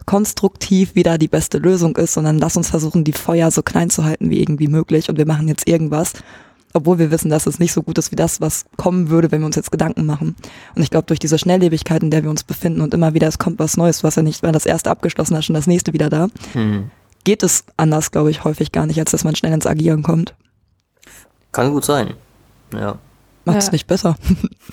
konstruktiv 0.07 0.97
wieder 0.97 1.19
die 1.19 1.29
beste 1.29 1.59
Lösung 1.59 1.97
ist, 1.97 2.15
sondern 2.15 2.39
lass 2.39 2.57
uns 2.57 2.71
versuchen, 2.71 3.05
die 3.05 3.13
Feuer 3.13 3.53
so 3.53 3.63
klein 3.63 3.91
zu 3.91 4.03
halten 4.03 4.29
wie 4.29 4.41
irgendwie 4.41 4.67
möglich 4.67 5.09
und 5.09 5.19
wir 5.19 5.27
machen 5.27 5.47
jetzt 5.47 5.69
irgendwas, 5.69 6.13
obwohl 6.73 6.99
wir 6.99 7.13
wissen, 7.13 7.31
dass 7.31 7.47
es 7.47 7.61
nicht 7.61 7.73
so 7.73 7.85
gut 7.85 7.99
ist 7.99 8.11
wie 8.11 8.17
das, 8.17 8.41
was 8.41 8.65
kommen 8.77 9.09
würde, 9.09 9.31
wenn 9.31 9.41
wir 9.41 9.47
uns 9.47 9.57
jetzt 9.57 9.71
Gedanken 9.71 10.05
machen. 10.05 10.35
Und 10.75 10.83
ich 10.83 10.91
glaube, 10.91 11.07
durch 11.07 11.21
diese 11.21 11.39
Schnelllebigkeit, 11.39 12.03
in 12.03 12.11
der 12.11 12.25
wir 12.25 12.31
uns 12.31 12.43
befinden 12.43 12.81
und 12.81 12.93
immer 12.93 13.15
wieder, 13.15 13.29
es 13.29 13.39
kommt 13.39 13.61
was 13.61 13.77
Neues, 13.77 14.03
hast 14.03 14.17
ja 14.17 14.23
nicht, 14.23 14.43
wenn 14.43 14.53
das 14.53 14.67
erste 14.67 14.91
abgeschlossen 14.91 15.37
hast, 15.37 15.45
schon 15.45 15.55
das 15.55 15.69
nächste 15.69 15.93
wieder 15.93 16.11
da, 16.11 16.29
Hm. 16.55 16.91
Geht 17.25 17.43
es 17.43 17.65
anders, 17.77 18.11
glaube 18.11 18.31
ich, 18.31 18.45
häufig 18.45 18.73
gar 18.73 18.87
nicht, 18.87 18.99
als 18.99 19.11
dass 19.13 19.25
man 19.25 19.37
schnell 19.37 19.53
ins 19.53 19.67
Agieren 19.67 20.03
kommt. 20.03 20.35
Kann 21.53 21.71
gut 21.73 21.85
sein. 21.85 22.15
Ja. 22.75 22.97
Macht 23.45 23.59
es 23.59 23.67
Ja. 23.67 23.73
nicht 23.73 23.87
besser. 23.87 24.17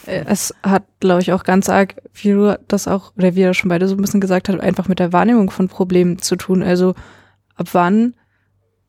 Äh, 0.06 0.24
Es 0.28 0.54
hat, 0.64 0.84
glaube 1.00 1.22
ich, 1.22 1.34
auch 1.34 1.43
ganz 1.43 1.70
arg, 1.70 1.95
wie 2.14 2.32
du 2.32 2.60
das 2.68 2.88
auch, 2.88 3.12
oder 3.18 3.36
wie 3.36 3.41
er 3.41 3.54
schon 3.54 3.70
beide 3.70 3.88
so 3.88 3.95
ein 3.95 4.02
bisschen 4.02 4.22
gesagt 4.22 4.47
hat, 4.50 4.60
einfach 4.60 4.88
mit 4.88 5.00
der 5.00 5.12
Wahrnehmung 5.12 5.50
von 5.50 5.68
Problemen 5.68 6.20
zu 6.20 6.36
tun. 6.36 6.62
Also 6.64 6.93
ab 7.56 7.68
wann 7.74 8.14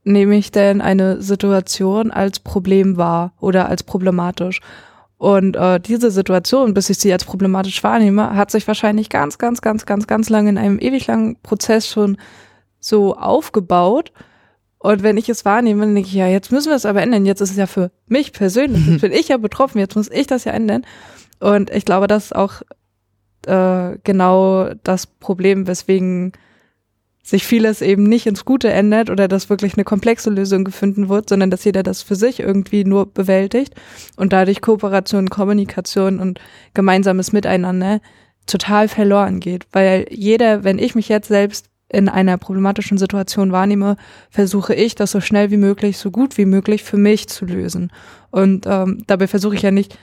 nehme 0.04 0.36
ich 0.36 0.50
denn 0.52 0.80
eine 0.80 1.20
Situation 1.22 2.10
als 2.10 2.40
Problem 2.40 2.96
wahr 2.96 3.32
oder 3.40 3.68
als 3.68 3.82
problematisch? 3.82 4.60
Und 5.16 5.56
äh, 5.56 5.80
diese 5.80 6.10
Situation, 6.10 6.72
bis 6.72 6.88
ich 6.88 6.98
sie 6.98 7.12
als 7.12 7.24
problematisch 7.24 7.82
wahrnehme, 7.82 8.34
hat 8.36 8.50
sich 8.50 8.66
wahrscheinlich 8.66 9.10
ganz, 9.10 9.36
ganz, 9.38 9.60
ganz, 9.60 9.84
ganz, 9.84 10.06
ganz 10.06 10.30
lange 10.30 10.48
in 10.50 10.58
einem 10.58 10.78
ewig 10.78 11.06
langen 11.06 11.36
Prozess 11.42 11.86
schon 11.86 12.16
so 12.80 13.16
aufgebaut. 13.16 14.12
Und 14.78 15.02
wenn 15.02 15.18
ich 15.18 15.28
es 15.28 15.44
wahrnehme, 15.44 15.82
dann 15.82 15.94
denke 15.94 16.08
ich, 16.08 16.14
ja, 16.14 16.26
jetzt 16.26 16.50
müssen 16.50 16.70
wir 16.70 16.76
es 16.76 16.86
aber 16.86 17.02
ändern. 17.02 17.26
Jetzt 17.26 17.40
ist 17.40 17.50
es 17.50 17.56
ja 17.56 17.66
für 17.66 17.90
mich 18.06 18.32
persönlich, 18.32 18.86
jetzt 18.86 19.00
bin 19.02 19.12
ich 19.12 19.28
ja 19.28 19.36
betroffen, 19.36 19.78
jetzt 19.78 19.94
muss 19.94 20.10
ich 20.10 20.26
das 20.26 20.44
ja 20.44 20.52
ändern. 20.52 20.86
Und 21.38 21.70
ich 21.70 21.84
glaube, 21.84 22.06
das 22.06 22.26
ist 22.26 22.36
auch 22.36 22.62
äh, 23.46 23.98
genau 24.04 24.70
das 24.82 25.06
Problem, 25.06 25.66
weswegen 25.66 26.32
sich 27.22 27.46
vieles 27.46 27.82
eben 27.82 28.04
nicht 28.04 28.26
ins 28.26 28.44
Gute 28.44 28.70
ändert 28.70 29.10
oder 29.10 29.28
dass 29.28 29.50
wirklich 29.50 29.74
eine 29.74 29.84
komplexe 29.84 30.30
Lösung 30.30 30.64
gefunden 30.64 31.08
wird, 31.08 31.28
sondern 31.28 31.50
dass 31.50 31.64
jeder 31.64 31.82
das 31.82 32.02
für 32.02 32.16
sich 32.16 32.40
irgendwie 32.40 32.84
nur 32.84 33.06
bewältigt 33.06 33.74
und 34.16 34.32
dadurch 34.32 34.60
Kooperation, 34.60 35.30
Kommunikation 35.30 36.18
und 36.18 36.40
gemeinsames 36.74 37.32
Miteinander 37.32 38.00
total 38.46 38.88
verloren 38.88 39.38
geht. 39.38 39.66
Weil 39.72 40.06
jeder, 40.10 40.64
wenn 40.64 40.78
ich 40.78 40.94
mich 40.94 41.08
jetzt 41.08 41.28
selbst 41.28 41.69
in 41.92 42.08
einer 42.08 42.38
problematischen 42.38 42.98
Situation 42.98 43.52
wahrnehme, 43.52 43.96
versuche 44.30 44.74
ich, 44.74 44.94
das 44.94 45.10
so 45.10 45.20
schnell 45.20 45.50
wie 45.50 45.56
möglich, 45.56 45.98
so 45.98 46.10
gut 46.10 46.38
wie 46.38 46.44
möglich 46.44 46.84
für 46.84 46.96
mich 46.96 47.28
zu 47.28 47.44
lösen. 47.44 47.90
Und 48.30 48.66
ähm, 48.66 49.02
dabei 49.06 49.26
versuche 49.26 49.56
ich 49.56 49.62
ja 49.62 49.70
nicht, 49.70 49.98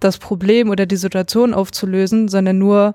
das 0.00 0.16
Problem 0.16 0.70
oder 0.70 0.86
die 0.86 0.96
Situation 0.96 1.52
aufzulösen, 1.52 2.28
sondern 2.28 2.58
nur 2.58 2.94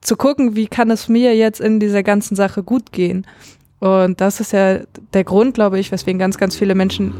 zu 0.00 0.16
gucken, 0.16 0.54
wie 0.54 0.68
kann 0.68 0.90
es 0.90 1.08
mir 1.08 1.34
jetzt 1.34 1.60
in 1.60 1.80
dieser 1.80 2.04
ganzen 2.04 2.36
Sache 2.36 2.62
gut 2.62 2.92
gehen. 2.92 3.26
Und 3.80 4.20
das 4.20 4.38
ist 4.38 4.52
ja 4.52 4.80
der 5.12 5.24
Grund, 5.24 5.54
glaube 5.54 5.78
ich, 5.78 5.90
weswegen 5.90 6.20
ganz, 6.20 6.38
ganz 6.38 6.56
viele 6.56 6.76
Menschen 6.76 7.14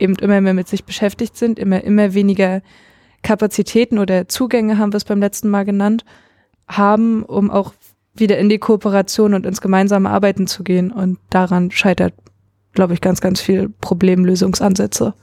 eben 0.00 0.16
immer 0.16 0.40
mehr 0.40 0.54
mit 0.54 0.66
sich 0.66 0.84
beschäftigt 0.84 1.36
sind, 1.36 1.58
immer, 1.58 1.84
immer 1.84 2.14
weniger 2.14 2.62
Kapazitäten 3.22 3.98
oder 3.98 4.28
Zugänge, 4.28 4.78
haben 4.78 4.92
wir 4.92 4.96
es 4.96 5.04
beim 5.04 5.20
letzten 5.20 5.48
Mal 5.48 5.64
genannt, 5.64 6.04
haben, 6.66 7.22
um 7.22 7.50
auch 7.50 7.74
wieder 8.14 8.38
in 8.38 8.48
die 8.48 8.58
Kooperation 8.58 9.34
und 9.34 9.46
ins 9.46 9.60
gemeinsame 9.60 10.10
Arbeiten 10.10 10.46
zu 10.46 10.62
gehen. 10.62 10.90
Und 10.90 11.18
daran 11.30 11.70
scheitert, 11.70 12.14
glaube 12.72 12.94
ich, 12.94 13.00
ganz, 13.00 13.20
ganz 13.20 13.40
viel 13.40 13.68
Problemlösungsansätze. 13.80 15.14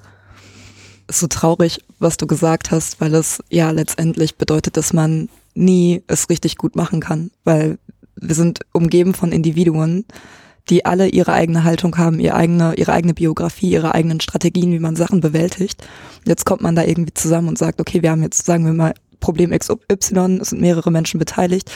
So 1.10 1.28
traurig, 1.28 1.84
was 2.00 2.18
du 2.18 2.28
gesagt 2.28 2.72
hast, 2.72 3.00
weil 3.00 3.16
es 3.16 3.42
ja 3.50 3.72
letztendlich 3.72 4.36
bedeutet, 4.36 4.78
dass 4.78 4.94
man 4.94 5.30
nie 5.54 6.04
es 6.08 6.30
richtig 6.30 6.58
gut 6.58 6.76
machen 6.76 7.00
kann, 7.00 7.32
weil 7.44 7.78
wir 8.16 8.36
sind 8.36 8.60
umgeben 8.74 9.14
von 9.14 9.32
Individuen, 9.32 10.06
die 10.70 10.86
alle 10.86 11.08
ihre 11.08 11.34
eigene 11.34 11.64
Haltung 11.64 11.98
haben, 11.98 12.20
ihre 12.20 12.36
eigene, 12.36 12.74
ihre 12.76 12.92
eigene 12.92 13.14
Biografie, 13.14 13.72
ihre 13.72 13.96
eigenen 13.96 14.20
Strategien, 14.20 14.72
wie 14.72 14.80
man 14.80 14.96
Sachen 14.96 15.22
bewältigt. 15.22 15.88
Jetzt 16.26 16.46
kommt 16.46 16.62
man 16.62 16.76
da 16.76 16.84
irgendwie 16.84 17.14
zusammen 17.14 17.48
und 17.48 17.58
sagt, 17.58 17.80
okay, 17.80 18.02
wir 18.02 18.12
haben 18.12 18.24
jetzt, 18.24 18.46
sagen 18.46 18.66
wir 18.66 18.74
mal, 18.74 18.94
Problem 19.20 19.52
XY, 19.52 20.40
es 20.42 20.50
sind 20.50 20.62
mehrere 20.62 20.92
Menschen 20.92 21.20
beteiligt. 21.20 21.72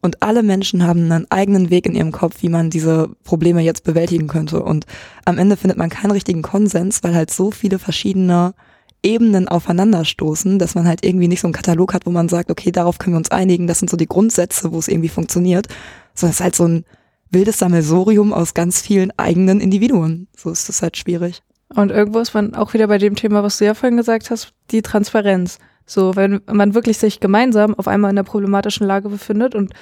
Und 0.00 0.22
alle 0.22 0.42
Menschen 0.42 0.86
haben 0.86 1.10
einen 1.10 1.30
eigenen 1.30 1.70
Weg 1.70 1.86
in 1.86 1.94
ihrem 1.94 2.12
Kopf, 2.12 2.42
wie 2.42 2.48
man 2.48 2.70
diese 2.70 3.10
Probleme 3.24 3.62
jetzt 3.62 3.84
bewältigen 3.84 4.28
könnte. 4.28 4.62
Und 4.62 4.86
am 5.24 5.38
Ende 5.38 5.56
findet 5.56 5.78
man 5.78 5.90
keinen 5.90 6.12
richtigen 6.12 6.42
Konsens, 6.42 7.02
weil 7.02 7.14
halt 7.14 7.30
so 7.30 7.50
viele 7.50 7.78
verschiedene 7.78 8.54
Ebenen 9.02 9.48
aufeinanderstoßen, 9.48 10.58
dass 10.58 10.74
man 10.74 10.86
halt 10.86 11.04
irgendwie 11.04 11.28
nicht 11.28 11.40
so 11.40 11.46
einen 11.46 11.54
Katalog 11.54 11.94
hat, 11.94 12.06
wo 12.06 12.10
man 12.10 12.28
sagt, 12.28 12.50
okay, 12.50 12.72
darauf 12.72 12.98
können 12.98 13.14
wir 13.14 13.18
uns 13.18 13.30
einigen, 13.30 13.66
das 13.66 13.78
sind 13.78 13.90
so 13.90 13.96
die 13.96 14.08
Grundsätze, 14.08 14.72
wo 14.72 14.78
es 14.78 14.88
irgendwie 14.88 15.08
funktioniert, 15.08 15.68
sondern 16.14 16.30
es 16.30 16.36
ist 16.40 16.44
halt 16.44 16.56
so 16.56 16.66
ein 16.66 16.84
wildes 17.30 17.58
Sammelsorium 17.58 18.32
aus 18.32 18.54
ganz 18.54 18.80
vielen 18.80 19.12
eigenen 19.16 19.60
Individuen. 19.60 20.28
So 20.36 20.50
ist 20.50 20.68
das 20.68 20.82
halt 20.82 20.96
schwierig. 20.96 21.42
Und 21.74 21.90
irgendwo 21.90 22.18
ist 22.18 22.34
man 22.34 22.54
auch 22.54 22.72
wieder 22.72 22.88
bei 22.88 22.98
dem 22.98 23.14
Thema, 23.14 23.42
was 23.42 23.58
du 23.58 23.66
ja 23.66 23.74
vorhin 23.74 23.98
gesagt 23.98 24.30
hast, 24.30 24.52
die 24.70 24.82
Transparenz. 24.82 25.58
So, 25.88 26.16
wenn 26.16 26.42
man 26.46 26.74
wirklich 26.74 26.98
sich 26.98 27.18
gemeinsam 27.18 27.74
auf 27.74 27.88
einmal 27.88 28.10
in 28.10 28.18
einer 28.18 28.24
problematischen 28.24 28.86
Lage 28.86 29.08
befindet 29.08 29.54
und 29.54 29.72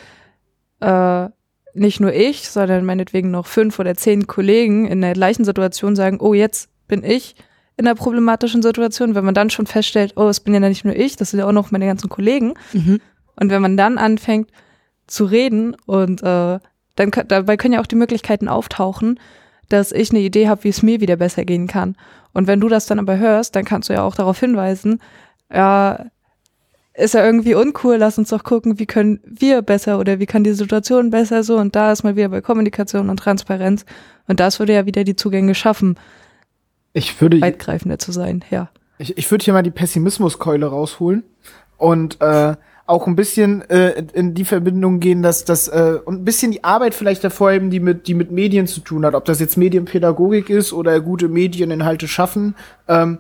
äh, 0.81 1.29
nicht 1.75 2.01
nur 2.01 2.13
ich, 2.15 2.49
sondern 2.49 2.85
meinetwegen 2.85 3.33
noch 3.33 3.47
fünf 3.47 3.79
oder 3.81 3.97
zehn 3.97 4.29
Kollegen 4.29 4.87
in 4.87 5.01
der 5.01 5.15
gleichen 5.15 5.45
Situation 5.45 5.97
sagen, 5.97 6.19
oh, 6.21 6.33
jetzt 6.33 6.71
bin 6.87 7.03
ich 7.03 7.35
in 7.77 7.87
einer 7.87 7.97
problematischen 7.97 8.63
Situation, 8.63 9.17
wenn 9.17 9.25
man 9.25 9.35
dann 9.35 9.51
schon 9.51 9.67
feststellt, 9.67 10.13
oh, 10.17 10.29
es 10.29 10.41
bin 10.41 10.55
ja 10.55 10.61
nicht 10.61 10.85
nur 10.85 10.95
ich, 10.95 11.17
das 11.17 11.31
sind 11.31 11.41
ja 11.41 11.47
auch 11.47 11.53
noch 11.53 11.73
meine 11.73 11.87
ganzen 11.87 12.09
Kollegen. 12.09 12.55
Mhm. 12.73 13.01
Und 13.35 13.51
wenn 13.51 13.61
man 13.61 13.77
dann 13.77 13.99
anfängt 13.99 14.51
zu 15.09 15.25
reden 15.25 15.77
und 15.87 16.23
äh, 16.23 16.61
dann 16.95 17.11
dabei 17.29 17.57
können 17.57 17.75
ja 17.75 17.81
auch 17.81 17.87
die 17.87 17.97
Möglichkeiten 17.97 18.49
auftauchen, 18.49 19.19
dass 19.69 19.91
ich 19.91 20.11
eine 20.11 20.21
Idee 20.21 20.49
habe, 20.49 20.63
wie 20.63 20.69
es 20.69 20.83
mir 20.83 21.01
wieder 21.01 21.17
besser 21.17 21.45
gehen 21.45 21.67
kann. 21.67 21.97
Und 22.33 22.47
wenn 22.47 22.61
du 22.61 22.69
das 22.69 22.87
dann 22.87 23.01
aber 23.01 23.19
hörst, 23.19 23.57
dann 23.57 23.65
kannst 23.65 23.89
du 23.89 23.95
ja 23.95 24.05
auch 24.05 24.15
darauf 24.15 24.39
hinweisen, 24.39 25.01
ja, 25.53 26.07
ist 26.95 27.15
ja 27.15 27.25
irgendwie 27.25 27.55
uncool, 27.55 27.97
lass 27.97 28.19
uns 28.19 28.31
doch 28.31 28.43
gucken, 28.43 28.79
wie 28.79 28.87
können 28.87 29.21
wir 29.25 29.63
besser 29.63 29.99
oder 29.99 30.19
wie 30.19 30.27
kann 30.27 30.45
die 30.45 30.53
Situation 30.53 31.11
besser 31.11 31.43
so 31.43 31.59
und 31.59 31.77
da 31.77 31.93
ist 31.93 32.05
mal 32.05 32.17
wieder 32.17 32.31
bei 32.31 32.41
Kommunikation 32.41 33.11
und 33.11 33.19
Transparenz 33.19 33.85
und 34.29 34.41
das 34.41 34.59
würde 34.59 34.73
ja 34.73 34.87
wieder 34.87 35.05
die 35.05 35.17
Zugänge 35.17 35.55
schaffen, 35.55 35.99
ich 36.97 37.21
würde 37.21 37.43
weitgreifender 37.43 37.99
zu 37.99 38.11
sein, 38.11 38.43
ja. 38.51 38.71
Ich, 38.99 39.19
ich 39.19 39.31
würde 39.31 39.45
hier 39.45 39.53
mal 39.53 39.63
die 39.63 39.71
Pessimismuskeule 39.71 40.65
rausholen 40.65 41.25
und 41.77 42.19
äh, 42.23 42.55
auch 42.87 43.07
ein 43.07 43.17
bisschen 43.17 43.69
äh, 43.69 44.03
in 44.15 44.33
die 44.33 44.47
Verbindung 44.47 45.01
gehen, 45.01 45.23
dass 45.23 45.45
das 45.45 45.69
äh, 45.69 45.99
und 46.03 46.23
ein 46.23 46.25
bisschen 46.25 46.53
die 46.53 46.65
Arbeit 46.65 46.95
vielleicht 46.95 47.23
hervorheben, 47.23 47.69
die 47.69 47.81
mit 47.81 48.07
die 48.07 48.15
mit 48.15 48.31
Medien 48.31 48.67
zu 48.67 48.81
tun 48.81 49.05
hat, 49.05 49.15
ob 49.15 49.27
das 49.27 49.41
jetzt 49.41 49.59
Medienpädagogik 49.59 50.49
ist 50.49 50.73
oder 50.73 51.01
gute 51.01 51.29
Medieninhalte 51.29 52.09
schaffen. 52.09 52.55
Ähm, 52.89 53.19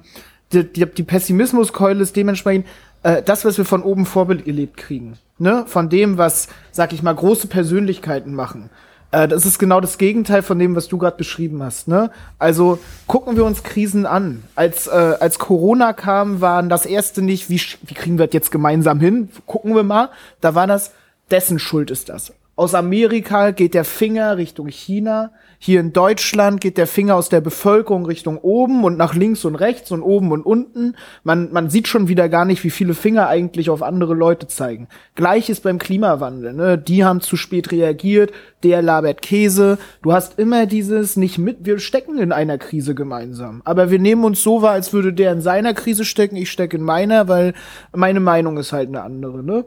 die, 0.52 0.64
die, 0.64 0.86
die 0.86 1.02
Pessimismuskeule 1.02 2.02
ist 2.02 2.16
dementsprechend 2.16 2.66
äh, 3.02 3.22
das, 3.22 3.44
was 3.44 3.58
wir 3.58 3.64
von 3.64 3.82
oben 3.82 4.06
vorgelebt 4.06 4.76
kriegen, 4.76 5.18
ne, 5.38 5.64
von 5.66 5.88
dem, 5.88 6.18
was, 6.18 6.48
sag 6.72 6.92
ich 6.92 7.02
mal, 7.02 7.14
große 7.14 7.48
Persönlichkeiten 7.48 8.34
machen. 8.34 8.70
Äh, 9.10 9.28
das 9.28 9.46
ist 9.46 9.58
genau 9.58 9.80
das 9.80 9.98
Gegenteil 9.98 10.42
von 10.42 10.58
dem, 10.58 10.74
was 10.74 10.88
du 10.88 10.98
gerade 10.98 11.16
beschrieben 11.16 11.62
hast. 11.62 11.88
Ne? 11.88 12.10
Also 12.38 12.78
gucken 13.06 13.36
wir 13.36 13.44
uns 13.44 13.62
Krisen 13.62 14.06
an. 14.06 14.42
Als, 14.54 14.86
äh, 14.86 14.90
als 15.20 15.38
Corona 15.38 15.92
kam, 15.92 16.40
waren 16.40 16.68
das 16.68 16.86
erste 16.86 17.22
nicht, 17.22 17.48
wie, 17.48 17.60
wie 17.82 17.94
kriegen 17.94 18.18
wir 18.18 18.26
das 18.26 18.34
jetzt 18.34 18.50
gemeinsam 18.50 19.00
hin? 19.00 19.30
Gucken 19.46 19.74
wir 19.74 19.84
mal. 19.84 20.10
Da 20.40 20.54
war 20.54 20.66
das, 20.66 20.92
dessen 21.30 21.58
Schuld 21.58 21.90
ist 21.90 22.08
das. 22.08 22.32
Aus 22.58 22.74
Amerika 22.74 23.50
geht 23.50 23.74
der 23.74 23.84
Finger 23.84 24.38
Richtung 24.38 24.68
China. 24.68 25.30
Hier 25.58 25.78
in 25.78 25.92
Deutschland 25.92 26.62
geht 26.62 26.78
der 26.78 26.86
Finger 26.86 27.14
aus 27.14 27.28
der 27.28 27.42
Bevölkerung 27.42 28.06
Richtung 28.06 28.38
oben 28.38 28.82
und 28.82 28.96
nach 28.96 29.14
links 29.14 29.44
und 29.44 29.56
rechts 29.56 29.90
und 29.90 30.00
oben 30.00 30.32
und 30.32 30.40
unten. 30.40 30.96
Man, 31.22 31.52
man 31.52 31.68
sieht 31.68 31.86
schon 31.86 32.08
wieder 32.08 32.30
gar 32.30 32.46
nicht, 32.46 32.64
wie 32.64 32.70
viele 32.70 32.94
Finger 32.94 33.28
eigentlich 33.28 33.68
auf 33.68 33.82
andere 33.82 34.14
Leute 34.14 34.46
zeigen. 34.46 34.88
Gleich 35.16 35.50
ist 35.50 35.64
beim 35.64 35.78
Klimawandel. 35.78 36.54
Ne? 36.54 36.78
Die 36.78 37.04
haben 37.04 37.20
zu 37.20 37.36
spät 37.36 37.72
reagiert, 37.72 38.32
der 38.62 38.80
labert 38.80 39.20
Käse. 39.20 39.76
Du 40.00 40.14
hast 40.14 40.38
immer 40.38 40.64
dieses 40.64 41.16
nicht 41.18 41.36
mit, 41.36 41.66
wir 41.66 41.78
stecken 41.78 42.16
in 42.16 42.32
einer 42.32 42.56
Krise 42.56 42.94
gemeinsam. 42.94 43.60
Aber 43.66 43.90
wir 43.90 43.98
nehmen 43.98 44.24
uns 44.24 44.42
so 44.42 44.62
wahr, 44.62 44.72
als 44.72 44.94
würde 44.94 45.12
der 45.12 45.30
in 45.32 45.42
seiner 45.42 45.74
Krise 45.74 46.06
stecken, 46.06 46.36
ich 46.36 46.50
stecke 46.50 46.78
in 46.78 46.82
meiner, 46.82 47.28
weil 47.28 47.52
meine 47.94 48.20
Meinung 48.20 48.56
ist 48.56 48.72
halt 48.72 48.88
eine 48.88 49.02
andere. 49.02 49.44
Ne? 49.44 49.66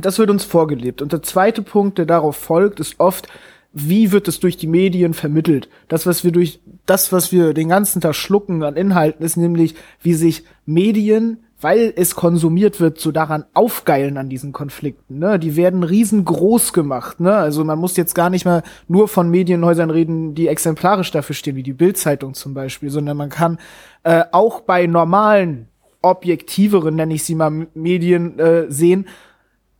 Das 0.00 0.18
wird 0.18 0.30
uns 0.30 0.44
vorgelebt. 0.44 1.02
Und 1.02 1.12
der 1.12 1.22
zweite 1.22 1.62
Punkt, 1.62 1.98
der 1.98 2.06
darauf 2.06 2.36
folgt, 2.36 2.80
ist 2.80 2.98
oft, 2.98 3.28
wie 3.72 4.12
wird 4.12 4.28
es 4.28 4.40
durch 4.40 4.56
die 4.56 4.66
Medien 4.66 5.14
vermittelt? 5.14 5.68
Das, 5.88 6.06
was 6.06 6.24
wir 6.24 6.32
durch, 6.32 6.60
das, 6.86 7.12
was 7.12 7.32
wir 7.32 7.52
den 7.54 7.68
ganzen 7.68 8.00
Tag 8.00 8.14
schlucken 8.14 8.62
an 8.62 8.76
Inhalten, 8.76 9.24
ist 9.24 9.36
nämlich, 9.36 9.74
wie 10.02 10.14
sich 10.14 10.44
Medien, 10.64 11.38
weil 11.60 11.92
es 11.96 12.14
konsumiert 12.14 12.80
wird, 12.80 12.98
so 12.98 13.10
daran 13.10 13.44
aufgeilen 13.52 14.16
an 14.16 14.28
diesen 14.28 14.52
Konflikten. 14.52 15.18
Ne? 15.18 15.38
Die 15.38 15.56
werden 15.56 15.82
riesengroß 15.82 16.72
gemacht. 16.72 17.20
Ne? 17.20 17.34
Also 17.34 17.64
man 17.64 17.78
muss 17.78 17.96
jetzt 17.96 18.14
gar 18.14 18.30
nicht 18.30 18.44
mal 18.44 18.62
nur 18.86 19.08
von 19.08 19.28
Medienhäusern 19.28 19.90
reden, 19.90 20.34
die 20.34 20.48
exemplarisch 20.48 21.10
dafür 21.10 21.34
stehen, 21.34 21.56
wie 21.56 21.64
die 21.64 21.72
Bildzeitung 21.72 22.34
zum 22.34 22.54
Beispiel, 22.54 22.90
sondern 22.90 23.16
man 23.16 23.28
kann 23.28 23.58
äh, 24.04 24.24
auch 24.30 24.60
bei 24.60 24.86
normalen, 24.86 25.68
objektiveren, 26.00 26.94
nenne 26.94 27.14
ich 27.14 27.24
sie 27.24 27.34
mal, 27.34 27.66
Medien 27.74 28.38
äh, 28.38 28.70
sehen. 28.70 29.06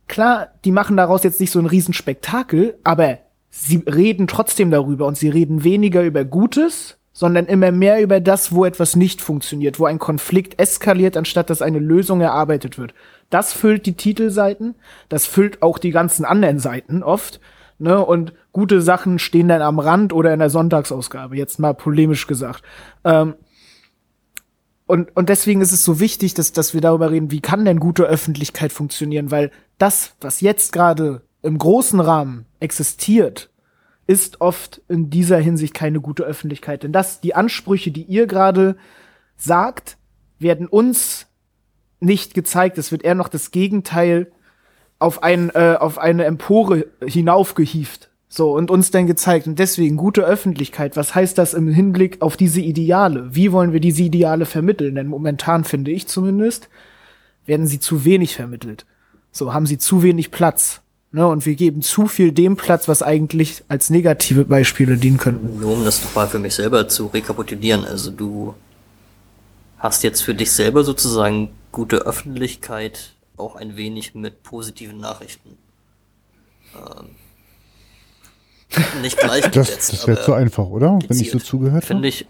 Klar, 0.09 0.49
die 0.65 0.71
machen 0.71 0.97
daraus 0.97 1.23
jetzt 1.23 1.39
nicht 1.39 1.51
so 1.51 1.59
ein 1.59 1.67
Riesenspektakel, 1.67 2.77
aber 2.83 3.19
sie 3.51 3.77
reden 3.85 4.25
trotzdem 4.25 4.71
darüber 4.71 5.05
und 5.05 5.17
sie 5.17 5.29
reden 5.29 5.63
weniger 5.63 6.03
über 6.03 6.25
Gutes, 6.25 6.97
sondern 7.13 7.45
immer 7.45 7.71
mehr 7.71 8.01
über 8.01 8.19
das, 8.19 8.51
wo 8.51 8.65
etwas 8.65 8.95
nicht 8.95 9.21
funktioniert, 9.21 9.79
wo 9.79 9.85
ein 9.85 9.99
Konflikt 9.99 10.59
eskaliert, 10.59 11.15
anstatt 11.15 11.51
dass 11.51 11.61
eine 11.61 11.77
Lösung 11.77 12.21
erarbeitet 12.21 12.79
wird. 12.79 12.95
Das 13.29 13.53
füllt 13.53 13.85
die 13.85 13.95
Titelseiten, 13.95 14.73
das 15.09 15.27
füllt 15.27 15.61
auch 15.61 15.77
die 15.77 15.91
ganzen 15.91 16.25
anderen 16.25 16.57
Seiten 16.57 17.03
oft, 17.03 17.39
ne, 17.77 18.03
und 18.03 18.33
gute 18.51 18.81
Sachen 18.81 19.19
stehen 19.19 19.47
dann 19.47 19.61
am 19.61 19.77
Rand 19.77 20.11
oder 20.11 20.33
in 20.33 20.39
der 20.39 20.49
Sonntagsausgabe, 20.49 21.37
jetzt 21.37 21.59
mal 21.59 21.75
polemisch 21.75 22.25
gesagt. 22.25 22.63
Ähm, 23.03 23.35
und, 24.89 25.15
und 25.15 25.29
deswegen 25.29 25.61
ist 25.61 25.71
es 25.71 25.85
so 25.85 25.99
wichtig, 25.99 26.33
dass, 26.33 26.51
dass 26.51 26.73
wir 26.73 26.81
darüber 26.81 27.11
reden, 27.11 27.29
wie 27.29 27.41
kann 27.41 27.63
denn 27.63 27.79
gute 27.79 28.05
Öffentlichkeit 28.05 28.71
funktionieren, 28.71 29.29
weil 29.29 29.51
das, 29.77 30.15
was 30.19 30.41
jetzt 30.41 30.71
gerade 30.73 31.21
im 31.43 31.59
großen 31.59 31.99
Rahmen 31.99 32.47
existiert, 32.59 33.51
ist 34.07 34.41
oft 34.41 34.81
in 34.87 35.11
dieser 35.11 35.37
Hinsicht 35.37 35.75
keine 35.75 36.01
gute 36.01 36.23
Öffentlichkeit. 36.23 36.81
Denn 36.81 36.91
das, 36.91 37.21
die 37.21 37.35
Ansprüche, 37.35 37.91
die 37.91 38.01
ihr 38.01 38.25
gerade 38.25 38.77
sagt, 39.37 39.97
werden 40.39 40.65
uns 40.65 41.27
nicht 41.99 42.33
gezeigt. 42.33 42.79
Es 42.79 42.91
wird 42.91 43.03
eher 43.03 43.13
noch 43.13 43.29
das 43.29 43.51
Gegenteil 43.51 44.31
auf, 44.97 45.21
ein, 45.21 45.51
äh, 45.51 45.77
auf 45.79 45.99
eine 45.99 46.25
Empore 46.25 46.87
hinaufgehieft. 47.05 48.08
So, 48.31 48.51
und 48.55 48.69
uns 48.69 48.91
dann 48.91 49.07
gezeigt. 49.07 49.47
Und 49.47 49.57
deswegen 49.57 49.97
gute 49.97 50.21
Öffentlichkeit. 50.21 50.95
Was 50.95 51.15
heißt 51.15 51.37
das 51.37 51.55
im 51.55 51.67
Hinblick 51.67 52.21
auf 52.21 52.37
diese 52.37 52.61
Ideale? 52.61 53.33
Wie 53.33 53.51
wollen 53.51 53.73
wir 53.73 53.79
diese 53.79 54.03
Ideale 54.03 54.45
vermitteln? 54.45 54.95
Denn 54.95 55.07
momentan 55.07 55.63
finde 55.63 55.89
ich 55.89 56.07
zumindest, 56.07 56.69
werden 57.47 57.65
sie 57.65 57.79
zu 57.79 58.05
wenig 58.05 58.35
vermittelt. 58.35 58.85
So, 59.31 59.51
haben 59.51 59.65
sie 59.65 59.79
zu 59.79 60.03
wenig 60.03 60.29
Platz. 60.29 60.81
Ne, 61.11 61.27
und 61.27 61.47
wir 61.47 61.55
geben 61.55 61.81
zu 61.81 62.05
viel 62.05 62.31
dem 62.31 62.55
Platz, 62.55 62.87
was 62.87 63.01
eigentlich 63.01 63.63
als 63.67 63.89
negative 63.89 64.45
Beispiele 64.45 64.95
dienen 64.95 65.17
könnten. 65.17 65.59
Nur 65.59 65.73
um 65.73 65.83
das 65.83 66.03
nochmal 66.03 66.27
für 66.27 66.37
mich 66.37 66.53
selber 66.53 66.87
zu 66.87 67.07
rekapitulieren. 67.07 67.83
Also 67.83 68.11
du 68.11 68.53
hast 69.79 70.03
jetzt 70.03 70.21
für 70.21 70.35
dich 70.35 70.51
selber 70.51 70.83
sozusagen 70.83 71.49
gute 71.71 72.05
Öffentlichkeit 72.05 73.13
auch 73.37 73.55
ein 73.55 73.75
wenig 73.75 74.13
mit 74.13 74.43
positiven 74.43 74.99
Nachrichten. 74.99 75.57
Ähm, 76.75 77.15
nicht 79.01 79.17
gleichgesetzt. 79.17 79.91
Das, 79.93 79.99
das 79.99 80.07
wäre 80.07 80.21
zu 80.21 80.33
einfach, 80.33 80.65
oder? 80.67 80.99
Wenn 81.07 81.19
ich 81.19 81.31
so 81.31 81.39
zugehört 81.39 81.83
habe. 81.83 81.87
Finde 81.87 82.07
ich 82.07 82.27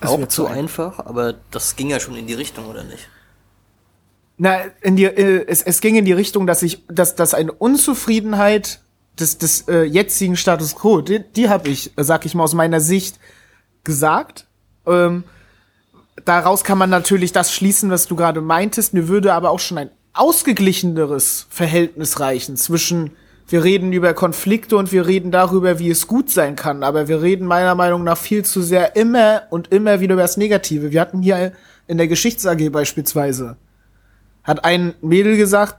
Das 0.00 0.10
auch 0.10 0.18
zu 0.20 0.26
zu 0.26 0.46
einfach, 0.46 0.98
aber 0.98 1.34
das 1.50 1.76
ging 1.76 1.90
ja 1.90 2.00
schon 2.00 2.16
in 2.16 2.26
die 2.26 2.34
Richtung, 2.34 2.66
oder 2.66 2.84
nicht? 2.84 3.08
Na, 4.38 4.58
in 4.80 4.96
die, 4.96 5.04
äh, 5.04 5.44
es, 5.46 5.62
es 5.62 5.80
ging 5.80 5.94
in 5.96 6.04
die 6.04 6.12
Richtung, 6.12 6.46
dass 6.46 6.62
ich, 6.62 6.84
dass, 6.88 7.14
dass 7.14 7.34
eine 7.34 7.52
Unzufriedenheit 7.52 8.80
des, 9.18 9.38
des 9.38 9.68
äh, 9.68 9.82
jetzigen 9.82 10.36
Status 10.36 10.74
quo, 10.74 11.00
die, 11.00 11.20
die 11.20 11.48
habe 11.48 11.68
ich, 11.68 11.92
sag 11.96 12.24
ich 12.24 12.34
mal, 12.34 12.44
aus 12.44 12.54
meiner 12.54 12.80
Sicht 12.80 13.20
gesagt. 13.84 14.46
Ähm, 14.86 15.24
daraus 16.24 16.64
kann 16.64 16.78
man 16.78 16.90
natürlich 16.90 17.32
das 17.32 17.52
schließen, 17.52 17.90
was 17.90 18.06
du 18.06 18.16
gerade 18.16 18.40
meintest. 18.40 18.94
Mir 18.94 19.08
würde 19.08 19.34
aber 19.34 19.50
auch 19.50 19.60
schon 19.60 19.78
ein 19.78 19.90
ausgeglicheneres 20.14 21.46
Verhältnis 21.50 22.20
reichen 22.20 22.56
zwischen 22.56 23.12
wir 23.48 23.64
reden 23.64 23.92
über 23.92 24.14
Konflikte 24.14 24.76
und 24.76 24.92
wir 24.92 25.06
reden 25.06 25.30
darüber, 25.30 25.78
wie 25.78 25.90
es 25.90 26.06
gut 26.06 26.30
sein 26.30 26.56
kann. 26.56 26.82
Aber 26.82 27.08
wir 27.08 27.22
reden 27.22 27.46
meiner 27.46 27.74
Meinung 27.74 28.04
nach 28.04 28.18
viel 28.18 28.44
zu 28.44 28.62
sehr 28.62 28.96
immer 28.96 29.42
und 29.50 29.72
immer 29.72 30.00
wieder 30.00 30.14
über 30.14 30.22
das 30.22 30.36
Negative. 30.36 30.92
Wir 30.92 31.00
hatten 31.00 31.22
hier 31.22 31.52
in 31.86 31.98
der 31.98 32.08
Geschichts-AG 32.08 32.70
beispielsweise, 32.70 33.56
hat 34.44 34.64
ein 34.64 34.94
Mädel 35.02 35.36
gesagt, 35.36 35.76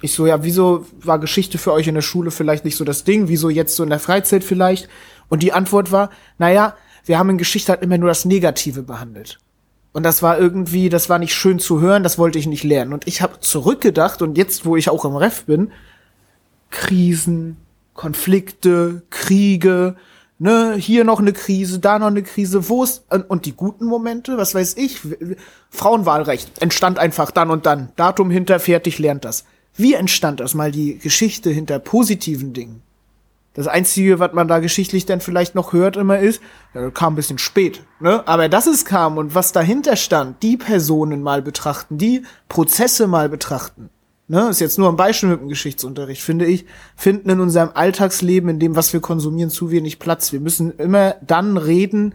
ich 0.00 0.12
so, 0.12 0.26
ja, 0.26 0.42
wieso 0.44 0.84
war 1.00 1.18
Geschichte 1.18 1.58
für 1.58 1.72
euch 1.72 1.86
in 1.86 1.94
der 1.94 2.02
Schule 2.02 2.30
vielleicht 2.30 2.64
nicht 2.64 2.76
so 2.76 2.84
das 2.84 3.04
Ding? 3.04 3.28
Wieso 3.28 3.48
jetzt 3.48 3.76
so 3.76 3.82
in 3.82 3.90
der 3.90 4.00
Freizeit 4.00 4.44
vielleicht? 4.44 4.88
Und 5.28 5.42
die 5.42 5.52
Antwort 5.52 5.92
war, 5.92 6.10
naja, 6.38 6.74
wir 7.06 7.18
haben 7.18 7.30
in 7.30 7.38
Geschichte 7.38 7.72
halt 7.72 7.82
immer 7.82 7.98
nur 7.98 8.08
das 8.08 8.24
Negative 8.24 8.82
behandelt. 8.82 9.38
Und 9.92 10.02
das 10.02 10.22
war 10.22 10.38
irgendwie, 10.38 10.88
das 10.88 11.08
war 11.08 11.18
nicht 11.18 11.34
schön 11.34 11.58
zu 11.58 11.80
hören, 11.80 12.02
das 12.02 12.18
wollte 12.18 12.38
ich 12.38 12.46
nicht 12.46 12.64
lernen. 12.64 12.92
Und 12.92 13.06
ich 13.06 13.22
habe 13.22 13.40
zurückgedacht 13.40 14.22
und 14.22 14.36
jetzt, 14.36 14.66
wo 14.66 14.76
ich 14.76 14.90
auch 14.90 15.04
im 15.04 15.16
Ref 15.16 15.44
bin, 15.44 15.70
Krisen, 16.74 17.56
Konflikte, 17.94 19.02
Kriege, 19.08 19.94
ne, 20.40 20.74
hier 20.74 21.04
noch 21.04 21.20
eine 21.20 21.32
Krise, 21.32 21.78
da 21.78 22.00
noch 22.00 22.08
eine 22.08 22.24
Krise, 22.24 22.68
wo 22.68 22.82
ist, 22.82 23.04
und, 23.28 23.46
die 23.46 23.54
guten 23.54 23.86
Momente, 23.86 24.36
was 24.36 24.56
weiß 24.56 24.76
ich, 24.76 25.00
Frauenwahlrecht 25.70 26.60
entstand 26.60 26.98
einfach 26.98 27.30
dann 27.30 27.50
und 27.50 27.64
dann, 27.64 27.90
Datum 27.94 28.28
hinter, 28.28 28.58
fertig, 28.58 28.98
lernt 28.98 29.24
das. 29.24 29.44
Wie 29.76 29.94
entstand 29.94 30.40
das 30.40 30.54
mal 30.54 30.72
die 30.72 30.98
Geschichte 30.98 31.50
hinter 31.50 31.78
positiven 31.78 32.52
Dingen? 32.52 32.82
Das 33.54 33.68
Einzige, 33.68 34.18
was 34.18 34.32
man 34.32 34.48
da 34.48 34.58
geschichtlich 34.58 35.06
dann 35.06 35.20
vielleicht 35.20 35.54
noch 35.54 35.72
hört 35.72 35.96
immer 35.96 36.18
ist, 36.18 36.42
ja, 36.74 36.90
kam 36.90 37.12
ein 37.12 37.16
bisschen 37.16 37.38
spät, 37.38 37.84
ne? 38.00 38.26
Aber 38.26 38.48
dass 38.48 38.66
es 38.66 38.84
kam 38.84 39.16
und 39.16 39.36
was 39.36 39.52
dahinter 39.52 39.94
stand, 39.94 40.42
die 40.42 40.56
Personen 40.56 41.22
mal 41.22 41.40
betrachten, 41.40 41.98
die 41.98 42.24
Prozesse 42.48 43.06
mal 43.06 43.28
betrachten, 43.28 43.90
ne? 44.28 44.48
Ist 44.48 44.60
jetzt 44.60 44.78
nur 44.78 44.88
ein 44.88 44.96
Beispiel 44.96 45.30
mit 45.30 45.40
dem 45.40 45.48
Geschichtsunterricht, 45.48 46.22
finde 46.22 46.46
ich, 46.46 46.66
finden 46.96 47.30
in 47.30 47.40
unserem 47.40 47.70
Alltagsleben, 47.74 48.48
in 48.50 48.58
dem, 48.58 48.76
was 48.76 48.92
wir 48.92 49.00
konsumieren, 49.00 49.50
zu 49.50 49.70
wenig 49.70 49.98
Platz. 49.98 50.32
Wir 50.32 50.40
müssen 50.40 50.72
immer 50.78 51.16
dann 51.26 51.56
reden, 51.56 52.14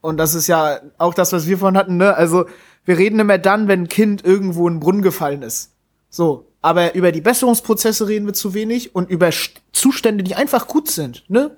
und 0.00 0.18
das 0.18 0.34
ist 0.34 0.46
ja 0.46 0.80
auch 0.98 1.14
das, 1.14 1.32
was 1.32 1.46
wir 1.46 1.58
vorhin 1.58 1.76
hatten, 1.76 1.96
ne? 1.96 2.14
Also, 2.14 2.46
wir 2.84 2.98
reden 2.98 3.18
immer 3.18 3.38
dann, 3.38 3.66
wenn 3.66 3.82
ein 3.82 3.88
Kind 3.88 4.24
irgendwo 4.24 4.68
in 4.68 4.74
den 4.74 4.80
Brunnen 4.80 5.02
gefallen 5.02 5.42
ist. 5.42 5.72
So. 6.08 6.46
Aber 6.62 6.94
über 6.94 7.12
die 7.12 7.20
Besserungsprozesse 7.20 8.08
reden 8.08 8.26
wir 8.26 8.34
zu 8.34 8.52
wenig 8.52 8.94
und 8.94 9.08
über 9.08 9.28
St- 9.28 9.58
Zustände, 9.72 10.24
die 10.24 10.34
einfach 10.34 10.66
gut 10.66 10.90
sind, 10.90 11.24
ne? 11.28 11.56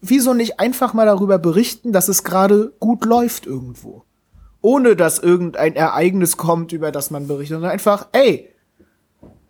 Wieso 0.00 0.32
nicht 0.34 0.60
einfach 0.60 0.94
mal 0.94 1.06
darüber 1.06 1.38
berichten, 1.38 1.92
dass 1.92 2.08
es 2.08 2.24
gerade 2.24 2.72
gut 2.78 3.04
läuft 3.04 3.46
irgendwo? 3.46 4.04
Ohne 4.60 4.96
dass 4.96 5.18
irgendein 5.18 5.76
Ereignis 5.76 6.36
kommt, 6.36 6.72
über 6.72 6.92
das 6.92 7.10
man 7.10 7.26
berichtet, 7.26 7.56
sondern 7.56 7.70
einfach, 7.70 8.08
ey, 8.12 8.48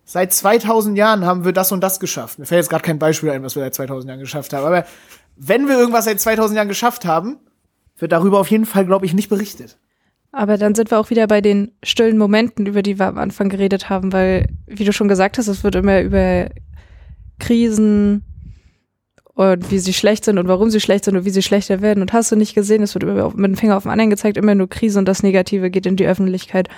seit 0.08 0.32
2000 0.32 0.96
Jahren 0.96 1.26
haben 1.26 1.44
wir 1.44 1.52
das 1.52 1.70
und 1.70 1.82
das 1.82 2.00
geschafft. 2.00 2.38
Mir 2.38 2.46
fällt 2.46 2.60
jetzt 2.60 2.70
gerade 2.70 2.82
kein 2.82 2.98
Beispiel 2.98 3.28
ein, 3.30 3.42
was 3.42 3.54
wir 3.54 3.62
seit 3.62 3.74
2000 3.74 4.08
Jahren 4.08 4.20
geschafft 4.20 4.54
haben. 4.54 4.64
Aber 4.64 4.86
wenn 5.36 5.68
wir 5.68 5.78
irgendwas 5.78 6.06
seit 6.06 6.18
2000 6.18 6.56
Jahren 6.56 6.68
geschafft 6.68 7.04
haben, 7.04 7.36
wird 7.98 8.12
darüber 8.12 8.40
auf 8.40 8.50
jeden 8.50 8.64
Fall, 8.64 8.86
glaube 8.86 9.04
ich, 9.04 9.12
nicht 9.12 9.28
berichtet. 9.28 9.76
Aber 10.32 10.56
dann 10.56 10.74
sind 10.74 10.90
wir 10.90 10.98
auch 10.98 11.10
wieder 11.10 11.26
bei 11.26 11.42
den 11.42 11.72
stillen 11.82 12.16
Momenten, 12.16 12.64
über 12.64 12.82
die 12.82 12.98
wir 12.98 13.06
am 13.06 13.18
Anfang 13.18 13.50
geredet 13.50 13.90
haben, 13.90 14.12
weil, 14.12 14.48
wie 14.66 14.84
du 14.84 14.94
schon 14.94 15.08
gesagt 15.08 15.36
hast, 15.36 15.46
es 15.46 15.62
wird 15.62 15.74
immer 15.74 16.00
über 16.00 16.48
Krisen 17.38 18.24
und 19.34 19.70
wie 19.70 19.78
sie 19.78 19.92
schlecht 19.92 20.24
sind 20.24 20.38
und 20.38 20.48
warum 20.48 20.70
sie 20.70 20.80
schlecht 20.80 21.04
sind 21.04 21.16
und 21.16 21.26
wie 21.26 21.30
sie 21.30 21.42
schlechter 21.42 21.82
werden. 21.82 22.00
Und 22.00 22.14
hast 22.14 22.32
du 22.32 22.36
nicht 22.36 22.54
gesehen, 22.54 22.82
es 22.82 22.94
wird 22.94 23.04
immer 23.04 23.30
mit 23.36 23.50
dem 23.50 23.56
Finger 23.56 23.76
auf 23.76 23.82
den 23.82 23.92
anderen 23.92 24.10
gezeigt, 24.10 24.38
immer 24.38 24.54
nur 24.54 24.70
Krise 24.70 24.98
und 24.98 25.04
das 25.04 25.22
Negative 25.22 25.70
geht 25.70 25.84
in 25.84 25.96
die 25.96 26.06
Öffentlichkeit. 26.06 26.68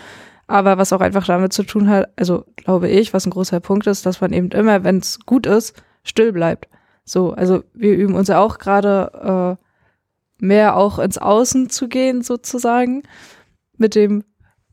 Aber 0.50 0.78
was 0.78 0.92
auch 0.92 1.00
einfach 1.00 1.24
damit 1.26 1.52
zu 1.52 1.62
tun 1.62 1.88
hat, 1.88 2.08
also 2.16 2.44
glaube 2.56 2.88
ich, 2.88 3.14
was 3.14 3.24
ein 3.24 3.30
großer 3.30 3.60
Punkt 3.60 3.86
ist, 3.86 4.04
dass 4.04 4.20
man 4.20 4.32
eben 4.32 4.50
immer, 4.50 4.82
wenn 4.82 4.98
es 4.98 5.20
gut 5.24 5.46
ist, 5.46 5.80
still 6.02 6.32
bleibt. 6.32 6.68
So, 7.04 7.32
also 7.34 7.62
wir 7.72 7.96
üben 7.96 8.14
uns 8.14 8.26
ja 8.26 8.40
auch 8.40 8.58
gerade 8.58 9.56
äh, 9.60 10.44
mehr 10.44 10.76
auch 10.76 10.98
ins 10.98 11.18
Außen 11.18 11.70
zu 11.70 11.86
gehen, 11.86 12.22
sozusagen, 12.22 13.04
mit 13.76 13.94
dem, 13.94 14.24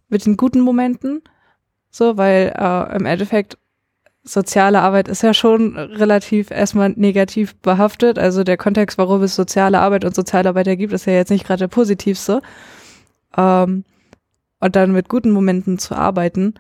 mit 0.10 0.26
den 0.26 0.36
guten 0.36 0.62
Momenten. 0.62 1.22
So, 1.92 2.18
weil 2.18 2.54
äh, 2.58 2.96
im 2.96 3.06
Endeffekt 3.06 3.60
soziale 4.24 4.82
Arbeit 4.82 5.08
ist 5.08 5.22
ja 5.22 5.36
schon 5.36 5.78
relativ 5.78 6.50
erstmal 6.50 6.90
negativ 6.90 7.56
behaftet. 7.58 8.18
Also 8.18 8.44
der 8.44 8.58
Kontext, 8.58 8.98
warum 8.98 9.22
es 9.22 9.36
soziale 9.36 9.80
Arbeit 9.80 10.06
und 10.06 10.16
Sozialarbeiter 10.16 10.76
gibt, 10.76 10.92
ist 10.92 11.06
ja 11.06 11.14
jetzt 11.14 11.30
nicht 11.30 11.46
gerade 11.46 11.60
der 11.60 11.68
positivste. 11.68 12.42
Ähm, 13.38 13.86
und 14.60 14.76
dann 14.76 14.92
mit 14.92 15.10
guten 15.10 15.32
Momenten 15.32 15.78
zu 15.78 15.96
arbeiten, 15.96 16.56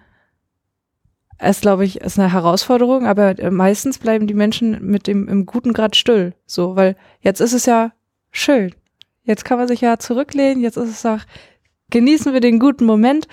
ist, 1.43 1.61
glaube 1.61 1.85
ich, 1.85 2.01
ist 2.01 2.17
eine 2.19 2.31
Herausforderung, 2.31 3.05
aber 3.05 3.35
meistens 3.51 3.99
bleiben 3.99 4.27
die 4.27 4.33
Menschen 4.33 4.83
mit 4.85 5.07
dem 5.07 5.27
im 5.27 5.45
guten 5.45 5.73
Grad 5.73 5.95
still. 5.95 6.33
So, 6.45 6.75
weil 6.75 6.95
jetzt 7.19 7.41
ist 7.41 7.53
es 7.53 7.65
ja 7.65 7.91
schön. 8.31 8.73
Jetzt 9.23 9.45
kann 9.45 9.59
man 9.59 9.67
sich 9.67 9.81
ja 9.81 9.99
zurücklehnen, 9.99 10.61
jetzt 10.63 10.77
ist 10.77 10.89
es 10.89 11.05
auch, 11.05 11.19
genießen 11.91 12.33
wir 12.33 12.39
den 12.39 12.59
guten 12.59 12.85
Moment. 12.85 13.27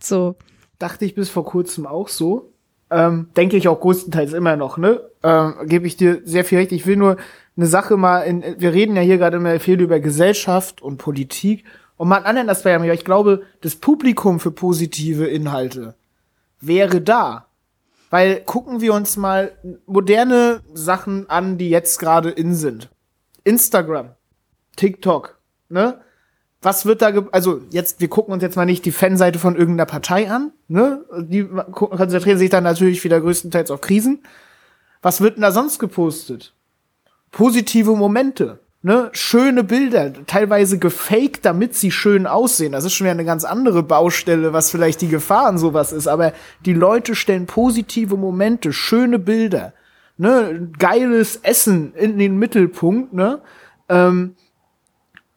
So, 0.00 0.36
Dachte 0.80 1.04
ich 1.04 1.14
bis 1.14 1.28
vor 1.28 1.44
kurzem 1.44 1.86
auch 1.86 2.08
so. 2.08 2.54
Ähm, 2.90 3.28
denke 3.36 3.56
ich 3.56 3.68
auch 3.68 3.80
größtenteils 3.80 4.32
immer 4.32 4.56
noch, 4.56 4.78
ne? 4.78 5.00
Ähm, 5.22 5.54
Gebe 5.66 5.86
ich 5.86 5.96
dir 5.96 6.22
sehr 6.24 6.44
viel 6.44 6.58
recht. 6.58 6.72
Ich 6.72 6.86
will 6.86 6.96
nur 6.96 7.18
eine 7.56 7.66
Sache 7.66 7.98
mal, 7.98 8.22
in, 8.22 8.42
wir 8.58 8.72
reden 8.72 8.96
ja 8.96 9.02
hier 9.02 9.18
gerade 9.18 9.36
immer 9.36 9.60
viel 9.60 9.80
über 9.80 10.00
Gesellschaft 10.00 10.80
und 10.80 10.96
Politik. 10.96 11.64
Und 12.00 12.08
mal 12.08 12.16
einen 12.16 12.24
anderen 12.24 12.48
Aspekt, 12.48 12.76
aber 12.76 12.90
ich 12.94 13.04
glaube, 13.04 13.42
das 13.60 13.76
Publikum 13.76 14.40
für 14.40 14.50
positive 14.50 15.26
Inhalte 15.26 15.96
wäre 16.58 17.02
da. 17.02 17.48
Weil 18.08 18.40
gucken 18.40 18.80
wir 18.80 18.94
uns 18.94 19.18
mal 19.18 19.52
moderne 19.84 20.62
Sachen 20.72 21.28
an, 21.28 21.58
die 21.58 21.68
jetzt 21.68 21.98
gerade 21.98 22.30
in 22.30 22.54
sind. 22.54 22.88
Instagram, 23.44 24.14
TikTok, 24.76 25.38
ne? 25.68 26.00
Was 26.62 26.86
wird 26.86 27.02
da, 27.02 27.10
ge 27.10 27.24
also 27.32 27.60
jetzt, 27.68 28.00
wir 28.00 28.08
gucken 28.08 28.32
uns 28.32 28.42
jetzt 28.42 28.56
mal 28.56 28.64
nicht 28.64 28.86
die 28.86 28.92
Fanseite 28.92 29.38
von 29.38 29.54
irgendeiner 29.54 29.84
Partei 29.84 30.30
an, 30.30 30.52
ne? 30.68 31.04
Die 31.18 31.46
konzentrieren 31.72 32.38
sich 32.38 32.48
dann 32.48 32.64
natürlich 32.64 33.04
wieder 33.04 33.20
größtenteils 33.20 33.70
auf 33.70 33.82
Krisen. 33.82 34.22
Was 35.02 35.20
wird 35.20 35.36
denn 35.36 35.42
da 35.42 35.52
sonst 35.52 35.78
gepostet? 35.78 36.54
Positive 37.30 37.94
Momente, 37.94 38.58
ne? 38.82 39.10
Schöne 39.12 39.64
Bilder, 39.64 40.12
teilweise 40.26 40.78
gefaked, 40.78 41.44
damit 41.44 41.74
sie 41.74 41.90
schön 41.90 42.26
aussehen. 42.26 42.72
Das 42.72 42.84
ist 42.84 42.94
schon 42.94 43.04
wieder 43.04 43.12
eine 43.12 43.24
ganz 43.24 43.44
andere 43.44 43.82
Baustelle, 43.82 44.52
was 44.52 44.70
vielleicht 44.70 45.00
die 45.00 45.08
Gefahr 45.08 45.46
an 45.46 45.58
sowas 45.58 45.92
ist. 45.92 46.06
Aber 46.06 46.32
die 46.64 46.74
Leute 46.74 47.14
stellen 47.14 47.46
positive 47.46 48.16
Momente, 48.16 48.72
schöne 48.72 49.18
Bilder, 49.18 49.72
ne? 50.16 50.68
Geiles 50.78 51.36
Essen 51.42 51.94
in 51.94 52.18
den 52.18 52.38
Mittelpunkt, 52.38 53.12
ne? 53.12 53.40
Ähm, 53.88 54.36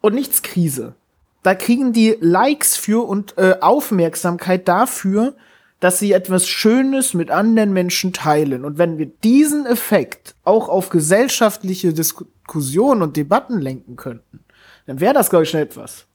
und 0.00 0.14
nichts 0.14 0.42
Krise. 0.42 0.94
Da 1.42 1.54
kriegen 1.54 1.92
die 1.92 2.16
Likes 2.20 2.76
für 2.76 3.06
und 3.06 3.36
äh, 3.36 3.56
Aufmerksamkeit 3.60 4.66
dafür, 4.66 5.34
dass 5.84 5.98
sie 5.98 6.12
etwas 6.12 6.48
Schönes 6.48 7.12
mit 7.12 7.30
anderen 7.30 7.74
Menschen 7.74 8.14
teilen. 8.14 8.64
Und 8.64 8.78
wenn 8.78 8.96
wir 8.96 9.04
diesen 9.04 9.66
Effekt 9.66 10.34
auch 10.42 10.70
auf 10.70 10.88
gesellschaftliche 10.88 11.92
Diskussionen 11.92 13.02
und 13.02 13.18
Debatten 13.18 13.60
lenken 13.60 13.96
könnten, 13.96 14.46
dann 14.86 15.00
wäre 15.00 15.12
das, 15.12 15.28
glaube 15.28 15.42
ich, 15.42 15.50
schon 15.50 15.60
etwas. 15.60 16.06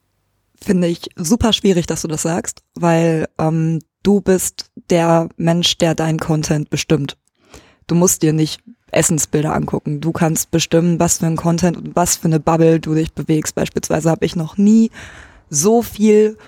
Finde 0.60 0.88
ich 0.88 1.12
super 1.16 1.54
schwierig, 1.54 1.86
dass 1.86 2.02
du 2.02 2.08
das 2.08 2.24
sagst, 2.24 2.64
weil 2.74 3.28
ähm, 3.38 3.78
du 4.02 4.22
bist 4.22 4.72
der 4.90 5.30
Mensch, 5.38 5.78
der 5.78 5.94
deinen 5.94 6.18
Content 6.18 6.72
bestimmt. 6.72 7.16
Du 7.86 7.94
musst 7.94 8.24
dir 8.24 8.34
nicht 8.34 8.64
Essensbilder 8.92 9.54
angucken. 9.54 10.02
Du 10.02 10.12
kannst 10.12 10.50
bestimmen, 10.50 11.00
was 11.00 11.20
für 11.20 11.28
ein 11.28 11.36
Content 11.36 11.78
und 11.78 11.96
was 11.96 12.16
für 12.16 12.26
eine 12.26 12.40
Bubble 12.40 12.80
du 12.80 12.96
dich 12.96 13.14
bewegst. 13.14 13.54
Beispielsweise 13.54 14.10
habe 14.10 14.26
ich 14.26 14.36
noch 14.36 14.58
nie 14.58 14.90
so 15.52 15.84
viel 15.84 16.40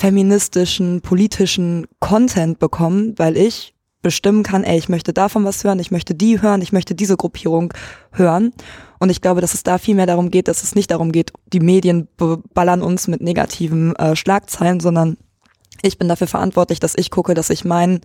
feministischen, 0.00 1.02
politischen 1.02 1.86
Content 2.00 2.58
bekommen, 2.58 3.12
weil 3.18 3.36
ich 3.36 3.74
bestimmen 4.00 4.42
kann, 4.42 4.64
ey, 4.64 4.78
ich 4.78 4.88
möchte 4.88 5.12
davon 5.12 5.44
was 5.44 5.62
hören, 5.62 5.78
ich 5.78 5.90
möchte 5.90 6.14
die 6.14 6.40
hören, 6.40 6.62
ich 6.62 6.72
möchte 6.72 6.94
diese 6.94 7.18
Gruppierung 7.18 7.74
hören. 8.10 8.54
Und 8.98 9.10
ich 9.10 9.20
glaube, 9.20 9.42
dass 9.42 9.52
es 9.52 9.62
da 9.62 9.76
viel 9.76 9.94
mehr 9.94 10.06
darum 10.06 10.30
geht, 10.30 10.48
dass 10.48 10.62
es 10.62 10.74
nicht 10.74 10.90
darum 10.90 11.12
geht, 11.12 11.32
die 11.52 11.60
Medien 11.60 12.08
ballern 12.54 12.80
uns 12.80 13.08
mit 13.08 13.20
negativen 13.20 13.94
äh, 13.96 14.16
Schlagzeilen, 14.16 14.80
sondern 14.80 15.18
ich 15.82 15.98
bin 15.98 16.08
dafür 16.08 16.28
verantwortlich, 16.28 16.80
dass 16.80 16.94
ich 16.96 17.10
gucke, 17.10 17.34
dass 17.34 17.50
ich 17.50 17.66
meinen 17.66 18.00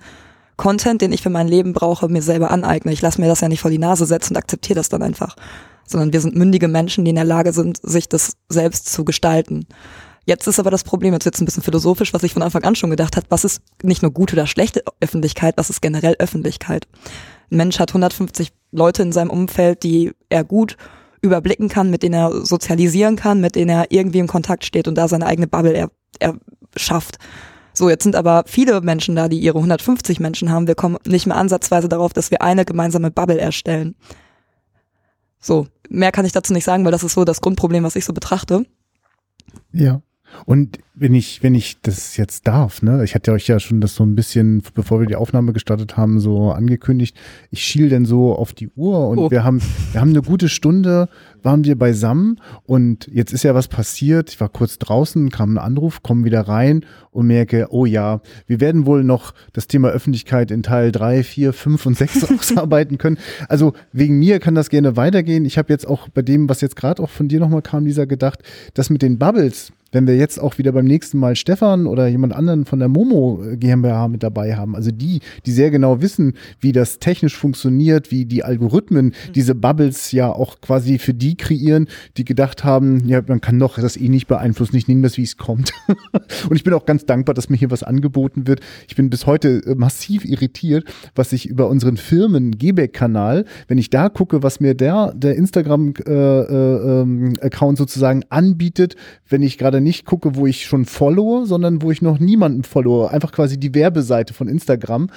Content, 0.57 1.01
den 1.01 1.13
ich 1.13 1.21
für 1.21 1.29
mein 1.29 1.47
Leben 1.47 1.71
brauche, 1.71 2.09
mir 2.09 2.21
selber 2.21 2.51
aneigne. 2.51 2.91
Ich 2.91 3.01
lasse 3.01 3.21
mir 3.21 3.27
das 3.27 3.39
ja 3.39 3.47
nicht 3.47 3.61
vor 3.61 3.71
die 3.71 3.77
Nase 3.77 4.05
setzen 4.05 4.33
und 4.33 4.37
akzeptiere 4.37 4.75
das 4.75 4.89
dann 4.89 5.01
einfach. 5.01 5.37
Sondern 5.87 6.11
wir 6.11 6.19
sind 6.19 6.35
mündige 6.35 6.67
Menschen, 6.67 7.05
die 7.05 7.09
in 7.11 7.15
der 7.15 7.23
Lage 7.23 7.53
sind, 7.53 7.79
sich 7.81 8.09
das 8.09 8.35
selbst 8.49 8.91
zu 8.91 9.05
gestalten. 9.05 9.65
Jetzt 10.25 10.47
ist 10.47 10.59
aber 10.59 10.71
das 10.71 10.83
Problem, 10.83 11.13
jetzt 11.13 11.25
wird 11.25 11.39
ein 11.39 11.45
bisschen 11.45 11.63
philosophisch, 11.63 12.13
was 12.13 12.23
ich 12.23 12.33
von 12.33 12.41
Anfang 12.41 12.63
an 12.63 12.75
schon 12.75 12.89
gedacht 12.89 13.15
habe, 13.15 13.27
was 13.29 13.43
ist 13.43 13.61
nicht 13.83 14.01
nur 14.01 14.11
gute 14.11 14.35
oder 14.35 14.47
schlechte 14.47 14.83
Öffentlichkeit, 14.99 15.55
was 15.57 15.69
ist 15.69 15.81
generell 15.81 16.15
Öffentlichkeit? 16.17 16.87
Ein 17.51 17.57
Mensch 17.57 17.79
hat 17.79 17.91
150 17.91 18.51
Leute 18.71 19.03
in 19.03 19.11
seinem 19.11 19.29
Umfeld, 19.29 19.83
die 19.83 20.13
er 20.29 20.43
gut 20.43 20.77
überblicken 21.21 21.69
kann, 21.69 21.91
mit 21.91 22.01
denen 22.01 22.15
er 22.15 22.45
sozialisieren 22.45 23.15
kann, 23.15 23.39
mit 23.39 23.55
denen 23.55 23.69
er 23.69 23.91
irgendwie 23.91 24.19
im 24.19 24.27
Kontakt 24.27 24.65
steht 24.65 24.87
und 24.87 24.95
da 24.95 25.07
seine 25.07 25.27
eigene 25.27 25.47
Bubble 25.47 25.73
er, 25.73 25.91
er 26.19 26.35
schafft. 26.75 27.17
So, 27.73 27.89
jetzt 27.89 28.03
sind 28.03 28.15
aber 28.15 28.43
viele 28.47 28.81
Menschen 28.81 29.15
da, 29.15 29.27
die 29.27 29.39
ihre 29.39 29.57
150 29.57 30.19
Menschen 30.19 30.49
haben. 30.49 30.67
Wir 30.67 30.75
kommen 30.75 30.97
nicht 31.05 31.27
mehr 31.27 31.35
ansatzweise 31.35 31.89
darauf, 31.89 32.13
dass 32.13 32.31
wir 32.31 32.41
eine 32.41 32.65
gemeinsame 32.65 33.11
Bubble 33.11 33.39
erstellen. 33.39 33.95
So, 35.39 35.67
mehr 35.89 36.11
kann 36.11 36.25
ich 36.25 36.31
dazu 36.31 36.53
nicht 36.53 36.63
sagen, 36.63 36.85
weil 36.85 36.91
das 36.91 37.03
ist 37.03 37.13
so 37.13 37.25
das 37.25 37.41
Grundproblem, 37.41 37.83
was 37.83 37.95
ich 37.95 38.05
so 38.05 38.13
betrachte. 38.13 38.65
Ja. 39.71 40.01
Und 40.45 40.79
wenn 40.97 41.13
ich, 41.13 41.43
wenn 41.43 41.55
ich 41.55 41.81
das 41.81 42.15
jetzt 42.15 42.47
darf, 42.47 42.81
ne, 42.81 43.03
ich 43.03 43.15
hatte 43.15 43.33
euch 43.33 43.47
ja 43.47 43.59
schon 43.59 43.81
das 43.81 43.95
so 43.95 44.03
ein 44.05 44.15
bisschen, 44.15 44.61
bevor 44.73 45.01
wir 45.01 45.07
die 45.07 45.17
Aufnahme 45.17 45.51
gestartet 45.51 45.97
haben, 45.97 46.19
so 46.21 46.51
angekündigt. 46.51 47.17
Ich 47.51 47.63
schiel 47.63 47.89
denn 47.89 48.05
so 48.05 48.33
auf 48.33 48.53
die 48.53 48.69
Uhr 48.75 49.09
und 49.09 49.17
Oh. 49.17 49.31
wir 49.31 49.43
haben, 49.43 49.61
wir 49.91 49.99
haben 49.99 50.11
eine 50.11 50.21
gute 50.21 50.47
Stunde, 50.47 51.09
waren 51.43 51.65
wir 51.65 51.77
beisammen 51.77 52.39
und 52.63 53.09
jetzt 53.11 53.33
ist 53.33 53.43
ja 53.43 53.53
was 53.53 53.67
passiert. 53.67 54.29
Ich 54.29 54.39
war 54.39 54.47
kurz 54.47 54.79
draußen, 54.79 55.29
kam 55.31 55.55
ein 55.55 55.57
Anruf, 55.57 56.01
komme 56.01 56.23
wieder 56.23 56.41
rein 56.47 56.85
und 57.11 57.27
merke, 57.27 57.67
oh 57.71 57.85
ja, 57.85 58.21
wir 58.47 58.61
werden 58.61 58.85
wohl 58.85 59.03
noch 59.03 59.33
das 59.51 59.67
Thema 59.67 59.89
Öffentlichkeit 59.89 60.49
in 60.49 60.63
Teil 60.63 60.91
drei, 60.93 61.23
vier, 61.23 61.51
fünf 61.51 61.85
und 61.85 61.97
sechs 61.97 62.23
ausarbeiten 62.31 62.97
können. 62.97 63.17
Also 63.49 63.73
wegen 63.91 64.17
mir 64.17 64.39
kann 64.39 64.55
das 64.55 64.69
gerne 64.69 64.95
weitergehen. 64.95 65.43
Ich 65.43 65.57
habe 65.57 65.73
jetzt 65.73 65.87
auch 65.87 66.07
bei 66.07 66.21
dem, 66.21 66.47
was 66.47 66.61
jetzt 66.61 66.77
gerade 66.77 67.03
auch 67.03 67.09
von 67.09 67.27
dir 67.27 67.41
nochmal 67.41 67.61
kam, 67.61 67.83
dieser 67.83 68.07
gedacht, 68.07 68.39
das 68.73 68.89
mit 68.89 69.01
den 69.01 69.17
Bubbles, 69.19 69.71
wenn 69.95 70.07
wir 70.07 70.17
jetzt 70.17 70.39
auch 70.39 70.57
wieder 70.57 70.73
beim 70.73 70.85
nächsten 70.85 71.17
Mal 71.17 71.37
Stefan 71.37 71.87
oder 71.87 72.07
jemand 72.07 72.33
anderen 72.33 72.65
von 72.65 72.79
der 72.79 72.89
Momo 72.89 73.41
GmbH 73.53 74.09
mit 74.09 74.23
dabei 74.23 74.57
haben, 74.57 74.75
also 74.75 74.91
die, 74.91 75.21
die 75.45 75.51
sehr 75.51 75.71
genau 75.71 76.01
wissen, 76.01 76.33
wie 76.59 76.73
das 76.73 76.99
technisch 76.99 77.37
funktioniert, 77.37 78.11
wie 78.11 78.25
die 78.25 78.43
Algorithmen 78.43 79.13
diese 79.33 79.55
Bubbles 79.55 80.11
ja 80.11 80.29
auch 80.29 80.59
quasi 80.59 80.99
für 80.99 81.13
die 81.13 81.37
kreieren, 81.37 81.87
die 82.17 82.25
gedacht 82.25 82.65
haben, 82.65 83.07
ja, 83.07 83.21
man 83.25 83.39
kann 83.39 83.57
doch 83.57 83.79
das 83.79 83.95
eh 83.95 84.09
nicht 84.09 84.27
beeinflussen, 84.27 84.75
ich 84.75 84.89
nehme 84.89 85.01
das, 85.01 85.15
wie 85.17 85.23
es 85.23 85.37
kommt. 85.37 85.71
Und 86.49 86.57
ich 86.57 86.65
bin 86.65 86.73
auch 86.73 86.85
ganz 86.85 87.05
dankbar, 87.05 87.33
dass 87.33 87.49
mir 87.49 87.55
hier 87.55 87.71
was 87.71 87.83
angeboten 87.83 88.47
wird. 88.47 88.59
Ich 88.89 88.97
bin 88.97 89.09
bis 89.09 89.25
heute 89.25 89.63
äh, 89.65 89.75
massiv 89.75 90.25
irritiert, 90.25 90.83
was 91.15 91.31
ich 91.31 91.47
über 91.47 91.69
unseren 91.69 91.95
Firmen 91.95 92.57
Gebeck-Kanal, 92.57 93.45
wenn 93.69 93.77
ich 93.77 93.89
da 93.89 94.09
gucke, 94.09 94.43
was 94.43 94.59
mir 94.59 94.73
der, 94.73 95.13
der 95.15 95.35
Instagram-Account 95.35 96.09
äh, 96.09 97.01
ähm, 97.01 97.33
Account 97.41 97.77
sozusagen 97.77 98.23
anbietet, 98.27 98.97
wenn 99.29 99.41
ich 99.41 99.57
gerade 99.57 99.79
nicht 99.85 100.05
gucke, 100.05 100.35
wo 100.35 100.47
ich 100.47 100.65
schon 100.65 100.85
followe, 100.85 101.45
sondern 101.45 101.81
wo 101.81 101.91
ich 101.91 102.01
noch 102.01 102.19
niemanden 102.19 102.63
followe. 102.63 103.11
Einfach 103.11 103.31
quasi 103.31 103.59
die 103.59 103.73
Werbeseite 103.73 104.33
von 104.33 104.47
Instagram. 104.47 105.09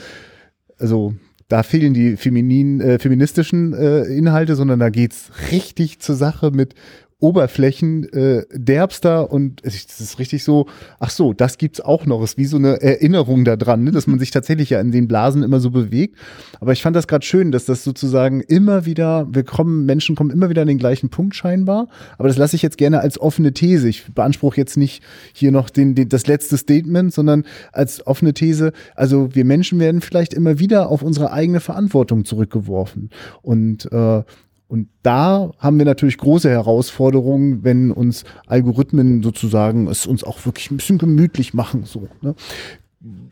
Also 0.79 1.15
da 1.49 1.63
fehlen 1.63 1.95
die 1.95 2.17
feminin, 2.17 2.81
äh, 2.81 2.99
feministischen 2.99 3.73
äh, 3.73 4.03
Inhalte, 4.03 4.55
sondern 4.55 4.79
da 4.79 4.91
geht's 4.91 5.31
richtig 5.51 5.99
zur 6.01 6.15
Sache 6.15 6.51
mit 6.51 6.75
Oberflächen 7.21 8.05
äh, 8.13 8.45
derbster 8.53 9.33
und 9.33 9.61
es 9.65 9.75
ist- 9.75 9.91
das 9.91 10.01
ist 10.01 10.19
richtig 10.21 10.45
so, 10.45 10.67
ach 11.01 11.11
so, 11.11 11.33
das 11.33 11.59
gibt's 11.59 11.81
auch 11.81 12.07
noch. 12.07 12.23
Ist 12.23 12.39
wie 12.39 12.45
so 12.45 12.59
eine 12.59 12.81
Erinnerung 12.81 13.45
daran, 13.45 13.83
ne, 13.83 13.91
dass 13.91 14.07
man 14.07 14.21
sich 14.21 14.31
tatsächlich 14.31 14.71
ja 14.71 14.81
in 14.81 14.93
den 14.93 15.09
Blasen 15.09 15.43
immer 15.43 15.59
so 15.59 15.71
bewegt. 15.73 16.17
Aber 16.61 16.73
ich 16.73 16.81
fand 16.81 16.95
das 16.95 17.09
gerade 17.09 17.27
schön, 17.27 17.51
dass 17.51 17.65
das 17.65 17.83
sozusagen 17.83 18.41
immer 18.41 18.87
wieder, 18.87 19.27
wir 19.33 19.43
kommen, 19.43 19.85
Menschen 19.85 20.15
kommen 20.15 20.31
immer 20.31 20.49
wieder 20.49 20.63
an 20.63 20.69
den 20.69 20.79
gleichen 20.79 21.09
Punkt 21.09 21.35
scheinbar. 21.35 21.89
Aber 22.19 22.29
das 22.29 22.37
lasse 22.37 22.55
ich 22.55 22.63
jetzt 22.63 22.79
gerne 22.79 23.01
als 23.01 23.21
offene 23.21 23.53
These. 23.53 23.89
Ich 23.89 24.07
beanspruche 24.15 24.57
jetzt 24.57 24.77
nicht 24.77 25.03
hier 25.33 25.51
noch 25.51 25.71
den, 25.71 25.97
den, 25.97 26.09
das 26.09 26.29
letzte 26.29 26.57
Statement, 26.57 27.13
sondern 27.13 27.45
als 27.73 28.07
offene 28.07 28.33
These. 28.33 28.73
Also 28.95 29.35
wir 29.35 29.45
Menschen 29.45 29.81
werden 29.81 30.03
vielleicht 30.03 30.35
immer 30.35 30.61
wieder 30.61 30.89
auf 30.89 31.03
unsere 31.03 31.33
eigene 31.33 31.59
Verantwortung 31.59 32.25
zurückgeworfen. 32.25 33.11
Und 33.43 33.91
äh, 33.91 34.23
und 34.69 34.89
da 35.03 35.51
haben 35.59 35.79
wir 35.79 35.87
natürlich 35.87 36.19
große 36.19 36.51
Herausforderungen, 36.51 37.65
wenn 37.65 37.91
uns 37.91 38.25
Algorithmen 38.47 39.23
sozusagen 39.23 39.89
es 39.89 40.07
uns 40.07 40.23
auch 40.23 40.45
wirklich 40.45 40.71
ein 40.71 40.77
bisschen 40.77 40.99
gemütlich 40.99 41.55
machen. 41.55 41.85
So, 41.85 42.09
ne? 42.21 42.35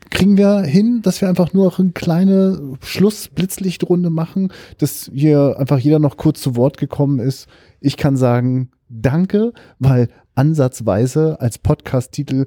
Kriegen 0.09 0.35
wir 0.35 0.61
hin, 0.61 1.01
dass 1.03 1.21
wir 1.21 1.29
einfach 1.29 1.53
nur 1.53 1.65
noch 1.65 1.77
eine 1.77 1.91
kleine 1.91 2.77
Schlussblitzlichtrunde 2.81 4.09
machen, 4.09 4.51
dass 4.79 5.11
hier 5.13 5.57
einfach 5.59 5.77
jeder 5.77 5.99
noch 5.99 6.17
kurz 6.17 6.41
zu 6.41 6.55
Wort 6.55 6.77
gekommen 6.77 7.19
ist. 7.19 7.47
Ich 7.81 7.97
kann 7.97 8.17
sagen, 8.17 8.71
danke, 8.89 9.53
weil 9.77 10.07
ansatzweise 10.33 11.39
als 11.39 11.59
Podcast-Titel 11.59 12.45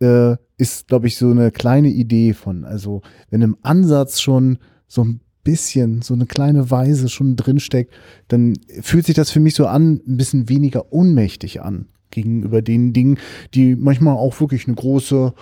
äh, 0.00 0.36
ist, 0.56 0.88
glaube 0.88 1.08
ich, 1.08 1.16
so 1.18 1.30
eine 1.30 1.50
kleine 1.50 1.88
Idee 1.88 2.32
von. 2.32 2.64
Also, 2.64 3.02
wenn 3.28 3.42
im 3.42 3.58
Ansatz 3.62 4.20
schon 4.20 4.58
so 4.86 5.04
ein 5.04 5.20
bisschen, 5.42 6.02
so 6.02 6.14
eine 6.14 6.26
kleine 6.26 6.70
Weise 6.70 7.08
schon 7.08 7.36
drinsteckt, 7.36 7.92
dann 8.28 8.54
fühlt 8.82 9.06
sich 9.06 9.14
das 9.14 9.30
für 9.30 9.40
mich 9.40 9.54
so 9.54 9.66
an, 9.66 10.00
ein 10.06 10.16
bisschen 10.16 10.48
weniger 10.48 10.92
ohnmächtig 10.92 11.62
an 11.62 11.86
gegenüber 12.10 12.62
den 12.62 12.92
Dingen, 12.92 13.18
die 13.54 13.76
manchmal 13.76 14.16
auch 14.16 14.40
wirklich 14.40 14.66
eine 14.66 14.76
große, 14.76 15.32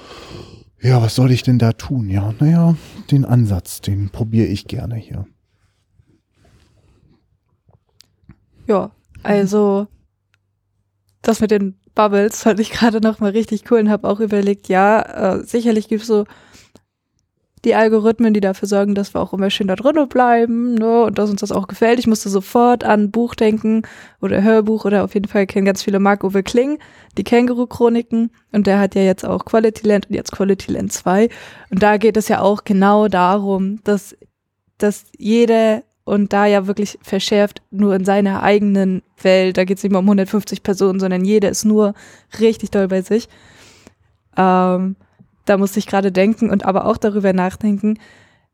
ja, 0.81 1.03
was 1.03 1.15
soll 1.15 1.33
ich 1.33 1.43
denn 1.43 1.59
da 1.59 1.73
tun? 1.73 2.09
Ja, 2.09 2.35
naja, 2.39 2.77
den 3.11 3.25
Ansatz, 3.25 3.81
den 3.81 4.11
probiere 4.11 4.47
ich 4.47 4.67
gerne 4.67 4.97
hier. 4.97 5.27
Ja, 8.67 8.91
also 9.23 9.89
das 11.23 11.41
mit 11.41 11.51
den 11.51 11.77
Bubbles 11.95 12.43
fand 12.43 12.61
ich 12.61 12.71
gerade 12.71 13.01
noch 13.01 13.19
mal 13.19 13.31
richtig 13.33 13.71
cool 13.71 13.81
und 13.81 13.91
habe 13.91 14.09
auch 14.09 14.21
überlegt, 14.21 14.69
ja, 14.69 15.37
äh, 15.39 15.45
sicherlich 15.45 15.89
gibt 15.89 16.03
es 16.03 16.09
so 16.09 16.27
die 17.65 17.75
Algorithmen, 17.75 18.35
die 18.35 18.41
dafür 18.41 18.69
sorgen, 18.69 18.95
dass 18.95 19.15
wir 19.15 19.21
auch 19.21 19.33
immer 19.33 19.51
schön 19.51 19.69
da 19.69 19.77
drinnen 19.77 20.09
bleiben 20.09 20.75
ne, 20.75 21.05
und 21.05 21.19
dass 21.19 21.31
uns 21.31 21.41
das 21.41 21.53
auch 21.53 21.67
gefällt. 21.67 21.99
Ich 21.99 22.07
musste 22.07 22.29
sofort 22.29 22.85
an 22.85 23.11
Buch 23.11 23.35
denken 23.35 23.83
oder 24.21 24.43
Hörbuch 24.43 24.85
oder 24.85 25.05
auf 25.05 25.15
jeden 25.15 25.29
Fall 25.29 25.47
kennen 25.47 25.67
ganz 25.67 25.83
viele 25.83 25.99
Marc-Uwe 25.99 26.43
Kling, 26.43 26.79
die 27.17 27.25
Känguru-Chroniken 27.25 28.31
und 28.53 28.67
der 28.67 28.79
hat 28.79 28.95
ja 28.95 29.03
jetzt 29.03 29.25
auch 29.25 29.45
Quality 29.45 29.87
Land 29.87 30.09
und 30.09 30.15
jetzt 30.15 30.33
Quality 30.33 30.73
Land 30.73 30.93
2 30.93 31.29
und 31.71 31.83
da 31.83 31.97
geht 31.97 32.17
es 32.17 32.29
ja 32.29 32.41
auch 32.41 32.65
genau 32.65 33.09
darum, 33.09 33.83
dass, 33.85 34.17
dass 34.79 35.07
jede 35.17 35.83
und 36.05 36.33
da 36.33 36.47
ja 36.47 36.67
wirklich 36.67 36.99
verschärft 37.03 37.61
nur 37.71 37.95
in 37.95 38.07
seiner 38.07 38.43
eigenen 38.43 39.03
Welt, 39.21 39.59
da 39.59 39.65
geht 39.65 39.77
es 39.77 39.83
nicht 39.83 39.93
mehr 39.93 40.01
um 40.01 40.07
150 40.07 40.63
Personen, 40.63 41.01
sondern 41.01 41.23
jeder 41.23 41.51
ist 41.51 41.67
nur 41.67 41.93
richtig 42.41 42.71
doll 42.71 42.89
bei 42.89 43.03
sich. 43.03 43.29
Ähm, 44.35 44.97
da 45.49 45.57
musste 45.57 45.79
ich 45.79 45.87
gerade 45.87 46.13
denken 46.13 46.51
und 46.51 46.65
aber 46.65 46.87
auch 46.87 46.97
darüber 46.97 47.33
nachdenken, 47.33 47.99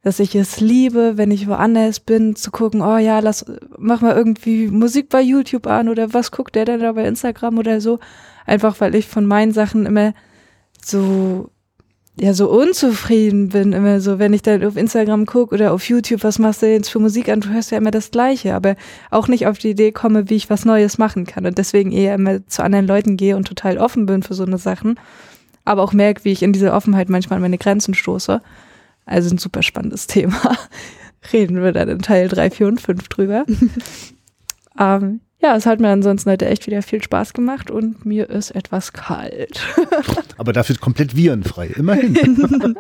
dass 0.05 0.21
ich 0.21 0.35
es 0.35 0.61
liebe, 0.61 1.17
wenn 1.17 1.31
ich 1.31 1.49
woanders 1.49 1.99
bin, 1.99 2.37
zu 2.37 2.51
gucken, 2.51 2.83
oh 2.83 2.99
ja, 2.99 3.21
lass, 3.21 3.47
mach 3.79 4.03
mal 4.03 4.15
irgendwie 4.15 4.69
Musik 4.69 5.09
bei 5.09 5.23
YouTube 5.23 5.67
an 5.67 5.89
oder 5.89 6.13
was 6.13 6.31
guckt 6.31 6.55
der 6.55 6.67
denn 6.67 6.81
da 6.81 6.93
bei 6.93 7.07
Instagram 7.07 7.59
oder 7.59 7.81
so. 7.81 7.99
Einfach 8.45 8.81
weil 8.81 8.95
ich 8.95 9.09
von 9.09 9.25
meinen 9.25 9.53
Sachen 9.53 9.87
immer 9.87 10.13
so, 10.85 11.49
ja, 12.21 12.35
so 12.35 12.51
unzufrieden 12.51 13.49
bin. 13.49 13.73
Immer 13.73 14.03
so, 14.03 14.19
wenn 14.19 14.35
ich 14.35 14.43
dann 14.43 14.63
auf 14.63 14.77
Instagram 14.77 15.25
gucke 15.25 15.55
oder 15.55 15.73
auf 15.73 15.89
YouTube, 15.89 16.23
was 16.23 16.39
machst 16.39 16.61
du 16.61 16.71
jetzt 16.71 16.91
für 16.91 16.99
Musik 16.99 17.31
an? 17.31 17.41
Du 17.41 17.49
hörst 17.49 17.71
ja 17.71 17.79
immer 17.79 17.91
das 17.91 18.11
Gleiche, 18.11 18.55
aber 18.55 18.77
auch 19.11 19.27
nicht 19.27 19.47
auf 19.47 19.57
die 19.57 19.71
Idee 19.71 19.91
komme, 19.91 20.29
wie 20.29 20.37
ich 20.37 20.51
was 20.51 20.67
Neues 20.67 20.99
machen 20.99 21.25
kann 21.25 21.47
und 21.47 21.57
deswegen 21.57 21.93
eher 21.93 22.15
immer 22.15 22.47
zu 22.47 22.63
anderen 22.63 22.87
Leuten 22.87 23.17
gehe 23.17 23.37
und 23.37 23.49
total 23.49 23.79
offen 23.79 24.05
bin 24.05 24.23
für 24.23 24.35
so 24.35 24.45
eine 24.45 24.59
Sachen 24.59 25.01
aber 25.65 25.83
auch 25.83 25.93
merke, 25.93 26.25
wie 26.25 26.33
ich 26.33 26.43
in 26.43 26.53
dieser 26.53 26.75
Offenheit 26.75 27.09
manchmal 27.09 27.37
an 27.37 27.43
meine 27.43 27.59
Grenzen 27.59 27.95
stoße. 27.95 28.41
Also 29.07 29.35
ein 29.35 29.39
super 29.39 29.63
spannendes 29.63 30.07
Thema. 30.09 30.57
Reden 31.33 31.63
wir 31.63 31.73
dann 31.73 31.89
in 31.89 32.01
Teil 32.01 32.29
3, 32.29 32.51
4 32.51 32.67
und 32.67 32.81
5 32.81 33.09
drüber. 33.09 33.45
ähm, 34.79 35.21
ja, 35.41 35.57
es 35.57 35.67
hat 35.67 35.81
mir 35.81 35.89
ansonsten 35.89 36.31
heute 36.31 36.47
echt 36.47 36.67
wieder 36.67 36.83
viel 36.83 37.03
Spaß 37.03 37.33
gemacht 37.33 37.71
und 37.71 38.07
mir 38.07 38.31
ist 38.31 38.51
etwas 38.51 38.93
kalt. 38.93 39.61
Aber 40.39 40.53
dafür 40.53 40.77
komplett 40.77 41.17
virenfrei, 41.17 41.69
immerhin. 41.69 42.77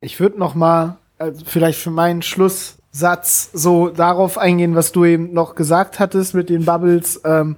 Ich 0.00 0.20
würde 0.20 0.38
noch 0.38 0.54
mal 0.54 0.98
also 1.18 1.44
vielleicht 1.44 1.78
für 1.78 1.90
meinen 1.90 2.22
Schlusssatz 2.22 3.50
so 3.52 3.88
darauf 3.88 4.38
eingehen, 4.38 4.74
was 4.74 4.92
du 4.92 5.04
eben 5.04 5.32
noch 5.32 5.54
gesagt 5.54 6.00
hattest 6.00 6.34
mit 6.34 6.50
den 6.50 6.64
Bubbles. 6.64 7.20
Ähm, 7.24 7.56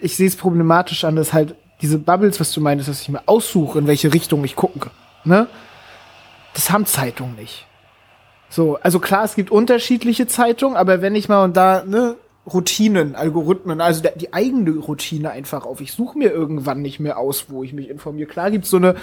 ich 0.00 0.16
sehe 0.16 0.28
es 0.28 0.36
problematisch 0.36 1.04
an, 1.04 1.16
dass 1.16 1.32
halt 1.32 1.56
diese 1.82 1.98
Bubbles, 1.98 2.40
was 2.40 2.52
du 2.52 2.60
meintest, 2.60 2.88
dass 2.88 3.02
ich 3.02 3.08
mir 3.08 3.22
aussuche, 3.26 3.78
in 3.78 3.86
welche 3.86 4.14
Richtung 4.14 4.44
ich 4.44 4.56
gucken 4.56 4.80
kann. 4.80 4.92
Ne? 5.24 5.48
Das 6.54 6.70
haben 6.70 6.86
Zeitungen 6.86 7.34
nicht. 7.34 7.66
So, 8.48 8.78
also 8.82 9.00
klar, 9.00 9.24
es 9.24 9.34
gibt 9.34 9.50
unterschiedliche 9.50 10.26
Zeitungen, 10.26 10.76
aber 10.76 11.02
wenn 11.02 11.14
ich 11.14 11.28
mal 11.28 11.42
und 11.44 11.56
da 11.56 11.84
ne, 11.84 12.16
Routinen, 12.44 13.14
Algorithmen, 13.14 13.80
also 13.80 14.02
die 14.16 14.32
eigene 14.32 14.72
Routine 14.72 15.30
einfach 15.30 15.64
auf. 15.64 15.80
Ich 15.80 15.92
suche 15.92 16.18
mir 16.18 16.32
irgendwann 16.32 16.82
nicht 16.82 16.98
mehr 16.98 17.18
aus, 17.18 17.46
wo 17.48 17.62
ich 17.62 17.72
mich 17.72 17.88
informiere. 17.88 18.28
Klar 18.28 18.50
gibt's 18.50 18.70
so 18.70 18.78
eine 18.78 18.96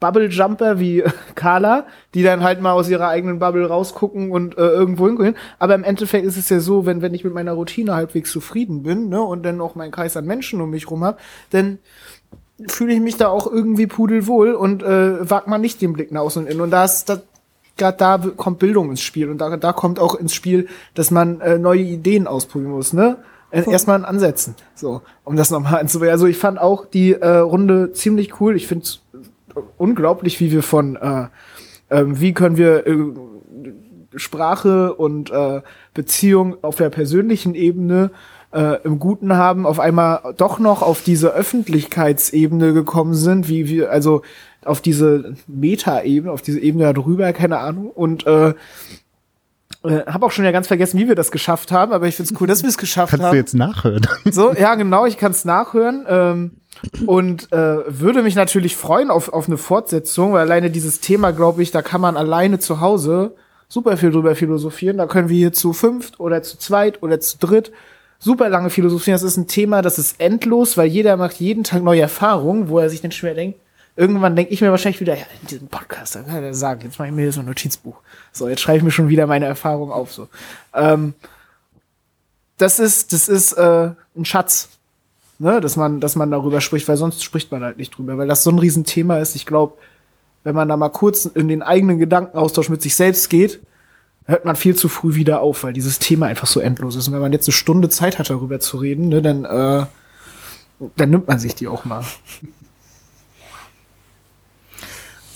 Bubble 0.00 0.28
Jumper 0.28 0.80
wie 0.80 1.04
Carla, 1.34 1.86
die 2.14 2.22
dann 2.22 2.42
halt 2.42 2.62
mal 2.62 2.72
aus 2.72 2.88
ihrer 2.88 3.08
eigenen 3.08 3.38
Bubble 3.38 3.66
rausgucken 3.66 4.30
und 4.30 4.56
äh, 4.56 4.62
irgendwo 4.62 5.06
hingehen. 5.06 5.36
Aber 5.58 5.74
im 5.74 5.84
Endeffekt 5.84 6.24
ist 6.24 6.38
es 6.38 6.48
ja 6.48 6.60
so, 6.60 6.86
wenn, 6.86 7.02
wenn 7.02 7.12
ich 7.12 7.24
mit 7.24 7.34
meiner 7.34 7.52
Routine 7.52 7.94
halbwegs 7.94 8.30
zufrieden 8.30 8.82
bin, 8.82 9.10
ne, 9.10 9.20
und 9.20 9.42
dann 9.44 9.60
auch 9.60 9.74
meinen 9.74 9.92
Kreis 9.92 10.16
an 10.16 10.24
Menschen 10.24 10.62
um 10.62 10.70
mich 10.70 10.90
rum 10.90 11.04
hab, 11.04 11.20
dann 11.50 11.78
fühle 12.68 12.94
ich 12.94 13.00
mich 13.00 13.16
da 13.16 13.28
auch 13.28 13.50
irgendwie 13.50 13.86
pudelwohl 13.86 14.54
und 14.54 14.82
äh, 14.82 15.28
wagt 15.28 15.46
man 15.46 15.60
nicht 15.60 15.82
den 15.82 15.92
Blick 15.92 16.10
nach 16.10 16.22
außen 16.22 16.44
und 16.44 16.50
innen. 16.50 16.60
Und 16.60 16.70
das, 16.70 17.04
das 17.04 17.22
gerade 17.76 17.96
da 17.96 18.18
kommt 18.36 18.58
Bildung 18.58 18.90
ins 18.90 19.02
Spiel 19.02 19.30
und 19.30 19.38
da, 19.38 19.56
da 19.56 19.72
kommt 19.72 19.98
auch 19.98 20.14
ins 20.14 20.34
Spiel, 20.34 20.68
dass 20.94 21.10
man 21.10 21.40
äh, 21.40 21.58
neue 21.58 21.82
Ideen 21.82 22.26
ausprobieren 22.26 22.72
muss, 22.72 22.92
ne? 22.92 23.18
Äh, 23.50 23.70
Erstmal 23.70 24.04
ansetzen, 24.04 24.54
so, 24.74 25.02
um 25.24 25.36
das 25.36 25.50
nochmal 25.50 25.76
anzuwählen. 25.80 26.12
Also 26.12 26.26
ich 26.26 26.38
fand 26.38 26.58
auch 26.58 26.86
die 26.86 27.12
äh, 27.12 27.38
Runde 27.38 27.92
ziemlich 27.92 28.40
cool. 28.40 28.56
Ich 28.56 28.66
finde 28.66 28.84
es 28.84 29.02
unglaublich, 29.76 30.40
wie 30.40 30.50
wir 30.52 30.62
von 30.62 30.96
äh, 30.96 31.26
äh, 31.92 32.04
wie 32.06 32.32
können 32.32 32.56
wir 32.56 32.86
äh, 32.86 32.96
Sprache 34.16 34.94
und 34.94 35.30
äh, 35.30 35.62
Beziehung 35.94 36.56
auf 36.62 36.76
der 36.76 36.90
persönlichen 36.90 37.54
Ebene 37.54 38.10
äh, 38.52 38.82
im 38.82 38.98
Guten 38.98 39.36
haben, 39.36 39.66
auf 39.66 39.80
einmal 39.80 40.34
doch 40.36 40.58
noch 40.58 40.82
auf 40.82 41.02
diese 41.02 41.32
Öffentlichkeitsebene 41.32 42.72
gekommen 42.72 43.14
sind, 43.14 43.48
wie 43.48 43.68
wir, 43.68 43.90
also 43.90 44.22
auf 44.64 44.80
diese 44.80 45.34
Meta-Ebene, 45.46 46.32
auf 46.32 46.42
diese 46.42 46.60
Ebene 46.60 46.92
darüber, 46.92 47.32
keine 47.32 47.58
Ahnung. 47.58 47.90
Und 47.90 48.26
äh, 48.26 48.54
äh, 49.84 50.06
habe 50.06 50.26
auch 50.26 50.30
schon 50.30 50.44
ja 50.44 50.52
ganz 50.52 50.68
vergessen, 50.68 50.98
wie 50.98 51.08
wir 51.08 51.14
das 51.14 51.30
geschafft 51.30 51.72
haben, 51.72 51.92
aber 51.92 52.06
ich 52.06 52.16
finde 52.16 52.32
es 52.32 52.40
cool, 52.40 52.46
dass 52.46 52.62
wir 52.62 52.68
es 52.68 52.78
geschafft 52.78 53.10
Kannst 53.10 53.24
haben. 53.24 53.36
Kannst 53.36 53.54
du 53.54 53.58
jetzt 53.58 53.66
nachhören? 53.66 54.06
So, 54.32 54.52
ja, 54.52 54.74
genau, 54.74 55.06
ich 55.06 55.16
kann 55.16 55.32
es 55.32 55.44
nachhören. 55.44 56.06
Ähm, 56.08 56.50
und 57.06 57.52
äh, 57.52 57.78
würde 57.86 58.22
mich 58.22 58.34
natürlich 58.34 58.76
freuen 58.76 59.10
auf, 59.10 59.32
auf 59.32 59.46
eine 59.46 59.58
Fortsetzung, 59.58 60.32
weil 60.32 60.40
alleine 60.40 60.70
dieses 60.70 61.00
Thema, 61.00 61.32
glaube 61.32 61.62
ich, 61.62 61.70
da 61.70 61.82
kann 61.82 62.00
man 62.00 62.16
alleine 62.16 62.58
zu 62.58 62.80
Hause 62.80 63.34
super 63.68 63.96
viel 63.96 64.10
drüber 64.10 64.34
philosophieren. 64.34 64.98
Da 64.98 65.06
können 65.06 65.28
wir 65.28 65.36
hier 65.36 65.52
zu 65.52 65.72
fünft 65.72 66.20
oder 66.20 66.42
zu 66.42 66.58
zweit 66.58 67.02
oder 67.02 67.20
zu 67.20 67.38
dritt 67.38 67.72
super 68.22 68.48
lange 68.48 68.70
philosophieren. 68.70 69.14
Das 69.14 69.22
ist 69.22 69.36
ein 69.36 69.48
Thema, 69.48 69.82
das 69.82 69.98
ist 69.98 70.20
endlos, 70.20 70.76
weil 70.76 70.86
jeder 70.86 71.16
macht 71.16 71.40
jeden 71.40 71.64
Tag 71.64 71.82
neue 71.82 72.02
Erfahrungen, 72.02 72.68
wo 72.68 72.78
er 72.78 72.88
sich 72.88 73.00
dann 73.00 73.10
schwer 73.10 73.34
denkt, 73.34 73.58
irgendwann 73.96 74.36
denke 74.36 74.52
ich 74.52 74.60
mir 74.60 74.70
wahrscheinlich 74.70 75.00
wieder, 75.00 75.16
ja, 75.16 75.24
in 75.40 75.48
diesem 75.48 75.68
Podcast, 75.68 76.14
da 76.14 76.22
kann 76.22 76.42
er 76.42 76.54
sagen, 76.54 76.82
jetzt 76.82 76.98
mache 76.98 77.08
ich 77.08 77.14
mir 77.14 77.22
hier 77.22 77.32
so 77.32 77.40
ein 77.40 77.46
Notizbuch. 77.46 77.96
So, 78.32 78.48
jetzt 78.48 78.60
schreibe 78.60 78.78
ich 78.78 78.84
mir 78.84 78.90
schon 78.90 79.08
wieder 79.08 79.26
meine 79.26 79.46
Erfahrungen 79.46 79.92
auf. 79.92 80.12
So. 80.12 80.28
Ähm, 80.74 81.14
das 82.56 82.78
ist, 82.78 83.12
das 83.12 83.28
ist 83.28 83.52
äh, 83.52 83.90
ein 84.16 84.24
Schatz, 84.24 84.68
ne, 85.38 85.60
dass 85.60 85.76
man, 85.76 86.00
dass 86.00 86.16
man 86.16 86.30
darüber 86.30 86.60
spricht, 86.60 86.88
weil 86.88 86.96
sonst 86.96 87.22
spricht 87.22 87.52
man 87.52 87.62
halt 87.62 87.76
nicht 87.76 87.96
drüber, 87.96 88.16
weil 88.16 88.28
das 88.28 88.44
so 88.44 88.50
ein 88.50 88.58
Riesenthema 88.58 89.18
ist. 89.18 89.34
Ich 89.34 89.46
glaube, 89.46 89.74
wenn 90.44 90.54
man 90.54 90.68
da 90.68 90.76
mal 90.76 90.88
kurz 90.88 91.26
in 91.26 91.48
den 91.48 91.62
eigenen 91.62 91.98
Gedankenaustausch 91.98 92.68
mit 92.68 92.82
sich 92.82 92.94
selbst 92.94 93.28
geht, 93.30 93.60
hört 94.24 94.44
man 94.44 94.56
viel 94.56 94.76
zu 94.76 94.88
früh 94.88 95.14
wieder 95.14 95.40
auf, 95.40 95.64
weil 95.64 95.72
dieses 95.72 95.98
Thema 95.98 96.26
einfach 96.26 96.46
so 96.46 96.60
endlos 96.60 96.96
ist. 96.96 97.08
Und 97.08 97.14
wenn 97.14 97.20
man 97.20 97.32
jetzt 97.32 97.48
eine 97.48 97.52
Stunde 97.52 97.88
Zeit 97.88 98.18
hat, 98.18 98.30
darüber 98.30 98.60
zu 98.60 98.78
reden, 98.78 99.08
ne, 99.08 99.20
dann, 99.20 99.44
äh, 99.44 99.86
dann 100.96 101.10
nimmt 101.10 101.28
man 101.28 101.38
sich 101.38 101.54
die 101.54 101.68
auch 101.68 101.84
mal. 101.84 102.04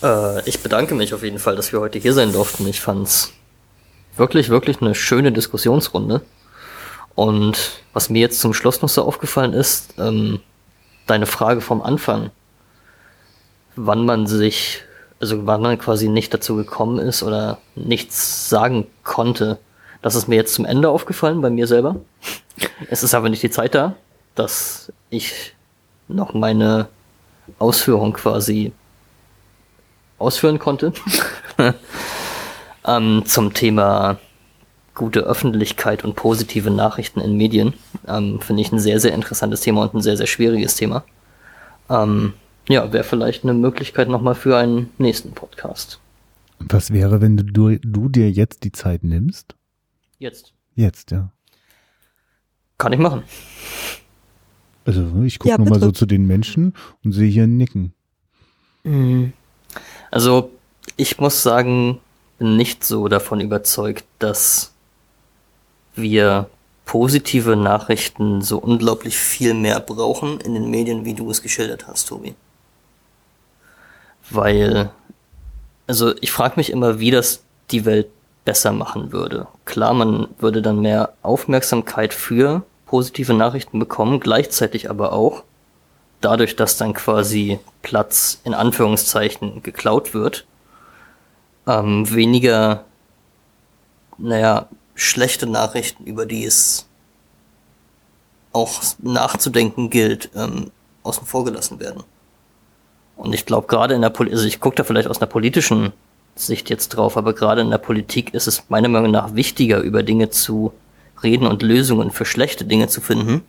Äh, 0.06 0.48
ich 0.48 0.62
bedanke 0.62 0.94
mich 0.94 1.12
auf 1.14 1.22
jeden 1.22 1.38
Fall, 1.38 1.56
dass 1.56 1.72
wir 1.72 1.80
heute 1.80 1.98
hier 1.98 2.12
sein 2.12 2.32
durften. 2.32 2.66
Ich 2.66 2.80
fand's 2.80 3.32
wirklich, 4.16 4.48
wirklich 4.48 4.80
eine 4.80 4.94
schöne 4.94 5.32
Diskussionsrunde. 5.32 6.22
Und 7.14 7.80
was 7.92 8.10
mir 8.10 8.20
jetzt 8.20 8.40
zum 8.40 8.54
Schluss 8.54 8.82
noch 8.82 8.88
so 8.88 9.02
aufgefallen 9.02 9.52
ist, 9.52 9.94
ähm, 9.98 10.40
deine 11.06 11.26
Frage 11.26 11.60
vom 11.60 11.82
Anfang, 11.82 12.30
wann 13.74 14.04
man 14.04 14.26
sich, 14.26 14.82
also 15.20 15.46
wann 15.46 15.62
man 15.62 15.78
quasi 15.78 16.08
nicht 16.08 16.32
dazu 16.32 16.56
gekommen 16.56 16.98
ist 16.98 17.22
oder 17.22 17.58
nichts 17.74 18.48
sagen 18.48 18.86
konnte, 19.02 19.58
das 20.02 20.14
ist 20.14 20.28
mir 20.28 20.36
jetzt 20.36 20.54
zum 20.54 20.66
Ende 20.66 20.90
aufgefallen 20.90 21.40
bei 21.40 21.50
mir 21.50 21.66
selber. 21.66 21.96
Es 22.90 23.02
ist 23.02 23.14
aber 23.14 23.28
nicht 23.28 23.42
die 23.42 23.50
Zeit 23.50 23.74
da, 23.74 23.96
dass 24.34 24.92
ich 25.10 25.54
noch 26.08 26.34
meine 26.34 26.88
Ausführung 27.58 28.12
quasi 28.12 28.72
ausführen 30.18 30.58
konnte. 30.58 30.92
ähm, 32.86 33.22
zum 33.26 33.54
Thema 33.54 34.18
gute 34.94 35.20
Öffentlichkeit 35.20 36.04
und 36.04 36.16
positive 36.16 36.70
Nachrichten 36.70 37.20
in 37.20 37.36
Medien. 37.36 37.74
Ähm, 38.08 38.40
Finde 38.40 38.62
ich 38.62 38.72
ein 38.72 38.78
sehr, 38.78 38.98
sehr 38.98 39.14
interessantes 39.14 39.60
Thema 39.60 39.82
und 39.82 39.94
ein 39.94 40.02
sehr, 40.02 40.16
sehr 40.16 40.26
schwieriges 40.26 40.74
Thema. 40.74 41.04
Ähm, 41.88 42.32
ja, 42.68 42.92
wäre 42.92 43.04
vielleicht 43.04 43.44
eine 43.44 43.54
Möglichkeit 43.54 44.08
nochmal 44.08 44.34
für 44.34 44.56
einen 44.56 44.90
nächsten 44.98 45.32
Podcast. 45.32 46.00
Was 46.58 46.92
wäre, 46.92 47.20
wenn 47.20 47.36
du, 47.36 47.78
du 47.78 48.08
dir 48.08 48.30
jetzt 48.30 48.64
die 48.64 48.72
Zeit 48.72 49.04
nimmst? 49.04 49.54
Jetzt. 50.18 50.54
Jetzt, 50.74 51.10
ja. 51.10 51.30
Kann 52.78 52.92
ich 52.92 52.98
machen. 52.98 53.22
Also 54.84 55.22
ich 55.24 55.38
gucke 55.38 55.50
ja, 55.50 55.58
nochmal 55.58 55.80
so 55.80 55.90
zu 55.90 56.06
den 56.06 56.26
Menschen 56.26 56.74
und 57.04 57.12
sehe 57.12 57.28
hier 57.28 57.44
ein 57.44 57.56
Nicken. 57.56 57.92
Mhm. 58.84 59.32
Also 60.10 60.50
ich 60.96 61.18
muss 61.18 61.42
sagen, 61.42 62.00
bin 62.38 62.56
nicht 62.56 62.84
so 62.84 63.08
davon 63.08 63.40
überzeugt, 63.40 64.04
dass 64.18 64.72
wir 65.94 66.48
positive 66.84 67.56
Nachrichten 67.56 68.42
so 68.42 68.58
unglaublich 68.58 69.16
viel 69.16 69.54
mehr 69.54 69.80
brauchen 69.80 70.40
in 70.40 70.54
den 70.54 70.70
Medien, 70.70 71.04
wie 71.04 71.14
du 71.14 71.30
es 71.30 71.42
geschildert 71.42 71.86
hast, 71.88 72.08
Tobi. 72.08 72.34
Weil, 74.30 74.90
also 75.86 76.14
ich 76.20 76.30
frage 76.30 76.54
mich 76.56 76.70
immer, 76.70 76.98
wie 77.00 77.10
das 77.10 77.42
die 77.70 77.84
Welt 77.84 78.08
besser 78.44 78.72
machen 78.72 79.12
würde. 79.12 79.48
Klar, 79.64 79.94
man 79.94 80.28
würde 80.38 80.62
dann 80.62 80.80
mehr 80.80 81.14
Aufmerksamkeit 81.22 82.14
für 82.14 82.62
positive 82.86 83.34
Nachrichten 83.34 83.78
bekommen, 83.78 84.20
gleichzeitig 84.20 84.88
aber 84.88 85.12
auch 85.12 85.42
dadurch, 86.20 86.56
dass 86.56 86.76
dann 86.76 86.94
quasi 86.94 87.58
Platz 87.82 88.40
in 88.44 88.54
Anführungszeichen 88.54 89.62
geklaut 89.62 90.14
wird, 90.14 90.46
ähm, 91.66 92.12
weniger, 92.12 92.84
naja, 94.18 94.68
schlechte 94.94 95.46
Nachrichten, 95.46 96.04
über 96.04 96.26
die 96.26 96.44
es 96.44 96.86
auch 98.52 98.82
nachzudenken 98.98 99.90
gilt, 99.90 100.30
ähm, 100.34 100.70
außen 101.02 101.26
vor 101.26 101.44
gelassen 101.44 101.78
werden. 101.78 102.02
Und 103.16 103.34
ich 103.34 103.46
glaube, 103.46 103.66
gerade 103.66 103.94
in 103.94 104.02
der 104.02 104.10
Politik, 104.10 104.36
also 104.36 104.46
ich 104.46 104.60
gucke 104.60 104.76
da 104.76 104.84
vielleicht 104.84 105.08
aus 105.08 105.18
einer 105.18 105.26
politischen 105.26 105.92
Sicht 106.34 106.68
jetzt 106.70 106.88
drauf, 106.88 107.16
aber 107.16 107.32
gerade 107.32 107.60
in 107.60 107.70
der 107.70 107.78
Politik 107.78 108.34
ist 108.34 108.46
es 108.46 108.64
meiner 108.68 108.88
Meinung 108.88 109.10
nach 109.10 109.34
wichtiger, 109.34 109.80
über 109.80 110.02
Dinge 110.02 110.30
zu 110.30 110.72
reden 111.22 111.46
und 111.46 111.62
Lösungen 111.62 112.10
für 112.10 112.26
schlechte 112.26 112.64
Dinge 112.64 112.88
zu 112.88 113.00
finden, 113.00 113.42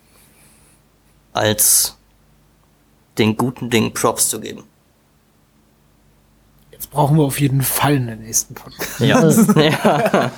als 1.33 1.96
den 3.17 3.37
guten 3.37 3.69
Dingen 3.69 3.93
Props 3.93 4.29
zu 4.29 4.39
geben. 4.39 4.63
Jetzt 6.71 6.91
brauchen 6.91 7.17
wir 7.17 7.23
auf 7.23 7.39
jeden 7.39 7.61
Fall 7.61 7.95
einen 7.95 8.21
nächsten 8.21 8.53
Podcast. 8.53 8.99
Ja. 8.99 9.27
ja. 9.55 10.31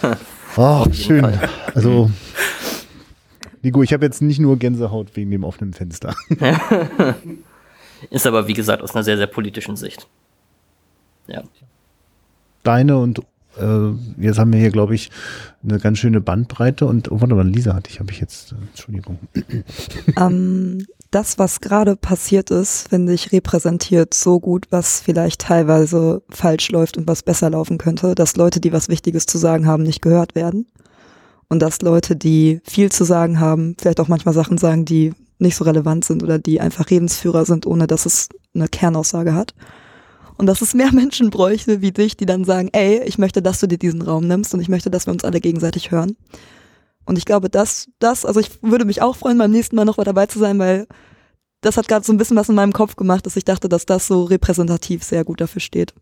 Oh, 0.55 0.85
schön. 0.91 1.21
Fall. 1.21 1.49
Also, 1.75 2.09
Nico, 3.61 3.83
ich 3.83 3.93
habe 3.93 4.05
jetzt 4.05 4.21
nicht 4.21 4.39
nur 4.39 4.57
Gänsehaut 4.57 5.15
wegen 5.15 5.31
dem 5.31 5.43
offenen 5.43 5.73
Fenster. 5.73 6.15
Ist 8.09 8.25
aber, 8.25 8.47
wie 8.47 8.53
gesagt, 8.53 8.81
aus 8.81 8.95
einer 8.95 9.03
sehr, 9.03 9.17
sehr 9.17 9.27
politischen 9.27 9.75
Sicht. 9.75 10.07
Ja. 11.27 11.43
Deine 12.63 12.97
und 12.97 13.19
äh, 13.57 13.91
jetzt 14.17 14.39
haben 14.39 14.53
wir 14.53 14.59
hier, 14.59 14.71
glaube 14.71 14.95
ich, 14.95 15.11
eine 15.63 15.79
ganz 15.79 15.99
schöne 15.99 16.21
Bandbreite 16.21 16.85
und, 16.85 17.11
oh, 17.11 17.19
warte 17.19 17.35
mal, 17.35 17.47
Lisa 17.47 17.73
hatte 17.73 17.89
ich, 17.89 17.99
habe 17.99 18.11
ich 18.11 18.21
jetzt, 18.21 18.53
äh, 18.53 18.55
Entschuldigung. 18.69 19.19
Ähm, 20.17 20.85
das, 21.11 21.39
was 21.39 21.59
gerade 21.59 21.95
passiert 21.95 22.51
ist, 22.51 22.89
finde 22.89 23.13
ich, 23.13 23.31
repräsentiert 23.31 24.13
so 24.13 24.39
gut, 24.39 24.67
was 24.69 25.01
vielleicht 25.01 25.41
teilweise 25.41 26.21
falsch 26.29 26.69
läuft 26.69 26.97
und 26.97 27.07
was 27.07 27.23
besser 27.23 27.49
laufen 27.49 27.77
könnte, 27.77 28.15
dass 28.15 28.35
Leute, 28.35 28.59
die 28.59 28.71
was 28.71 28.89
Wichtiges 28.89 29.25
zu 29.25 29.37
sagen 29.37 29.65
haben, 29.65 29.83
nicht 29.83 30.01
gehört 30.01 30.35
werden. 30.35 30.67
Und 31.47 31.61
dass 31.61 31.81
Leute, 31.81 32.15
die 32.15 32.61
viel 32.63 32.91
zu 32.91 33.03
sagen 33.03 33.39
haben, 33.39 33.75
vielleicht 33.79 33.99
auch 33.99 34.07
manchmal 34.07 34.35
Sachen 34.35 34.59
sagen, 34.59 34.85
die 34.85 35.13
nicht 35.39 35.55
so 35.55 35.63
relevant 35.63 36.05
sind 36.05 36.21
oder 36.21 36.37
die 36.37 36.61
einfach 36.61 36.89
Redensführer 36.89 37.45
sind, 37.45 37.65
ohne 37.65 37.87
dass 37.87 38.05
es 38.05 38.29
eine 38.53 38.67
Kernaussage 38.67 39.33
hat. 39.33 39.55
Und 40.37 40.45
dass 40.45 40.61
es 40.61 40.75
mehr 40.75 40.91
Menschen 40.93 41.31
bräuchte 41.31 41.81
wie 41.81 41.91
dich, 41.91 42.17
die 42.17 42.27
dann 42.27 42.43
sagen, 42.43 42.69
ey, 42.71 43.01
ich 43.03 43.17
möchte, 43.17 43.41
dass 43.41 43.59
du 43.59 43.67
dir 43.67 43.79
diesen 43.79 44.03
Raum 44.03 44.27
nimmst 44.27 44.53
und 44.53 44.59
ich 44.59 44.69
möchte, 44.69 44.91
dass 44.91 45.07
wir 45.07 45.13
uns 45.13 45.23
alle 45.23 45.39
gegenseitig 45.39 45.89
hören. 45.89 46.15
Und 47.09 47.17
ich 47.17 47.25
glaube, 47.25 47.49
dass 47.49 47.89
das, 47.97 48.23
also 48.23 48.39
ich 48.39 48.61
würde 48.61 48.85
mich 48.85 49.01
auch 49.01 49.15
freuen, 49.15 49.39
beim 49.39 49.49
nächsten 49.49 49.75
Mal 49.75 49.83
noch 49.83 49.97
mal 49.97 50.03
dabei 50.03 50.27
zu 50.27 50.37
sein, 50.37 50.59
weil 50.59 50.85
das 51.59 51.75
hat 51.75 51.87
gerade 51.87 52.05
so 52.05 52.13
ein 52.13 52.17
bisschen 52.17 52.37
was 52.37 52.49
in 52.49 52.55
meinem 52.55 52.71
Kopf 52.71 52.95
gemacht, 52.97 53.25
dass 53.25 53.35
ich 53.35 53.43
dachte, 53.43 53.67
dass 53.67 53.87
das 53.87 54.05
so 54.05 54.25
repräsentativ 54.25 55.03
sehr 55.03 55.23
gut 55.23 55.41
dafür 55.41 55.59
steht. 55.59 55.95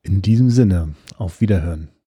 In 0.00 0.22
diesem 0.22 0.48
Sinne, 0.48 0.94
auf 1.18 1.42
Wiederhören. 1.42 1.90